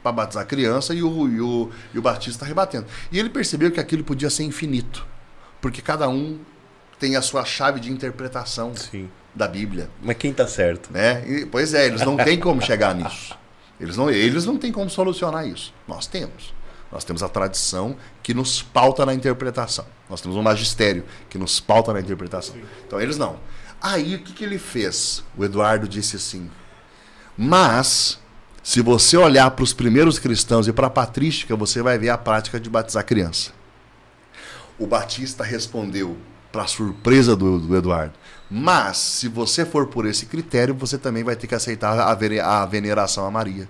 para 0.02 0.12
batizar 0.12 0.44
a 0.44 0.46
criança 0.46 0.94
e 0.94 1.02
o, 1.02 1.28
e, 1.28 1.40
o, 1.40 1.70
e 1.94 1.98
o 1.98 2.02
batista 2.02 2.44
rebatendo. 2.44 2.86
E 3.10 3.18
ele 3.18 3.28
percebeu 3.28 3.70
que 3.70 3.80
aquilo 3.80 4.04
podia 4.04 4.30
ser 4.30 4.44
infinito. 4.44 5.04
Porque 5.60 5.82
cada 5.82 6.08
um 6.08 6.38
tem 6.98 7.16
a 7.16 7.22
sua 7.22 7.44
chave 7.44 7.80
de 7.80 7.90
interpretação 7.90 8.74
Sim. 8.76 9.10
da 9.34 9.48
Bíblia. 9.48 9.90
Mas 10.02 10.16
quem 10.16 10.32
tá 10.32 10.46
certo? 10.46 10.90
Né? 10.92 11.24
E, 11.28 11.46
pois 11.46 11.74
é, 11.74 11.86
eles 11.86 12.02
não 12.02 12.16
têm 12.16 12.38
como 12.38 12.62
chegar 12.62 12.94
nisso. 12.94 13.36
Eles 13.80 13.96
não, 13.96 14.08
eles 14.10 14.46
não 14.46 14.56
têm 14.56 14.72
como 14.72 14.88
solucionar 14.88 15.46
isso. 15.46 15.74
Nós 15.86 16.06
temos. 16.06 16.54
Nós 16.90 17.04
temos 17.04 17.22
a 17.22 17.28
tradição 17.28 17.96
que 18.22 18.32
nos 18.32 18.62
pauta 18.62 19.04
na 19.04 19.12
interpretação. 19.12 19.86
Nós 20.08 20.20
temos 20.20 20.36
um 20.36 20.42
magistério 20.42 21.04
que 21.28 21.36
nos 21.36 21.60
pauta 21.60 21.92
na 21.92 22.00
interpretação. 22.00 22.56
Então 22.86 23.00
eles 23.00 23.18
não. 23.18 23.38
Aí 23.80 24.14
o 24.14 24.18
que, 24.20 24.32
que 24.32 24.44
ele 24.44 24.58
fez? 24.58 25.24
O 25.36 25.44
Eduardo 25.44 25.88
disse 25.88 26.16
assim: 26.16 26.50
Mas, 27.36 28.18
se 28.62 28.80
você 28.80 29.16
olhar 29.16 29.50
para 29.50 29.64
os 29.64 29.72
primeiros 29.72 30.18
cristãos 30.18 30.68
e 30.68 30.72
para 30.72 30.86
a 30.86 30.90
patrística, 30.90 31.56
você 31.56 31.82
vai 31.82 31.98
ver 31.98 32.10
a 32.10 32.18
prática 32.18 32.58
de 32.58 32.70
batizar 32.70 33.04
criança. 33.04 33.50
O 34.78 34.86
Batista 34.86 35.42
respondeu, 35.42 36.16
para 36.56 36.66
surpresa 36.66 37.36
do, 37.36 37.58
do 37.58 37.76
Eduardo. 37.76 38.14
Mas, 38.50 38.96
se 38.96 39.28
você 39.28 39.64
for 39.64 39.88
por 39.88 40.06
esse 40.06 40.24
critério, 40.24 40.74
você 40.74 40.96
também 40.96 41.22
vai 41.22 41.36
ter 41.36 41.46
que 41.46 41.54
aceitar 41.54 41.98
a, 41.98 42.10
a 42.10 42.66
veneração 42.66 43.26
a 43.26 43.30
Maria. 43.30 43.68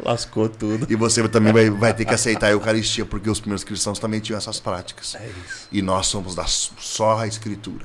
Lascou 0.00 0.48
tudo. 0.48 0.86
E 0.88 0.94
você 0.94 1.26
também 1.28 1.52
vai, 1.52 1.68
vai 1.70 1.92
ter 1.94 2.04
que 2.04 2.14
aceitar 2.14 2.46
a 2.46 2.50
Eucaristia, 2.50 3.04
porque 3.04 3.28
os 3.28 3.40
primeiros 3.40 3.64
cristãos 3.64 3.98
também 3.98 4.20
tinham 4.20 4.38
essas 4.38 4.60
práticas. 4.60 5.14
É 5.16 5.26
isso. 5.26 5.68
E 5.72 5.82
nós 5.82 6.06
somos 6.06 6.34
da 6.34 6.44
só 6.46 7.18
a 7.18 7.26
Escritura. 7.26 7.84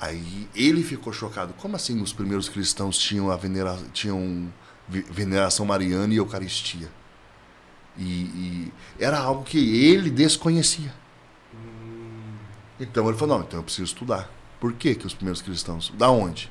Aí 0.00 0.48
ele 0.56 0.82
ficou 0.82 1.12
chocado. 1.12 1.52
Como 1.54 1.76
assim 1.76 2.00
os 2.02 2.12
primeiros 2.12 2.48
cristãos 2.48 2.98
tinham 2.98 3.30
a 3.30 3.36
venera, 3.36 3.78
tinham 3.92 4.52
ve- 4.88 5.04
veneração 5.10 5.64
mariana 5.66 6.12
e 6.12 6.16
Eucaristia? 6.16 6.88
E, 7.98 8.02
e 8.02 8.72
era 8.98 9.18
algo 9.18 9.44
que 9.44 9.84
ele 9.86 10.10
desconhecia. 10.10 10.92
Então 12.78 13.06
ele 13.08 13.18
falou: 13.18 13.36
não, 13.38 13.44
então 13.44 13.60
eu 13.60 13.62
preciso 13.64 13.84
estudar. 13.84 14.30
Por 14.58 14.72
que, 14.72 14.94
que 14.94 15.06
os 15.06 15.14
primeiros 15.14 15.42
cristãos? 15.42 15.92
Da 15.96 16.10
onde? 16.10 16.50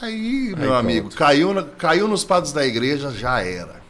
Aí, 0.00 0.54
meu 0.56 0.72
Aí, 0.72 0.80
amigo, 0.80 1.08
pronto. 1.08 1.16
caiu, 1.18 1.66
caiu 1.78 2.08
nos 2.08 2.24
padres 2.24 2.52
da 2.52 2.66
igreja, 2.66 3.10
já 3.10 3.40
era. 3.42 3.81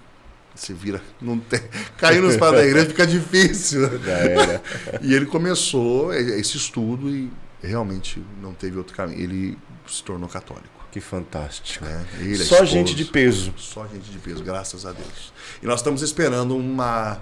Se 0.54 0.72
vira, 0.72 1.00
não 1.20 1.38
tem. 1.38 1.60
Caiu 1.96 2.22
nos 2.22 2.36
padres 2.36 2.62
da 2.62 2.68
igreja, 2.68 2.86
fica 2.86 3.06
difícil. 3.06 3.88
E 5.00 5.14
ele 5.14 5.26
começou 5.26 6.12
esse 6.12 6.56
estudo 6.56 7.08
e 7.08 7.30
realmente 7.62 8.22
não 8.40 8.52
teve 8.52 8.76
outro 8.78 8.94
caminho. 8.94 9.20
Ele 9.20 9.58
se 9.86 10.02
tornou 10.02 10.28
católico. 10.28 10.68
Que 10.90 11.00
fantástico. 11.00 11.84
Né? 11.84 12.06
Ele, 12.20 12.34
a 12.34 12.36
Só 12.36 12.56
esposa, 12.56 12.66
gente 12.66 12.94
de 12.94 13.06
peso. 13.06 13.54
Só 13.56 13.86
gente 13.86 14.10
de 14.10 14.18
peso, 14.18 14.44
graças 14.44 14.84
a 14.84 14.92
Deus. 14.92 15.32
E 15.62 15.66
nós 15.66 15.80
estamos 15.80 16.02
esperando 16.02 16.54
uma, 16.54 17.18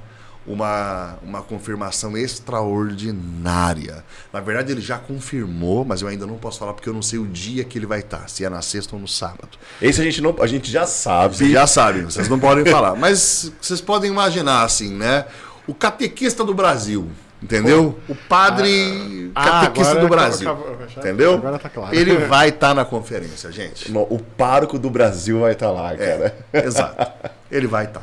uma, 0.52 1.16
uma 1.22 1.42
confirmação 1.42 2.16
extraordinária. 2.16 4.04
Na 4.32 4.40
verdade, 4.40 4.72
ele 4.72 4.80
já 4.80 4.98
confirmou, 4.98 5.84
mas 5.84 6.02
eu 6.02 6.08
ainda 6.08 6.26
não 6.26 6.36
posso 6.36 6.58
falar 6.58 6.72
porque 6.72 6.88
eu 6.88 6.94
não 6.94 7.02
sei 7.02 7.18
o 7.18 7.26
dia 7.26 7.64
que 7.64 7.78
ele 7.78 7.86
vai 7.86 8.00
estar, 8.00 8.28
se 8.28 8.44
é 8.44 8.48
na 8.50 8.62
sexta 8.62 8.94
ou 8.94 9.00
no 9.00 9.08
sábado. 9.08 9.58
Esse 9.80 10.00
a 10.00 10.04
gente 10.04 10.20
não, 10.20 10.34
a 10.40 10.46
gente 10.46 10.70
já 10.70 10.86
sabe. 10.86 11.36
Vocês 11.36 11.52
já 11.52 11.66
sabem, 11.66 12.02
vocês 12.04 12.28
não 12.28 12.38
podem 12.38 12.64
falar. 12.64 12.94
Mas 12.96 13.52
vocês 13.60 13.80
podem 13.80 14.10
imaginar 14.10 14.62
assim, 14.64 14.90
né? 14.94 15.24
O 15.66 15.74
catequista 15.74 16.44
do 16.44 16.52
Brasil, 16.54 17.08
entendeu? 17.42 17.98
O 18.08 18.14
padre 18.14 19.30
Ah, 19.34 19.44
catequista 19.62 19.92
agora 19.92 20.06
do 20.06 20.10
Brasil. 20.10 20.50
acabou- 20.50 20.76
Entendeu? 20.96 21.34
Agora 21.34 21.58
tá 21.58 21.68
claro. 21.68 21.94
Ele 21.94 22.16
vai 22.26 22.48
estar 22.48 22.74
na 22.74 22.84
conferência, 22.84 23.50
gente. 23.52 23.90
No- 23.90 24.02
O 24.10 24.18
parco 24.18 24.78
do 24.78 24.90
Brasil 24.90 25.40
vai 25.40 25.52
estar 25.52 25.70
lá, 25.70 25.96
cara. 25.96 26.34
É, 26.52 26.66
exato. 26.66 27.12
Ele 27.50 27.66
vai 27.66 27.84
estar. 27.84 28.02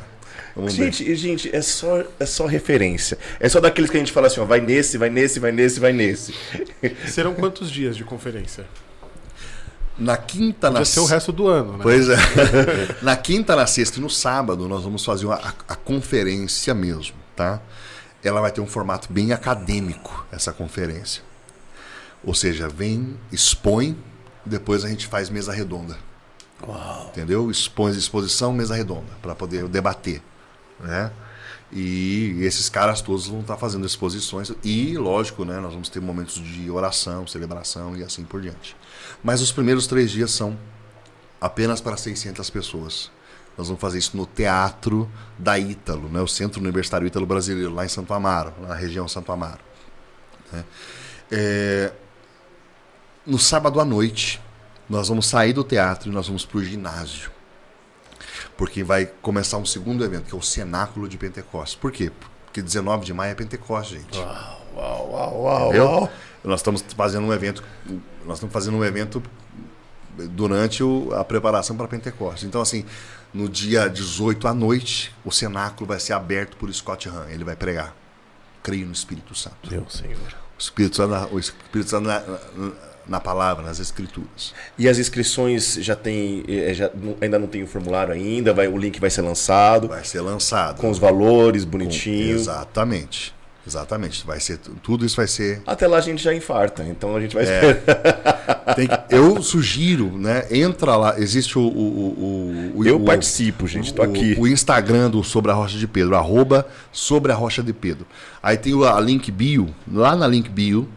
Vamos. 0.54 0.72
Gente, 0.72 1.14
gente, 1.14 1.54
é 1.54 1.62
só, 1.62 2.04
é 2.18 2.26
só 2.26 2.46
referência. 2.46 3.18
É 3.38 3.48
só 3.48 3.60
daqueles 3.60 3.90
que 3.90 3.96
a 3.96 4.00
gente 4.00 4.12
fala 4.12 4.26
assim, 4.26 4.40
ó, 4.40 4.44
vai 4.44 4.60
nesse, 4.60 4.98
vai 4.98 5.10
nesse, 5.10 5.38
vai 5.38 5.52
nesse, 5.52 5.80
vai 5.80 5.92
nesse. 5.92 6.34
Serão 7.06 7.34
quantos 7.34 7.70
dias 7.70 7.96
de 7.96 8.04
conferência? 8.04 8.66
Na 9.98 10.16
quinta, 10.16 10.68
na 10.68 10.78
Podia 10.78 10.84
ser 10.84 11.00
o 11.00 11.06
resto 11.06 11.32
do 11.32 11.48
ano, 11.48 11.72
né? 11.72 11.80
Pois 11.82 12.08
é. 12.08 12.16
na 13.02 13.16
quinta, 13.16 13.56
na 13.56 13.66
sexta 13.66 13.98
e 13.98 14.02
no 14.02 14.08
sábado, 14.08 14.68
nós 14.68 14.84
vamos 14.84 15.04
fazer 15.04 15.26
uma, 15.26 15.34
a, 15.34 15.48
a 15.68 15.74
conferência 15.74 16.72
mesmo, 16.72 17.16
tá? 17.34 17.60
Ela 18.22 18.40
vai 18.40 18.52
ter 18.52 18.60
um 18.60 18.66
formato 18.66 19.12
bem 19.12 19.32
acadêmico, 19.32 20.24
essa 20.30 20.52
conferência. 20.52 21.22
Ou 22.24 22.32
seja, 22.32 22.68
vem, 22.68 23.16
expõe, 23.32 23.96
depois 24.44 24.84
a 24.84 24.88
gente 24.88 25.06
faz 25.06 25.30
mesa 25.30 25.52
redonda. 25.52 25.96
Uau. 26.66 27.08
Entendeu? 27.08 27.50
Expõe 27.50 27.92
exposição, 27.92 28.52
mesa 28.52 28.74
redonda, 28.74 29.12
para 29.20 29.34
poder 29.34 29.66
debater. 29.68 30.22
Né? 30.80 31.10
E 31.70 32.38
esses 32.40 32.68
caras 32.68 33.02
todos 33.02 33.26
vão 33.26 33.40
estar 33.40 33.56
fazendo 33.56 33.86
exposições. 33.86 34.52
E, 34.64 34.96
lógico, 34.96 35.44
né, 35.44 35.60
nós 35.60 35.72
vamos 35.72 35.88
ter 35.88 36.00
momentos 36.00 36.34
de 36.34 36.70
oração, 36.70 37.26
celebração 37.26 37.96
e 37.96 38.02
assim 38.02 38.24
por 38.24 38.40
diante. 38.40 38.74
Mas 39.22 39.42
os 39.42 39.52
primeiros 39.52 39.86
três 39.86 40.10
dias 40.10 40.30
são 40.30 40.58
apenas 41.40 41.80
para 41.80 41.96
600 41.96 42.48
pessoas. 42.50 43.10
Nós 43.56 43.66
vamos 43.66 43.80
fazer 43.80 43.98
isso 43.98 44.16
no 44.16 44.24
Teatro 44.24 45.10
da 45.36 45.58
Ítalo, 45.58 46.08
né, 46.08 46.20
o 46.20 46.28
Centro 46.28 46.60
Universitário 46.60 47.06
Ítalo 47.06 47.26
Brasileiro, 47.26 47.74
lá 47.74 47.84
em 47.84 47.88
Santo 47.88 48.14
Amaro, 48.14 48.54
na 48.60 48.74
região 48.74 49.06
Santo 49.08 49.30
Amaro. 49.32 49.60
né. 50.52 50.64
É, 51.30 51.92
no 53.26 53.38
sábado 53.38 53.78
à 53.78 53.84
noite, 53.84 54.40
nós 54.88 55.08
vamos 55.08 55.26
sair 55.26 55.52
do 55.52 55.62
teatro 55.62 56.08
e 56.08 56.12
nós 56.12 56.26
vamos 56.26 56.46
para 56.46 56.58
o 56.58 56.64
ginásio. 56.64 57.30
Porque 58.58 58.84
vai 58.84 59.06
começar 59.22 59.56
um 59.56 59.64
segundo 59.64 60.04
evento, 60.04 60.24
que 60.24 60.34
é 60.34 60.38
o 60.38 60.42
Cenáculo 60.42 61.08
de 61.08 61.16
Pentecostes. 61.16 61.76
Por 61.76 61.90
quê? 61.90 62.10
Porque 62.44 62.60
19 62.60 63.06
de 63.06 63.14
maio 63.14 63.32
é 63.32 63.34
Pentecostes, 63.34 64.00
gente. 64.02 64.18
Uau, 64.18 64.66
uau, 64.76 65.10
uau, 65.12 65.42
uau, 65.42 65.66
Entendeu? 65.68 65.84
uau. 65.86 66.10
Nós 66.44 66.60
estamos 66.60 66.84
fazendo 66.96 67.26
um 67.26 67.32
evento, 67.32 67.62
nós 68.26 68.36
estamos 68.38 68.52
fazendo 68.52 68.76
um 68.76 68.84
evento 68.84 69.22
durante 70.30 70.82
o- 70.82 71.12
a 71.14 71.24
preparação 71.24 71.76
para 71.76 71.86
Pentecostes. 71.86 72.44
Então, 72.44 72.60
assim, 72.60 72.84
no 73.32 73.48
dia 73.48 73.88
18 73.88 74.48
à 74.48 74.54
noite, 74.54 75.14
o 75.24 75.30
cenáculo 75.30 75.86
vai 75.86 76.00
ser 76.00 76.12
aberto 76.12 76.56
por 76.56 76.72
Scott 76.72 77.08
Hahn. 77.08 77.28
Ele 77.28 77.44
vai 77.44 77.54
pregar. 77.54 77.94
Creio 78.62 78.86
no 78.86 78.92
Espírito 78.92 79.34
Santo. 79.34 79.70
Meu 79.70 79.88
Senhor. 79.88 80.16
O 80.56 80.60
Espírito 80.60 80.96
Santo, 80.96 81.34
o 81.34 81.38
Espírito 81.38 81.88
Santo 81.90 82.08
na, 82.08 82.20
na- 82.20 82.72
na 83.08 83.18
palavra, 83.20 83.64
nas 83.64 83.80
Escrituras. 83.80 84.52
E 84.78 84.88
as 84.88 84.98
inscrições 84.98 85.74
já 85.80 85.96
tem, 85.96 86.44
eh, 86.46 86.74
já, 86.74 86.90
não- 86.94 87.16
ainda 87.20 87.38
não 87.38 87.46
tem 87.46 87.62
o 87.62 87.66
formulário 87.66 88.12
ainda, 88.12 88.52
vai, 88.52 88.68
o 88.68 88.76
link 88.76 89.00
vai 89.00 89.10
ser 89.10 89.22
lançado, 89.22 89.88
Vai 89.88 90.04
ser 90.04 90.20
lançado. 90.20 90.78
com 90.80 90.90
os 90.90 90.98
valores 90.98 91.64
Com- 91.64 91.70
bonitinhos. 91.70 92.42
Exatamente. 92.42 93.34
Exatamente. 93.66 94.24
Vai 94.26 94.40
ser, 94.40 94.58
tudo 94.82 95.04
isso 95.04 95.14
vai 95.16 95.26
ser 95.26 95.60
Até 95.66 95.86
lá 95.86 95.98
a 95.98 96.00
gente 96.00 96.22
já 96.22 96.32
infarta, 96.34 96.82
então 96.84 97.14
a 97.14 97.20
gente 97.20 97.34
vai 97.34 97.44
É. 97.44 97.74
que- 98.74 99.14
eu 99.14 99.42
sugiro, 99.42 100.16
né? 100.16 100.44
Entra 100.50 100.96
lá, 100.96 101.18
existe 101.20 101.58
o. 101.58 101.62
o, 101.62 101.66
o, 101.66 102.78
o 102.78 102.86
Eu 102.86 102.98
participo, 103.00 103.66
gente, 103.66 103.92
tô 103.92 104.00
o- 104.02 104.04
aqui. 104.06 104.34
O 104.38 104.46
Instagram 104.46 105.10
do 105.10 105.22
Sobre 105.22 105.50
a 105.50 105.54
Rocha 105.54 105.76
de 105.76 105.86
Pedro, 105.86 106.16
arroba 106.16 106.66
Sobre 106.92 107.30
a 107.30 107.34
Rocha 107.34 107.62
de 107.62 107.72
Pedro. 107.74 108.06
Aí 108.42 108.56
tem 108.56 108.72
o- 108.72 108.84
a 108.86 108.98
link 109.00 109.30
bio, 109.30 109.68
lá 109.92 110.16
na 110.16 110.26
link 110.26 110.48
bio 110.48 110.88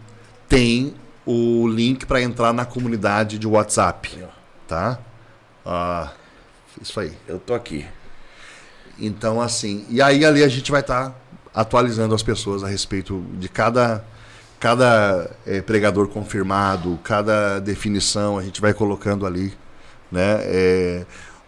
tem 0.48 0.94
o 1.26 1.68
link 1.68 2.06
para 2.06 2.22
entrar 2.22 2.54
na 2.54 2.66
comunidade 2.66 3.38
de 3.38 3.48
WhatsApp, 3.48 4.26
tá? 4.68 5.00
Ah, 5.66 6.12
isso 6.82 7.00
aí. 7.00 7.14
Eu 7.28 7.40
tô 7.40 7.54
aqui. 7.54 7.86
Então, 9.00 9.42
assim, 9.42 9.86
e 9.90 10.02
aí 10.02 10.26
ali 10.26 10.44
a 10.44 10.48
gente 10.48 10.72
vai 10.72 10.82
estar 10.82 11.16
atualizando 11.54 12.16
as 12.16 12.24
pessoas 12.24 12.64
a 12.64 12.68
respeito 12.68 13.24
de 13.34 13.50
cada, 13.50 14.04
cada 14.60 15.30
eh, 15.46 15.62
pregador 15.62 16.08
confirmado, 16.08 17.00
cada 17.04 17.60
definição, 17.60 18.38
a 18.38 18.44
gente 18.44 18.62
vai 18.62 18.74
colocando 18.74 19.26
ali, 19.26 19.54
né? 20.12 20.40
Eh, 20.44 21.06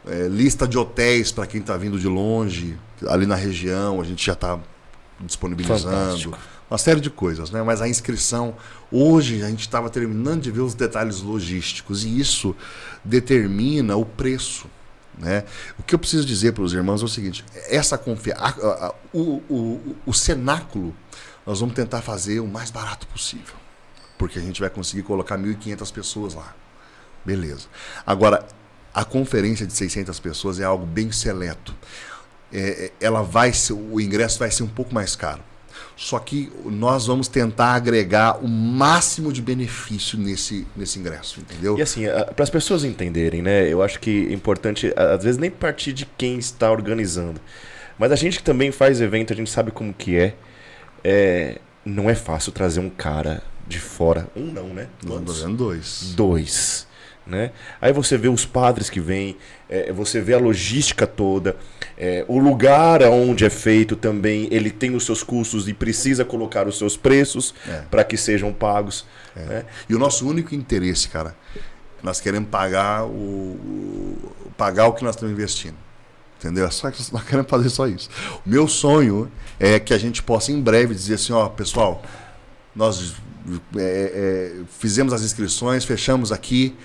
eh, 0.08 0.27
lista 0.30 0.68
de 0.68 0.77
hotéis 0.77 1.32
para 1.32 1.45
quem 1.45 1.61
está 1.61 1.77
vindo 1.77 2.00
de 2.00 2.08
longe, 2.08 2.77
ali 3.08 3.26
na 3.26 3.35
região, 3.35 4.02
a 4.02 4.03
gente 4.03 4.26
já 4.26 4.34
está 4.34 4.60
disponibilizando. 5.19 5.95
Fantástico. 5.95 6.38
Uma 6.74 6.80
série 6.80 7.00
de 7.00 7.11
coisas, 7.11 7.52
né? 7.52 7.61
Mas 7.61 7.84
a 7.84 7.88
inscrição, 7.88 8.56
hoje 8.92 9.43
a 9.43 9.48
gente 9.48 9.60
estava 9.60 9.92
terminando 9.92 10.42
de 10.42 10.50
ver 10.50 10.61
os 10.61 10.74
detalhes 10.74 11.22
logísticos 11.22 12.03
e 12.03 12.19
isso 12.19 12.56
determina 13.03 13.95
o 13.95 14.03
preço. 14.03 14.66
Né? 15.16 15.43
O 15.77 15.84
que 15.84 15.93
eu 15.93 16.00
preciso 16.00 16.26
dizer 16.26 16.52
para 16.52 16.64
os 16.64 16.74
irmãos 16.74 17.03
é 17.03 17.06
o 17.06 17.08
seguinte: 17.08 17.45
essa 17.69 17.95
confiança, 17.95 18.92
o, 19.14 19.34
o, 19.48 19.95
o 20.03 20.14
cenáculo, 20.16 20.95
nós 21.45 21.60
vamos 21.60 21.76
tentar 21.76 22.02
fazer 22.02 22.40
o 22.40 22.48
mais 22.48 22.72
barato 22.72 23.06
possível, 23.06 23.53
porque 24.18 24.40
a 24.40 24.42
gente 24.42 24.60
vai 24.60 24.72
conseguir 24.72 25.03
colocar 25.03 25.38
1.500 25.38 25.93
pessoas 25.93 26.34
lá. 26.34 26.56
Beleza. 27.24 27.68
Agora, 28.03 28.48
a 28.92 29.06
conferência 29.06 29.68
de 29.68 29.74
600 29.74 30.19
pessoas 30.19 30.60
é 30.60 30.64
algo 30.64 30.88
bem 30.88 31.11
seleto. 31.11 31.76
É, 32.52 32.85
é, 32.85 32.92
ela 33.00 33.22
vai 33.22 33.53
ser, 33.53 33.74
o 33.74 34.02
ingresso 34.02 34.40
vai 34.40 34.50
ser 34.50 34.64
um 34.64 34.68
pouco 34.68 34.92
mais 34.92 35.16
caro. 35.16 35.52
Só 35.95 36.17
que 36.17 36.51
nós 36.65 37.05
vamos 37.05 37.27
tentar 37.27 37.73
agregar 37.73 38.43
o 38.43 38.47
máximo 38.47 39.31
de 39.31 39.41
benefício 39.41 40.17
nesse, 40.17 40.67
nesse 40.75 40.99
ingresso, 40.99 41.39
entendeu? 41.39 41.77
E 41.77 41.81
assim, 41.81 42.03
para 42.35 42.43
as 42.43 42.49
pessoas 42.49 42.83
entenderem, 42.83 43.41
né? 43.41 43.67
Eu 43.67 43.81
acho 43.81 43.99
que 43.99 44.27
é 44.27 44.33
importante, 44.33 44.91
às 44.95 45.23
vezes, 45.23 45.39
nem 45.39 45.51
partir 45.51 45.93
de 45.93 46.05
quem 46.17 46.38
está 46.38 46.72
organizando. 46.72 47.39
Mas 47.97 48.11
a 48.11 48.15
gente 48.15 48.38
que 48.38 48.43
também 48.43 48.72
faz 48.72 48.99
evento, 49.01 49.33
a 49.33 49.35
gente 49.35 49.49
sabe 49.49 49.72
como 49.72 49.93
que 49.93 50.17
é. 50.17 50.35
É, 51.03 51.59
não 51.85 52.09
é 52.09 52.15
fácil 52.15 52.51
trazer 52.51 52.80
um 52.80 52.89
cara 52.89 53.43
de 53.67 53.80
fora. 53.80 54.27
Um 54.35 54.45
não, 54.45 54.67
né? 54.69 54.88
Nós 55.03 55.43
dois. 55.55 56.13
dois. 56.15 56.88
Né? 57.25 57.51
Aí 57.80 57.93
você 57.93 58.17
vê 58.17 58.27
os 58.27 58.45
padres 58.45 58.89
que 58.89 58.99
vêm, 58.99 59.38
é, 59.90 59.92
você 59.92 60.22
vê 60.22 60.34
a 60.34 60.38
logística 60.40 61.08
toda, 61.08 61.56
é, 61.98 62.24
o 62.27 62.38
lugar 62.38 63.02
onde 63.03 63.43
é 63.45 63.50
feito 63.50 63.95
também, 63.95 64.48
ele 64.52 64.69
tem 64.69 64.95
os 64.95 65.06
seus 65.06 65.24
custos 65.24 65.68
e 65.68 65.74
precisa 65.74 66.24
colocar 66.24 66.68
os 66.68 66.77
seus 66.77 66.95
preços 66.95 67.53
É. 67.68 67.82
para 67.90 68.03
que 68.03 68.18
sejam 68.18 68.53
pagos. 68.53 69.06
né? 69.35 69.66
E 69.90 69.95
o 69.95 70.00
nosso 70.00 70.27
único 70.27 70.53
interesse, 70.53 71.08
cara, 71.10 71.35
nós 72.03 72.19
queremos 72.22 72.50
pagar 72.50 73.06
o, 73.06 74.18
pagar 74.58 74.88
o 74.88 74.93
que 74.93 75.03
nós 75.03 75.16
estamos 75.16 75.34
investindo. 75.34 75.76
Entendeu? 76.38 76.66
É 76.66 76.72
só 76.72 76.92
que 76.92 77.02
nós 77.14 77.24
queremos 77.24 77.50
fazer 77.50 77.69
só 77.69 77.88
isso. 77.88 78.10
O 78.45 78.50
meu 78.50 78.68
sonho 78.68 79.32
é 79.60 79.80
que 79.80 79.93
a 79.93 79.98
gente 79.98 80.22
possa 80.22 80.52
em 80.52 80.61
breve 80.61 80.93
dizer 80.93 81.16
assim, 81.16 81.32
ó, 81.34 81.48
pessoal, 81.48 82.03
nós 82.76 83.16
é, 83.77 83.80
é, 83.80 84.61
fizemos 84.80 85.14
as 85.14 85.22
inscrições, 85.22 85.85
fechamos 85.85 86.32
aqui 86.32 86.76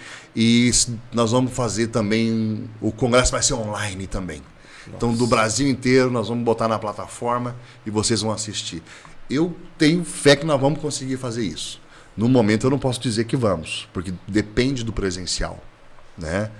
e 0.40 0.70
nós 1.12 1.32
vamos 1.32 1.52
fazer 1.52 1.88
também 1.88 2.70
o 2.80 2.92
congresso 2.92 3.32
vai 3.32 3.42
ser 3.42 3.54
online 3.54 4.06
também. 4.06 4.40
Então 4.86 5.12
do 5.12 5.26
Brasil 5.26 5.68
inteiro 5.68 6.12
nós 6.12 6.28
vamos 6.28 6.44
botar 6.44 6.68
na 6.68 6.78
plataforma 6.78 7.56
e 7.84 7.90
vocês 7.90 8.22
vão 8.22 8.30
assistir. 8.30 8.80
Eu 9.28 9.52
tenho 9.76 10.04
fé 10.04 10.36
que 10.36 10.46
nós 10.46 10.60
vamos 10.60 10.78
conseguir 10.78 11.16
fazer 11.16 11.42
isso. 11.42 11.80
No 12.16 12.28
momento 12.28 12.68
eu 12.68 12.70
não 12.70 12.78
posso 12.78 13.00
dizer 13.00 13.24
que 13.24 13.36
vamos, 13.36 13.88
porque 13.92 14.14
depende 14.28 14.84
do 14.84 14.92
presencial, 14.92 15.60
né? 16.16 16.52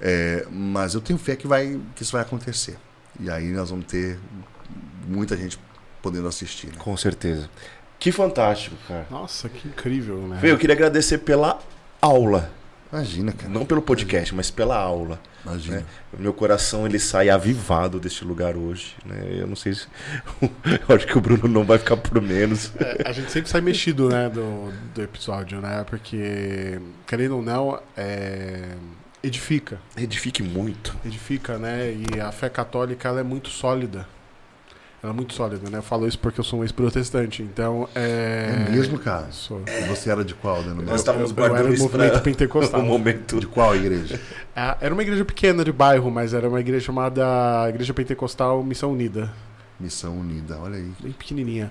É, 0.00 0.46
mas 0.48 0.94
eu 0.94 1.00
tenho 1.00 1.18
fé 1.18 1.34
que 1.34 1.48
vai 1.48 1.80
que 1.96 2.04
isso 2.04 2.12
vai 2.12 2.22
acontecer. 2.22 2.78
E 3.18 3.28
aí 3.28 3.48
nós 3.50 3.68
vamos 3.68 3.86
ter 3.86 4.16
muita 5.08 5.36
gente 5.36 5.58
podendo 6.00 6.28
assistir. 6.28 6.68
Né? 6.68 6.74
Com 6.78 6.96
certeza. 6.96 7.50
Que 7.98 8.12
fantástico, 8.12 8.76
cara. 8.86 9.08
Nossa, 9.10 9.48
que 9.48 9.66
incrível, 9.66 10.18
né? 10.28 10.38
Eu 10.40 10.56
queria 10.56 10.76
agradecer 10.76 11.18
pela 11.18 11.58
aula. 12.00 12.52
Imagina, 12.94 13.32
cara. 13.32 13.52
Não 13.52 13.66
pelo 13.66 13.82
podcast, 13.82 14.32
mas 14.32 14.52
pela 14.52 14.76
aula. 14.76 15.18
Imagina. 15.44 15.78
né? 15.78 15.84
O 16.16 16.22
meu 16.22 16.32
coração 16.32 16.86
ele 16.86 17.00
sai 17.00 17.28
avivado 17.28 17.98
deste 17.98 18.24
lugar 18.24 18.56
hoje. 18.56 18.94
Né? 19.04 19.38
Eu 19.40 19.48
não 19.48 19.56
sei 19.56 19.74
se. 19.74 19.88
Eu 20.88 20.94
acho 20.94 21.04
que 21.04 21.18
o 21.18 21.20
Bruno 21.20 21.48
não 21.48 21.64
vai 21.64 21.76
ficar 21.78 21.96
por 21.96 22.22
menos. 22.22 22.70
É, 22.78 23.02
a 23.04 23.10
gente 23.10 23.32
sempre 23.32 23.50
sai 23.50 23.60
mexido, 23.60 24.08
né, 24.08 24.30
do, 24.30 24.72
do 24.94 25.02
episódio, 25.02 25.60
né? 25.60 25.84
Porque, 25.90 26.80
querendo 27.04 27.34
ou 27.36 27.42
não, 27.42 27.80
é, 27.96 28.76
edifica. 29.24 29.80
Edifique 29.96 30.40
muito. 30.44 30.96
Edifica, 31.04 31.58
né? 31.58 31.92
E 31.92 32.20
a 32.20 32.30
fé 32.30 32.48
católica, 32.48 33.08
ela 33.08 33.18
é 33.18 33.24
muito 33.24 33.48
sólida. 33.48 34.06
Ela 35.04 35.12
é 35.12 35.16
muito 35.16 35.34
sólida, 35.34 35.68
né? 35.68 35.80
Eu 35.80 35.82
falo 35.82 36.08
isso 36.08 36.18
porque 36.18 36.40
eu 36.40 36.44
sou 36.44 36.60
um 36.60 36.62
ex-protestante, 36.62 37.42
então... 37.42 37.86
É, 37.94 38.64
É 38.66 38.70
mesmo, 38.70 38.98
cara? 38.98 39.30
Sou. 39.32 39.60
E 39.68 39.82
você 39.82 40.08
era 40.08 40.24
de 40.24 40.34
qual, 40.34 40.62
né? 40.62 40.72
no 40.72 40.80
Nós 40.80 41.02
estávamos 41.02 41.30
eu 41.30 41.36
era 41.36 41.52
guardando 41.52 41.76
do 41.76 41.82
movimento 41.82 42.22
pentecostal. 42.22 42.80
o 42.80 42.84
momento. 42.86 43.38
De 43.38 43.46
qual 43.46 43.76
igreja? 43.76 44.18
Ah, 44.56 44.78
Era 44.80 44.94
uma 44.94 45.02
igreja 45.02 45.22
pequena 45.22 45.62
de 45.62 45.70
bairro, 45.70 46.10
mas 46.10 46.32
era 46.32 46.48
uma 46.48 46.58
igreja 46.58 46.86
chamada 46.86 47.22
Igreja 47.68 47.92
Pentecostal 47.92 48.64
Missão 48.64 48.92
Unida. 48.92 49.30
Missão 49.78 50.18
Unida, 50.18 50.58
olha 50.58 50.76
aí. 50.76 50.90
bem 50.98 51.12
pequenininha. 51.12 51.70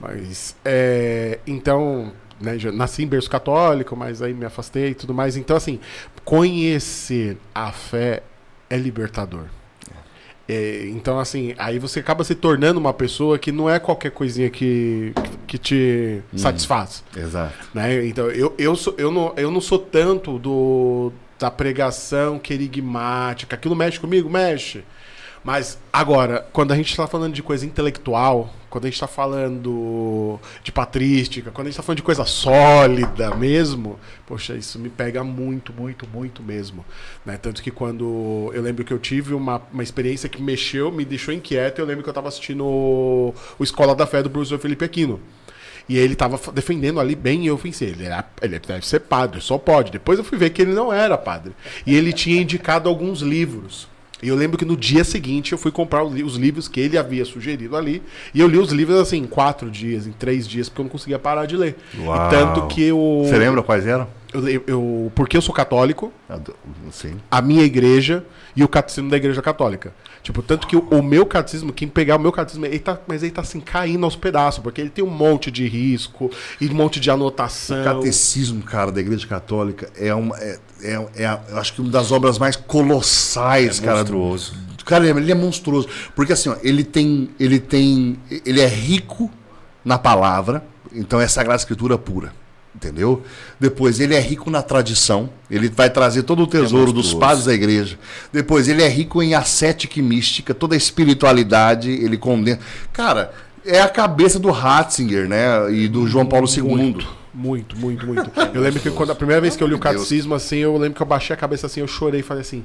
Mas, 0.00 0.56
é, 0.64 1.40
então, 1.46 2.10
né, 2.40 2.58
já 2.58 2.72
nasci 2.72 3.02
em 3.02 3.06
berço 3.06 3.28
católico, 3.28 3.94
mas 3.94 4.22
aí 4.22 4.32
me 4.32 4.46
afastei 4.46 4.92
e 4.92 4.94
tudo 4.94 5.12
mais. 5.12 5.36
Então, 5.36 5.58
assim, 5.58 5.78
conhecer 6.24 7.36
a 7.54 7.70
fé 7.70 8.22
é 8.70 8.78
libertador. 8.78 9.44
É, 10.48 10.86
então, 10.88 11.18
assim, 11.18 11.54
aí 11.56 11.78
você 11.78 12.00
acaba 12.00 12.24
se 12.24 12.34
tornando 12.34 12.80
uma 12.80 12.92
pessoa 12.92 13.38
que 13.38 13.52
não 13.52 13.70
é 13.70 13.78
qualquer 13.78 14.10
coisinha 14.10 14.50
que, 14.50 15.12
que 15.46 15.56
te 15.56 16.20
satisfaz. 16.36 17.04
Exato. 17.16 17.54
Né? 17.72 18.06
Então, 18.06 18.26
eu, 18.30 18.54
eu, 18.58 18.74
sou, 18.74 18.94
eu, 18.98 19.10
não, 19.10 19.32
eu 19.36 19.50
não 19.50 19.60
sou 19.60 19.78
tanto 19.78 20.38
do, 20.38 21.12
da 21.38 21.50
pregação 21.50 22.38
querigmática. 22.38 23.56
Aquilo 23.56 23.76
mexe 23.76 24.00
comigo? 24.00 24.28
Mexe. 24.28 24.84
Mas, 25.44 25.78
agora, 25.92 26.46
quando 26.52 26.72
a 26.72 26.76
gente 26.76 26.90
está 26.90 27.06
falando 27.06 27.34
de 27.34 27.42
coisa 27.42 27.66
intelectual, 27.66 28.54
quando 28.70 28.84
a 28.84 28.86
gente 28.86 28.94
está 28.94 29.08
falando 29.08 30.38
de 30.62 30.70
patrística, 30.70 31.50
quando 31.50 31.66
a 31.66 31.70
gente 31.70 31.74
está 31.74 31.82
falando 31.82 31.96
de 31.96 32.02
coisa 32.02 32.24
sólida 32.24 33.34
mesmo, 33.34 33.98
poxa, 34.26 34.54
isso 34.54 34.78
me 34.78 34.88
pega 34.88 35.24
muito, 35.24 35.72
muito, 35.72 36.08
muito 36.08 36.42
mesmo. 36.42 36.84
Né? 37.26 37.36
Tanto 37.36 37.62
que 37.62 37.70
quando. 37.70 38.50
Eu 38.54 38.62
lembro 38.62 38.84
que 38.84 38.92
eu 38.92 38.98
tive 38.98 39.34
uma, 39.34 39.60
uma 39.72 39.82
experiência 39.82 40.28
que 40.28 40.40
mexeu, 40.40 40.92
me 40.92 41.04
deixou 41.04 41.34
inquieto. 41.34 41.80
Eu 41.80 41.86
lembro 41.86 42.02
que 42.02 42.08
eu 42.08 42.12
estava 42.12 42.28
assistindo 42.28 42.64
o, 42.64 43.34
o 43.58 43.64
Escola 43.64 43.94
da 43.94 44.06
Fé 44.06 44.22
do 44.22 44.30
professor 44.30 44.58
Felipe 44.58 44.84
Aquino. 44.84 45.20
E 45.88 45.98
ele 45.98 46.12
estava 46.12 46.40
defendendo 46.52 47.00
ali 47.00 47.16
bem, 47.16 47.44
e 47.44 47.48
eu 47.48 47.58
pensei, 47.58 47.88
ele, 47.88 48.04
era, 48.04 48.24
ele 48.40 48.58
deve 48.60 48.86
ser 48.86 49.00
padre, 49.00 49.40
só 49.40 49.58
pode. 49.58 49.90
Depois 49.90 50.18
eu 50.18 50.24
fui 50.24 50.38
ver 50.38 50.50
que 50.50 50.62
ele 50.62 50.72
não 50.72 50.92
era 50.92 51.18
padre. 51.18 51.52
E 51.84 51.94
ele 51.94 52.12
tinha 52.12 52.40
indicado 52.40 52.88
alguns 52.88 53.20
livros. 53.20 53.88
E 54.22 54.28
eu 54.28 54.36
lembro 54.36 54.56
que 54.56 54.64
no 54.64 54.76
dia 54.76 55.02
seguinte 55.02 55.52
eu 55.52 55.58
fui 55.58 55.72
comprar 55.72 56.04
os 56.04 56.36
livros 56.36 56.68
que 56.68 56.80
ele 56.80 56.96
havia 56.96 57.24
sugerido 57.24 57.76
ali. 57.76 58.00
E 58.32 58.40
eu 58.40 58.46
li 58.46 58.56
os 58.56 58.70
livros 58.70 58.98
assim, 58.98 59.18
em 59.18 59.26
quatro 59.26 59.68
dias, 59.68 60.06
em 60.06 60.12
três 60.12 60.46
dias, 60.46 60.68
porque 60.68 60.80
eu 60.80 60.84
não 60.84 60.90
conseguia 60.90 61.18
parar 61.18 61.44
de 61.46 61.56
ler. 61.56 61.76
Uau. 61.98 62.26
E 62.26 62.30
tanto 62.30 62.66
que 62.68 62.82
eu. 62.82 63.24
Você 63.24 63.36
lembra 63.36 63.62
quais 63.62 63.86
eram? 63.86 64.06
Eu, 64.32 64.62
eu, 64.66 65.12
porque 65.14 65.36
eu 65.36 65.42
sou 65.42 65.54
católico, 65.54 66.12
Sim. 66.90 67.16
a 67.30 67.42
minha 67.42 67.62
igreja 67.62 68.24
e 68.56 68.64
o 68.64 68.68
catecismo 68.68 69.10
da 69.10 69.16
igreja 69.16 69.42
católica. 69.42 69.92
Tipo, 70.22 70.40
tanto 70.42 70.66
que 70.66 70.76
o, 70.76 70.80
o 70.90 71.02
meu 71.02 71.26
catecismo, 71.26 71.72
quem 71.72 71.86
pegar 71.88 72.16
o 72.16 72.18
meu 72.18 72.32
catecismo, 72.32 72.64
ele 72.64 72.78
tá, 72.78 72.98
mas 73.06 73.22
ele 73.22 73.32
tá 73.32 73.42
assim, 73.42 73.60
caindo 73.60 74.04
aos 74.04 74.16
pedaços, 74.16 74.62
porque 74.62 74.80
ele 74.80 74.88
tem 74.90 75.04
um 75.04 75.10
monte 75.10 75.50
de 75.50 75.66
risco 75.66 76.30
e 76.60 76.68
um 76.68 76.74
monte 76.74 76.98
de 77.00 77.10
anotação. 77.10 77.80
O 77.80 77.84
catecismo, 77.84 78.62
cara, 78.62 78.90
da 78.92 79.00
Igreja 79.00 79.26
Católica 79.26 79.90
é 79.96 80.14
uma. 80.14 80.36
É, 80.38 80.58
é, 80.82 81.06
é 81.16 81.26
a- 81.26 81.40
eu 81.50 81.58
acho 81.58 81.74
que 81.74 81.80
uma 81.80 81.90
das 81.90 82.10
obras 82.12 82.38
mais 82.38 82.56
colossais, 82.56 83.78
É 83.80 83.82
cara. 83.84 83.98
monstruoso. 83.98 84.54
do- 84.76 84.84
Cara, 84.84 85.06
ele 85.08 85.30
é 85.30 85.34
monstruoso. 85.34 85.88
Porque 86.14 86.32
assim, 86.32 86.48
ó, 86.48 86.56
ele 86.62 86.84
tem. 86.84 87.30
Ele 87.38 87.58
tem. 87.60 88.18
Ele 88.44 88.60
é 88.60 88.66
rico 88.66 89.30
na 89.84 89.98
palavra, 89.98 90.64
então 90.92 91.20
é 91.20 91.26
Sagrada 91.28 91.56
Escritura 91.58 91.96
pura. 91.98 92.32
Entendeu? 92.82 93.22
Depois, 93.60 94.00
ele 94.00 94.12
é 94.12 94.18
rico 94.18 94.50
na 94.50 94.60
tradição. 94.60 95.30
Ele 95.48 95.68
vai 95.68 95.88
trazer 95.88 96.24
todo 96.24 96.42
o 96.42 96.46
tesouro 96.48 96.86
dos 96.86 97.12
monstruoso. 97.12 97.18
padres 97.20 97.44
da 97.44 97.54
igreja. 97.54 97.96
Depois, 98.32 98.66
ele 98.66 98.82
é 98.82 98.88
rico 98.88 99.22
em 99.22 99.34
ascética 99.34 100.00
e 100.00 100.02
mística, 100.02 100.52
toda 100.52 100.74
a 100.74 100.76
espiritualidade, 100.76 101.90
ele 101.90 102.16
condensa. 102.16 102.58
Cara, 102.92 103.32
é 103.64 103.80
a 103.80 103.88
cabeça 103.88 104.40
do 104.40 104.50
Ratzinger, 104.50 105.28
né? 105.28 105.72
E 105.72 105.86
do 105.86 106.08
João 106.08 106.26
Paulo 106.26 106.48
II. 106.48 106.64
Muito, 106.64 107.06
muito, 107.32 107.76
muito, 107.76 108.04
muito. 108.04 108.30
Eu 108.52 108.60
lembro 108.60 108.80
que 108.80 108.90
quando 108.90 109.12
a 109.12 109.14
primeira 109.14 109.40
vez 109.40 109.54
que 109.54 109.62
eu 109.62 109.68
li 109.68 109.74
o 109.74 109.78
catecismo, 109.78 110.34
assim, 110.34 110.56
eu 110.56 110.76
lembro 110.76 110.96
que 110.96 111.02
eu 111.02 111.06
baixei 111.06 111.32
a 111.34 111.36
cabeça 111.36 111.66
assim, 111.66 111.80
eu 111.80 111.86
chorei 111.86 112.20
e 112.20 112.22
falei 112.22 112.40
assim. 112.40 112.64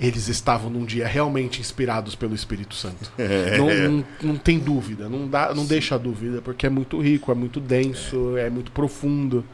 Eles 0.00 0.28
estavam 0.28 0.70
num 0.70 0.84
dia 0.84 1.06
realmente 1.06 1.60
inspirados 1.60 2.14
pelo 2.14 2.34
Espírito 2.34 2.74
Santo. 2.74 3.12
Não, 3.56 3.90
não, 3.90 4.04
não 4.22 4.36
tem 4.36 4.58
dúvida, 4.58 5.08
não, 5.08 5.28
dá, 5.28 5.54
não 5.54 5.64
deixa 5.64 5.98
dúvida, 5.98 6.40
porque 6.42 6.66
é 6.66 6.70
muito 6.70 7.00
rico, 7.00 7.30
é 7.30 7.34
muito 7.34 7.60
denso, 7.60 8.36
é, 8.36 8.50
muito 8.50 8.70
profundo. 8.72 9.44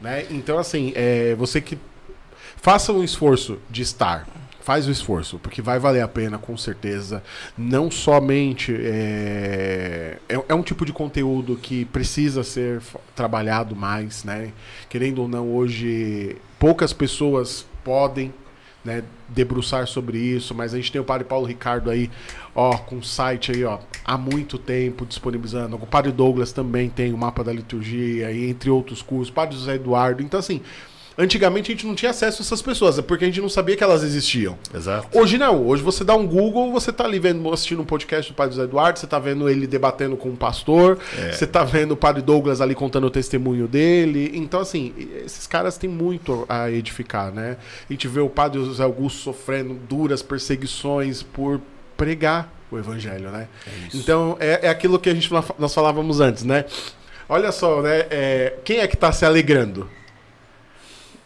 Né? 0.00 0.26
Então, 0.30 0.58
assim, 0.58 0.92
é, 0.94 1.34
você 1.34 1.60
que 1.60 1.78
faça 2.56 2.92
um 2.92 3.02
esforço 3.02 3.58
de 3.70 3.82
estar. 3.82 4.26
Faz 4.60 4.86
o 4.86 4.92
esforço, 4.92 5.40
porque 5.40 5.60
vai 5.60 5.80
valer 5.80 6.02
a 6.02 6.08
pena, 6.08 6.38
com 6.38 6.56
certeza. 6.56 7.20
Não 7.58 7.90
somente. 7.90 8.72
É, 8.72 10.18
é, 10.28 10.44
é 10.48 10.54
um 10.54 10.62
tipo 10.62 10.86
de 10.86 10.92
conteúdo 10.92 11.56
que 11.56 11.84
precisa 11.86 12.44
ser 12.44 12.80
trabalhado 13.16 13.74
mais, 13.74 14.22
né? 14.22 14.52
Querendo 14.88 15.22
ou 15.22 15.28
não, 15.28 15.52
hoje 15.52 16.36
poucas 16.60 16.92
pessoas 16.92 17.66
podem 17.82 18.32
né, 18.84 19.04
debruçar 19.28 19.86
sobre 19.86 20.18
isso, 20.18 20.54
mas 20.54 20.74
a 20.74 20.76
gente 20.76 20.90
tem 20.90 21.00
o 21.00 21.04
Padre 21.04 21.26
Paulo 21.26 21.46
Ricardo 21.46 21.90
aí, 21.90 22.10
ó, 22.54 22.76
com 22.76 22.96
um 22.96 23.02
site 23.02 23.52
aí, 23.52 23.64
ó, 23.64 23.78
há 24.04 24.18
muito 24.18 24.58
tempo 24.58 25.06
disponibilizando. 25.06 25.76
O 25.76 25.86
Padre 25.86 26.12
Douglas 26.12 26.52
também 26.52 26.88
tem 26.88 27.12
o 27.12 27.18
mapa 27.18 27.44
da 27.44 27.52
liturgia, 27.52 28.30
e 28.30 28.48
entre 28.48 28.70
outros 28.70 29.00
cursos. 29.00 29.28
O 29.28 29.32
Padre 29.32 29.56
José 29.56 29.76
Eduardo. 29.76 30.22
Então, 30.22 30.40
assim, 30.40 30.60
antigamente 31.16 31.70
a 31.70 31.74
gente 31.74 31.86
não 31.86 31.94
tinha 31.94 32.10
acesso 32.10 32.42
a 32.42 32.44
essas 32.44 32.62
pessoas, 32.62 32.98
é 32.98 33.02
porque 33.02 33.24
a 33.24 33.26
gente 33.26 33.40
não 33.40 33.48
sabia 33.48 33.76
que 33.76 33.84
elas 33.84 34.02
existiam. 34.02 34.58
Exato. 34.74 35.06
Hoje 35.16 35.38
não, 35.38 35.66
hoje 35.66 35.82
você 35.82 36.04
dá 36.04 36.14
um 36.14 36.26
Google, 36.26 36.72
você 36.72 36.92
tá 36.92 37.04
ali 37.04 37.18
vendo, 37.18 37.52
assistindo 37.52 37.82
um 37.82 37.84
podcast 37.84 38.32
do 38.32 38.34
Padre 38.34 38.54
José 38.54 38.64
Eduardo, 38.64 38.98
você 38.98 39.06
tá 39.06 39.18
vendo 39.18 39.48
ele 39.48 39.66
debatendo 39.66 40.16
com 40.16 40.28
um 40.28 40.36
pastor, 40.36 40.98
você 41.30 41.46
tá 41.46 41.64
vendo 41.64 41.92
o 41.92 41.96
Padre 41.96 42.22
Douglas 42.22 42.60
ali 42.60 42.74
contando 42.74 43.06
o 43.06 43.10
testemunho 43.10 43.68
dele. 43.68 44.30
Então, 44.34 44.60
assim, 44.60 44.92
esses 45.24 45.46
caras 45.46 45.76
têm 45.76 45.90
muito 45.90 46.44
a 46.48 46.70
edificar, 46.70 47.32
né? 47.32 47.56
A 47.88 47.92
gente 47.92 48.08
vê 48.08 48.20
o 48.20 48.28
Padre 48.28 48.64
José 48.64 48.82
Augusto 48.82 49.20
sofrendo 49.20 49.74
duras 49.74 50.22
perseguições 50.22 51.22
por 51.22 51.60
pregar 51.96 52.52
o 52.70 52.78
evangelho, 52.78 53.30
né? 53.30 53.48
então, 53.94 54.36
é, 54.40 54.66
é 54.66 54.68
aquilo 54.70 54.98
que 54.98 55.10
a 55.10 55.14
gente 55.14 55.30
nós 55.58 55.74
falávamos 55.74 56.20
antes, 56.20 56.42
né? 56.42 56.64
Olha 57.28 57.52
só, 57.52 57.82
né? 57.82 58.06
é, 58.10 58.54
quem 58.64 58.78
é 58.78 58.86
que 58.86 58.96
tá 58.96 59.12
se 59.12 59.24
alegrando? 59.24 59.88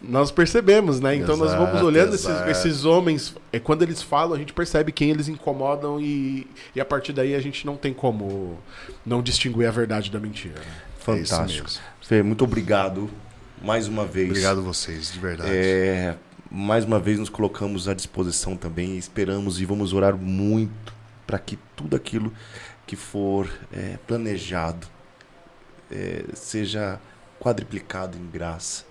Nós 0.01 0.31
percebemos, 0.31 0.99
né? 0.99 1.15
Então 1.15 1.35
nós 1.35 1.51
vamos 1.51 1.69
Exato, 1.69 1.85
olhando 1.85 2.13
esses, 2.13 2.29
exato. 2.29 2.49
esses 2.49 2.85
homens, 2.85 3.33
é, 3.51 3.59
quando 3.59 3.81
eles 3.81 4.01
falam, 4.01 4.35
a 4.35 4.37
gente 4.37 4.53
percebe 4.53 4.91
quem 4.91 5.09
eles 5.09 5.27
incomodam 5.27 5.99
e, 5.99 6.47
e 6.75 6.79
a 6.79 6.85
partir 6.85 7.13
daí 7.13 7.33
a 7.33 7.39
gente 7.39 7.65
não 7.65 7.75
tem 7.75 7.93
como 7.93 8.59
não 9.05 9.21
distinguir 9.21 9.67
a 9.67 9.71
verdade 9.71 10.11
da 10.11 10.19
mentira. 10.19 10.59
né? 10.59 10.65
Fantástico. 10.99 11.67
mesmo. 11.67 11.81
Fê, 12.01 12.21
muito 12.21 12.43
obrigado 12.43 13.09
mais 13.61 13.87
uma 13.87 14.05
vez. 14.05 14.29
Obrigado 14.29 14.59
a 14.59 14.63
vocês, 14.63 15.11
de 15.11 15.19
verdade. 15.19 15.49
É, 15.51 16.15
mais 16.51 16.85
uma 16.85 16.99
vez 16.99 17.17
nos 17.17 17.29
colocamos 17.29 17.87
à 17.87 17.93
disposição 17.93 18.55
também 18.55 18.97
esperamos 18.97 19.59
e 19.59 19.65
vamos 19.65 19.93
orar 19.93 20.15
muito 20.15 20.93
para 21.25 21.39
que 21.39 21.57
tudo 21.75 21.95
aquilo 21.95 22.31
que 22.85 22.95
for 22.95 23.49
é, 23.73 23.97
planejado 24.05 24.87
é, 25.91 26.23
seja 26.33 26.99
quadriplicado 27.39 28.17
em 28.17 28.25
graça 28.29 28.86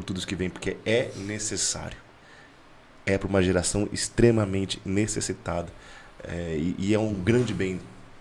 por 0.00 0.04
tudo 0.04 0.16
isso 0.16 0.26
que 0.26 0.34
vem, 0.34 0.48
porque 0.48 0.78
é 0.86 1.10
necessário. 1.16 1.96
É 3.04 3.18
para 3.18 3.28
uma 3.28 3.42
geração 3.42 3.88
extremamente 3.92 4.80
necessitada 4.84 5.68
é, 6.24 6.56
e, 6.56 6.74
e 6.78 6.94
é 6.94 6.98
um 6.98 7.12
grande 7.12 7.52
bem 7.52 7.80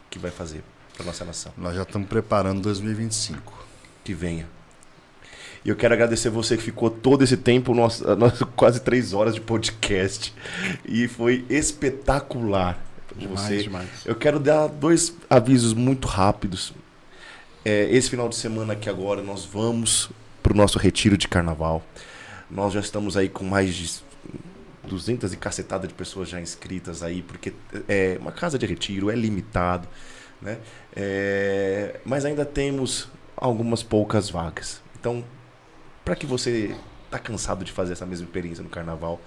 que 0.10 0.20
vai 0.20 0.32
fazer 0.32 0.64
para 0.96 1.06
nossa 1.06 1.24
nação 1.24 1.54
Nós 1.58 1.76
já 1.76 1.84
estamos 1.84 2.08
preparando 2.08 2.62
2025. 2.62 3.68
que 4.04 4.14
venha. 4.14 4.48
E 5.64 5.70
eu 5.70 5.76
quero 5.76 5.94
agradecer 5.94 6.30
você 6.30 6.58
que 6.58 6.64
ficou 6.64 6.90
todo 6.90 7.24
esse 7.24 7.38
tempo, 7.38 7.74
nossa, 7.74 8.16
nossa, 8.18 8.46
quase 8.46 8.82
três 8.82 9.14
horas 9.14 9.36
de 9.36 9.42
podcast. 9.42 10.34
E 10.86 11.08
foi 11.08 11.46
espetacular. 11.50 12.78
de 13.16 13.28
Demais, 13.28 13.42
você. 13.42 13.64
demais. 13.64 13.90
Eu 14.06 14.16
quero 14.16 14.40
dar 14.40 14.68
dois 14.68 15.14
avisos 15.30 15.74
muito 15.74 16.08
rápidos. 16.08 16.74
É, 17.64 17.90
esse 17.92 18.10
final 18.10 18.28
de 18.28 18.36
semana 18.36 18.74
aqui 18.74 18.90
agora 18.90 19.22
nós 19.22 19.46
vamos 19.46 20.10
para 20.50 20.56
o 20.56 20.58
nosso 20.58 20.80
retiro 20.80 21.16
de 21.16 21.28
carnaval. 21.28 21.84
Nós 22.50 22.74
já 22.74 22.80
estamos 22.80 23.16
aí 23.16 23.30
com 23.30 23.46
mais 23.46 23.76
de 23.76 24.02
200 24.88 25.32
e 25.32 25.38
cacetada 25.38 25.88
de 25.88 25.94
pessoas 25.94 26.28
já 26.28 26.42
inscritas 26.42 27.04
aí, 27.04 27.22
porque 27.22 27.54
é 27.88 28.18
uma 28.20 28.32
casa 28.32 28.58
de 28.58 28.66
retiro, 28.66 29.12
é 29.12 29.16
limitado, 29.16 29.88
né? 30.42 30.58
É, 30.96 32.00
mas 32.04 32.26
ainda 32.26 32.44
temos 32.44 33.08
algumas 33.38 33.84
poucas 33.84 34.32
vagas. 34.32 34.82
Então, 35.00 35.24
para 36.04 36.16
que 36.16 36.26
você 36.26 36.76
tá 37.12 37.20
cansado 37.20 37.64
de 37.64 37.72
fazer 37.72 37.94
essa 37.94 38.06
mesma 38.06 38.26
experiência 38.26 38.64
no 38.64 38.70
carnaval, 38.70 39.22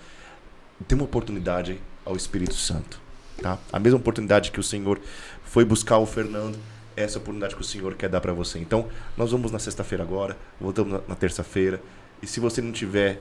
dê 0.89 0.97
uma 0.97 1.05
oportunidade 1.05 1.81
ao 2.05 2.17
Espírito 2.17 2.55
Santo, 2.55 3.01
tá? 3.41 3.59
A 3.73 3.79
mesma 3.79 4.01
oportunidade 4.01 4.51
que 4.51 4.59
o 4.59 4.63
Senhor 4.63 5.01
foi 5.45 5.65
buscar 5.65 5.99
o 5.99 6.07
Fernando, 6.07 6.59
essa 6.97 7.19
oportunidade 7.19 7.55
que 7.55 7.61
o 7.61 7.65
Senhor 7.65 7.95
quer 7.95 8.09
dar 8.09 8.21
para 8.21 8.33
você. 8.33 8.59
Então, 8.59 8.89
nós 9.17 9.33
vamos 9.33 9.51
na 9.51 9.59
sexta-feira 9.59 10.03
agora, 10.05 10.37
voltamos 10.61 10.93
na, 10.93 11.01
na 11.09 11.15
terça-feira, 11.15 11.81
e 12.23 12.27
se 12.27 12.41
você 12.41 12.61
não 12.61 12.73
tiver 12.73 13.21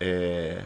é, 0.00 0.62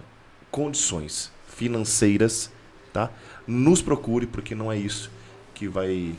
condições 0.50 1.30
financeiras, 1.48 2.50
tá? 2.92 3.10
Nos 3.46 3.82
procure, 3.82 4.26
porque 4.26 4.54
não 4.54 4.70
é 4.70 4.76
isso 4.76 5.10
que 5.54 5.68
vai 5.68 6.14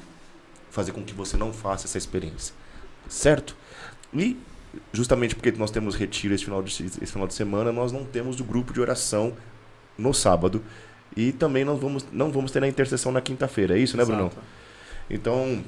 fazer 0.69 0.91
com 0.91 1.03
que 1.03 1.13
você 1.13 1.37
não 1.37 1.51
faça 1.51 1.87
essa 1.87 1.97
experiência, 1.97 2.53
certo? 3.09 3.55
E 4.13 4.37
justamente 4.91 5.35
porque 5.35 5.51
nós 5.51 5.71
temos 5.71 5.95
retiro 5.95 6.33
esse 6.33 6.45
final 6.45 6.61
de, 6.61 6.71
esse 6.71 7.11
final 7.11 7.27
de 7.27 7.33
semana, 7.33 7.71
nós 7.71 7.91
não 7.91 8.05
temos 8.05 8.39
o 8.39 8.43
grupo 8.43 8.73
de 8.73 8.79
oração 8.79 9.33
no 9.97 10.13
sábado 10.13 10.63
e 11.15 11.31
também 11.31 11.65
nós 11.65 11.79
vamos, 11.79 12.05
não 12.11 12.31
vamos 12.31 12.51
ter 12.51 12.63
a 12.63 12.67
intercessão 12.67 13.11
na 13.11 13.21
quinta-feira, 13.21 13.77
é 13.77 13.81
isso, 13.81 13.97
né, 13.97 14.05
Bruno? 14.05 14.31
Então, 15.09 15.63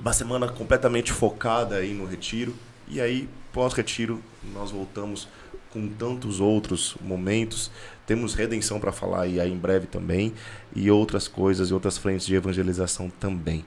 uma 0.00 0.12
semana 0.12 0.48
completamente 0.48 1.12
focada 1.12 1.76
aí 1.76 1.92
no 1.92 2.06
retiro. 2.06 2.54
E 2.88 3.00
aí, 3.00 3.28
pós-retiro, 3.52 4.20
nós 4.52 4.70
voltamos 4.70 5.28
com 5.70 5.86
tantos 5.88 6.40
outros 6.40 6.96
momentos. 7.00 7.70
Temos 8.06 8.34
redenção 8.34 8.80
para 8.80 8.90
falar 8.90 9.22
aí, 9.22 9.38
aí 9.38 9.52
em 9.52 9.58
breve 9.58 9.86
também. 9.86 10.34
E 10.74 10.90
outras 10.90 11.28
coisas 11.28 11.70
e 11.70 11.74
outras 11.74 11.98
frentes 11.98 12.26
de 12.26 12.34
evangelização 12.34 13.10
também. 13.10 13.64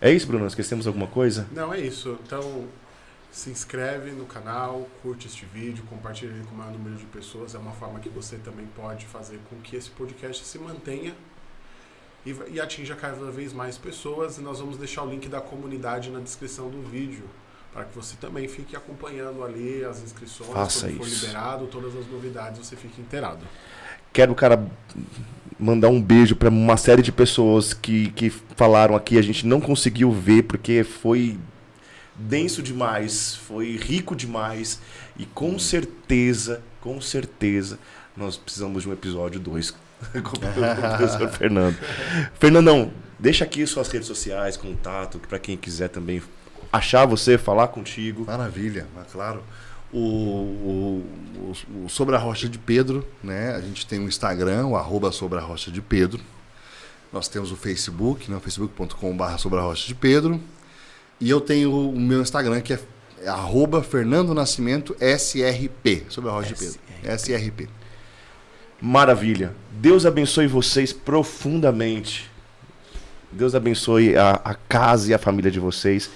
É 0.00 0.10
isso, 0.10 0.28
Bruno? 0.28 0.46
Esquecemos 0.46 0.86
alguma 0.86 1.08
coisa? 1.08 1.46
Não, 1.52 1.74
é 1.74 1.80
isso. 1.80 2.16
Então, 2.24 2.64
se 3.30 3.50
inscreve 3.50 4.12
no 4.12 4.24
canal, 4.24 4.88
curte 5.02 5.26
este 5.26 5.44
vídeo, 5.44 5.82
compartilha 5.90 6.30
ele 6.30 6.44
com 6.44 6.54
o 6.54 6.58
maior 6.58 6.72
número 6.72 6.94
de 6.94 7.04
pessoas. 7.06 7.54
É 7.54 7.58
uma 7.58 7.72
forma 7.72 7.98
que 7.98 8.08
você 8.08 8.36
também 8.36 8.66
pode 8.76 9.06
fazer 9.06 9.40
com 9.50 9.56
que 9.56 9.74
esse 9.74 9.90
podcast 9.90 10.44
se 10.46 10.58
mantenha 10.58 11.14
e, 12.30 12.54
e 12.54 12.60
atinja 12.60 12.94
cada 12.94 13.30
vez 13.30 13.52
mais 13.52 13.78
pessoas. 13.78 14.38
E 14.38 14.40
nós 14.40 14.60
vamos 14.60 14.76
deixar 14.76 15.02
o 15.02 15.10
link 15.10 15.28
da 15.28 15.40
comunidade 15.40 16.10
na 16.10 16.20
descrição 16.20 16.68
do 16.68 16.82
vídeo 16.82 17.24
para 17.72 17.84
que 17.84 17.94
você 17.94 18.16
também 18.20 18.48
fique 18.48 18.74
acompanhando 18.74 19.44
ali 19.44 19.84
as 19.84 20.02
inscrições, 20.02 20.50
Faça 20.50 20.86
quando 20.86 20.96
for 20.96 21.06
isso. 21.06 21.26
liberado, 21.26 21.66
todas 21.66 21.94
as 21.94 22.06
novidades, 22.06 22.66
você 22.66 22.74
fique 22.74 23.00
inteirado. 23.00 23.46
Quero, 24.12 24.34
cara, 24.34 24.66
mandar 25.58 25.88
um 25.88 26.00
beijo 26.00 26.34
para 26.34 26.48
uma 26.48 26.76
série 26.76 27.02
de 27.02 27.12
pessoas 27.12 27.74
que, 27.74 28.10
que 28.12 28.30
falaram 28.30 28.96
aqui. 28.96 29.18
A 29.18 29.22
gente 29.22 29.46
não 29.46 29.60
conseguiu 29.60 30.10
ver 30.10 30.44
porque 30.44 30.82
foi 30.82 31.38
denso 32.16 32.62
demais, 32.62 33.36
foi 33.36 33.76
rico 33.76 34.16
demais. 34.16 34.80
E 35.16 35.26
com 35.26 35.58
certeza, 35.58 36.62
com 36.80 37.00
certeza, 37.00 37.78
nós 38.16 38.36
precisamos 38.36 38.82
de 38.82 38.88
um 38.88 38.92
episódio 38.92 39.38
2 39.38 39.74
com 40.22 40.36
o 40.36 40.98
professor 40.98 41.28
Fernando. 41.30 41.76
Fernandão, 42.38 42.90
deixa 43.18 43.44
aqui 43.44 43.66
suas 43.66 43.88
redes 43.88 44.06
sociais, 44.06 44.56
contato, 44.56 45.18
para 45.18 45.38
quem 45.38 45.56
quiser 45.56 45.88
também 45.88 46.22
achar 46.72 47.04
você, 47.06 47.36
falar 47.38 47.68
contigo. 47.68 48.24
Maravilha, 48.26 48.86
claro. 49.12 49.42
O, 49.92 49.98
o, 49.98 51.06
o- 51.84 51.88
Sobre 51.88 52.14
a 52.14 52.18
Rocha 52.18 52.48
de 52.48 52.58
Pedro, 52.58 53.06
né? 53.24 53.54
A 53.54 53.60
gente 53.60 53.86
tem 53.86 53.98
o 53.98 54.02
Instagram, 54.04 54.66
o 54.66 54.76
arroba 54.76 55.10
Sobre 55.10 55.38
a 55.38 55.40
Rocha 55.40 55.70
de 55.70 55.80
Pedro. 55.80 56.20
Nós 57.10 57.26
temos 57.26 57.50
o 57.50 57.56
Facebook, 57.56 58.30
né? 58.30 58.36
o 58.36 58.40
facebook.com.br 58.40 59.36
Sobre 59.38 59.58
a 59.58 59.62
Rocha 59.62 59.86
de 59.86 59.94
Pedro. 59.94 60.38
E 61.18 61.30
eu 61.30 61.40
tenho 61.40 61.72
o 61.90 61.98
meu 61.98 62.20
Instagram, 62.20 62.60
que 62.60 62.74
é, 62.74 62.78
é 63.22 63.28
arroba 63.28 63.82
Fernando 63.82 64.34
Nascimento 64.34 64.94
SRP, 65.00 66.04
Sobre 66.10 66.28
a 66.28 66.34
Rocha 66.34 66.52
de 66.54 66.60
Pedro. 66.60 66.78
SRP. 67.16 67.68
Maravilha. 68.80 69.54
Deus 69.72 70.06
abençoe 70.06 70.46
vocês 70.46 70.92
profundamente. 70.92 72.30
Deus 73.32 73.54
abençoe 73.54 74.16
a, 74.16 74.40
a 74.44 74.54
casa 74.54 75.10
e 75.10 75.14
a 75.14 75.18
família 75.18 75.50
de 75.50 75.58
vocês. 75.58 76.10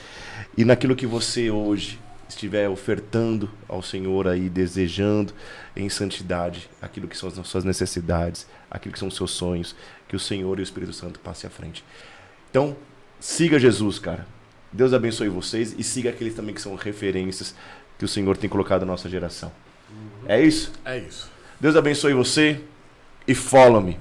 E 0.56 0.64
naquilo 0.64 0.94
que 0.94 1.06
você 1.06 1.50
hoje 1.50 1.98
estiver 2.28 2.68
ofertando 2.68 3.50
ao 3.68 3.82
Senhor 3.82 4.28
aí, 4.28 4.48
desejando 4.48 5.32
em 5.76 5.88
santidade 5.88 6.70
aquilo 6.80 7.08
que 7.08 7.16
são 7.16 7.28
as 7.28 7.46
suas 7.46 7.64
necessidades, 7.64 8.46
aquilo 8.70 8.92
que 8.92 8.98
são 8.98 9.08
os 9.08 9.16
seus 9.16 9.32
sonhos, 9.32 9.74
que 10.08 10.16
o 10.16 10.20
Senhor 10.20 10.58
e 10.58 10.62
o 10.62 10.64
Espírito 10.64 10.92
Santo 10.92 11.18
passem 11.18 11.48
à 11.48 11.50
frente. 11.50 11.84
Então, 12.50 12.76
siga 13.18 13.58
Jesus, 13.58 13.98
cara. 13.98 14.26
Deus 14.72 14.94
abençoe 14.94 15.28
vocês 15.28 15.74
e 15.76 15.82
siga 15.82 16.10
aqueles 16.10 16.34
também 16.34 16.54
que 16.54 16.60
são 16.60 16.74
referências 16.76 17.54
que 17.98 18.04
o 18.04 18.08
Senhor 18.08 18.36
tem 18.36 18.48
colocado 18.48 18.82
na 18.82 18.92
nossa 18.92 19.08
geração. 19.08 19.52
É 20.26 20.40
isso? 20.40 20.72
É 20.84 20.98
isso. 20.98 21.31
Deus 21.62 21.76
abençoe 21.76 22.12
você 22.12 22.60
e 23.24 23.36
follow 23.36 23.80
me. 23.80 23.96